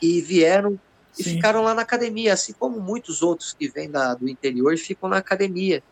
E 0.00 0.22
vieram 0.22 0.80
e 1.18 1.22
Sim. 1.22 1.34
ficaram 1.34 1.62
lá 1.62 1.74
na 1.74 1.82
academia, 1.82 2.32
assim 2.32 2.54
como 2.54 2.80
muitos 2.80 3.20
outros 3.20 3.52
que 3.52 3.68
vêm 3.68 3.90
da, 3.90 4.14
do 4.14 4.26
interior 4.30 4.78
ficam 4.78 5.10
na 5.10 5.18
academia 5.18 5.82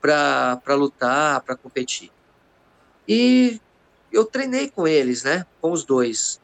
para 0.00 0.74
lutar, 0.74 1.40
para 1.42 1.54
competir. 1.54 2.10
E 3.06 3.60
eu 4.12 4.24
treinei 4.24 4.70
com 4.70 4.86
eles, 4.86 5.24
né? 5.24 5.44
Com 5.60 5.72
os 5.72 5.84
dois. 5.84 6.40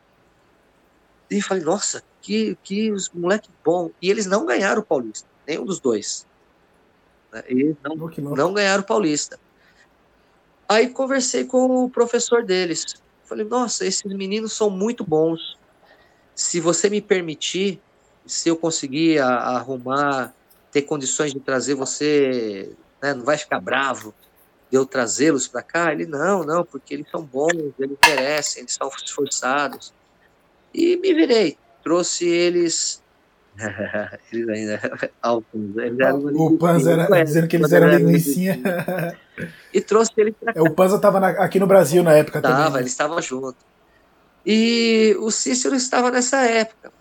E 1.31 1.41
falei, 1.41 1.63
nossa, 1.63 2.03
que, 2.21 2.57
que 2.63 2.91
os 2.91 3.09
moleque 3.11 3.49
bom. 3.65 3.91
E 4.03 4.11
eles 4.11 4.27
não 4.27 4.45
ganharam 4.45 4.81
o 4.81 4.85
Paulista, 4.85 5.29
nenhum 5.47 5.65
dos 5.65 5.81
dois. 5.81 6.27
Eles 7.47 7.77
não, 7.83 7.95
não 8.37 8.53
ganharam 8.53 8.83
o 8.83 8.87
Paulista. 8.87 9.39
Aí 10.69 10.89
conversei 10.89 11.45
com 11.45 11.85
o 11.85 11.91
professor 11.91 12.45
deles. 12.45 12.85
Falei, 13.25 13.47
nossa, 13.47 13.87
esses 13.87 14.03
meninos 14.05 14.53
são 14.53 14.69
muito 14.69 15.05
bons. 15.05 15.57
Se 16.35 16.61
você 16.61 16.91
me 16.91 17.01
permitir, 17.01 17.81
se 18.27 18.49
eu 18.49 18.57
conseguir 18.57 19.21
arrumar, 19.21 20.35
ter 20.73 20.83
condições 20.83 21.33
de 21.33 21.41
trazer 21.41 21.75
você, 21.75 22.75
né, 23.01 23.15
não 23.15 23.25
vai 23.25 23.39
ficar 23.39 23.61
bravo 23.61 24.15
de 24.71 24.77
eu 24.77 24.87
trazê-los 24.87 25.49
para 25.49 25.63
cá? 25.63 25.93
Ele, 25.93 26.07
não, 26.07 26.45
não, 26.45 26.65
porque 26.65 26.95
eles 26.95 27.07
são 27.11 27.23
bons, 27.23 27.73
eles 27.79 27.99
merecem, 28.07 28.63
eles 28.63 28.75
são 28.75 28.91
esforçados. 29.05 29.93
E 30.73 30.97
me 30.97 31.13
virei, 31.13 31.59
trouxe 31.83 32.27
eles. 32.27 33.03
eles 34.33 34.49
ainda. 34.49 35.11
Altos, 35.21 35.77
eles 35.77 35.99
eram 35.99 36.19
o 36.19 36.57
Panza 36.57 36.93
era 36.93 37.25
dizendo 37.25 37.49
que 37.49 37.57
eles 37.57 37.73
eram 37.73 37.99
linguicinha. 37.99 38.61
e 39.75 39.81
trouxe 39.81 40.13
eles 40.17 40.35
para 40.39 40.53
cá. 40.53 40.61
É, 40.61 40.63
o 40.63 40.73
Panza 40.73 40.97
estava 40.97 41.27
aqui 41.27 41.59
no 41.59 41.67
Brasil 41.67 42.03
na 42.03 42.13
época 42.13 42.41
tava, 42.41 42.55
também. 42.55 42.63
Estava, 42.63 42.77
né? 42.77 42.83
eles 42.83 42.93
estavam 42.93 43.21
juntos. 43.21 43.71
E 44.47 45.17
o 45.19 45.31
Cícero 45.31 45.75
estava 45.75 46.11
nessa 46.11 46.43
época. 46.45 46.93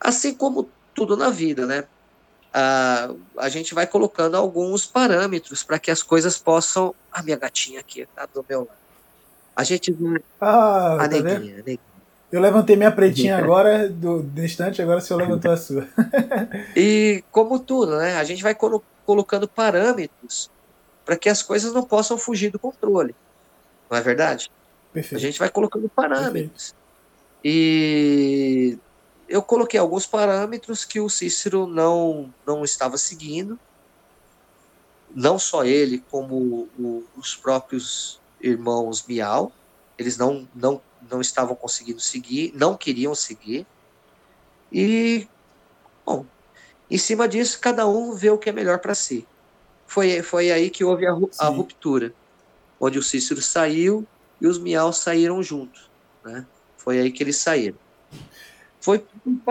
Assim 0.00 0.34
como 0.34 0.68
tudo 0.94 1.16
na 1.16 1.30
vida, 1.30 1.66
né? 1.66 1.84
A, 2.52 3.10
a 3.38 3.48
gente 3.48 3.74
vai 3.74 3.86
colocando 3.86 4.36
alguns 4.36 4.84
parâmetros 4.84 5.62
para 5.62 5.78
que 5.78 5.90
as 5.90 6.02
coisas 6.02 6.36
possam. 6.38 6.94
A 7.10 7.22
minha 7.22 7.36
gatinha 7.36 7.80
aqui 7.80 8.06
tá 8.14 8.26
do 8.26 8.44
meu 8.48 8.60
lado. 8.60 8.82
A 9.54 9.64
gente 9.64 9.96
Ah, 10.40 10.94
a 10.94 10.98
tá 10.98 11.08
neguinha, 11.08 11.56
neguinha. 11.56 11.92
Eu 12.30 12.40
levantei 12.40 12.76
minha 12.76 12.90
pretinha 12.90 13.36
agora, 13.36 13.90
do, 13.90 14.22
do 14.22 14.42
instante, 14.42 14.80
agora 14.80 14.98
o 14.98 15.02
senhor 15.02 15.18
levantou 15.18 15.52
a 15.52 15.56
sua. 15.56 15.86
e 16.74 17.22
como 17.30 17.58
tudo, 17.58 17.98
né? 17.98 18.16
A 18.16 18.24
gente 18.24 18.42
vai 18.42 18.54
colo 18.54 18.82
colocando 19.04 19.46
parâmetros 19.46 20.50
para 21.04 21.16
que 21.16 21.28
as 21.28 21.42
coisas 21.42 21.74
não 21.74 21.82
possam 21.82 22.16
fugir 22.16 22.50
do 22.50 22.58
controle. 22.58 23.14
Não 23.90 23.98
é 23.98 24.00
verdade? 24.00 24.50
Perfeito. 24.92 25.16
A 25.16 25.18
gente 25.18 25.38
vai 25.38 25.50
colocando 25.50 25.88
parâmetros. 25.90 26.74
Perfeito. 26.74 26.82
E 27.44 28.78
eu 29.32 29.42
coloquei 29.42 29.80
alguns 29.80 30.06
parâmetros 30.06 30.84
que 30.84 31.00
o 31.00 31.08
Cícero 31.08 31.66
não, 31.66 32.32
não 32.46 32.62
estava 32.62 32.98
seguindo. 32.98 33.58
Não 35.14 35.38
só 35.38 35.64
ele, 35.64 36.04
como 36.10 36.68
o, 36.78 37.02
os 37.16 37.34
próprios 37.34 38.20
irmãos 38.42 39.02
Miau. 39.06 39.50
Eles 39.96 40.18
não, 40.18 40.46
não, 40.54 40.82
não 41.10 41.22
estavam 41.22 41.56
conseguindo 41.56 41.98
seguir, 41.98 42.52
não 42.54 42.76
queriam 42.76 43.14
seguir. 43.14 43.66
E, 44.70 45.26
bom, 46.04 46.26
em 46.90 46.98
cima 46.98 47.26
disso, 47.26 47.58
cada 47.58 47.88
um 47.88 48.12
vê 48.14 48.28
o 48.28 48.36
que 48.36 48.50
é 48.50 48.52
melhor 48.52 48.80
para 48.80 48.94
si. 48.94 49.26
Foi, 49.86 50.22
foi 50.22 50.52
aí 50.52 50.68
que 50.68 50.84
houve 50.84 51.06
a, 51.06 51.16
a 51.38 51.48
ruptura, 51.48 52.12
onde 52.78 52.98
o 52.98 53.02
Cícero 53.02 53.40
saiu 53.40 54.06
e 54.38 54.46
os 54.46 54.58
Miau 54.58 54.92
saíram 54.92 55.42
junto. 55.42 55.88
Né? 56.22 56.46
Foi 56.76 56.98
aí 56.98 57.10
que 57.10 57.22
eles 57.22 57.38
saíram. 57.38 57.78
Foi 58.82 59.02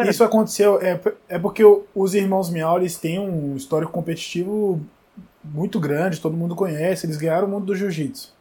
Isso 0.09 0.25
aconteceu, 0.25 0.79
é, 0.81 0.99
é 1.29 1.39
porque 1.39 1.63
os 1.95 2.13
irmãos 2.13 2.49
Miaulis 2.49 2.97
têm 2.97 3.17
um 3.17 3.55
histórico 3.55 3.89
competitivo 3.89 4.81
muito 5.41 5.79
grande, 5.79 6.19
todo 6.19 6.35
mundo 6.35 6.53
conhece, 6.53 7.05
eles 7.05 7.15
ganharam 7.15 7.47
o 7.47 7.49
mundo 7.49 7.67
do 7.67 7.75
jiu-jitsu. 7.75 8.33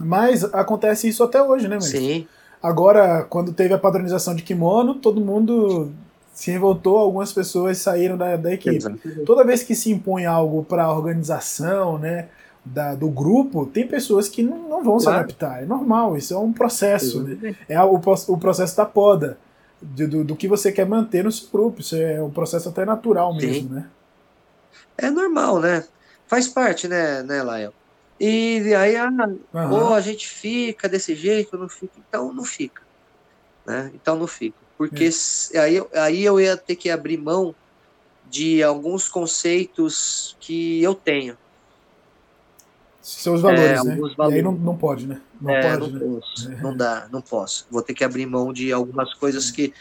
Mas 0.00 0.42
acontece 0.42 1.06
isso 1.06 1.22
até 1.22 1.40
hoje, 1.42 1.68
né, 1.68 1.74
mesmo? 1.74 1.98
Sim. 1.98 2.26
Agora, 2.62 3.24
quando 3.24 3.52
teve 3.52 3.74
a 3.74 3.78
padronização 3.78 4.34
de 4.34 4.42
kimono, 4.42 4.94
todo 4.94 5.20
mundo 5.20 5.92
se 6.32 6.50
revoltou, 6.50 6.96
algumas 6.96 7.30
pessoas 7.30 7.76
saíram 7.76 8.16
da, 8.16 8.34
da 8.36 8.54
equipe. 8.54 8.76
Exatamente. 8.76 9.24
Toda 9.26 9.44
vez 9.44 9.62
que 9.62 9.74
se 9.74 9.90
impõe 9.90 10.24
algo 10.24 10.64
para 10.64 10.84
a 10.84 10.92
organização, 10.94 11.98
né, 11.98 12.28
da, 12.64 12.94
do 12.94 13.10
grupo, 13.10 13.66
tem 13.66 13.86
pessoas 13.86 14.30
que 14.30 14.42
não, 14.42 14.56
não 14.56 14.82
vão 14.82 14.96
claro. 14.96 15.00
se 15.00 15.08
adaptar. 15.08 15.62
É 15.62 15.66
normal, 15.66 16.16
isso 16.16 16.32
é 16.32 16.38
um 16.38 16.54
processo. 16.54 17.22
Né? 17.22 17.54
É 17.68 17.78
o, 17.82 18.00
o 18.28 18.38
processo 18.38 18.74
da 18.74 18.86
poda 18.86 19.36
de, 19.82 20.06
do, 20.06 20.24
do, 20.24 20.36
que 20.36 20.48
você 20.48 20.70
quer 20.70 20.86
manter 20.86 21.24
no 21.24 21.32
seu 21.32 21.48
grupo. 21.50 21.80
Isso 21.80 21.96
é 21.96 22.22
um 22.22 22.30
processo 22.30 22.68
até 22.68 22.84
natural 22.84 23.34
mesmo, 23.34 23.68
Sim. 23.68 23.74
né? 23.74 23.88
É 24.96 25.10
normal, 25.10 25.60
né? 25.60 25.84
Faz 26.26 26.48
parte, 26.48 26.88
né, 26.88 27.22
né, 27.22 27.42
Lael? 27.42 27.72
E 28.18 28.72
aí, 28.74 28.96
ah, 28.96 29.08
uhum. 29.08 29.72
ou 29.72 29.94
a 29.94 30.00
gente 30.00 30.28
fica 30.28 30.88
desse 30.88 31.14
jeito, 31.14 31.58
não 31.58 31.68
fica. 31.68 31.94
Então 31.98 32.32
não 32.32 32.44
fica. 32.44 32.82
Né? 33.66 33.90
Então 33.94 34.16
não 34.16 34.26
fica. 34.26 34.56
Porque 34.78 35.10
é. 35.54 35.58
aí, 35.58 35.82
aí 35.94 36.24
eu 36.24 36.40
ia 36.40 36.56
ter 36.56 36.76
que 36.76 36.88
abrir 36.88 37.16
mão 37.16 37.54
de 38.30 38.62
alguns 38.62 39.08
conceitos 39.08 40.36
que 40.40 40.82
eu 40.82 40.94
tenho. 40.94 41.36
Seus 43.00 43.42
valores, 43.42 43.80
é, 43.80 43.84
né? 43.84 43.96
Valores. 43.96 44.16
E 44.18 44.34
aí 44.34 44.42
não, 44.42 44.52
não 44.52 44.76
pode, 44.76 45.06
né? 45.06 45.20
Não 45.42 45.50
é, 45.50 45.62
pode, 45.76 45.92
não, 45.92 45.98
né? 45.98 46.20
Posso, 46.20 46.52
é. 46.52 46.56
não 46.60 46.76
dá, 46.76 47.08
não 47.10 47.20
posso. 47.20 47.66
Vou 47.68 47.82
ter 47.82 47.94
que 47.94 48.04
abrir 48.04 48.26
mão 48.26 48.52
de 48.52 48.72
algumas 48.72 49.12
coisas 49.14 49.50
que. 49.50 49.74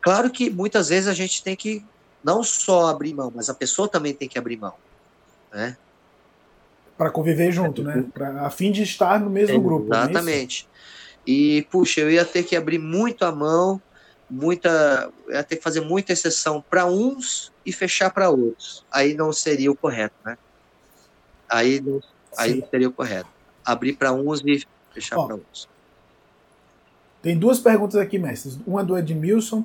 Claro 0.00 0.30
que 0.30 0.48
muitas 0.48 0.88
vezes 0.88 1.08
a 1.08 1.12
gente 1.12 1.42
tem 1.42 1.54
que 1.54 1.84
não 2.24 2.42
só 2.42 2.86
abrir 2.86 3.12
mão, 3.12 3.30
mas 3.34 3.50
a 3.50 3.54
pessoa 3.54 3.86
também 3.86 4.14
tem 4.14 4.28
que 4.28 4.38
abrir 4.38 4.56
mão. 4.56 4.72
Né? 5.52 5.76
Para 6.96 7.10
conviver 7.10 7.52
junto, 7.52 7.82
né? 7.82 8.04
Pra, 8.14 8.46
a 8.46 8.50
fim 8.50 8.72
de 8.72 8.82
estar 8.82 9.20
no 9.20 9.28
mesmo 9.28 9.60
grupo. 9.60 9.94
É 9.94 9.98
Exatamente. 9.98 10.66
e, 11.26 11.66
puxa, 11.70 12.00
eu 12.00 12.10
ia 12.10 12.24
ter 12.24 12.42
que 12.42 12.56
abrir 12.56 12.78
muito 12.78 13.26
a 13.26 13.30
mão, 13.30 13.80
muita. 14.30 15.10
Ia 15.28 15.44
ter 15.44 15.56
que 15.56 15.62
fazer 15.62 15.82
muita 15.82 16.14
exceção 16.14 16.64
para 16.68 16.86
uns 16.86 17.52
e 17.64 17.72
fechar 17.72 18.10
para 18.10 18.30
outros. 18.30 18.84
Aí 18.90 19.12
não 19.12 19.32
seria 19.34 19.70
o 19.70 19.76
correto, 19.76 20.16
né? 20.24 20.38
Aí 21.48 21.80
não, 21.80 22.00
aí 22.36 22.64
seria 22.70 22.88
o 22.88 22.92
correto. 22.92 23.28
Abrir 23.64 23.92
para 23.92 24.12
uns 24.12 24.40
e 24.40 24.66
fechar 25.00 25.16
para 25.16 25.36
uns. 25.36 25.68
Tem 27.22 27.36
duas 27.36 27.58
perguntas 27.58 28.00
aqui, 28.00 28.18
mestres. 28.18 28.58
Uma 28.66 28.84
do 28.84 28.96
Edmilson. 28.96 29.64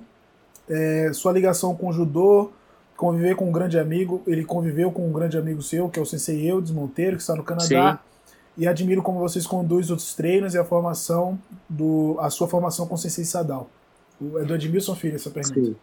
É, 0.69 1.11
sua 1.14 1.31
ligação 1.31 1.76
com 1.76 1.89
o 1.89 1.93
judô, 1.93 2.51
conviver 2.95 3.35
com 3.35 3.49
um 3.49 3.51
grande 3.51 3.77
amigo. 3.77 4.22
Ele 4.26 4.43
conviveu 4.43 4.91
com 4.91 5.07
um 5.07 5.11
grande 5.11 5.38
amigo 5.38 5.61
seu, 5.61 5.89
que 5.89 5.99
é 5.99 6.01
o 6.01 6.05
Sensei 6.05 6.49
Eudes 6.49 6.72
Monteiro, 6.72 7.15
que 7.15 7.22
está 7.22 7.35
no 7.35 7.43
Canadá. 7.43 7.99
Sim. 8.01 8.34
E 8.55 8.68
admiro 8.68 9.01
como 9.01 9.19
vocês 9.19 9.47
conduzem 9.47 9.95
os 9.95 10.14
treinos 10.14 10.53
e 10.53 10.57
a 10.60 10.64
formação 10.64 11.39
do 11.68 12.18
a 12.19 12.30
sua 12.30 12.47
formação 12.47 12.88
com 12.88 12.95
o 12.95 12.97
Sensei 12.97 13.26
Sadal. 13.26 13.69
É 14.38 14.43
do 14.43 14.55
Edmilson 14.55 14.95
Filho 14.95 15.15
essa 15.15 15.30
pergunta. 15.30 15.60
Sim. 15.60 15.76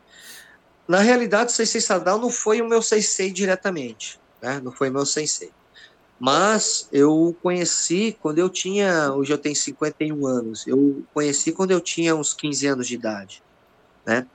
Na 0.87 0.99
realidade, 1.01 1.53
o 1.53 1.55
Sensei 1.55 1.81
Sadal 1.81 2.19
não 2.19 2.31
foi 2.31 2.61
o 2.61 2.69
meu 2.69 2.83
Sensei 2.83 3.31
diretamente. 3.31 4.19
Né? 4.41 4.61
Não 4.63 4.73
foi 4.73 4.89
o 4.89 4.93
meu 4.93 5.07
Sensei. 5.07 5.51
Mas 6.21 6.87
eu 6.93 7.35
conheci 7.43 8.15
quando 8.21 8.39
eu 8.39 8.51
tinha, 8.51 9.11
hoje 9.11 9.33
eu 9.33 9.39
tenho 9.39 9.57
51 9.57 10.27
anos, 10.27 10.67
eu 10.67 11.03
conheci 11.15 11.51
quando 11.51 11.71
eu 11.71 11.81
tinha 11.81 12.15
uns 12.15 12.35
15 12.35 12.67
anos 12.67 12.87
de 12.87 12.95
idade, 12.95 13.43
né? 14.05 14.27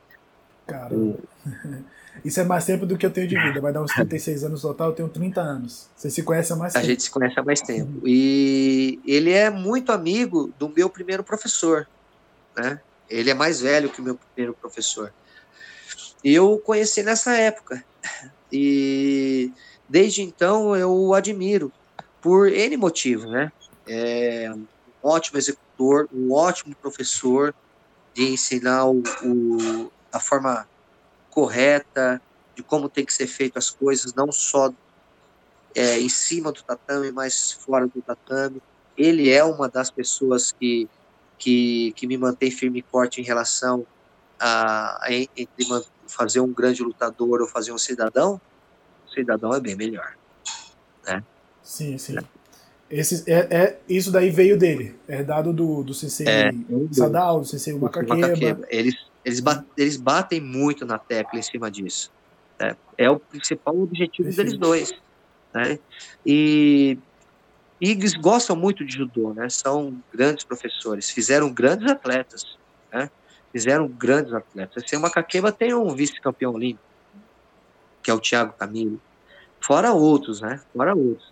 Caramba. 0.66 1.20
Isso 2.24 2.40
é 2.40 2.44
mais 2.44 2.66
tempo 2.66 2.88
do 2.88 2.98
que 2.98 3.06
eu 3.06 3.12
tenho 3.12 3.28
de 3.28 3.40
vida. 3.40 3.62
Vai 3.62 3.72
dar 3.72 3.84
uns 3.84 3.92
36 3.92 4.46
anos 4.46 4.62
total, 4.62 4.90
eu 4.90 4.96
tenho 4.96 5.10
30 5.10 5.42
anos. 5.42 5.88
Você 5.96 6.10
se 6.10 6.24
conhece 6.24 6.52
há 6.52 6.56
mais 6.56 6.74
tempo. 6.74 6.84
A 6.84 6.90
gente 6.90 7.04
se 7.04 7.12
conhece 7.12 7.40
há 7.40 7.44
mais 7.44 7.62
tempo. 7.62 8.02
E 8.08 9.00
ele 9.06 9.32
é 9.32 9.52
muito 9.52 9.92
amigo 9.92 10.52
do 10.58 10.68
meu 10.70 10.90
primeiro 10.90 11.24
professor. 11.24 11.88
Né? 12.56 12.80
Ele 13.08 13.30
é 13.30 13.34
mais 13.34 13.62
velho 13.62 13.90
que 13.90 14.02
o 14.02 14.04
meu 14.04 14.16
primeiro 14.16 14.56
professor. 14.56 15.14
E 16.24 16.34
eu 16.34 16.58
conheci 16.58 17.04
nessa 17.04 17.36
época. 17.36 17.84
E 18.52 19.52
desde 19.88 20.22
então 20.22 20.76
eu 20.76 20.92
o 20.92 21.14
admiro 21.14 21.72
por 22.22 22.52
N 22.52 22.78
motivos, 22.78 23.30
né? 23.30 23.52
É 23.88 24.52
um 24.54 24.66
ótimo 25.04 25.38
executor, 25.38 26.10
um 26.12 26.34
ótimo 26.34 26.76
professor 26.76 27.54
de 28.14 28.24
ensinar 28.32 28.86
o, 28.86 29.04
o, 29.24 29.92
a 30.12 30.20
forma 30.20 30.68
correta 31.30 32.22
de 32.56 32.64
como 32.64 32.90
tem 32.90 33.06
que 33.06 33.14
ser 33.14 33.28
feito 33.28 33.58
as 33.58 33.70
coisas, 33.70 34.14
não 34.14 34.32
só 34.32 34.74
é, 35.76 36.00
em 36.00 36.08
cima 36.08 36.52
do 36.52 36.64
tatame, 36.64 37.12
mas 37.12 37.52
fora 37.52 37.86
do 37.86 38.02
tatame. 38.02 38.62
Ele 38.98 39.30
é 39.30 39.44
uma 39.44 39.68
das 39.68 39.92
pessoas 39.92 40.54
que, 40.54 40.88
que, 41.38 41.92
que 41.98 42.08
me 42.08 42.18
mantém 42.18 42.50
firme 42.50 42.80
e 42.80 42.86
forte 42.90 43.20
em 43.20 43.24
relação 43.26 43.86
a, 44.40 45.06
a 45.06 45.14
entre 45.14 45.66
fazer 46.08 46.40
um 46.40 46.54
grande 46.54 46.82
lutador 46.82 47.42
ou 47.42 47.48
fazer 47.48 47.74
um 47.74 47.78
cidadão. 47.78 48.40
O 49.16 49.22
cidadão 49.22 49.54
é 49.54 49.60
bem 49.60 49.76
melhor, 49.76 50.16
né? 51.08 51.24
Sim, 51.64 51.98
sim. 51.98 52.16
Esse, 52.90 53.30
é, 53.32 53.48
é, 53.50 53.80
isso 53.90 54.12
daí 54.12 54.30
veio 54.30 54.58
dele, 54.58 54.96
herdado 55.08 55.52
do, 55.52 55.84
do 55.84 55.94
Sensei 55.94 56.28
é, 56.28 56.52
Sadal, 56.92 57.40
do 57.40 57.46
Sensei 57.46 57.74
Macaqueba. 57.74 58.66
Eles, 58.70 58.96
eles, 59.24 59.40
bat, 59.40 59.66
eles 59.76 59.98
batem 59.98 60.40
muito 60.40 60.86
na 60.86 61.00
tecla 61.00 61.40
em 61.40 61.42
cima 61.42 61.72
disso. 61.72 62.12
É, 62.60 62.76
é 62.98 63.10
o 63.10 63.20
principal 63.20 63.78
objetivo 63.80 64.28
Perfeito. 64.28 64.48
deles 64.48 64.60
dois. 64.60 64.94
Né? 65.54 65.80
E, 66.26 66.98
e 67.82 67.92
eles 67.92 68.14
gostam 68.14 68.56
muito 68.56 68.86
de 68.86 68.94
judô, 68.94 69.34
né? 69.34 69.50
São 69.50 69.98
grandes 70.14 70.44
professores, 70.44 71.10
fizeram 71.10 71.52
grandes 71.52 71.90
atletas, 71.90 72.58
né? 72.94 73.10
Fizeram 73.52 73.88
grandes 73.88 74.34
atletas. 74.34 74.84
Esse 74.84 74.98
Macaqueba 74.98 75.52
tem 75.52 75.74
um 75.74 75.96
vice-campeão 75.96 76.54
olímpico, 76.54 76.84
que 78.04 78.12
é 78.12 78.14
o 78.14 78.20
Thiago 78.20 78.54
Camilo. 78.54 79.02
Fora 79.66 79.94
outros, 79.94 80.42
né? 80.42 80.60
Fora 80.72 80.94
outros. 80.94 81.28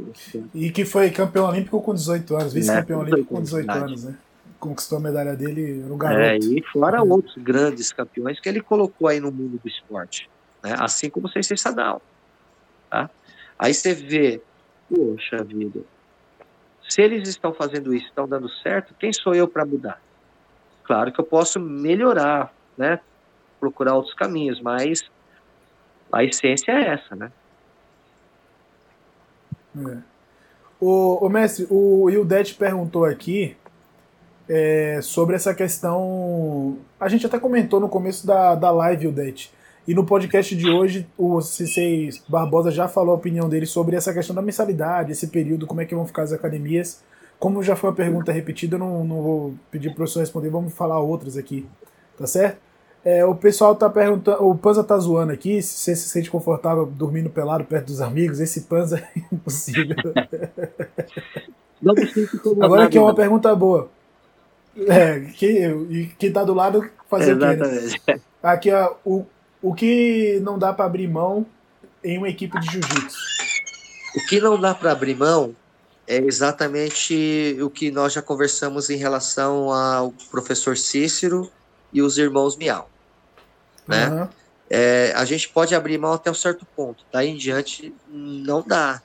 E 0.55 0.71
que 0.71 0.85
foi 0.85 1.11
campeão 1.11 1.47
olímpico 1.47 1.79
com 1.79 1.93
18 1.93 2.35
anos, 2.35 2.53
vice-campeão 2.53 3.01
é, 3.01 3.03
olímpico 3.03 3.35
com 3.35 3.43
18 3.43 3.71
anos, 3.71 4.03
né? 4.05 4.17
Conquistou 4.59 4.97
a 4.97 5.01
medalha 5.01 5.35
dele 5.35 5.83
no 5.87 5.95
garoto. 5.95 6.19
É, 6.19 6.37
e 6.37 6.63
fora 6.63 6.97
é. 6.97 7.01
outros 7.01 7.35
grandes 7.37 7.93
campeões 7.93 8.39
que 8.39 8.49
ele 8.49 8.59
colocou 8.59 9.07
aí 9.07 9.19
no 9.19 9.31
mundo 9.31 9.59
do 9.61 9.67
esporte. 9.67 10.27
Né? 10.63 10.75
Assim 10.79 11.11
como 11.11 11.27
o 11.27 11.29
Sensei 11.29 11.55
Sadal. 11.55 12.01
Tá? 12.89 13.07
Aí 13.59 13.71
você 13.71 13.93
vê, 13.93 14.41
poxa 14.89 15.43
vida, 15.43 15.81
se 16.89 17.03
eles 17.03 17.29
estão 17.29 17.53
fazendo 17.53 17.93
isso, 17.93 18.07
estão 18.07 18.27
dando 18.27 18.49
certo, 18.49 18.95
quem 18.97 19.13
sou 19.13 19.35
eu 19.35 19.47
para 19.47 19.63
mudar? 19.63 20.01
Claro 20.85 21.11
que 21.11 21.21
eu 21.21 21.25
posso 21.25 21.59
melhorar, 21.59 22.51
né? 22.75 22.99
Procurar 23.59 23.93
outros 23.93 24.15
caminhos, 24.15 24.59
mas 24.59 25.03
a 26.11 26.23
essência 26.23 26.71
é 26.71 26.87
essa, 26.87 27.15
né? 27.15 27.31
É. 29.77 29.97
O, 30.79 31.25
o, 31.25 31.29
mestre, 31.29 31.65
o 31.69 32.09
Ildete 32.09 32.55
perguntou 32.55 33.05
aqui 33.05 33.55
é, 34.47 34.99
sobre 35.01 35.35
essa 35.35 35.53
questão. 35.53 36.77
A 36.99 37.07
gente 37.07 37.25
até 37.25 37.39
comentou 37.39 37.79
no 37.79 37.89
começo 37.89 38.27
da, 38.27 38.55
da 38.55 38.71
live, 38.71 39.05
Ildete. 39.05 39.51
E 39.87 39.93
no 39.93 40.05
podcast 40.05 40.55
de 40.55 40.69
hoje, 40.69 41.07
o 41.17 41.41
Cicei 41.41 42.09
Barbosa 42.27 42.71
já 42.71 42.87
falou 42.87 43.11
a 43.11 43.17
opinião 43.17 43.49
dele 43.49 43.65
sobre 43.65 43.97
essa 43.97 44.13
questão 44.13 44.33
da 44.33 44.41
mensalidade, 44.41 45.11
esse 45.11 45.27
período, 45.27 45.67
como 45.67 45.81
é 45.81 45.85
que 45.85 45.93
vão 45.93 46.07
ficar 46.07 46.23
as 46.23 46.31
academias. 46.31 47.03
Como 47.37 47.61
já 47.61 47.75
foi 47.75 47.89
uma 47.89 47.95
pergunta 47.95 48.31
repetida, 48.31 48.75
eu 48.75 48.79
não, 48.79 49.03
não 49.03 49.21
vou 49.21 49.53
pedir 49.69 49.89
para 49.89 49.93
o 49.93 49.95
professor 49.97 50.21
responder, 50.21 50.49
vamos 50.49 50.73
falar 50.73 50.99
outras 50.99 51.35
aqui, 51.35 51.67
tá 52.17 52.25
certo? 52.25 52.57
É, 53.05 53.25
o 53.25 53.35
pessoal 53.35 53.75
tá 53.75 53.89
perguntando, 53.89 54.45
o 54.47 54.55
Panza 54.55 54.81
tá 54.81 54.97
zoando 54.97 55.33
aqui, 55.33 55.61
se 55.61 55.77
você 55.77 55.95
se 55.95 56.07
sente 56.07 56.31
confortável 56.31 56.85
dormindo 56.85 57.29
pelado 57.29 57.65
perto 57.65 57.87
dos 57.87 57.99
amigos, 57.99 58.39
esse 58.39 58.61
Panza 58.61 58.97
é 58.97 59.19
impossível. 59.31 59.95
Agora 62.61 62.85
aqui 62.85 62.97
é 62.97 63.01
uma 63.01 63.13
pergunta 63.13 63.53
boa. 63.53 63.89
É, 64.87 65.19
quem, 65.35 66.15
quem 66.17 66.31
tá 66.31 66.45
do 66.45 66.53
lado 66.53 66.89
fazer 67.09 67.35
Exatamente. 67.35 67.97
o 67.97 68.01
quê? 68.01 68.13
Né? 68.13 68.21
Aqui, 68.41 68.71
ó, 68.71 68.93
o, 69.03 69.25
o 69.61 69.73
que 69.73 70.39
não 70.41 70.57
dá 70.57 70.71
para 70.71 70.85
abrir 70.85 71.07
mão 71.09 71.45
em 72.01 72.17
uma 72.17 72.29
equipe 72.29 72.57
de 72.57 72.71
jiu-jitsu? 72.71 73.17
O 74.15 74.27
que 74.27 74.39
não 74.39 74.59
dá 74.59 74.73
para 74.73 74.93
abrir 74.93 75.15
mão 75.15 75.53
é 76.07 76.17
exatamente 76.17 77.57
o 77.61 77.69
que 77.69 77.91
nós 77.91 78.13
já 78.13 78.21
conversamos 78.21 78.89
em 78.89 78.95
relação 78.95 79.71
ao 79.73 80.13
professor 80.31 80.77
Cícero 80.77 81.51
e 81.91 82.01
os 82.01 82.17
irmãos 82.17 82.55
Miau 82.55 82.89
né? 83.87 84.09
Uhum. 84.09 84.27
É, 84.69 85.13
a 85.15 85.25
gente 85.25 85.49
pode 85.49 85.75
abrir 85.75 85.97
mão 85.97 86.13
até 86.13 86.31
um 86.31 86.35
certo 86.35 86.65
ponto, 86.75 87.05
daí 87.11 87.29
em 87.29 87.37
diante 87.37 87.93
não 88.07 88.61
dá, 88.61 89.01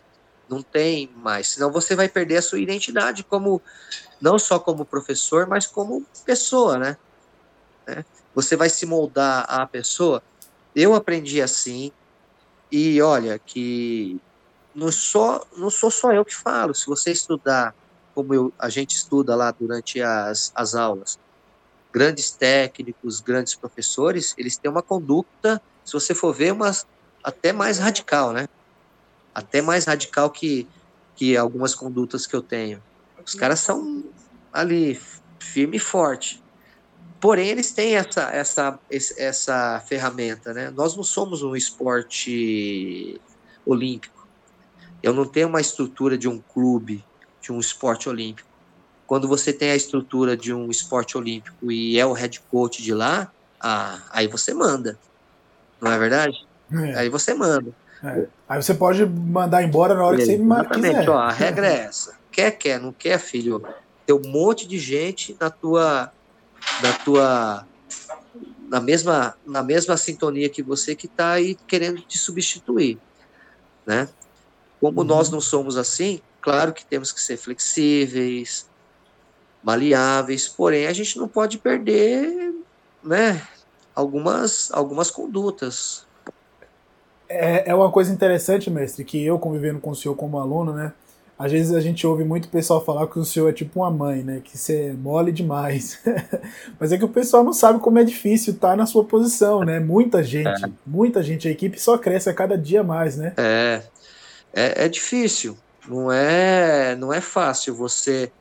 não 0.48 0.62
tem 0.62 1.10
mais, 1.16 1.48
senão 1.48 1.70
você 1.70 1.94
vai 1.94 2.08
perder 2.08 2.38
a 2.38 2.42
sua 2.42 2.58
identidade 2.58 3.22
como 3.22 3.60
não 4.20 4.38
só 4.38 4.58
como 4.58 4.84
professor, 4.84 5.46
mas 5.46 5.66
como 5.66 6.04
pessoa, 6.24 6.78
né? 6.78 6.96
É, 7.86 8.04
você 8.34 8.56
vai 8.56 8.68
se 8.68 8.86
moldar 8.86 9.44
à 9.48 9.66
pessoa. 9.66 10.22
Eu 10.74 10.94
aprendi 10.94 11.40
assim 11.40 11.92
e 12.70 13.00
olha 13.00 13.38
que 13.38 14.20
não 14.74 14.92
sou 14.92 15.46
não 15.56 15.70
sou 15.70 15.90
só 15.90 16.12
eu 16.12 16.24
que 16.24 16.34
falo. 16.34 16.74
Se 16.74 16.86
você 16.86 17.10
estudar 17.10 17.74
como 18.14 18.34
eu, 18.34 18.52
a 18.58 18.68
gente 18.68 18.96
estuda 18.96 19.34
lá 19.36 19.50
durante 19.50 20.02
as, 20.02 20.52
as 20.54 20.74
aulas, 20.74 21.18
grandes 21.92 22.30
técnicos, 22.30 23.20
grandes 23.20 23.54
professores, 23.54 24.34
eles 24.36 24.56
têm 24.56 24.70
uma 24.70 24.82
conduta, 24.82 25.60
se 25.84 25.92
você 25.92 26.14
for 26.14 26.34
ver, 26.34 26.52
uma, 26.52 26.70
até 27.22 27.52
mais 27.52 27.78
radical, 27.78 28.32
né? 28.32 28.48
Até 29.34 29.62
mais 29.62 29.84
radical 29.84 30.30
que, 30.30 30.66
que 31.16 31.36
algumas 31.36 31.74
condutas 31.74 32.26
que 32.26 32.34
eu 32.34 32.42
tenho. 32.42 32.82
Os 33.24 33.34
caras 33.34 33.60
são 33.60 34.04
ali 34.52 35.00
firme 35.38 35.76
e 35.76 35.80
forte. 35.80 36.42
Porém, 37.20 37.48
eles 37.48 37.72
têm 37.72 37.96
essa, 37.96 38.30
essa, 38.30 38.78
essa 39.16 39.80
ferramenta, 39.86 40.52
né? 40.52 40.70
Nós 40.70 40.96
não 40.96 41.02
somos 41.02 41.42
um 41.42 41.56
esporte 41.56 43.20
olímpico. 43.66 44.26
Eu 45.02 45.12
não 45.12 45.26
tenho 45.26 45.48
uma 45.48 45.60
estrutura 45.60 46.16
de 46.16 46.28
um 46.28 46.38
clube, 46.38 47.04
de 47.40 47.52
um 47.52 47.58
esporte 47.58 48.08
olímpico 48.08 48.47
quando 49.08 49.26
você 49.26 49.54
tem 49.54 49.70
a 49.70 49.74
estrutura 49.74 50.36
de 50.36 50.52
um 50.52 50.70
esporte 50.70 51.16
olímpico 51.16 51.72
e 51.72 51.98
é 51.98 52.04
o 52.04 52.12
head 52.12 52.40
coach 52.50 52.82
de 52.82 52.92
lá, 52.92 53.32
ah, 53.58 54.02
aí 54.10 54.28
você 54.28 54.52
manda. 54.52 54.98
Não 55.80 55.90
é 55.90 55.98
verdade? 55.98 56.46
É. 56.70 56.94
Aí 56.94 57.08
você 57.08 57.32
manda. 57.32 57.72
É. 58.04 58.26
Aí 58.46 58.62
você 58.62 58.74
pode 58.74 59.06
mandar 59.06 59.62
embora 59.62 59.94
na 59.94 60.04
hora 60.04 60.16
é, 60.16 60.18
que 60.18 60.26
você 60.26 60.34
Exatamente, 60.34 60.98
quiser. 60.98 61.08
Ó, 61.08 61.16
a 61.16 61.32
regra 61.32 61.66
é 61.66 61.78
essa. 61.86 62.18
Quer, 62.30 62.50
quer, 62.50 62.78
não 62.78 62.92
quer, 62.92 63.18
filho. 63.18 63.64
Tem 64.04 64.14
um 64.14 64.28
monte 64.28 64.68
de 64.68 64.78
gente 64.78 65.34
na 65.40 65.48
tua 65.48 66.12
na 66.82 66.92
tua 67.02 67.66
na 68.68 68.78
mesma 68.78 69.34
na 69.46 69.62
mesma 69.62 69.96
sintonia 69.96 70.50
que 70.50 70.62
você 70.62 70.94
que 70.94 71.06
está 71.06 71.32
aí 71.32 71.54
querendo 71.66 72.02
te 72.02 72.18
substituir, 72.18 72.98
né? 73.86 74.06
Como 74.78 75.00
uhum. 75.00 75.06
nós 75.06 75.30
não 75.30 75.40
somos 75.40 75.78
assim, 75.78 76.20
claro 76.42 76.74
que 76.74 76.84
temos 76.84 77.10
que 77.10 77.22
ser 77.22 77.38
flexíveis, 77.38 78.68
maleáveis, 79.68 80.48
porém 80.48 80.86
a 80.86 80.94
gente 80.94 81.18
não 81.18 81.28
pode 81.28 81.58
perder 81.58 82.54
né, 83.04 83.42
algumas, 83.94 84.70
algumas 84.72 85.10
condutas. 85.10 86.06
É, 87.28 87.70
é 87.70 87.74
uma 87.74 87.92
coisa 87.92 88.10
interessante, 88.10 88.70
mestre, 88.70 89.04
que 89.04 89.22
eu 89.22 89.38
convivendo 89.38 89.78
com 89.78 89.90
o 89.90 89.94
senhor 89.94 90.14
como 90.14 90.38
aluno, 90.38 90.72
né? 90.72 90.94
Às 91.38 91.52
vezes 91.52 91.74
a 91.74 91.80
gente 91.80 92.06
ouve 92.06 92.24
muito 92.24 92.48
pessoal 92.48 92.82
falar 92.82 93.06
que 93.08 93.18
o 93.18 93.24
senhor 93.26 93.50
é 93.50 93.52
tipo 93.52 93.80
uma 93.80 93.90
mãe, 93.90 94.24
né? 94.24 94.40
Que 94.42 94.56
você 94.56 94.86
é 94.86 94.92
mole 94.94 95.30
demais. 95.30 96.00
Mas 96.80 96.90
é 96.90 96.96
que 96.96 97.04
o 97.04 97.08
pessoal 97.08 97.44
não 97.44 97.52
sabe 97.52 97.78
como 97.78 97.98
é 97.98 98.04
difícil 98.04 98.54
estar 98.54 98.74
na 98.74 98.86
sua 98.86 99.04
posição, 99.04 99.64
né? 99.64 99.78
Muita 99.78 100.22
gente, 100.22 100.64
é. 100.64 100.70
muita 100.86 101.22
gente. 101.22 101.46
A 101.46 101.50
equipe 101.50 101.78
só 101.78 101.98
cresce 101.98 102.30
a 102.30 102.34
cada 102.34 102.56
dia 102.56 102.82
mais, 102.82 103.18
né? 103.18 103.34
É, 103.36 103.82
é, 104.52 104.86
é 104.86 104.88
difícil. 104.88 105.56
Não 105.86 106.10
é, 106.10 106.96
não 106.96 107.12
é 107.12 107.20
fácil 107.20 107.74
você 107.74 108.32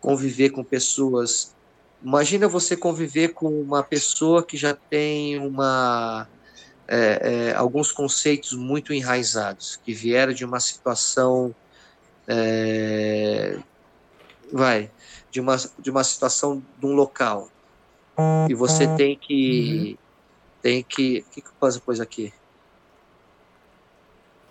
conviver 0.00 0.50
com 0.50 0.62
pessoas. 0.64 1.54
Imagina 2.02 2.48
você 2.48 2.76
conviver 2.76 3.28
com 3.28 3.48
uma 3.60 3.82
pessoa 3.82 4.42
que 4.42 4.56
já 4.56 4.74
tem 4.74 5.38
uma 5.38 6.28
é, 6.86 7.48
é, 7.50 7.54
alguns 7.54 7.92
conceitos 7.92 8.54
muito 8.54 8.92
enraizados, 8.92 9.78
que 9.84 9.92
vieram 9.92 10.32
de 10.32 10.44
uma 10.44 10.60
situação 10.60 11.54
é, 12.26 13.58
vai 14.52 14.90
de 15.30 15.40
uma 15.40 15.56
de 15.78 15.90
uma 15.90 16.04
situação 16.04 16.62
de 16.78 16.86
um 16.86 16.94
local 16.94 17.50
e 18.48 18.54
você 18.54 18.86
tem 18.96 19.16
que 19.16 19.90
uhum. 19.90 20.06
tem 20.62 20.82
que 20.82 21.24
que 21.30 21.40
que 21.40 21.48
o 21.48 21.80
pôs 21.80 22.00
aqui 22.00 22.32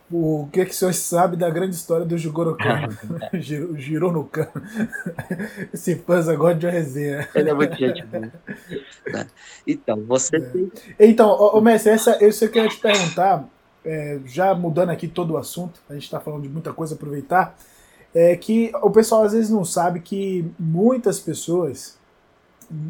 O 0.09 0.47
que, 0.53 0.61
é 0.61 0.65
que 0.65 0.71
o 0.71 0.73
senhor 0.73 0.93
sabe 0.93 1.35
da 1.35 1.49
grande 1.49 1.75
história 1.75 2.05
do 2.05 2.17
Jigorokan? 2.17 2.87
Girou 3.33 4.11
no 4.11 4.23
cano. 4.23 4.49
Esse 5.73 5.95
fãs 5.95 6.29
agora 6.29 6.55
de 6.55 6.65
uma 6.65 6.71
resenha. 6.71 7.27
Ele 7.35 7.49
é 7.49 7.53
muito 7.53 7.75
gente 7.75 8.05
boa. 8.05 8.31
Então, 9.65 10.01
você 10.05 10.37
é. 10.37 10.39
tem... 10.39 10.71
Então, 10.97 11.29
ô, 11.29 11.57
ô 11.57 11.61
Messi, 11.61 11.89
essa, 11.89 12.17
eu 12.21 12.31
só 12.31 12.47
queria 12.47 12.69
te 12.69 12.79
perguntar, 12.79 13.47
é, 13.83 14.19
já 14.25 14.55
mudando 14.55 14.91
aqui 14.91 15.09
todo 15.09 15.33
o 15.33 15.37
assunto, 15.37 15.81
a 15.89 15.93
gente 15.93 16.03
está 16.03 16.21
falando 16.21 16.43
de 16.43 16.49
muita 16.49 16.71
coisa, 16.71 16.95
aproveitar, 16.95 17.57
é 18.15 18.35
que 18.37 18.71
o 18.81 18.89
pessoal 18.89 19.23
às 19.23 19.33
vezes 19.33 19.49
não 19.49 19.65
sabe 19.65 19.99
que 19.99 20.49
muitas 20.57 21.19
pessoas, 21.19 21.97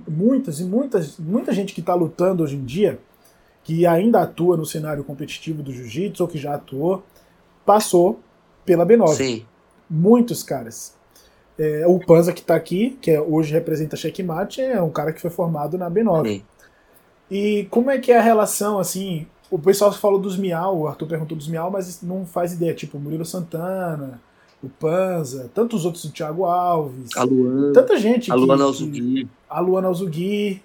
muitas 0.08 0.60
e 0.60 0.64
muitas, 0.64 1.18
muita 1.18 1.52
gente 1.52 1.74
que 1.74 1.80
está 1.80 1.96
lutando 1.96 2.44
hoje 2.44 2.56
em 2.56 2.64
dia, 2.64 3.00
que 3.68 3.86
ainda 3.86 4.22
atua 4.22 4.56
no 4.56 4.66
cenário 4.66 5.04
competitivo 5.04 5.62
do 5.62 5.74
jiu-jitsu 5.74 6.24
ou 6.24 6.30
que 6.30 6.38
já 6.38 6.56
atuou, 6.56 7.04
passou 7.66 8.18
pela 8.66 8.86
B9. 8.86 9.10
Sim. 9.10 9.46
Muitos 9.90 10.42
caras. 10.42 10.96
É, 11.60 11.86
o 11.86 12.00
Panza 12.00 12.32
que 12.32 12.40
está 12.40 12.56
aqui, 12.56 12.98
que 13.02 13.12
é, 13.12 13.20
hoje 13.20 13.52
representa 13.52 13.98
Checkmate, 13.98 14.62
é 14.62 14.82
um 14.82 14.90
cara 14.90 15.12
que 15.12 15.20
foi 15.20 15.30
formado 15.30 15.78
na 15.78 15.92
B9. 15.92 16.28
Sim. 16.30 16.44
E 17.30 17.68
como 17.70 17.92
é 17.92 17.98
que 17.98 18.10
é 18.10 18.18
a 18.18 18.22
relação, 18.22 18.80
assim, 18.80 19.28
o 19.52 19.60
pessoal 19.60 19.92
falou 19.92 20.18
dos 20.18 20.38
Miau, 20.38 20.80
o 20.80 20.88
Arthur 20.88 21.06
perguntou 21.10 21.38
dos 21.38 21.50
Miau, 21.50 21.70
mas 21.70 22.02
não 22.02 22.26
faz 22.26 22.54
ideia, 22.54 22.74
tipo, 22.74 22.98
Murilo 22.98 23.26
Santana, 23.26 24.22
o 24.64 24.70
Panza, 24.70 25.52
tantos 25.54 25.84
outros, 25.84 26.06
o 26.06 26.12
Thiago 26.14 26.46
Alves, 26.46 27.10
a 27.18 27.24
Luana, 27.24 27.74
tanta 27.74 27.98
gente. 27.98 28.32
A 28.32 28.36
Luana 28.36 28.64
Alzugui. 28.64 29.28
A 29.50 29.60
Luana 29.60 29.90
Alzugui, 29.90 30.64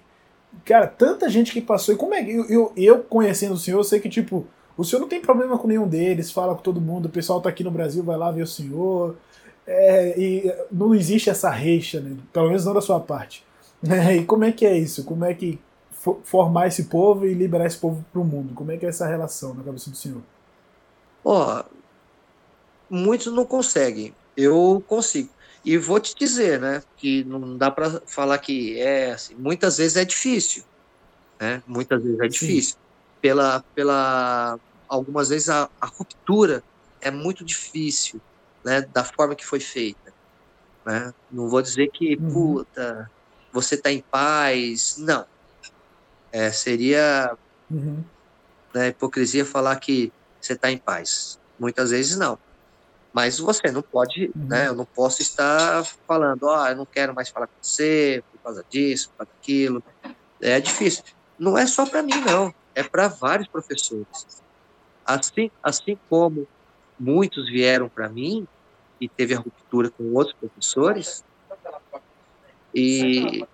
Cara, 0.65 0.87
tanta 0.87 1.29
gente 1.29 1.51
que 1.51 1.61
passou. 1.61 1.93
E 1.93 1.97
como 1.97 2.13
é 2.13 2.23
que. 2.23 2.31
Eu, 2.31 2.45
eu, 2.49 2.73
eu, 2.75 2.99
conhecendo 2.99 3.53
o 3.53 3.57
senhor, 3.57 3.79
eu 3.79 3.83
sei 3.83 3.99
que, 3.99 4.09
tipo, 4.09 4.47
o 4.77 4.83
senhor 4.83 5.01
não 5.01 5.07
tem 5.07 5.21
problema 5.21 5.57
com 5.57 5.67
nenhum 5.67 5.87
deles, 5.87 6.31
fala 6.31 6.55
com 6.55 6.61
todo 6.61 6.81
mundo, 6.81 7.05
o 7.05 7.09
pessoal 7.09 7.41
tá 7.41 7.49
aqui 7.49 7.63
no 7.63 7.71
Brasil, 7.71 8.03
vai 8.03 8.17
lá 8.17 8.31
ver 8.31 8.43
o 8.43 8.47
senhor. 8.47 9.15
É, 9.65 10.19
e 10.19 10.53
não 10.71 10.93
existe 10.93 11.29
essa 11.29 11.49
reixa, 11.49 11.99
né? 12.01 12.17
Pelo 12.31 12.47
menos 12.47 12.65
não 12.65 12.73
da 12.73 12.81
sua 12.81 12.99
parte. 12.99 13.43
É, 13.85 14.15
e 14.15 14.23
como 14.23 14.45
é 14.45 14.51
que 14.53 14.65
é 14.65 14.77
isso? 14.77 15.03
Como 15.03 15.25
é 15.25 15.33
que 15.33 15.59
formar 16.23 16.67
esse 16.67 16.85
povo 16.85 17.25
e 17.25 17.33
liberar 17.33 17.65
esse 17.65 17.77
povo 17.77 18.03
para 18.13 18.21
o 18.21 18.23
mundo? 18.23 18.53
Como 18.53 18.71
é 18.71 18.77
que 18.77 18.85
é 18.85 18.89
essa 18.89 19.05
relação 19.05 19.53
na 19.53 19.61
cabeça 19.61 19.89
do 19.89 19.97
senhor? 19.97 20.21
Ó, 21.21 21.59
oh, 21.59 21.65
muitos 22.89 23.33
não 23.33 23.45
conseguem. 23.45 24.15
Eu 24.37 24.81
consigo. 24.87 25.27
E 25.65 25.77
vou 25.77 25.99
te 25.99 26.13
dizer, 26.13 26.59
né, 26.59 26.83
que 26.97 27.23
não 27.23 27.57
dá 27.57 27.71
para 27.71 28.01
falar 28.05 28.37
que 28.37 28.79
é 28.79 29.13
assim, 29.13 29.33
muitas 29.35 29.77
vezes 29.77 29.95
é 29.95 30.03
difícil, 30.03 30.63
né? 31.39 31.63
Muitas 31.65 32.03
vezes 32.03 32.19
é 32.19 32.27
difícil. 32.27 32.75
Pela 33.21 33.63
pela 33.73 34.59
algumas 34.89 35.29
vezes 35.29 35.49
a, 35.49 35.69
a, 35.79 35.85
ruptura 35.85 36.61
é 36.99 37.09
muito 37.09 37.45
difícil, 37.45 38.19
né, 38.63 38.81
da 38.81 39.05
forma 39.05 39.35
que 39.35 39.45
foi 39.45 39.61
feita, 39.61 40.13
né? 40.85 41.13
Não 41.31 41.47
vou 41.47 41.61
dizer 41.61 41.89
que 41.91 42.15
uhum. 42.15 42.33
puta, 42.33 43.09
você 43.51 43.77
tá 43.77 43.89
em 43.89 44.01
paz, 44.01 44.97
não. 44.97 45.25
É, 46.29 46.51
seria 46.51 47.37
uhum. 47.71 48.03
né, 48.73 48.89
hipocrisia 48.89 49.45
falar 49.45 49.77
que 49.77 50.11
você 50.41 50.53
está 50.53 50.69
em 50.69 50.77
paz. 50.77 51.39
Muitas 51.57 51.91
vezes 51.91 52.17
não. 52.17 52.37
Mas 53.13 53.37
você 53.37 53.71
não 53.71 53.83
pode, 53.83 54.31
uhum. 54.35 54.47
né? 54.47 54.67
Eu 54.67 54.73
não 54.73 54.85
posso 54.85 55.21
estar 55.21 55.85
falando, 56.07 56.43
ó, 56.43 56.63
oh, 56.63 56.67
eu 56.67 56.75
não 56.75 56.85
quero 56.85 57.13
mais 57.13 57.29
falar 57.29 57.45
com 57.45 57.53
você 57.61 58.23
por 58.31 58.39
causa 58.41 58.65
disso, 58.69 59.09
por 59.09 59.17
causa 59.19 59.31
daquilo. 59.33 59.83
É 60.41 60.59
difícil. 60.59 61.03
Não 61.37 61.57
é 61.57 61.67
só 61.67 61.85
para 61.85 62.01
mim, 62.01 62.19
não. 62.25 62.53
É 62.73 62.81
para 62.81 63.07
vários 63.07 63.47
professores. 63.47 64.41
Assim, 65.05 65.51
assim 65.61 65.97
como 66.09 66.47
muitos 66.99 67.49
vieram 67.49 67.87
para 67.87 68.09
mim 68.09 68.47
e 68.99 69.07
teve 69.07 69.35
a 69.35 69.39
ruptura 69.39 69.89
com 69.89 70.11
outros 70.13 70.35
professores, 70.35 71.23
e 72.73 73.45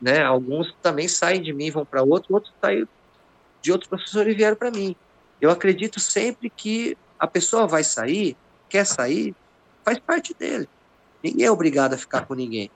né, 0.00 0.22
alguns 0.22 0.74
também 0.82 1.08
saem 1.08 1.40
de 1.40 1.52
mim, 1.52 1.70
vão 1.70 1.86
para 1.86 2.02
outro, 2.02 2.34
outros 2.34 2.52
saem 2.60 2.86
de 3.62 3.72
outros 3.72 3.88
professores 3.88 4.34
e 4.34 4.36
vieram 4.36 4.56
para 4.56 4.70
mim. 4.70 4.94
Eu 5.40 5.50
acredito 5.50 5.98
sempre 5.98 6.50
que 6.50 6.98
a 7.18 7.26
pessoa 7.26 7.66
vai 7.66 7.82
sair 7.82 8.36
quer 8.74 8.84
sair, 8.84 9.36
faz 9.84 10.00
parte 10.00 10.34
dele. 10.34 10.68
Ninguém 11.22 11.46
é 11.46 11.50
obrigado 11.50 11.94
a 11.94 11.96
ficar 11.96 12.26
com 12.26 12.34
ninguém. 12.34 12.68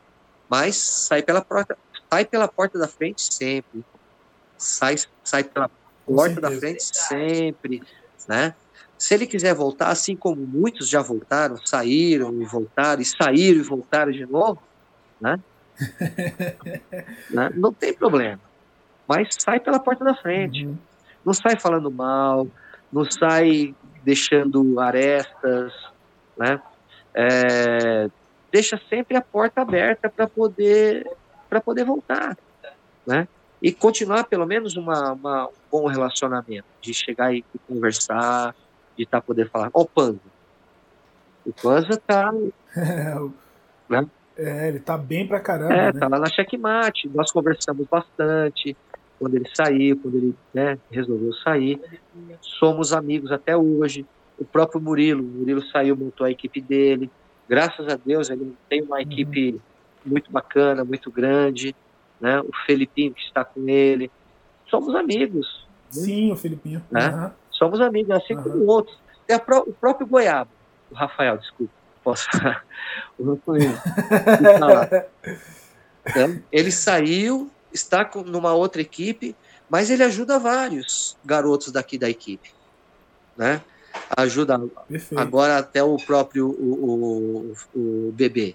Mas 0.49 0.77
sai 0.77 1.25
pela 1.25 1.43
porta, 1.43 1.77
sai 2.09 2.25
pela 2.25 2.47
porta 2.47 2.79
da 2.79 2.87
frente 2.87 3.35
sempre. 3.35 3.85
Sai, 4.57 4.95
sai 5.25 5.43
pela 5.43 5.69
porta 6.07 6.41
da 6.41 6.53
frente 6.53 6.85
sempre, 6.85 7.83
né? 8.29 8.55
Se 8.97 9.15
ele 9.15 9.27
quiser 9.27 9.55
voltar, 9.55 9.89
assim 9.89 10.15
como 10.15 10.41
muitos 10.41 10.89
já 10.89 11.03
voltaram, 11.03 11.57
saíram 11.66 12.33
e 12.41 12.45
voltaram, 12.45 13.03
e 13.03 13.05
saíram 13.05 13.61
e 13.61 13.62
voltaram 13.62 14.12
de 14.12 14.25
novo, 14.25 14.62
né? 15.20 15.41
né? 17.31 17.51
Não 17.55 17.73
tem 17.73 17.93
problema. 17.93 18.41
Mas 19.07 19.35
sai 19.37 19.59
pela 19.59 19.81
porta 19.81 20.05
da 20.05 20.15
frente. 20.15 20.65
Uhum. 20.65 20.79
Não 21.25 21.35
sai 21.35 21.59
falando 21.59 21.91
mal, 21.91 22.47
não 22.93 23.09
sai 23.11 23.75
deixando 24.09 24.80
arestas, 24.80 25.70
né? 26.35 26.62
É, 27.14 28.09
deixa 28.51 28.80
sempre 28.89 29.18
a 29.18 29.20
porta 29.20 29.60
aberta 29.60 30.09
para 30.09 30.26
poder 30.26 31.06
para 31.47 31.60
poder 31.60 31.85
voltar, 31.85 32.35
né? 33.06 33.28
E 33.60 33.70
continuar 33.70 34.24
pelo 34.24 34.47
menos 34.47 34.76
uma, 34.76 35.12
uma, 35.12 35.47
um 35.48 35.52
bom 35.70 35.86
relacionamento, 35.89 36.64
de 36.80 36.94
chegar 36.94 37.35
e 37.35 37.44
conversar, 37.66 38.55
de 38.97 39.02
estar 39.02 39.20
tá 39.20 39.26
poder 39.26 39.51
falar, 39.51 39.68
ó, 39.74 39.82
oh, 39.82 39.85
Panza, 39.85 40.20
o 41.44 41.52
Panza 41.52 42.01
tá, 42.06 42.32
né? 43.90 44.06
É, 44.39 44.68
ele 44.68 44.78
tá 44.78 44.97
bem 44.97 45.26
pra 45.26 45.39
caramba. 45.39 45.74
É, 45.74 45.93
né? 45.93 46.01
tá 46.01 46.09
lá 46.09 46.18
na 46.18 46.30
checkmate. 46.30 47.09
Nós 47.09 47.30
conversamos 47.30 47.86
bastante 47.90 48.74
quando 49.19 49.35
ele 49.35 49.49
saiu, 49.55 49.97
quando 49.97 50.16
ele 50.16 50.35
né, 50.55 50.78
resolveu 50.90 51.32
sair. 51.35 51.81
Somos 52.40 52.93
amigos 52.93 53.32
até 53.32 53.57
hoje 53.57 54.07
o 54.39 54.45
próprio 54.45 54.81
Murilo. 54.81 55.23
O 55.23 55.27
Murilo 55.27 55.62
saiu, 55.66 55.97
montou 55.97 56.27
a 56.27 56.31
equipe 56.31 56.61
dele. 56.61 57.11
Graças 57.49 57.89
a 57.89 57.97
Deus, 57.97 58.31
ele 58.31 58.55
tem 58.69 58.82
uma 58.82 59.01
equipe 59.01 59.53
uhum. 59.53 59.61
muito 60.07 60.31
bacana, 60.31 60.85
muito 60.85 61.11
grande. 61.11 61.74
Né? 62.20 62.40
O 62.40 62.51
Felipinho 62.66 63.12
que 63.12 63.23
está 63.23 63.45
com 63.45 63.69
ele. 63.69 64.11
Somos 64.69 64.95
amigos. 64.95 65.66
Sim, 65.90 66.32
o 66.32 66.36
Felipinho. 66.36 66.82
Né? 66.90 67.09
Uhum. 67.09 67.31
Somos 67.51 67.81
amigos, 67.81 68.11
assim 68.12 68.35
uhum. 68.35 68.43
como 68.43 68.66
outros. 68.66 68.99
Tem 69.27 69.36
o 69.36 69.73
próprio 69.73 70.07
Goiaba, 70.07 70.51
o 70.90 70.95
Rafael, 70.95 71.36
desculpa, 71.36 71.73
posso 72.03 72.27
falar. 72.31 72.65
o 73.19 73.35
Rafael. 73.35 75.09
Então, 76.11 76.43
ele 76.51 76.73
saiu, 76.73 77.51
está 77.73 78.05
com, 78.05 78.23
numa 78.23 78.53
outra 78.55 78.81
equipe, 78.81 79.35
mas 79.69 79.90
ele 79.90 80.03
ajuda 80.03 80.39
vários 80.39 81.16
garotos 81.24 81.70
daqui 81.73 81.99
da 81.99 82.09
equipe. 82.09 82.53
Né? 83.36 83.62
ajuda 84.16 84.59
Perfeito. 84.89 85.20
agora 85.20 85.59
até 85.59 85.82
o 85.82 85.97
próprio 85.97 86.49
o, 86.49 87.55
o, 87.74 87.78
o 88.09 88.12
bebê. 88.12 88.55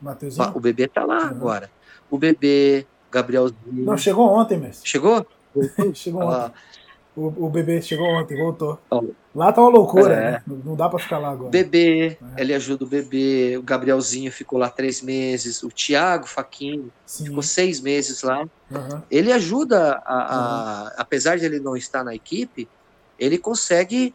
Mateuzinho? 0.00 0.52
O 0.54 0.60
bebê 0.60 0.88
tá 0.88 1.04
lá 1.04 1.24
uhum. 1.24 1.28
agora. 1.28 1.70
O 2.10 2.18
bebê, 2.18 2.86
Gabrielzinho. 3.10 3.56
Não, 3.66 3.96
chegou 3.96 4.28
ontem 4.28 4.58
mesmo. 4.58 4.84
Chegou? 4.84 5.26
chegou 5.94 6.22
ah. 6.22 6.46
ontem. 6.46 6.54
O, 7.14 7.46
o 7.46 7.50
bebê 7.50 7.82
chegou 7.82 8.06
ontem, 8.06 8.38
voltou. 8.38 8.78
Lá 9.34 9.52
tá 9.52 9.60
uma 9.60 9.68
loucura, 9.68 10.14
é. 10.14 10.30
né? 10.30 10.42
Não 10.46 10.74
dá 10.74 10.88
para 10.88 10.98
ficar 10.98 11.18
lá 11.18 11.30
agora. 11.30 11.50
Bebê, 11.50 12.16
é. 12.36 12.40
ele 12.40 12.54
ajuda 12.54 12.84
o 12.84 12.86
bebê. 12.86 13.56
O 13.58 13.62
Gabrielzinho 13.62 14.32
ficou 14.32 14.58
lá 14.58 14.70
três 14.70 15.02
meses. 15.02 15.62
O 15.62 15.68
Thiago 15.68 16.26
Faquinho 16.26 16.90
Sim. 17.04 17.26
ficou 17.26 17.42
seis 17.42 17.80
meses 17.80 18.22
lá. 18.22 18.40
Uhum. 18.70 19.02
Ele 19.10 19.30
ajuda, 19.30 20.02
a, 20.06 20.14
a 20.14 20.84
uhum. 20.84 20.90
apesar 20.96 21.38
de 21.38 21.44
ele 21.44 21.60
não 21.60 21.76
estar 21.76 22.02
na 22.02 22.14
equipe, 22.14 22.66
ele 23.18 23.36
consegue 23.36 24.14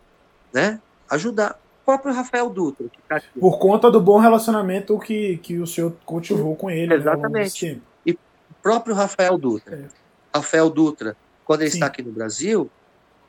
né, 0.51 0.81
ajudar. 1.09 1.59
O 1.83 1.85
próprio 1.85 2.13
Rafael 2.13 2.49
Dutra. 2.49 2.87
Tá 3.07 3.21
Por 3.39 3.59
conta 3.59 3.89
do 3.91 4.01
bom 4.01 4.17
relacionamento 4.17 4.97
que, 4.99 5.37
que 5.37 5.57
o 5.57 5.67
senhor 5.67 5.93
cultivou 6.03 6.55
com 6.55 6.69
ele. 6.69 6.87
Né, 6.87 6.95
Exatamente. 6.95 7.75
Né, 7.75 7.81
e 8.05 8.11
o 8.13 8.17
próprio 8.61 8.95
Rafael 8.95 9.37
Dutra. 9.37 9.75
É. 9.75 10.37
Rafael 10.37 10.69
Dutra, 10.69 11.15
quando 11.45 11.61
ele 11.61 11.69
Sim. 11.69 11.77
está 11.77 11.85
aqui 11.85 12.01
no 12.01 12.11
Brasil, 12.11 12.69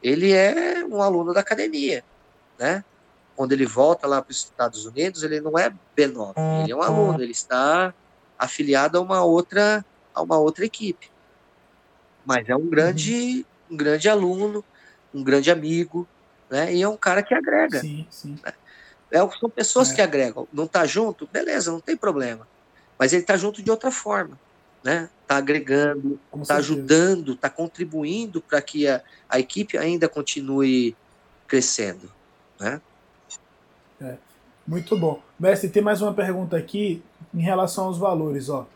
ele 0.03 0.33
é 0.33 0.85
um 0.85 1.03
aluno 1.03 1.33
da 1.33 1.41
academia, 1.41 2.05
né? 2.59 2.85
Quando 3.37 3.53
ele 3.53 3.67
volta 3.67 4.07
lá 4.07 4.21
para 4.21 4.31
os 4.31 4.39
Estados 4.39 4.85
Unidos, 4.85 5.23
ele 5.23 5.41
não 5.41 5.59
é 5.59 5.71
B9, 5.97 6.35
ele 6.63 6.73
é 6.73 6.77
um 6.77 6.83
aluno, 6.83 7.23
ele 7.23 7.33
está 7.33 7.95
afiliado 8.39 8.99
a 8.99 9.01
uma 9.01 9.25
outra 9.25 9.85
a 10.15 10.23
uma 10.23 10.39
outra 10.39 10.65
equipe. 10.65 11.11
Mas 12.25 12.49
é 12.49 12.57
um 12.57 12.67
grande 12.67 13.47
um 13.71 13.77
grande 13.77 14.09
aluno, 14.09 14.65
um 15.15 15.23
grande 15.23 15.51
amigo, 15.51 16.07
né? 16.51 16.75
E 16.75 16.83
é 16.83 16.89
um 16.89 16.97
cara 16.97 17.23
que 17.23 17.35
agrega. 17.35 17.81
Sim, 17.81 18.07
sim. 18.11 18.37
Né? 18.45 18.53
É, 19.11 19.19
são 19.39 19.49
pessoas 19.49 19.91
é. 19.91 19.95
que 19.95 20.01
agregam. 20.01 20.47
Não 20.53 20.65
está 20.65 20.85
junto? 20.87 21.27
Beleza, 21.27 21.71
não 21.71 21.81
tem 21.81 21.97
problema. 21.97 22.47
Mas 22.99 23.13
ele 23.13 23.23
está 23.23 23.37
junto 23.37 23.63
de 23.63 23.71
outra 23.71 23.91
forma. 23.91 24.39
Né? 24.89 25.11
Está 25.23 25.37
agregando, 25.37 26.19
está 26.41 26.57
ajudando, 26.57 27.35
está 27.35 27.51
contribuindo 27.51 28.41
para 28.41 28.63
que 28.63 28.89
a, 28.89 29.03
a 29.29 29.39
equipe 29.39 29.77
ainda 29.77 30.09
continue 30.09 30.97
crescendo. 31.47 32.11
Né? 32.59 32.81
É. 34.01 34.17
Muito 34.67 34.97
bom. 34.97 35.21
Mestre, 35.39 35.69
tem 35.69 35.83
mais 35.83 36.01
uma 36.01 36.15
pergunta 36.15 36.57
aqui 36.57 37.03
em 37.35 37.43
relação 37.43 37.85
aos 37.85 37.99
valores. 37.99 38.49
Ó. 38.49 38.67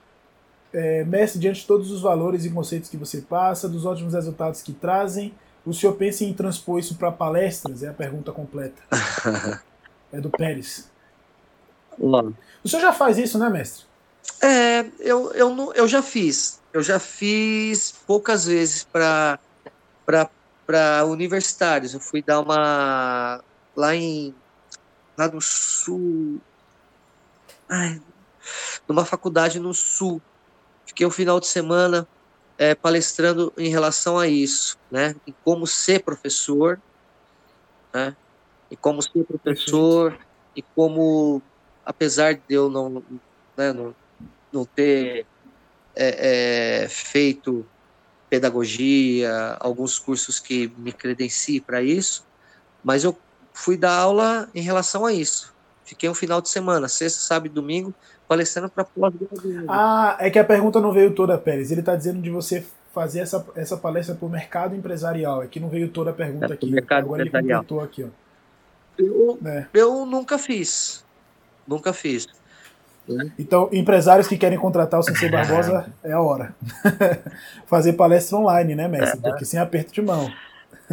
É, 0.70 1.02
mestre, 1.04 1.40
diante 1.40 1.60
de 1.60 1.66
todos 1.66 1.90
os 1.90 2.02
valores 2.02 2.44
e 2.44 2.50
conceitos 2.50 2.90
que 2.90 2.98
você 2.98 3.22
passa, 3.22 3.66
dos 3.66 3.86
ótimos 3.86 4.12
resultados 4.12 4.60
que 4.60 4.74
trazem, 4.74 5.34
o 5.64 5.72
senhor 5.72 5.94
pensa 5.94 6.24
em 6.24 6.34
transpor 6.34 6.78
isso 6.78 6.96
para 6.96 7.10
palestras? 7.10 7.82
É 7.82 7.88
a 7.88 7.94
pergunta 7.94 8.32
completa. 8.32 8.82
é 10.12 10.20
do 10.20 10.28
Pérez. 10.28 10.90
Lá. 11.98 12.30
O 12.62 12.68
senhor 12.68 12.82
já 12.82 12.92
faz 12.92 13.16
isso, 13.16 13.38
né, 13.38 13.48
mestre? 13.48 13.86
É, 14.42 14.84
eu, 14.98 15.32
eu, 15.32 15.72
eu 15.74 15.86
já 15.86 16.02
fiz. 16.02 16.60
Eu 16.72 16.82
já 16.82 16.98
fiz 16.98 17.92
poucas 18.06 18.46
vezes 18.46 18.82
para 18.84 19.38
universitários. 21.06 21.94
Eu 21.94 22.00
fui 22.00 22.20
dar 22.20 22.40
uma. 22.40 23.40
lá 23.76 23.94
em. 23.94 24.34
lá 25.16 25.28
no 25.28 25.40
sul. 25.40 26.40
Ai, 27.68 28.02
numa 28.88 29.04
faculdade 29.04 29.60
no 29.60 29.72
sul. 29.72 30.20
Fiquei 30.86 31.06
um 31.06 31.10
final 31.10 31.38
de 31.38 31.46
semana 31.46 32.06
é, 32.58 32.74
palestrando 32.74 33.52
em 33.56 33.68
relação 33.68 34.18
a 34.18 34.26
isso, 34.26 34.76
né? 34.90 35.14
Em 35.26 35.34
como 35.44 35.66
ser 35.66 36.02
professor, 36.02 36.80
né? 37.94 38.16
E 38.70 38.76
como 38.76 39.00
ser 39.02 39.24
professor, 39.24 40.18
e 40.56 40.62
como, 40.62 41.42
apesar 41.84 42.34
de 42.34 42.42
eu 42.48 42.70
não, 42.70 43.02
né, 43.56 43.72
não, 43.72 43.94
não 44.52 44.64
ter 44.64 45.26
é, 45.94 46.84
é, 46.84 46.88
feito 46.88 47.66
pedagogia, 48.28 49.56
alguns 49.60 49.98
cursos 49.98 50.40
que 50.40 50.72
me 50.78 50.92
credenciem 50.92 51.60
para 51.60 51.82
isso, 51.82 52.26
mas 52.82 53.04
eu 53.04 53.16
fui 53.52 53.76
dar 53.76 53.96
aula 53.96 54.48
em 54.54 54.62
relação 54.62 55.04
a 55.04 55.12
isso. 55.12 55.52
Fiquei 55.84 56.08
um 56.08 56.14
final 56.14 56.40
de 56.40 56.48
semana, 56.48 56.88
sexta, 56.88 57.20
sábado 57.20 57.46
e 57.46 57.50
domingo, 57.50 57.92
palestrando 58.26 58.70
para 58.70 58.84
pós-graduação. 58.84 59.66
Ah, 59.68 60.16
é 60.18 60.30
que 60.30 60.38
a 60.38 60.44
pergunta 60.44 60.80
não 60.80 60.92
veio 60.92 61.14
toda, 61.14 61.36
Pérez. 61.36 61.70
Ele 61.70 61.80
está 61.80 61.94
dizendo 61.94 62.22
de 62.22 62.30
você 62.30 62.64
fazer 62.92 63.20
essa, 63.20 63.44
essa 63.54 63.76
palestra 63.76 64.14
para 64.14 64.24
o 64.24 64.30
mercado 64.30 64.74
empresarial. 64.74 65.42
É 65.42 65.46
que 65.46 65.60
não 65.60 65.68
veio 65.68 65.88
toda 65.88 66.10
a 66.10 66.14
pergunta 66.14 66.46
é, 66.46 66.52
aqui. 66.54 66.70
Mercado 66.70 67.04
Agora 67.04 67.22
empresarial. 67.22 67.60
ele 67.60 67.68
completou 67.68 67.84
aqui. 67.84 68.04
Ó. 68.04 68.22
Eu, 68.98 69.38
é. 69.44 69.66
eu 69.74 70.06
nunca 70.06 70.38
fiz. 70.38 71.04
Nunca 71.66 71.92
fiz. 71.92 72.26
Então, 73.38 73.68
empresários 73.72 74.28
que 74.28 74.36
querem 74.36 74.58
contratar 74.58 75.00
o 75.00 75.02
Sensei 75.02 75.28
Barbosa, 75.28 75.86
é 76.02 76.12
a 76.12 76.20
hora. 76.20 76.54
Fazer 77.66 77.94
palestra 77.94 78.38
online, 78.38 78.74
né, 78.74 78.88
mestre? 78.88 79.18
É. 79.22 79.30
Porque 79.30 79.44
sem 79.44 79.58
aperto 79.58 79.92
de 79.92 80.02
mão. 80.02 80.30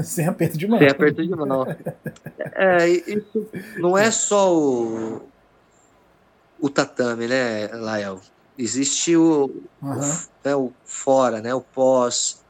Sem 0.04 0.28
aperto 0.28 0.58
de 0.58 0.66
mão. 0.66 0.80
Sem 0.80 0.88
aperto 0.88 1.22
de 1.22 1.36
mão. 1.36 1.68
É, 2.54 2.88
isso 2.88 3.50
não 3.78 3.98
é 3.98 4.10
só 4.12 4.56
o, 4.56 5.22
o 6.58 6.70
tatame, 6.70 7.28
né, 7.28 7.68
Lael? 7.74 8.22
Existe 8.58 9.18
o, 9.18 9.52
uhum. 9.82 10.00
o, 10.00 10.28
né, 10.44 10.56
o 10.56 10.72
fora, 10.86 11.42
né, 11.42 11.54
o 11.54 11.60
pós. 11.60 12.42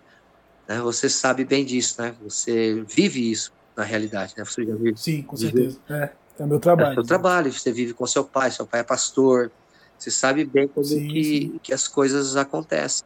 Né? 0.68 0.80
Você 0.82 1.10
sabe 1.10 1.44
bem 1.44 1.66
disso, 1.66 2.00
né? 2.00 2.14
Você 2.22 2.84
vive 2.88 3.32
isso 3.32 3.52
na 3.76 3.84
realidade, 3.84 4.36
né? 4.38 4.46
Você 4.46 4.64
já 4.64 4.76
vive. 4.76 4.98
Sim, 4.98 5.24
com 5.24 5.36
certeza. 5.36 5.80
É. 5.90 6.10
É 6.40 6.44
o 6.44 6.48
meu 6.48 6.60
trabalho. 6.60 6.90
É 6.90 6.92
o 6.92 6.96
seu 6.96 7.04
trabalho, 7.04 7.54
você 7.54 7.72
vive 7.72 7.94
com 7.94 8.08
seu 8.08 8.24
pai, 8.24 8.50
seu 8.52 8.66
pai 8.66 8.80
é 8.80 8.84
pastor, 8.84 9.52
você 9.98 10.10
sabe 10.10 10.46
bem 10.46 10.68
como 10.68 10.86
sim, 10.86 11.08
que, 11.08 11.24
sim. 11.24 11.60
que 11.62 11.74
as 11.74 11.88
coisas 11.88 12.38
acontecem. 12.38 13.06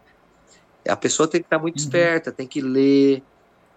A 0.88 0.96
pessoa 0.96 1.28
tem 1.28 1.42
que 1.42 1.48
estar 1.48 1.58
muito 1.58 1.78
uhum. 1.78 1.84
esperta, 1.84 2.32
tem 2.32 2.46
que 2.46 2.62
ler, 2.62 3.24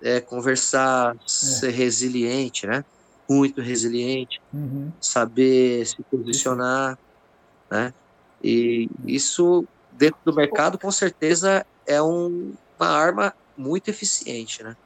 é, 0.03 0.21
conversar, 0.21 1.15
é. 1.15 1.19
ser 1.25 1.71
resiliente, 1.71 2.67
né? 2.67 2.85
Muito 3.29 3.61
resiliente, 3.61 4.41
uhum. 4.53 4.93
saber 5.01 5.87
se 5.87 6.03
posicionar, 6.03 6.99
né? 7.71 7.95
E 8.43 8.89
isso 9.07 9.67
dentro 9.93 10.19
do 10.25 10.35
mercado 10.35 10.79
com 10.79 10.91
certeza 10.93 11.65
é 11.87 12.03
um, 12.03 12.53
uma 12.79 12.89
arma 12.89 13.35
muito 13.57 13.89
eficiente, 13.89 14.63
né? 14.63 14.77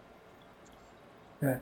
É. 1.43 1.59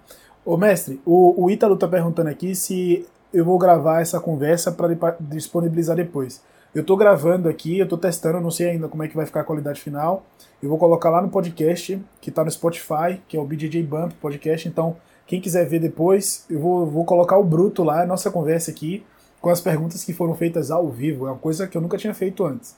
Ô 0.48 0.56
mestre, 0.56 0.98
o, 1.04 1.44
o 1.44 1.50
Ítalo 1.50 1.76
tá 1.76 1.86
perguntando 1.86 2.30
aqui 2.30 2.54
se 2.54 3.06
eu 3.34 3.44
vou 3.44 3.58
gravar 3.58 4.00
essa 4.00 4.18
conversa 4.18 4.72
para 4.72 5.14
disponibilizar 5.20 5.94
depois. 5.94 6.42
Eu 6.74 6.82
tô 6.82 6.96
gravando 6.96 7.50
aqui, 7.50 7.78
eu 7.78 7.86
tô 7.86 7.98
testando, 7.98 8.40
não 8.40 8.50
sei 8.50 8.70
ainda 8.70 8.88
como 8.88 9.02
é 9.02 9.08
que 9.08 9.14
vai 9.14 9.26
ficar 9.26 9.40
a 9.42 9.44
qualidade 9.44 9.78
final. 9.78 10.24
Eu 10.62 10.70
vou 10.70 10.78
colocar 10.78 11.10
lá 11.10 11.20
no 11.20 11.28
podcast, 11.28 12.02
que 12.18 12.30
tá 12.30 12.42
no 12.42 12.50
Spotify, 12.50 13.20
que 13.28 13.36
é 13.36 13.40
o 13.40 13.44
BJJ 13.44 13.82
Bump 13.82 14.14
Podcast. 14.14 14.66
Então, 14.66 14.96
quem 15.26 15.38
quiser 15.38 15.68
ver 15.68 15.80
depois, 15.80 16.46
eu 16.48 16.58
vou, 16.58 16.86
vou 16.86 17.04
colocar 17.04 17.36
o 17.36 17.44
bruto 17.44 17.84
lá, 17.84 18.04
a 18.04 18.06
nossa 18.06 18.30
conversa 18.30 18.70
aqui, 18.70 19.04
com 19.42 19.50
as 19.50 19.60
perguntas 19.60 20.02
que 20.02 20.14
foram 20.14 20.34
feitas 20.34 20.70
ao 20.70 20.88
vivo. 20.88 21.26
É 21.26 21.30
uma 21.30 21.38
coisa 21.38 21.68
que 21.68 21.76
eu 21.76 21.82
nunca 21.82 21.98
tinha 21.98 22.14
feito 22.14 22.46
antes. 22.46 22.74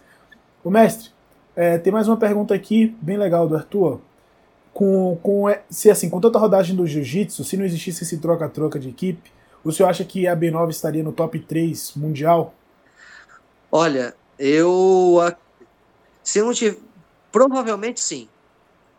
O 0.65 0.71
mestre, 0.71 1.11
é, 1.55 1.79
tem 1.79 1.93
mais 1.93 2.09
uma 2.09 2.17
pergunta 2.17 2.53
aqui, 2.53 2.97
bem 3.01 3.17
legal 3.17 3.47
do 3.47 3.55
Arthur 3.55 4.01
com, 4.73 5.17
com 5.23 5.45
se 5.69 5.91
assim, 5.91 6.09
com 6.09 6.21
tanta 6.21 6.39
rodagem 6.39 6.77
do 6.77 6.87
jiu-jitsu, 6.87 7.45
se 7.45 7.57
não 7.57 7.65
existisse 7.65 8.05
esse 8.05 8.19
troca-troca 8.19 8.79
de 8.79 8.89
equipe, 8.89 9.31
o 9.65 9.73
senhor 9.73 9.89
acha 9.89 10.05
que 10.05 10.27
a 10.27 10.37
B9 10.37 10.71
estaria 10.71 11.03
no 11.03 11.13
top 11.13 11.39
3 11.39 11.95
mundial? 11.97 12.55
Olha, 13.71 14.15
eu 14.39 15.19
se 16.23 16.41
não 16.41 16.53
tiver, 16.53 16.79
provavelmente 17.31 18.01
sim. 18.01 18.29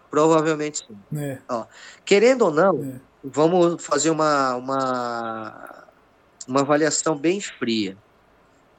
Provavelmente 0.09 0.79
sim. 0.79 1.17
É. 1.17 1.37
Ó, 1.49 1.65
querendo 2.03 2.43
ou 2.43 2.51
não, 2.51 2.83
é. 2.83 2.99
vamos 3.23 3.83
fazer 3.83 4.09
uma, 4.09 4.55
uma 4.55 5.81
uma 6.47 6.61
avaliação 6.61 7.17
bem 7.17 7.39
fria. 7.39 7.97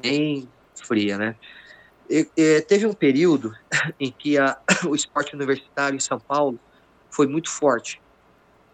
Bem 0.01 0.48
fria, 0.74 1.16
né? 1.16 1.36
E, 2.09 2.28
e, 2.36 2.60
teve 2.62 2.86
um 2.86 2.93
período 2.93 3.55
em 3.98 4.10
que 4.10 4.39
a, 4.39 4.59
o 4.86 4.94
esporte 4.94 5.35
universitário 5.35 5.97
em 5.97 6.01
São 6.01 6.19
Paulo 6.19 6.59
foi 7.12 7.26
muito 7.26 7.51
forte 7.51 8.01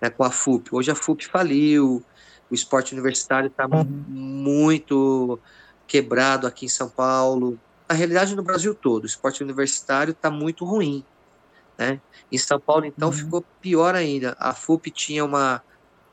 né, 0.00 0.08
com 0.08 0.24
a 0.24 0.30
FUP. 0.30 0.68
Hoje 0.72 0.90
a 0.90 0.94
FUP 0.94 1.26
faliu, 1.26 2.02
o 2.48 2.54
esporte 2.54 2.94
universitário 2.94 3.48
está 3.48 3.66
uhum. 3.66 3.84
muito 3.84 5.38
quebrado 5.86 6.46
aqui 6.46 6.64
em 6.64 6.68
São 6.68 6.88
Paulo. 6.88 7.58
Na 7.88 7.94
realidade, 7.94 8.36
no 8.36 8.42
Brasil 8.42 8.74
todo, 8.74 9.02
o 9.02 9.06
esporte 9.06 9.42
universitário 9.42 10.12
está 10.12 10.30
muito 10.30 10.64
ruim. 10.64 11.04
Né? 11.76 12.00
Em 12.30 12.38
São 12.38 12.60
Paulo, 12.60 12.84
então, 12.84 13.08
uhum. 13.08 13.14
ficou 13.14 13.44
pior 13.60 13.94
ainda. 13.94 14.36
A 14.38 14.54
FUP 14.54 14.90
tinha 14.90 15.24
uma, 15.24 15.60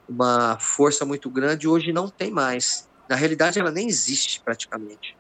uma 0.10 0.58
força 0.60 1.06
muito 1.06 1.30
grande, 1.30 1.68
hoje 1.68 1.94
não 1.94 2.10
tem 2.10 2.32
mais. 2.32 2.90
Na 3.08 3.16
realidade, 3.16 3.60
ela 3.60 3.72
nem 3.72 3.88
existe 3.88 4.42
praticamente. 4.42 5.16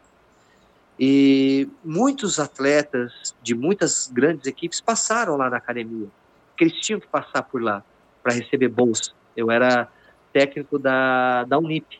E 0.99 1.69
muitos 1.83 2.39
atletas 2.39 3.35
de 3.43 3.53
muitas 3.53 4.09
grandes 4.11 4.47
equipes 4.47 4.81
passaram 4.81 5.35
lá 5.35 5.51
na 5.51 5.57
academia 5.57 6.09
porque 6.55 6.63
eles 6.63 6.79
tinham 6.79 7.01
que 7.01 7.07
passar 7.07 7.43
por 7.43 7.61
lá 7.61 7.83
para 8.23 8.33
receber 8.33 8.69
bolsa. 8.69 9.11
Eu 9.35 9.51
era 9.51 9.89
técnico 10.31 10.79
da, 10.79 11.43
da 11.43 11.59
Unip, 11.59 11.99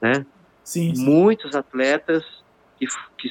né? 0.00 0.24
Sim, 0.62 0.94
sim. 0.94 1.04
Muitos 1.04 1.54
atletas 1.54 2.24
que, 2.78 2.86
que 3.18 3.30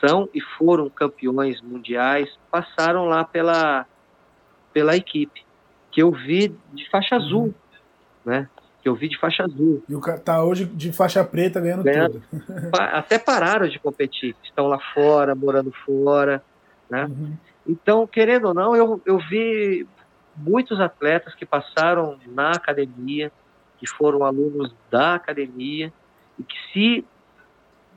são 0.00 0.28
e 0.34 0.40
foram 0.40 0.88
campeões 0.88 1.60
mundiais 1.60 2.28
passaram 2.50 3.04
lá 3.04 3.22
pela, 3.22 3.86
pela 4.72 4.96
equipe, 4.96 5.44
que 5.92 6.02
eu 6.02 6.10
vi 6.10 6.48
de 6.72 6.88
faixa 6.90 7.16
uhum. 7.16 7.22
azul, 7.22 7.54
né? 8.24 8.48
Que 8.82 8.88
eu 8.88 8.94
vi 8.94 9.08
de 9.08 9.18
faixa 9.18 9.44
azul. 9.44 9.84
E 9.86 9.94
o 9.94 10.00
cara 10.00 10.18
tá 10.18 10.42
hoje 10.42 10.64
de 10.64 10.90
faixa 10.90 11.22
preta 11.22 11.60
ganhando, 11.60 11.84
ganhando 11.84 12.22
tudo. 12.30 12.70
Até 12.80 13.18
pararam 13.18 13.68
de 13.68 13.78
competir, 13.78 14.34
estão 14.42 14.66
lá 14.66 14.78
fora, 14.94 15.34
morando 15.34 15.70
fora, 15.84 16.42
né? 16.88 17.04
Uhum. 17.04 17.36
Então, 17.66 18.06
querendo 18.06 18.48
ou 18.48 18.54
não, 18.54 18.76
eu, 18.76 19.00
eu 19.06 19.18
vi 19.18 19.86
muitos 20.36 20.80
atletas 20.80 21.34
que 21.34 21.46
passaram 21.46 22.18
na 22.26 22.50
academia, 22.50 23.32
que 23.78 23.88
foram 23.88 24.24
alunos 24.24 24.74
da 24.90 25.14
academia, 25.14 25.92
e 26.38 26.42
que 26.42 26.56
se. 26.72 27.04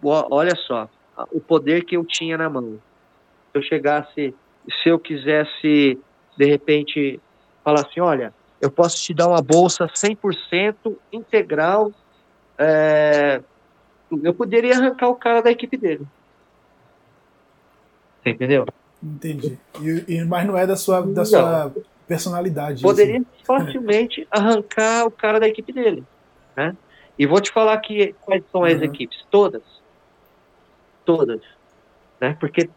Olha 0.01 0.55
só, 0.55 0.87
o 1.31 1.39
poder 1.39 1.83
que 1.83 1.97
eu 1.97 2.05
tinha 2.05 2.37
na 2.37 2.49
mão. 2.49 2.79
Se 3.51 3.57
eu 3.57 3.61
chegasse, 3.63 4.35
se 4.83 4.89
eu 4.89 4.99
quisesse, 4.99 5.99
de 6.37 6.45
repente, 6.45 7.19
falar 7.63 7.81
assim: 7.81 7.99
olha, 7.99 8.33
eu 8.61 8.71
posso 8.71 8.97
te 9.03 9.13
dar 9.13 9.27
uma 9.27 9.41
bolsa 9.41 9.87
100% 9.87 10.95
integral, 11.11 11.91
é, 12.57 13.41
eu 14.23 14.33
poderia 14.33 14.77
arrancar 14.77 15.09
o 15.09 15.15
cara 15.15 15.41
da 15.41 15.51
equipe 15.51 15.77
dele. 15.77 16.05
Você 18.21 18.29
entendeu? 18.29 18.65
Entendi. 19.01 19.57
E, 19.81 20.15
e, 20.15 20.25
mas 20.25 20.45
não 20.47 20.57
é 20.57 20.65
da 20.65 20.75
sua, 20.75 21.01
da 21.01 21.23
sua 21.23 21.73
personalidade. 22.07 22.81
Poderia 22.81 23.21
facilmente 23.45 24.27
arrancar 24.31 25.05
o 25.05 25.11
cara 25.11 25.39
da 25.39 25.47
equipe 25.47 25.71
dele. 25.71 26.03
Né? 26.55 26.75
E 27.17 27.25
vou 27.25 27.39
te 27.39 27.51
falar 27.51 27.77
que 27.79 28.13
quais 28.21 28.43
são 28.51 28.63
as 28.63 28.77
uhum. 28.77 28.83
equipes. 28.83 29.23
Todas. 29.29 29.63
Todas. 31.05 31.41
Né? 32.19 32.35
Porque 32.39 32.69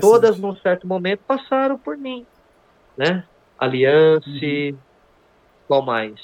todas, 0.00 0.38
num 0.38 0.56
certo 0.56 0.86
momento, 0.86 1.20
passaram 1.26 1.78
por 1.78 1.96
mim. 1.96 2.26
Né? 2.96 3.24
Aliança, 3.58 4.28
uhum. 4.28 4.76
qual 5.66 5.82
mais? 5.82 6.20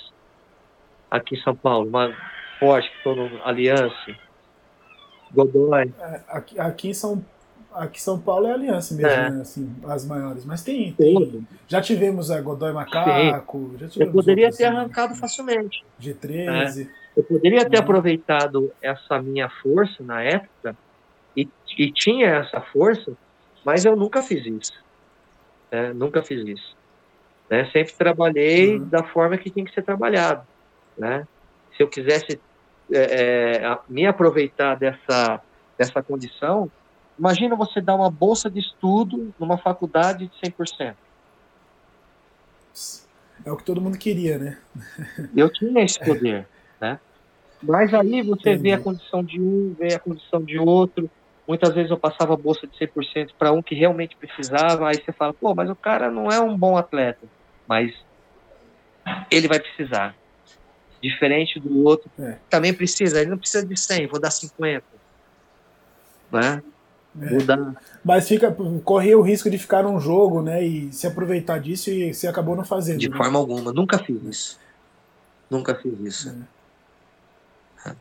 Aqui 1.10 1.34
em 1.34 1.42
São 1.42 1.54
Paulo. 1.54 1.88
Uma, 1.88 2.14
esporte 2.62 2.88
que 2.88 2.96
estou 2.98 3.16
no 3.16 3.42
Aliança. 3.44 4.16
Godoy. 5.32 5.92
É, 5.98 6.20
aqui, 6.28 6.60
aqui, 6.60 6.88
em 6.90 6.94
São, 6.94 7.24
aqui 7.74 8.00
São 8.00 8.18
Paulo 8.18 8.46
é 8.46 8.52
Aliança 8.52 8.94
mesmo, 8.94 9.10
é. 9.10 9.30
né? 9.30 9.40
Assim, 9.40 9.74
as 9.84 10.06
maiores. 10.06 10.44
Mas 10.44 10.62
tem. 10.62 10.92
tem 10.92 11.46
já 11.68 11.80
tivemos 11.80 12.30
a 12.30 12.40
Godoy 12.40 12.72
Macaco. 12.72 13.10
Já 13.78 13.88
Eu 13.96 14.12
poderia 14.12 14.50
ter 14.50 14.64
assim, 14.64 14.76
arrancado 14.76 15.14
facilmente. 15.14 15.84
G13. 16.00 16.86
É. 16.88 17.02
Eu 17.16 17.24
poderia 17.24 17.68
ter 17.68 17.76
uhum. 17.76 17.82
aproveitado 17.82 18.72
essa 18.80 19.20
minha 19.20 19.48
força 19.62 20.02
na 20.02 20.22
época 20.22 20.76
e, 21.36 21.48
e 21.76 21.92
tinha 21.92 22.28
essa 22.28 22.60
força, 22.60 23.12
mas 23.64 23.84
eu 23.84 23.94
nunca 23.96 24.22
fiz 24.22 24.46
isso. 24.46 24.82
Né? 25.70 25.92
Nunca 25.92 26.22
fiz 26.22 26.46
isso. 26.46 26.76
Né? 27.50 27.68
Sempre 27.72 27.92
trabalhei 27.94 28.78
uhum. 28.78 28.88
da 28.88 29.02
forma 29.02 29.36
que 29.36 29.50
tinha 29.50 29.64
que 29.64 29.74
ser 29.74 29.82
trabalhado. 29.82 30.46
Né? 30.96 31.26
Se 31.76 31.82
eu 31.82 31.88
quisesse 31.88 32.40
é, 32.92 33.62
é, 33.62 33.78
me 33.88 34.06
aproveitar 34.06 34.74
dessa, 34.76 35.40
dessa 35.78 36.02
condição, 36.02 36.70
imagina 37.18 37.54
você 37.56 37.80
dar 37.80 37.94
uma 37.94 38.10
bolsa 38.10 38.50
de 38.50 38.60
estudo 38.60 39.32
numa 39.38 39.58
faculdade 39.58 40.28
de 40.28 40.50
100%. 40.50 40.94
É 43.44 43.50
o 43.50 43.56
que 43.56 43.64
todo 43.64 43.80
mundo 43.80 43.98
queria, 43.98 44.38
né? 44.38 44.58
Eu 45.36 45.52
tinha 45.52 45.84
esse 45.84 45.98
poder, 45.98 46.46
né? 46.80 46.98
Mas 47.62 47.94
aí 47.94 48.22
você 48.22 48.50
Entendi. 48.50 48.62
vê 48.62 48.72
a 48.72 48.78
condição 48.78 49.22
de 49.22 49.40
um, 49.40 49.74
vê 49.78 49.94
a 49.94 49.98
condição 49.98 50.42
de 50.42 50.58
outro. 50.58 51.08
Muitas 51.46 51.74
vezes 51.74 51.90
eu 51.90 51.98
passava 51.98 52.34
a 52.34 52.36
bolsa 52.36 52.66
de 52.66 52.76
100% 52.78 53.30
para 53.38 53.52
um 53.52 53.62
que 53.62 53.74
realmente 53.74 54.16
precisava, 54.16 54.88
aí 54.88 54.96
você 54.96 55.12
fala, 55.12 55.32
pô, 55.32 55.54
mas 55.54 55.68
o 55.68 55.76
cara 55.76 56.10
não 56.10 56.28
é 56.28 56.40
um 56.40 56.56
bom 56.56 56.76
atleta, 56.76 57.26
mas 57.66 57.92
ele 59.30 59.48
vai 59.48 59.60
precisar. 59.60 60.14
Diferente 61.02 61.58
do 61.58 61.84
outro, 61.84 62.08
é. 62.18 62.38
também 62.48 62.72
precisa, 62.72 63.20
ele 63.20 63.30
não 63.30 63.38
precisa 63.38 63.66
de 63.66 63.76
100, 63.76 64.06
vou 64.06 64.20
dar 64.20 64.30
50. 64.30 64.84
Né? 66.30 66.62
É. 67.20 67.38
Dar... 67.38 67.74
Mas 68.04 68.26
fica, 68.26 68.54
corria 68.84 69.18
o 69.18 69.22
risco 69.22 69.50
de 69.50 69.58
ficar 69.58 69.82
num 69.82 70.00
jogo, 70.00 70.40
né, 70.42 70.64
e 70.64 70.92
se 70.92 71.06
aproveitar 71.06 71.58
disso 71.58 71.90
e 71.90 72.12
você 72.12 72.26
acabou 72.26 72.56
não 72.56 72.64
fazendo. 72.64 72.98
De 72.98 73.08
né? 73.08 73.16
forma 73.16 73.38
alguma, 73.38 73.72
nunca 73.72 73.98
fiz 73.98 74.22
isso. 74.22 74.58
Nunca 75.50 75.74
fiz 75.74 75.92
isso. 76.00 76.34
É. 77.86 77.94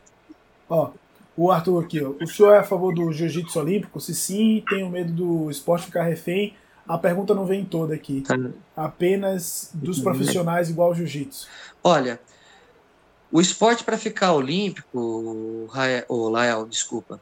Ó, 0.68 0.90
o 1.36 1.50
Arthur 1.50 1.84
aqui, 1.84 2.02
ó. 2.02 2.12
O 2.20 2.26
senhor 2.26 2.54
é 2.54 2.58
a 2.58 2.64
favor 2.64 2.94
do 2.94 3.12
jiu-jitsu 3.12 3.58
olímpico? 3.58 4.00
Se 4.00 4.14
sim, 4.14 4.64
tenho 4.68 4.88
medo 4.88 5.12
do 5.12 5.50
esporte 5.50 5.86
ficar 5.86 6.04
refém. 6.04 6.54
A 6.88 6.96
pergunta 6.96 7.34
não 7.34 7.44
vem 7.44 7.64
toda 7.64 7.94
aqui. 7.94 8.22
Tá. 8.22 8.36
Apenas 8.76 9.70
dos 9.74 10.00
profissionais 10.00 10.70
igual 10.70 10.88
ao 10.88 10.94
jiu-jitsu. 10.94 11.46
Olha, 11.84 12.18
o 13.30 13.40
esporte 13.40 13.84
para 13.84 13.96
ficar 13.96 14.32
olímpico, 14.32 15.68
o 16.08 16.28
Lael, 16.28 16.66
desculpa, 16.66 17.20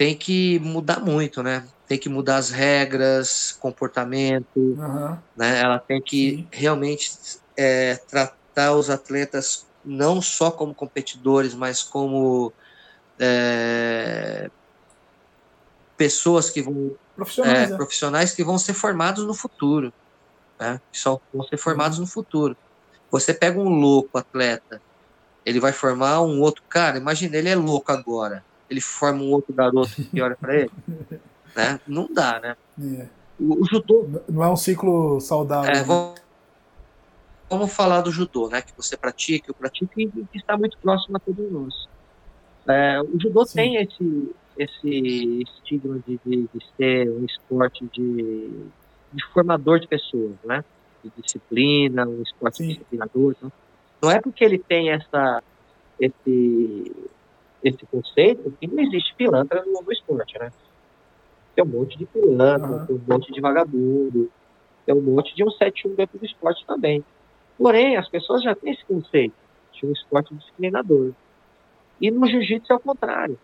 tem 0.00 0.16
que 0.16 0.58
mudar 0.60 0.98
muito, 0.98 1.42
né? 1.42 1.62
Tem 1.86 1.98
que 1.98 2.08
mudar 2.08 2.38
as 2.38 2.48
regras, 2.48 3.52
comportamento, 3.60 4.46
uhum. 4.56 5.18
né? 5.36 5.60
Ela 5.60 5.78
tem 5.78 6.00
que 6.00 6.36
Sim. 6.36 6.48
realmente 6.50 7.12
é, 7.54 7.96
tratar 8.08 8.72
os 8.72 8.88
atletas 8.88 9.66
não 9.84 10.22
só 10.22 10.50
como 10.50 10.74
competidores, 10.74 11.52
mas 11.52 11.82
como 11.82 12.50
é, 13.18 14.50
pessoas 15.98 16.48
que 16.48 16.62
vão 16.62 16.96
profissionais, 17.14 17.58
é, 17.58 17.66
né? 17.66 17.76
profissionais 17.76 18.32
que 18.32 18.42
vão 18.42 18.56
ser 18.56 18.72
formados 18.72 19.26
no 19.26 19.34
futuro, 19.34 19.92
né? 20.58 20.80
Que 20.90 20.98
só 20.98 21.20
vão 21.30 21.44
ser 21.44 21.58
formados 21.58 21.98
no 21.98 22.06
futuro. 22.06 22.56
Você 23.10 23.34
pega 23.34 23.60
um 23.60 23.68
louco 23.68 24.16
atleta, 24.16 24.80
ele 25.44 25.60
vai 25.60 25.72
formar 25.72 26.22
um 26.22 26.40
outro 26.40 26.62
cara. 26.70 26.96
Imagina, 26.96 27.36
ele 27.36 27.50
é 27.50 27.54
louco 27.54 27.92
agora, 27.92 28.42
ele 28.70 28.80
forma 28.80 29.22
um 29.22 29.30
outro 29.30 29.52
garoto 29.52 29.90
que 29.90 30.22
olha 30.22 30.36
para 30.36 30.54
ele, 30.54 30.70
né? 31.56 31.80
Não 31.86 32.08
dá, 32.10 32.38
né? 32.40 32.56
É. 32.80 33.08
O, 33.38 33.62
o, 33.62 33.66
judô 33.66 34.22
não 34.28 34.44
é 34.44 34.48
um 34.48 34.56
ciclo 34.56 35.20
saudável. 35.20 35.70
É, 35.70 35.78
né? 35.78 35.82
vamos, 35.82 36.20
vamos, 37.48 37.72
falar 37.72 38.02
do 38.02 38.12
judô, 38.12 38.48
né? 38.48 38.62
Que 38.62 38.72
você 38.76 38.96
pratica, 38.96 39.50
eu 39.50 39.54
pratico 39.54 40.00
e 40.00 40.06
que 40.08 40.38
está 40.38 40.56
muito 40.56 40.78
próximo 40.78 41.16
a 41.16 41.20
todos 41.20 41.50
nós. 41.50 41.88
É, 42.68 43.00
o 43.02 43.18
judô 43.18 43.44
Sim. 43.44 43.54
tem 43.56 43.76
esse, 43.76 44.34
esse 44.56 45.42
estigma 45.42 45.98
de, 46.06 46.20
de, 46.24 46.48
de, 46.54 46.66
ser 46.76 47.10
um 47.10 47.24
esporte 47.24 47.84
de, 47.92 48.50
de 49.12 49.26
formador 49.32 49.80
de 49.80 49.88
pessoas, 49.88 50.36
né? 50.44 50.64
De 51.02 51.10
disciplina, 51.22 52.06
um 52.06 52.22
esporte 52.22 52.58
Sim. 52.58 52.68
disciplinador. 52.68 53.34
Então. 53.36 53.52
Não 54.02 54.10
é 54.10 54.20
porque 54.20 54.44
ele 54.44 54.58
tem 54.58 54.90
essa, 54.90 55.42
esse, 55.98 56.92
esse 57.62 57.84
conceito 57.86 58.52
que 58.60 58.66
não 58.66 58.82
existe 58.82 59.14
pilantra 59.14 59.64
no, 59.64 59.82
no 59.82 59.92
esporte, 59.92 60.38
né? 60.38 60.50
Tem 61.54 61.64
um 61.64 61.68
monte 61.68 61.98
de 61.98 62.06
pilantra, 62.06 62.68
uhum. 62.68 62.86
tem 62.86 62.96
um 62.96 63.02
monte 63.06 63.32
de 63.32 63.40
vagabundo, 63.40 64.30
tem 64.86 64.94
um 64.94 65.00
monte 65.00 65.34
de 65.34 65.44
um 65.44 65.48
7-1 65.48 65.94
dentro 65.94 66.18
do 66.18 66.24
esporte 66.24 66.64
também. 66.66 67.04
Porém, 67.58 67.96
as 67.96 68.08
pessoas 68.08 68.42
já 68.42 68.54
têm 68.54 68.72
esse 68.72 68.84
conceito 68.84 69.34
de 69.72 69.86
um 69.86 69.92
esporte 69.92 70.34
disciplinador. 70.34 71.12
E 72.00 72.10
no 72.10 72.26
jiu-jitsu 72.26 72.72
é 72.72 72.76
o 72.76 72.80
contrário. 72.80 73.38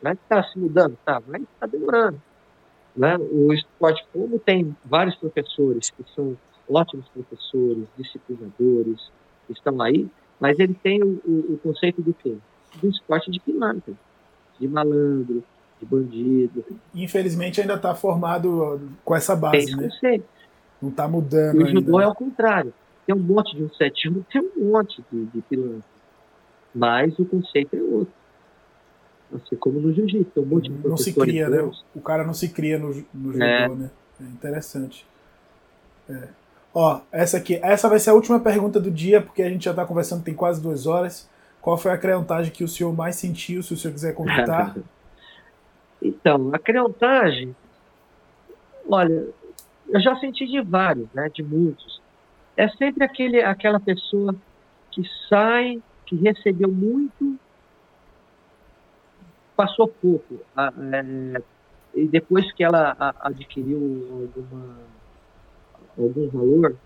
Né? 0.00 0.12
Está 0.12 0.42
se 0.44 0.58
mudando? 0.58 0.96
Tá, 1.04 1.22
mas 1.26 1.42
está 1.42 1.66
demorando. 1.66 2.20
Né? 2.96 3.16
O 3.18 3.52
esporte, 3.52 4.04
como 4.12 4.38
tem 4.38 4.74
vários 4.84 5.14
professores 5.16 5.90
que 5.90 6.04
são 6.14 6.36
ótimos 6.68 7.06
professores, 7.08 7.86
disciplinadores, 7.96 9.10
que 9.46 9.52
estão 9.52 9.80
aí, 9.82 10.08
mas 10.40 10.58
ele 10.58 10.74
tem 10.74 11.02
o, 11.02 11.20
o, 11.24 11.54
o 11.54 11.58
conceito 11.62 12.00
do 12.00 12.14
quê? 12.14 12.36
Do 12.80 12.88
esporte 12.88 13.30
de 13.30 13.38
pilantra, 13.40 13.92
de 14.58 14.68
malandro, 14.68 15.44
de 15.80 15.86
bandido. 15.86 16.64
Infelizmente 16.94 17.60
ainda 17.60 17.74
está 17.74 17.94
formado 17.94 18.80
com 19.04 19.14
essa 19.14 19.36
base, 19.36 19.66
tem 19.66 19.76
né? 19.76 19.88
Conceito. 19.88 20.24
Não 20.80 20.88
está 20.88 21.06
mudando. 21.06 21.62
O 21.62 21.66
judô 21.66 22.00
é 22.00 22.06
o 22.06 22.14
contrário. 22.14 22.72
Tem 23.06 23.14
um 23.14 23.18
monte 23.18 23.56
de 23.56 23.64
um 23.64 23.70
7 23.70 24.24
tem 24.32 24.42
um 24.56 24.70
monte 24.70 25.04
de, 25.10 25.26
de 25.26 25.40
pilantra 25.42 25.92
mas 26.74 27.18
o 27.18 27.24
conceito 27.24 27.76
é 27.76 27.80
outro. 27.80 28.14
Assim 29.34 29.56
como 29.56 29.80
no 29.80 29.92
jiu-jitsu, 29.92 30.40
um 30.40 30.46
monte 30.46 30.70
de 30.70 30.88
Não 30.88 30.96
se 30.96 31.12
cria, 31.12 31.48
né? 31.48 31.70
O 31.94 32.00
cara 32.00 32.24
não 32.24 32.34
se 32.34 32.48
cria 32.48 32.78
no, 32.78 32.88
no 33.14 33.32
judô, 33.32 33.44
é. 33.44 33.68
né? 33.68 33.90
É 34.20 34.24
interessante. 34.24 35.06
É. 36.08 36.28
Ó, 36.74 37.00
essa 37.10 37.36
aqui, 37.36 37.58
essa 37.62 37.88
vai 37.88 37.98
ser 37.98 38.10
a 38.10 38.14
última 38.14 38.40
pergunta 38.40 38.80
do 38.80 38.90
dia, 38.90 39.20
porque 39.20 39.42
a 39.42 39.48
gente 39.48 39.64
já 39.64 39.70
está 39.70 39.84
conversando 39.84 40.22
tem 40.22 40.34
quase 40.34 40.60
duas 40.60 40.86
horas. 40.86 41.28
Qual 41.62 41.78
foi 41.78 41.92
a 41.92 41.96
creontagem 41.96 42.52
que 42.52 42.64
o 42.64 42.68
senhor 42.68 42.92
mais 42.92 43.14
sentiu, 43.14 43.62
se 43.62 43.72
o 43.72 43.76
senhor 43.76 43.94
quiser 43.94 44.14
comentar? 44.14 44.74
então, 46.02 46.50
a 46.52 46.58
creontagem, 46.58 47.54
olha, 48.88 49.28
eu 49.88 50.00
já 50.00 50.16
senti 50.16 50.44
de 50.44 50.60
vários, 50.60 51.08
né, 51.14 51.30
de 51.32 51.40
muitos. 51.40 52.02
É 52.56 52.68
sempre 52.70 53.04
aquele, 53.04 53.40
aquela 53.40 53.78
pessoa 53.78 54.34
que 54.90 55.02
sai 55.28 55.80
que 56.04 56.16
recebeu 56.16 56.68
muito, 56.68 57.38
passou 59.54 59.86
pouco. 59.86 60.40
É, 60.92 61.42
e 61.94 62.08
depois 62.08 62.50
que 62.52 62.64
ela 62.64 62.96
adquiriu 63.20 64.08
alguma, 64.10 64.78
algum 65.96 66.28
valor, 66.28 66.76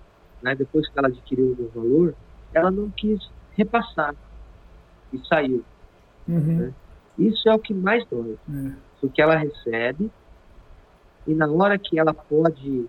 né, 0.43 0.55
depois 0.55 0.87
que 0.87 0.99
ela 0.99 1.09
adquiriu 1.09 1.49
algum 1.49 1.69
valor, 1.69 2.15
ela 2.53 2.71
não 2.71 2.91
quis 2.91 3.31
repassar 3.57 4.15
e 5.13 5.19
saiu. 5.27 5.65
Uhum. 6.29 6.59
Né? 6.59 6.73
Isso 7.19 7.49
é 7.49 7.55
o 7.55 7.59
que 7.59 7.73
mais 7.73 8.05
dói. 8.07 8.37
É. 8.49 8.73
O 9.03 9.09
que 9.09 9.23
ela 9.23 9.37
recebe 9.37 10.11
e 11.27 11.35
na 11.35 11.51
hora 11.51 11.79
que 11.79 11.99
ela 11.99 12.15
pode 12.15 12.87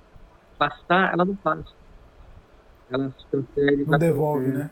passar, 0.57 1.14
ela 1.14 1.26
não 1.26 1.35
passa. 1.35 1.76
Ela 2.89 3.14
se 3.18 3.26
transfere. 3.30 3.85
Não 3.85 3.98
devolve, 3.98 4.48
né? 4.48 4.69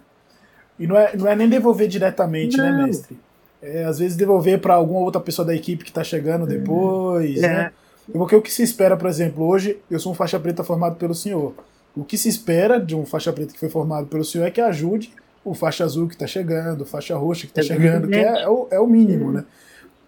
E 0.78 0.88
não 0.88 0.96
é, 0.96 1.16
não 1.16 1.28
é 1.28 1.36
nem 1.36 1.50
devolver 1.50 1.88
diretamente, 1.88 2.58
né, 2.58 2.70
não. 2.70 2.78
né, 2.80 2.86
mestre? 2.86 3.20
É, 3.62 3.86
às 3.86 3.98
vezes 4.00 4.16
devolver 4.16 4.60
para 4.60 4.76
alguma 4.76 5.00
outra 5.00 5.20
pessoa 5.20 5.46
da 5.46 5.56
equipe 5.56 5.84
que 5.84 5.90
está 5.90 6.04
chegando 6.04 6.46
depois, 6.46 7.42
é. 7.42 7.48
né? 7.48 7.72
Porque 8.12 8.36
o 8.36 8.42
que 8.42 8.52
se 8.52 8.62
espera, 8.62 8.96
por 8.96 9.10
exemplo, 9.10 9.44
hoje 9.44 9.80
eu 9.90 10.00
sou 10.00 10.12
um 10.12 10.16
faixa 10.16 10.40
preta 10.40 10.64
formado 10.64 10.96
pelo 10.98 11.16
senhor. 11.16 11.54
O 11.96 12.04
que 12.04 12.18
se 12.18 12.30
espera 12.30 12.80
de 12.80 12.96
um 12.96 13.06
faixa 13.06 13.34
preta 13.34 13.54
que 13.54 13.60
foi 13.60 13.70
formado 13.70 14.06
pelo 14.08 14.24
senhor 14.24 14.46
é 14.46 14.52
que 14.52 14.62
ajude 14.62 15.12
o 15.46 15.54
faixa 15.54 15.84
azul 15.84 16.08
que 16.08 16.16
está 16.16 16.26
chegando, 16.26 16.82
o 16.82 16.86
faixa 16.86 17.16
roxa 17.16 17.42
que 17.42 17.52
está 17.58 17.62
chegando, 17.62 18.08
que 18.08 18.16
é, 18.16 18.42
é, 18.42 18.50
o, 18.50 18.68
é 18.72 18.80
o 18.80 18.88
mínimo, 18.88 19.32
né? 19.32 19.46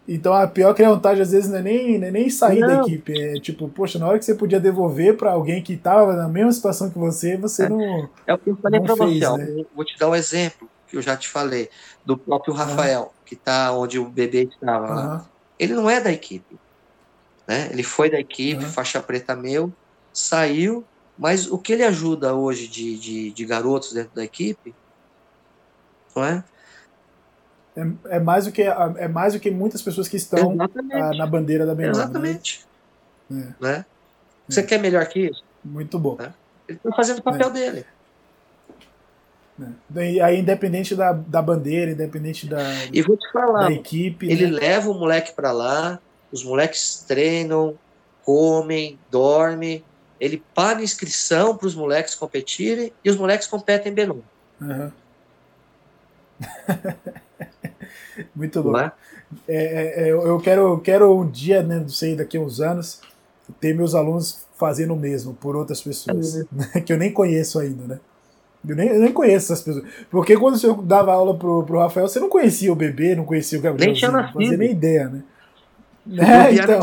Então 0.08 0.34
a 0.34 0.48
pior 0.48 0.74
criantagem 0.74 1.22
às 1.22 1.32
vezes 1.32 1.50
não 1.50 1.60
é 1.60 1.62
nem, 1.62 2.00
não 2.00 2.08
é 2.08 2.12
nem 2.12 2.30
sair 2.30 2.62
não. 2.62 2.68
da 2.68 2.82
equipe. 2.82 3.14
É 3.20 3.34
tipo, 3.40 3.68
poxa, 3.70 4.00
na 4.00 4.08
hora 4.08 4.18
que 4.18 4.26
você 4.26 4.34
podia 4.34 4.60
devolver 4.60 5.16
para 5.16 5.34
alguém 5.34 5.62
que 5.62 5.74
estava 5.74 6.16
na 6.16 6.28
mesma 6.28 6.52
situação 6.52 6.90
que 6.90 6.98
você, 6.98 7.38
você 7.38 7.66
é. 7.66 7.70
não. 7.70 8.10
É 8.26 8.34
o 8.34 8.38
que 8.38 8.50
eu 8.50 8.56
falei 8.56 8.80
para 8.80 8.96
você. 8.96 9.38
Né? 9.38 9.66
Vou 9.76 9.86
te 9.86 9.98
dar 10.00 10.10
um 10.10 10.16
exemplo 10.16 10.68
que 10.88 10.96
eu 10.96 11.02
já 11.02 11.16
te 11.18 11.28
falei, 11.28 11.70
do 12.06 12.18
próprio 12.18 12.54
Rafael, 12.54 13.02
uhum. 13.02 13.10
que 13.26 13.34
está 13.34 13.74
onde 13.74 14.00
o 14.00 14.06
bebê 14.06 14.44
estava 14.44 14.88
lá. 14.88 15.26
Ele 15.60 15.74
não 15.74 15.90
é 15.90 16.00
da 16.00 16.12
equipe. 16.12 16.58
Né? 17.46 17.70
Ele 17.72 17.84
foi 17.84 18.10
da 18.10 18.18
equipe, 18.18 18.64
uhum. 18.64 18.72
faixa 18.72 19.02
preta 19.02 19.36
meu, 19.36 19.72
saiu, 20.14 20.86
mas 21.18 21.52
o 21.52 21.58
que 21.58 21.74
ele 21.74 21.84
ajuda 21.84 22.34
hoje 22.34 22.68
de, 22.70 22.98
de, 22.98 23.32
de 23.32 23.46
garotos 23.46 23.92
dentro 23.92 24.16
da 24.16 24.24
equipe, 24.24 24.74
não 26.18 26.26
é? 26.26 26.44
é, 27.77 28.15
é, 28.15 28.19
mais 28.19 28.45
do 28.45 28.52
que, 28.52 28.64
é 28.64 29.07
mais 29.07 29.34
do 29.34 29.39
que 29.39 29.52
muitas 29.52 29.81
pessoas 29.81 30.07
que 30.07 30.18
estão 30.18 30.57
a, 30.60 31.14
na 31.15 31.27
bandeira 31.27 31.65
da 31.65 31.76
Benova. 31.76 31.99
Né? 31.99 32.03
Exatamente. 32.03 32.65
Né? 33.30 33.56
Né? 33.61 33.85
Você 34.49 34.64
quer 34.64 34.80
melhor 34.80 35.06
que 35.06 35.27
isso? 35.27 35.44
Muito 35.64 35.99
bom. 35.99 36.15
Né? 36.18 36.34
Ele 36.68 36.77
está 36.77 36.91
fazendo 36.91 37.19
o 37.19 37.23
papel 37.23 37.52
dele. 37.52 37.85
E 39.95 40.22
aí, 40.22 40.39
independente 40.39 40.95
da, 40.95 41.11
da 41.11 41.41
bandeira, 41.41 41.91
independente 41.91 42.48
da, 42.48 42.61
e 42.94 43.02
vou 43.02 43.18
te 43.18 43.31
falar, 43.31 43.69
da 43.69 43.72
equipe. 43.72 44.30
Ele 44.30 44.48
leva 44.48 44.89
o 44.89 44.94
moleque 44.94 45.34
para 45.34 45.52
lá, 45.52 45.99
os 46.31 46.44
moleques 46.44 47.03
treinam, 47.07 47.76
comem, 48.23 48.99
dormem, 49.10 49.84
ele 50.19 50.44
paga 50.53 50.84
inscrição 50.84 51.57
para 51.57 51.68
os 51.68 51.73
moleques 51.76 52.14
competirem 52.14 52.91
e 53.03 53.10
os 53.10 53.15
moleques 53.15 53.48
competem 53.48 53.94
bem 53.94 54.10
Uhum. 54.60 54.91
Muito 58.36 58.64
bom. 58.64 58.78
É? 58.78 58.92
É, 59.48 60.08
é, 60.08 60.10
eu 60.10 60.40
quero, 60.40 60.80
quero 60.80 61.16
um 61.16 61.30
dia, 61.30 61.62
né, 61.62 61.80
não 61.80 61.90
sei, 61.90 62.16
daqui 62.16 62.38
a 62.38 62.42
uns 62.42 62.62
anos, 62.62 63.02
ter 63.60 63.76
meus 63.76 63.94
alunos 63.94 64.46
fazendo 64.56 64.94
o 64.94 64.98
mesmo 64.98 65.34
por 65.34 65.56
outras 65.56 65.82
pessoas, 65.82 66.36
uhum. 66.36 66.82
que 66.86 66.92
eu 66.92 66.98
nem 66.98 67.12
conheço 67.12 67.60
ainda, 67.60 67.84
né? 67.86 68.00
Eu 68.68 68.76
nem, 68.76 68.88
eu 68.90 69.00
nem 69.00 69.14
conheço 69.14 69.54
essas 69.54 69.64
pessoas. 69.64 69.86
Porque 70.10 70.36
quando 70.36 70.58
você 70.58 70.74
dava 70.84 71.14
aula 71.14 71.38
pro, 71.38 71.64
pro 71.64 71.80
Rafael, 71.80 72.08
você 72.08 72.20
não 72.20 72.28
conhecia 72.28 72.72
o 72.72 72.76
bebê, 72.76 73.16
não 73.16 73.24
conhecia 73.24 73.58
o 73.60 73.62
Gabriel. 73.62 73.92
Nem 73.92 74.00
tinha 74.00 74.12
não 74.12 74.34
fazia 74.34 74.58
nem 74.58 74.72
ideia, 74.72 75.08
né? 75.08 75.24
É, 76.10 76.54
então, 76.54 76.80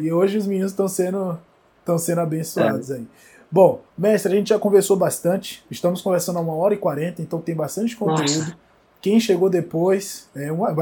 e 0.00 0.12
hoje 0.12 0.38
os 0.38 0.46
meninos 0.46 0.70
estão 0.70 0.88
sendo, 0.88 1.38
estão 1.80 1.98
sendo 1.98 2.20
abençoados 2.20 2.90
é. 2.90 2.96
aí. 2.96 3.06
Bom, 3.50 3.82
mestre, 3.98 4.32
a 4.32 4.36
gente 4.36 4.48
já 4.48 4.58
conversou 4.58 4.96
bastante. 4.96 5.64
Estamos 5.70 6.00
conversando 6.00 6.38
há 6.38 6.40
uma 6.40 6.54
hora 6.54 6.74
e 6.74 6.78
quarenta, 6.78 7.20
então 7.20 7.40
tem 7.40 7.54
bastante 7.54 7.96
conteúdo. 7.96 8.38
Nossa. 8.38 8.56
Quem 9.00 9.18
chegou 9.18 9.48
depois, 9.48 10.28
é 10.34 10.52
uma 10.52 10.74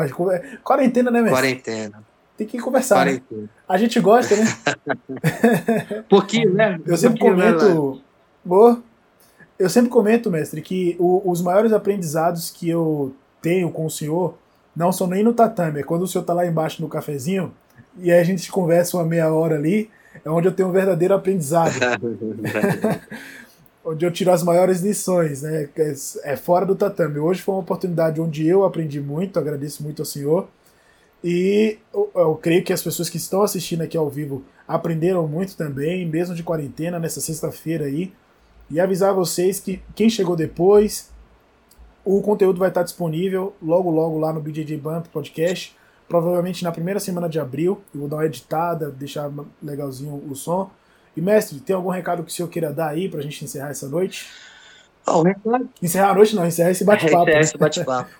quarentena, 0.62 1.10
né, 1.10 1.20
mestre? 1.20 1.36
Quarentena. 1.36 2.02
Tem 2.36 2.46
que 2.46 2.58
conversar. 2.58 3.06
Né? 3.06 3.12
Quarentena. 3.12 3.42
Né? 3.42 3.48
A 3.68 3.78
gente 3.78 4.00
gosta, 4.00 4.36
né? 4.36 4.44
pouquinho, 6.08 6.54
né? 6.54 6.80
Eu 6.84 6.96
sempre 6.96 7.18
pouquinho, 7.18 7.36
né, 7.36 7.52
comento. 7.52 8.02
Né, 8.44 8.82
eu 9.58 9.68
sempre 9.68 9.90
comento, 9.90 10.30
mestre, 10.30 10.62
que 10.62 10.96
o, 10.98 11.28
os 11.28 11.42
maiores 11.42 11.72
aprendizados 11.72 12.50
que 12.50 12.68
eu 12.68 13.14
tenho 13.42 13.70
com 13.70 13.86
o 13.86 13.90
senhor 13.90 14.34
não 14.74 14.92
são 14.92 15.08
nem 15.08 15.24
no 15.24 15.32
tatame, 15.32 15.80
é 15.80 15.82
quando 15.82 16.02
o 16.02 16.06
senhor 16.06 16.24
tá 16.24 16.32
lá 16.32 16.46
embaixo 16.46 16.80
no 16.80 16.88
cafezinho 16.88 17.52
e 17.98 18.12
aí 18.12 18.20
a 18.20 18.24
gente 18.24 18.50
conversa 18.50 18.96
uma 18.96 19.04
meia 19.04 19.32
hora 19.32 19.56
ali, 19.56 19.90
é 20.24 20.30
onde 20.30 20.46
eu 20.46 20.52
tenho 20.52 20.68
um 20.68 20.72
verdadeiro 20.72 21.14
aprendizado. 21.14 21.72
onde 23.90 24.04
eu 24.04 24.10
tiro 24.12 24.30
as 24.30 24.42
maiores 24.42 24.80
lições, 24.80 25.42
né? 25.42 25.68
É, 25.76 25.94
é 26.32 26.36
fora 26.36 26.66
do 26.66 26.76
tatame. 26.76 27.18
Hoje 27.18 27.42
foi 27.42 27.54
uma 27.54 27.60
oportunidade 27.60 28.20
onde 28.20 28.46
eu 28.46 28.64
aprendi 28.64 29.00
muito, 29.00 29.38
agradeço 29.38 29.82
muito 29.82 30.02
ao 30.02 30.06
senhor. 30.06 30.48
E 31.24 31.78
eu, 31.92 32.10
eu, 32.14 32.34
creio 32.36 32.62
que 32.62 32.72
as 32.72 32.82
pessoas 32.82 33.08
que 33.08 33.16
estão 33.16 33.42
assistindo 33.42 33.82
aqui 33.82 33.96
ao 33.96 34.08
vivo 34.08 34.44
aprenderam 34.66 35.26
muito 35.26 35.56
também, 35.56 36.06
mesmo 36.06 36.34
de 36.34 36.42
quarentena, 36.42 36.98
nessa 36.98 37.20
sexta-feira 37.20 37.86
aí. 37.86 38.12
E 38.70 38.78
avisar 38.78 39.14
vocês 39.14 39.58
que 39.58 39.80
quem 39.94 40.10
chegou 40.10 40.36
depois, 40.36 41.10
o 42.04 42.20
conteúdo 42.20 42.58
vai 42.58 42.68
estar 42.68 42.82
disponível 42.82 43.54
logo 43.62 43.90
logo 43.90 44.18
lá 44.18 44.32
no 44.32 44.40
BJJ 44.40 44.76
Bump 44.76 45.08
Podcast 45.08 45.76
provavelmente 46.08 46.64
na 46.64 46.72
primeira 46.72 46.98
semana 46.98 47.28
de 47.28 47.38
abril. 47.38 47.82
Eu 47.94 48.00
vou 48.00 48.08
dar 48.08 48.16
uma 48.16 48.26
editada, 48.26 48.90
deixar 48.90 49.30
legalzinho 49.62 50.24
o 50.28 50.34
som. 50.34 50.70
E, 51.18 51.20
mestre, 51.20 51.58
tem 51.58 51.74
algum 51.74 51.90
recado 51.90 52.22
que 52.22 52.30
o 52.30 52.32
senhor 52.32 52.48
queira 52.48 52.72
dar 52.72 52.90
aí 52.90 53.08
pra 53.08 53.20
gente 53.20 53.44
encerrar 53.44 53.70
essa 53.70 53.88
noite? 53.88 54.30
Oh, 55.04 55.22
recado... 55.22 55.68
Encerrar 55.82 56.10
a 56.10 56.14
noite 56.14 56.36
não, 56.36 56.46
encerrar 56.46 56.70
esse 56.70 56.84
bate-papo. 56.84 57.26
Né? 57.26 57.40
esse 57.40 57.58
bate-papo. 57.58 58.10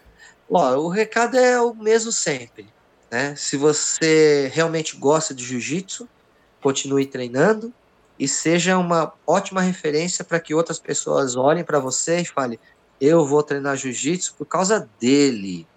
o 0.49 0.89
recado 0.89 1.39
é 1.39 1.61
o 1.61 1.73
mesmo 1.73 2.11
sempre. 2.11 2.69
Né? 3.09 3.37
Se 3.37 3.57
você 3.57 4.51
realmente 4.53 4.97
gosta 4.97 5.33
de 5.33 5.45
jiu-jitsu, 5.45 6.09
continue 6.61 7.07
treinando 7.07 7.73
e 8.19 8.27
seja 8.27 8.77
uma 8.77 9.12
ótima 9.25 9.61
referência 9.61 10.25
para 10.25 10.41
que 10.41 10.53
outras 10.53 10.81
pessoas 10.81 11.37
olhem 11.37 11.62
para 11.62 11.79
você 11.79 12.23
e 12.23 12.25
falem: 12.25 12.59
eu 13.01 13.25
vou 13.25 13.45
treinar 13.45 13.77
jiu-jitsu 13.77 14.35
por 14.37 14.47
causa 14.47 14.89
dele 15.01 15.69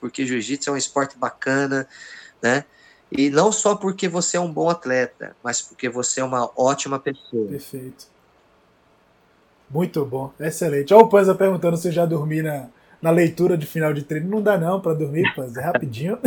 porque 0.00 0.24
jiu-jitsu 0.24 0.70
é 0.70 0.72
um 0.72 0.76
esporte 0.76 1.16
bacana, 1.18 1.86
né? 2.42 2.64
E 3.10 3.28
não 3.28 3.50
só 3.50 3.74
porque 3.74 4.08
você 4.08 4.36
é 4.36 4.40
um 4.40 4.52
bom 4.52 4.68
atleta, 4.68 5.34
mas 5.42 5.60
porque 5.60 5.88
você 5.88 6.20
é 6.20 6.24
uma 6.24 6.50
ótima 6.56 6.98
pessoa. 6.98 7.48
Perfeito. 7.48 8.06
Muito 9.68 10.04
bom, 10.04 10.32
excelente. 10.38 10.92
Olha 10.92 11.04
o 11.04 11.08
Panza 11.08 11.34
perguntando 11.34 11.76
se 11.76 11.90
já 11.90 12.04
dormi 12.04 12.42
na, 12.42 12.68
na 13.00 13.10
leitura 13.10 13.56
de 13.56 13.66
final 13.66 13.92
de 13.92 14.02
treino. 14.02 14.28
Não 14.28 14.42
dá 14.42 14.58
não 14.58 14.80
para 14.80 14.94
dormir, 14.94 15.32
Panza, 15.34 15.60
é 15.60 15.64
rapidinho. 15.64 16.18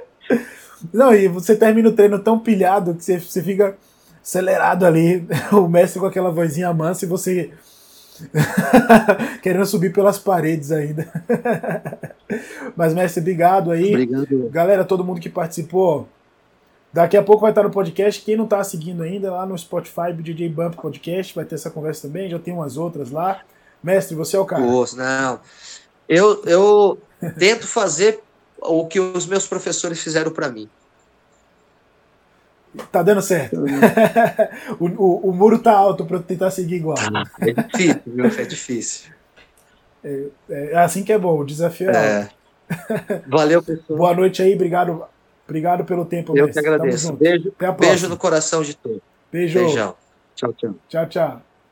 não, 0.92 1.14
e 1.14 1.28
você 1.28 1.56
termina 1.56 1.88
o 1.88 1.92
treino 1.92 2.18
tão 2.18 2.38
pilhado 2.38 2.94
que 2.94 3.04
você, 3.04 3.18
você 3.18 3.42
fica 3.42 3.76
acelerado 4.22 4.86
ali, 4.86 5.26
o 5.52 5.68
mestre 5.68 6.00
com 6.00 6.06
aquela 6.06 6.30
vozinha 6.30 6.72
mansa 6.72 7.04
e 7.04 7.08
você 7.08 7.52
Querendo 9.42 9.66
subir 9.66 9.92
pelas 9.92 10.18
paredes 10.18 10.70
ainda. 10.70 11.06
Mas, 12.76 12.94
mestre, 12.94 13.20
obrigado 13.20 13.70
aí. 13.70 13.88
Obrigado. 13.88 14.48
Galera, 14.50 14.84
todo 14.84 15.04
mundo 15.04 15.20
que 15.20 15.28
participou. 15.28 16.08
Daqui 16.92 17.16
a 17.16 17.22
pouco 17.22 17.42
vai 17.42 17.50
estar 17.50 17.64
no 17.64 17.70
podcast. 17.70 18.22
Quem 18.22 18.36
não 18.36 18.44
está 18.44 18.62
seguindo 18.62 19.02
ainda, 19.02 19.32
lá 19.32 19.44
no 19.44 19.58
Spotify, 19.58 20.12
DJ 20.12 20.48
Bump 20.48 20.76
Podcast, 20.76 21.34
vai 21.34 21.44
ter 21.44 21.56
essa 21.56 21.70
conversa 21.70 22.06
também. 22.06 22.30
Já 22.30 22.38
tem 22.38 22.54
umas 22.54 22.76
outras 22.76 23.10
lá. 23.10 23.40
Mestre, 23.82 24.14
você 24.14 24.36
é 24.36 24.40
o 24.40 24.44
cara. 24.44 24.62
Poxa, 24.62 24.96
não. 24.96 25.40
Eu, 26.08 26.42
eu 26.44 26.98
tento 27.38 27.66
fazer 27.66 28.20
o 28.60 28.86
que 28.86 29.00
os 29.00 29.26
meus 29.26 29.46
professores 29.46 30.00
fizeram 30.00 30.30
para 30.30 30.48
mim. 30.48 30.68
Tá 32.90 33.02
dando 33.02 33.22
certo. 33.22 33.56
o, 34.80 34.86
o, 34.86 35.30
o, 35.30 35.32
muro 35.32 35.58
tá 35.58 35.72
alto 35.72 36.04
para 36.04 36.18
tentar 36.20 36.50
seguir 36.50 36.76
igual. 36.76 36.96
É 37.40 37.52
difícil, 37.52 38.02
viu? 38.06 38.24
É 38.26 38.44
difícil. 38.44 39.12
É, 40.02 40.26
é, 40.50 40.76
assim 40.76 41.02
que 41.02 41.12
é 41.12 41.18
bom, 41.18 41.38
o 41.38 41.44
desafio 41.44 41.90
é. 41.90 42.28
é. 42.68 43.22
Valeu, 43.28 43.62
pessoal. 43.62 43.98
Boa 43.98 44.14
noite 44.14 44.42
aí, 44.42 44.54
obrigado, 44.54 45.04
obrigado 45.46 45.84
pelo 45.84 46.04
tempo. 46.04 46.36
Eu 46.36 46.50
que 46.50 46.58
agradeço. 46.58 47.12
Beijo, 47.12 47.52
beijo 47.78 48.08
no 48.08 48.16
coração 48.16 48.62
de 48.62 48.74
todos. 48.76 49.00
Beijo. 49.30 49.58
Beijão. 49.58 49.94
Tchau, 50.34 50.52
tchau. 50.52 50.74
Tchau, 50.88 51.06
tchau. 51.06 51.42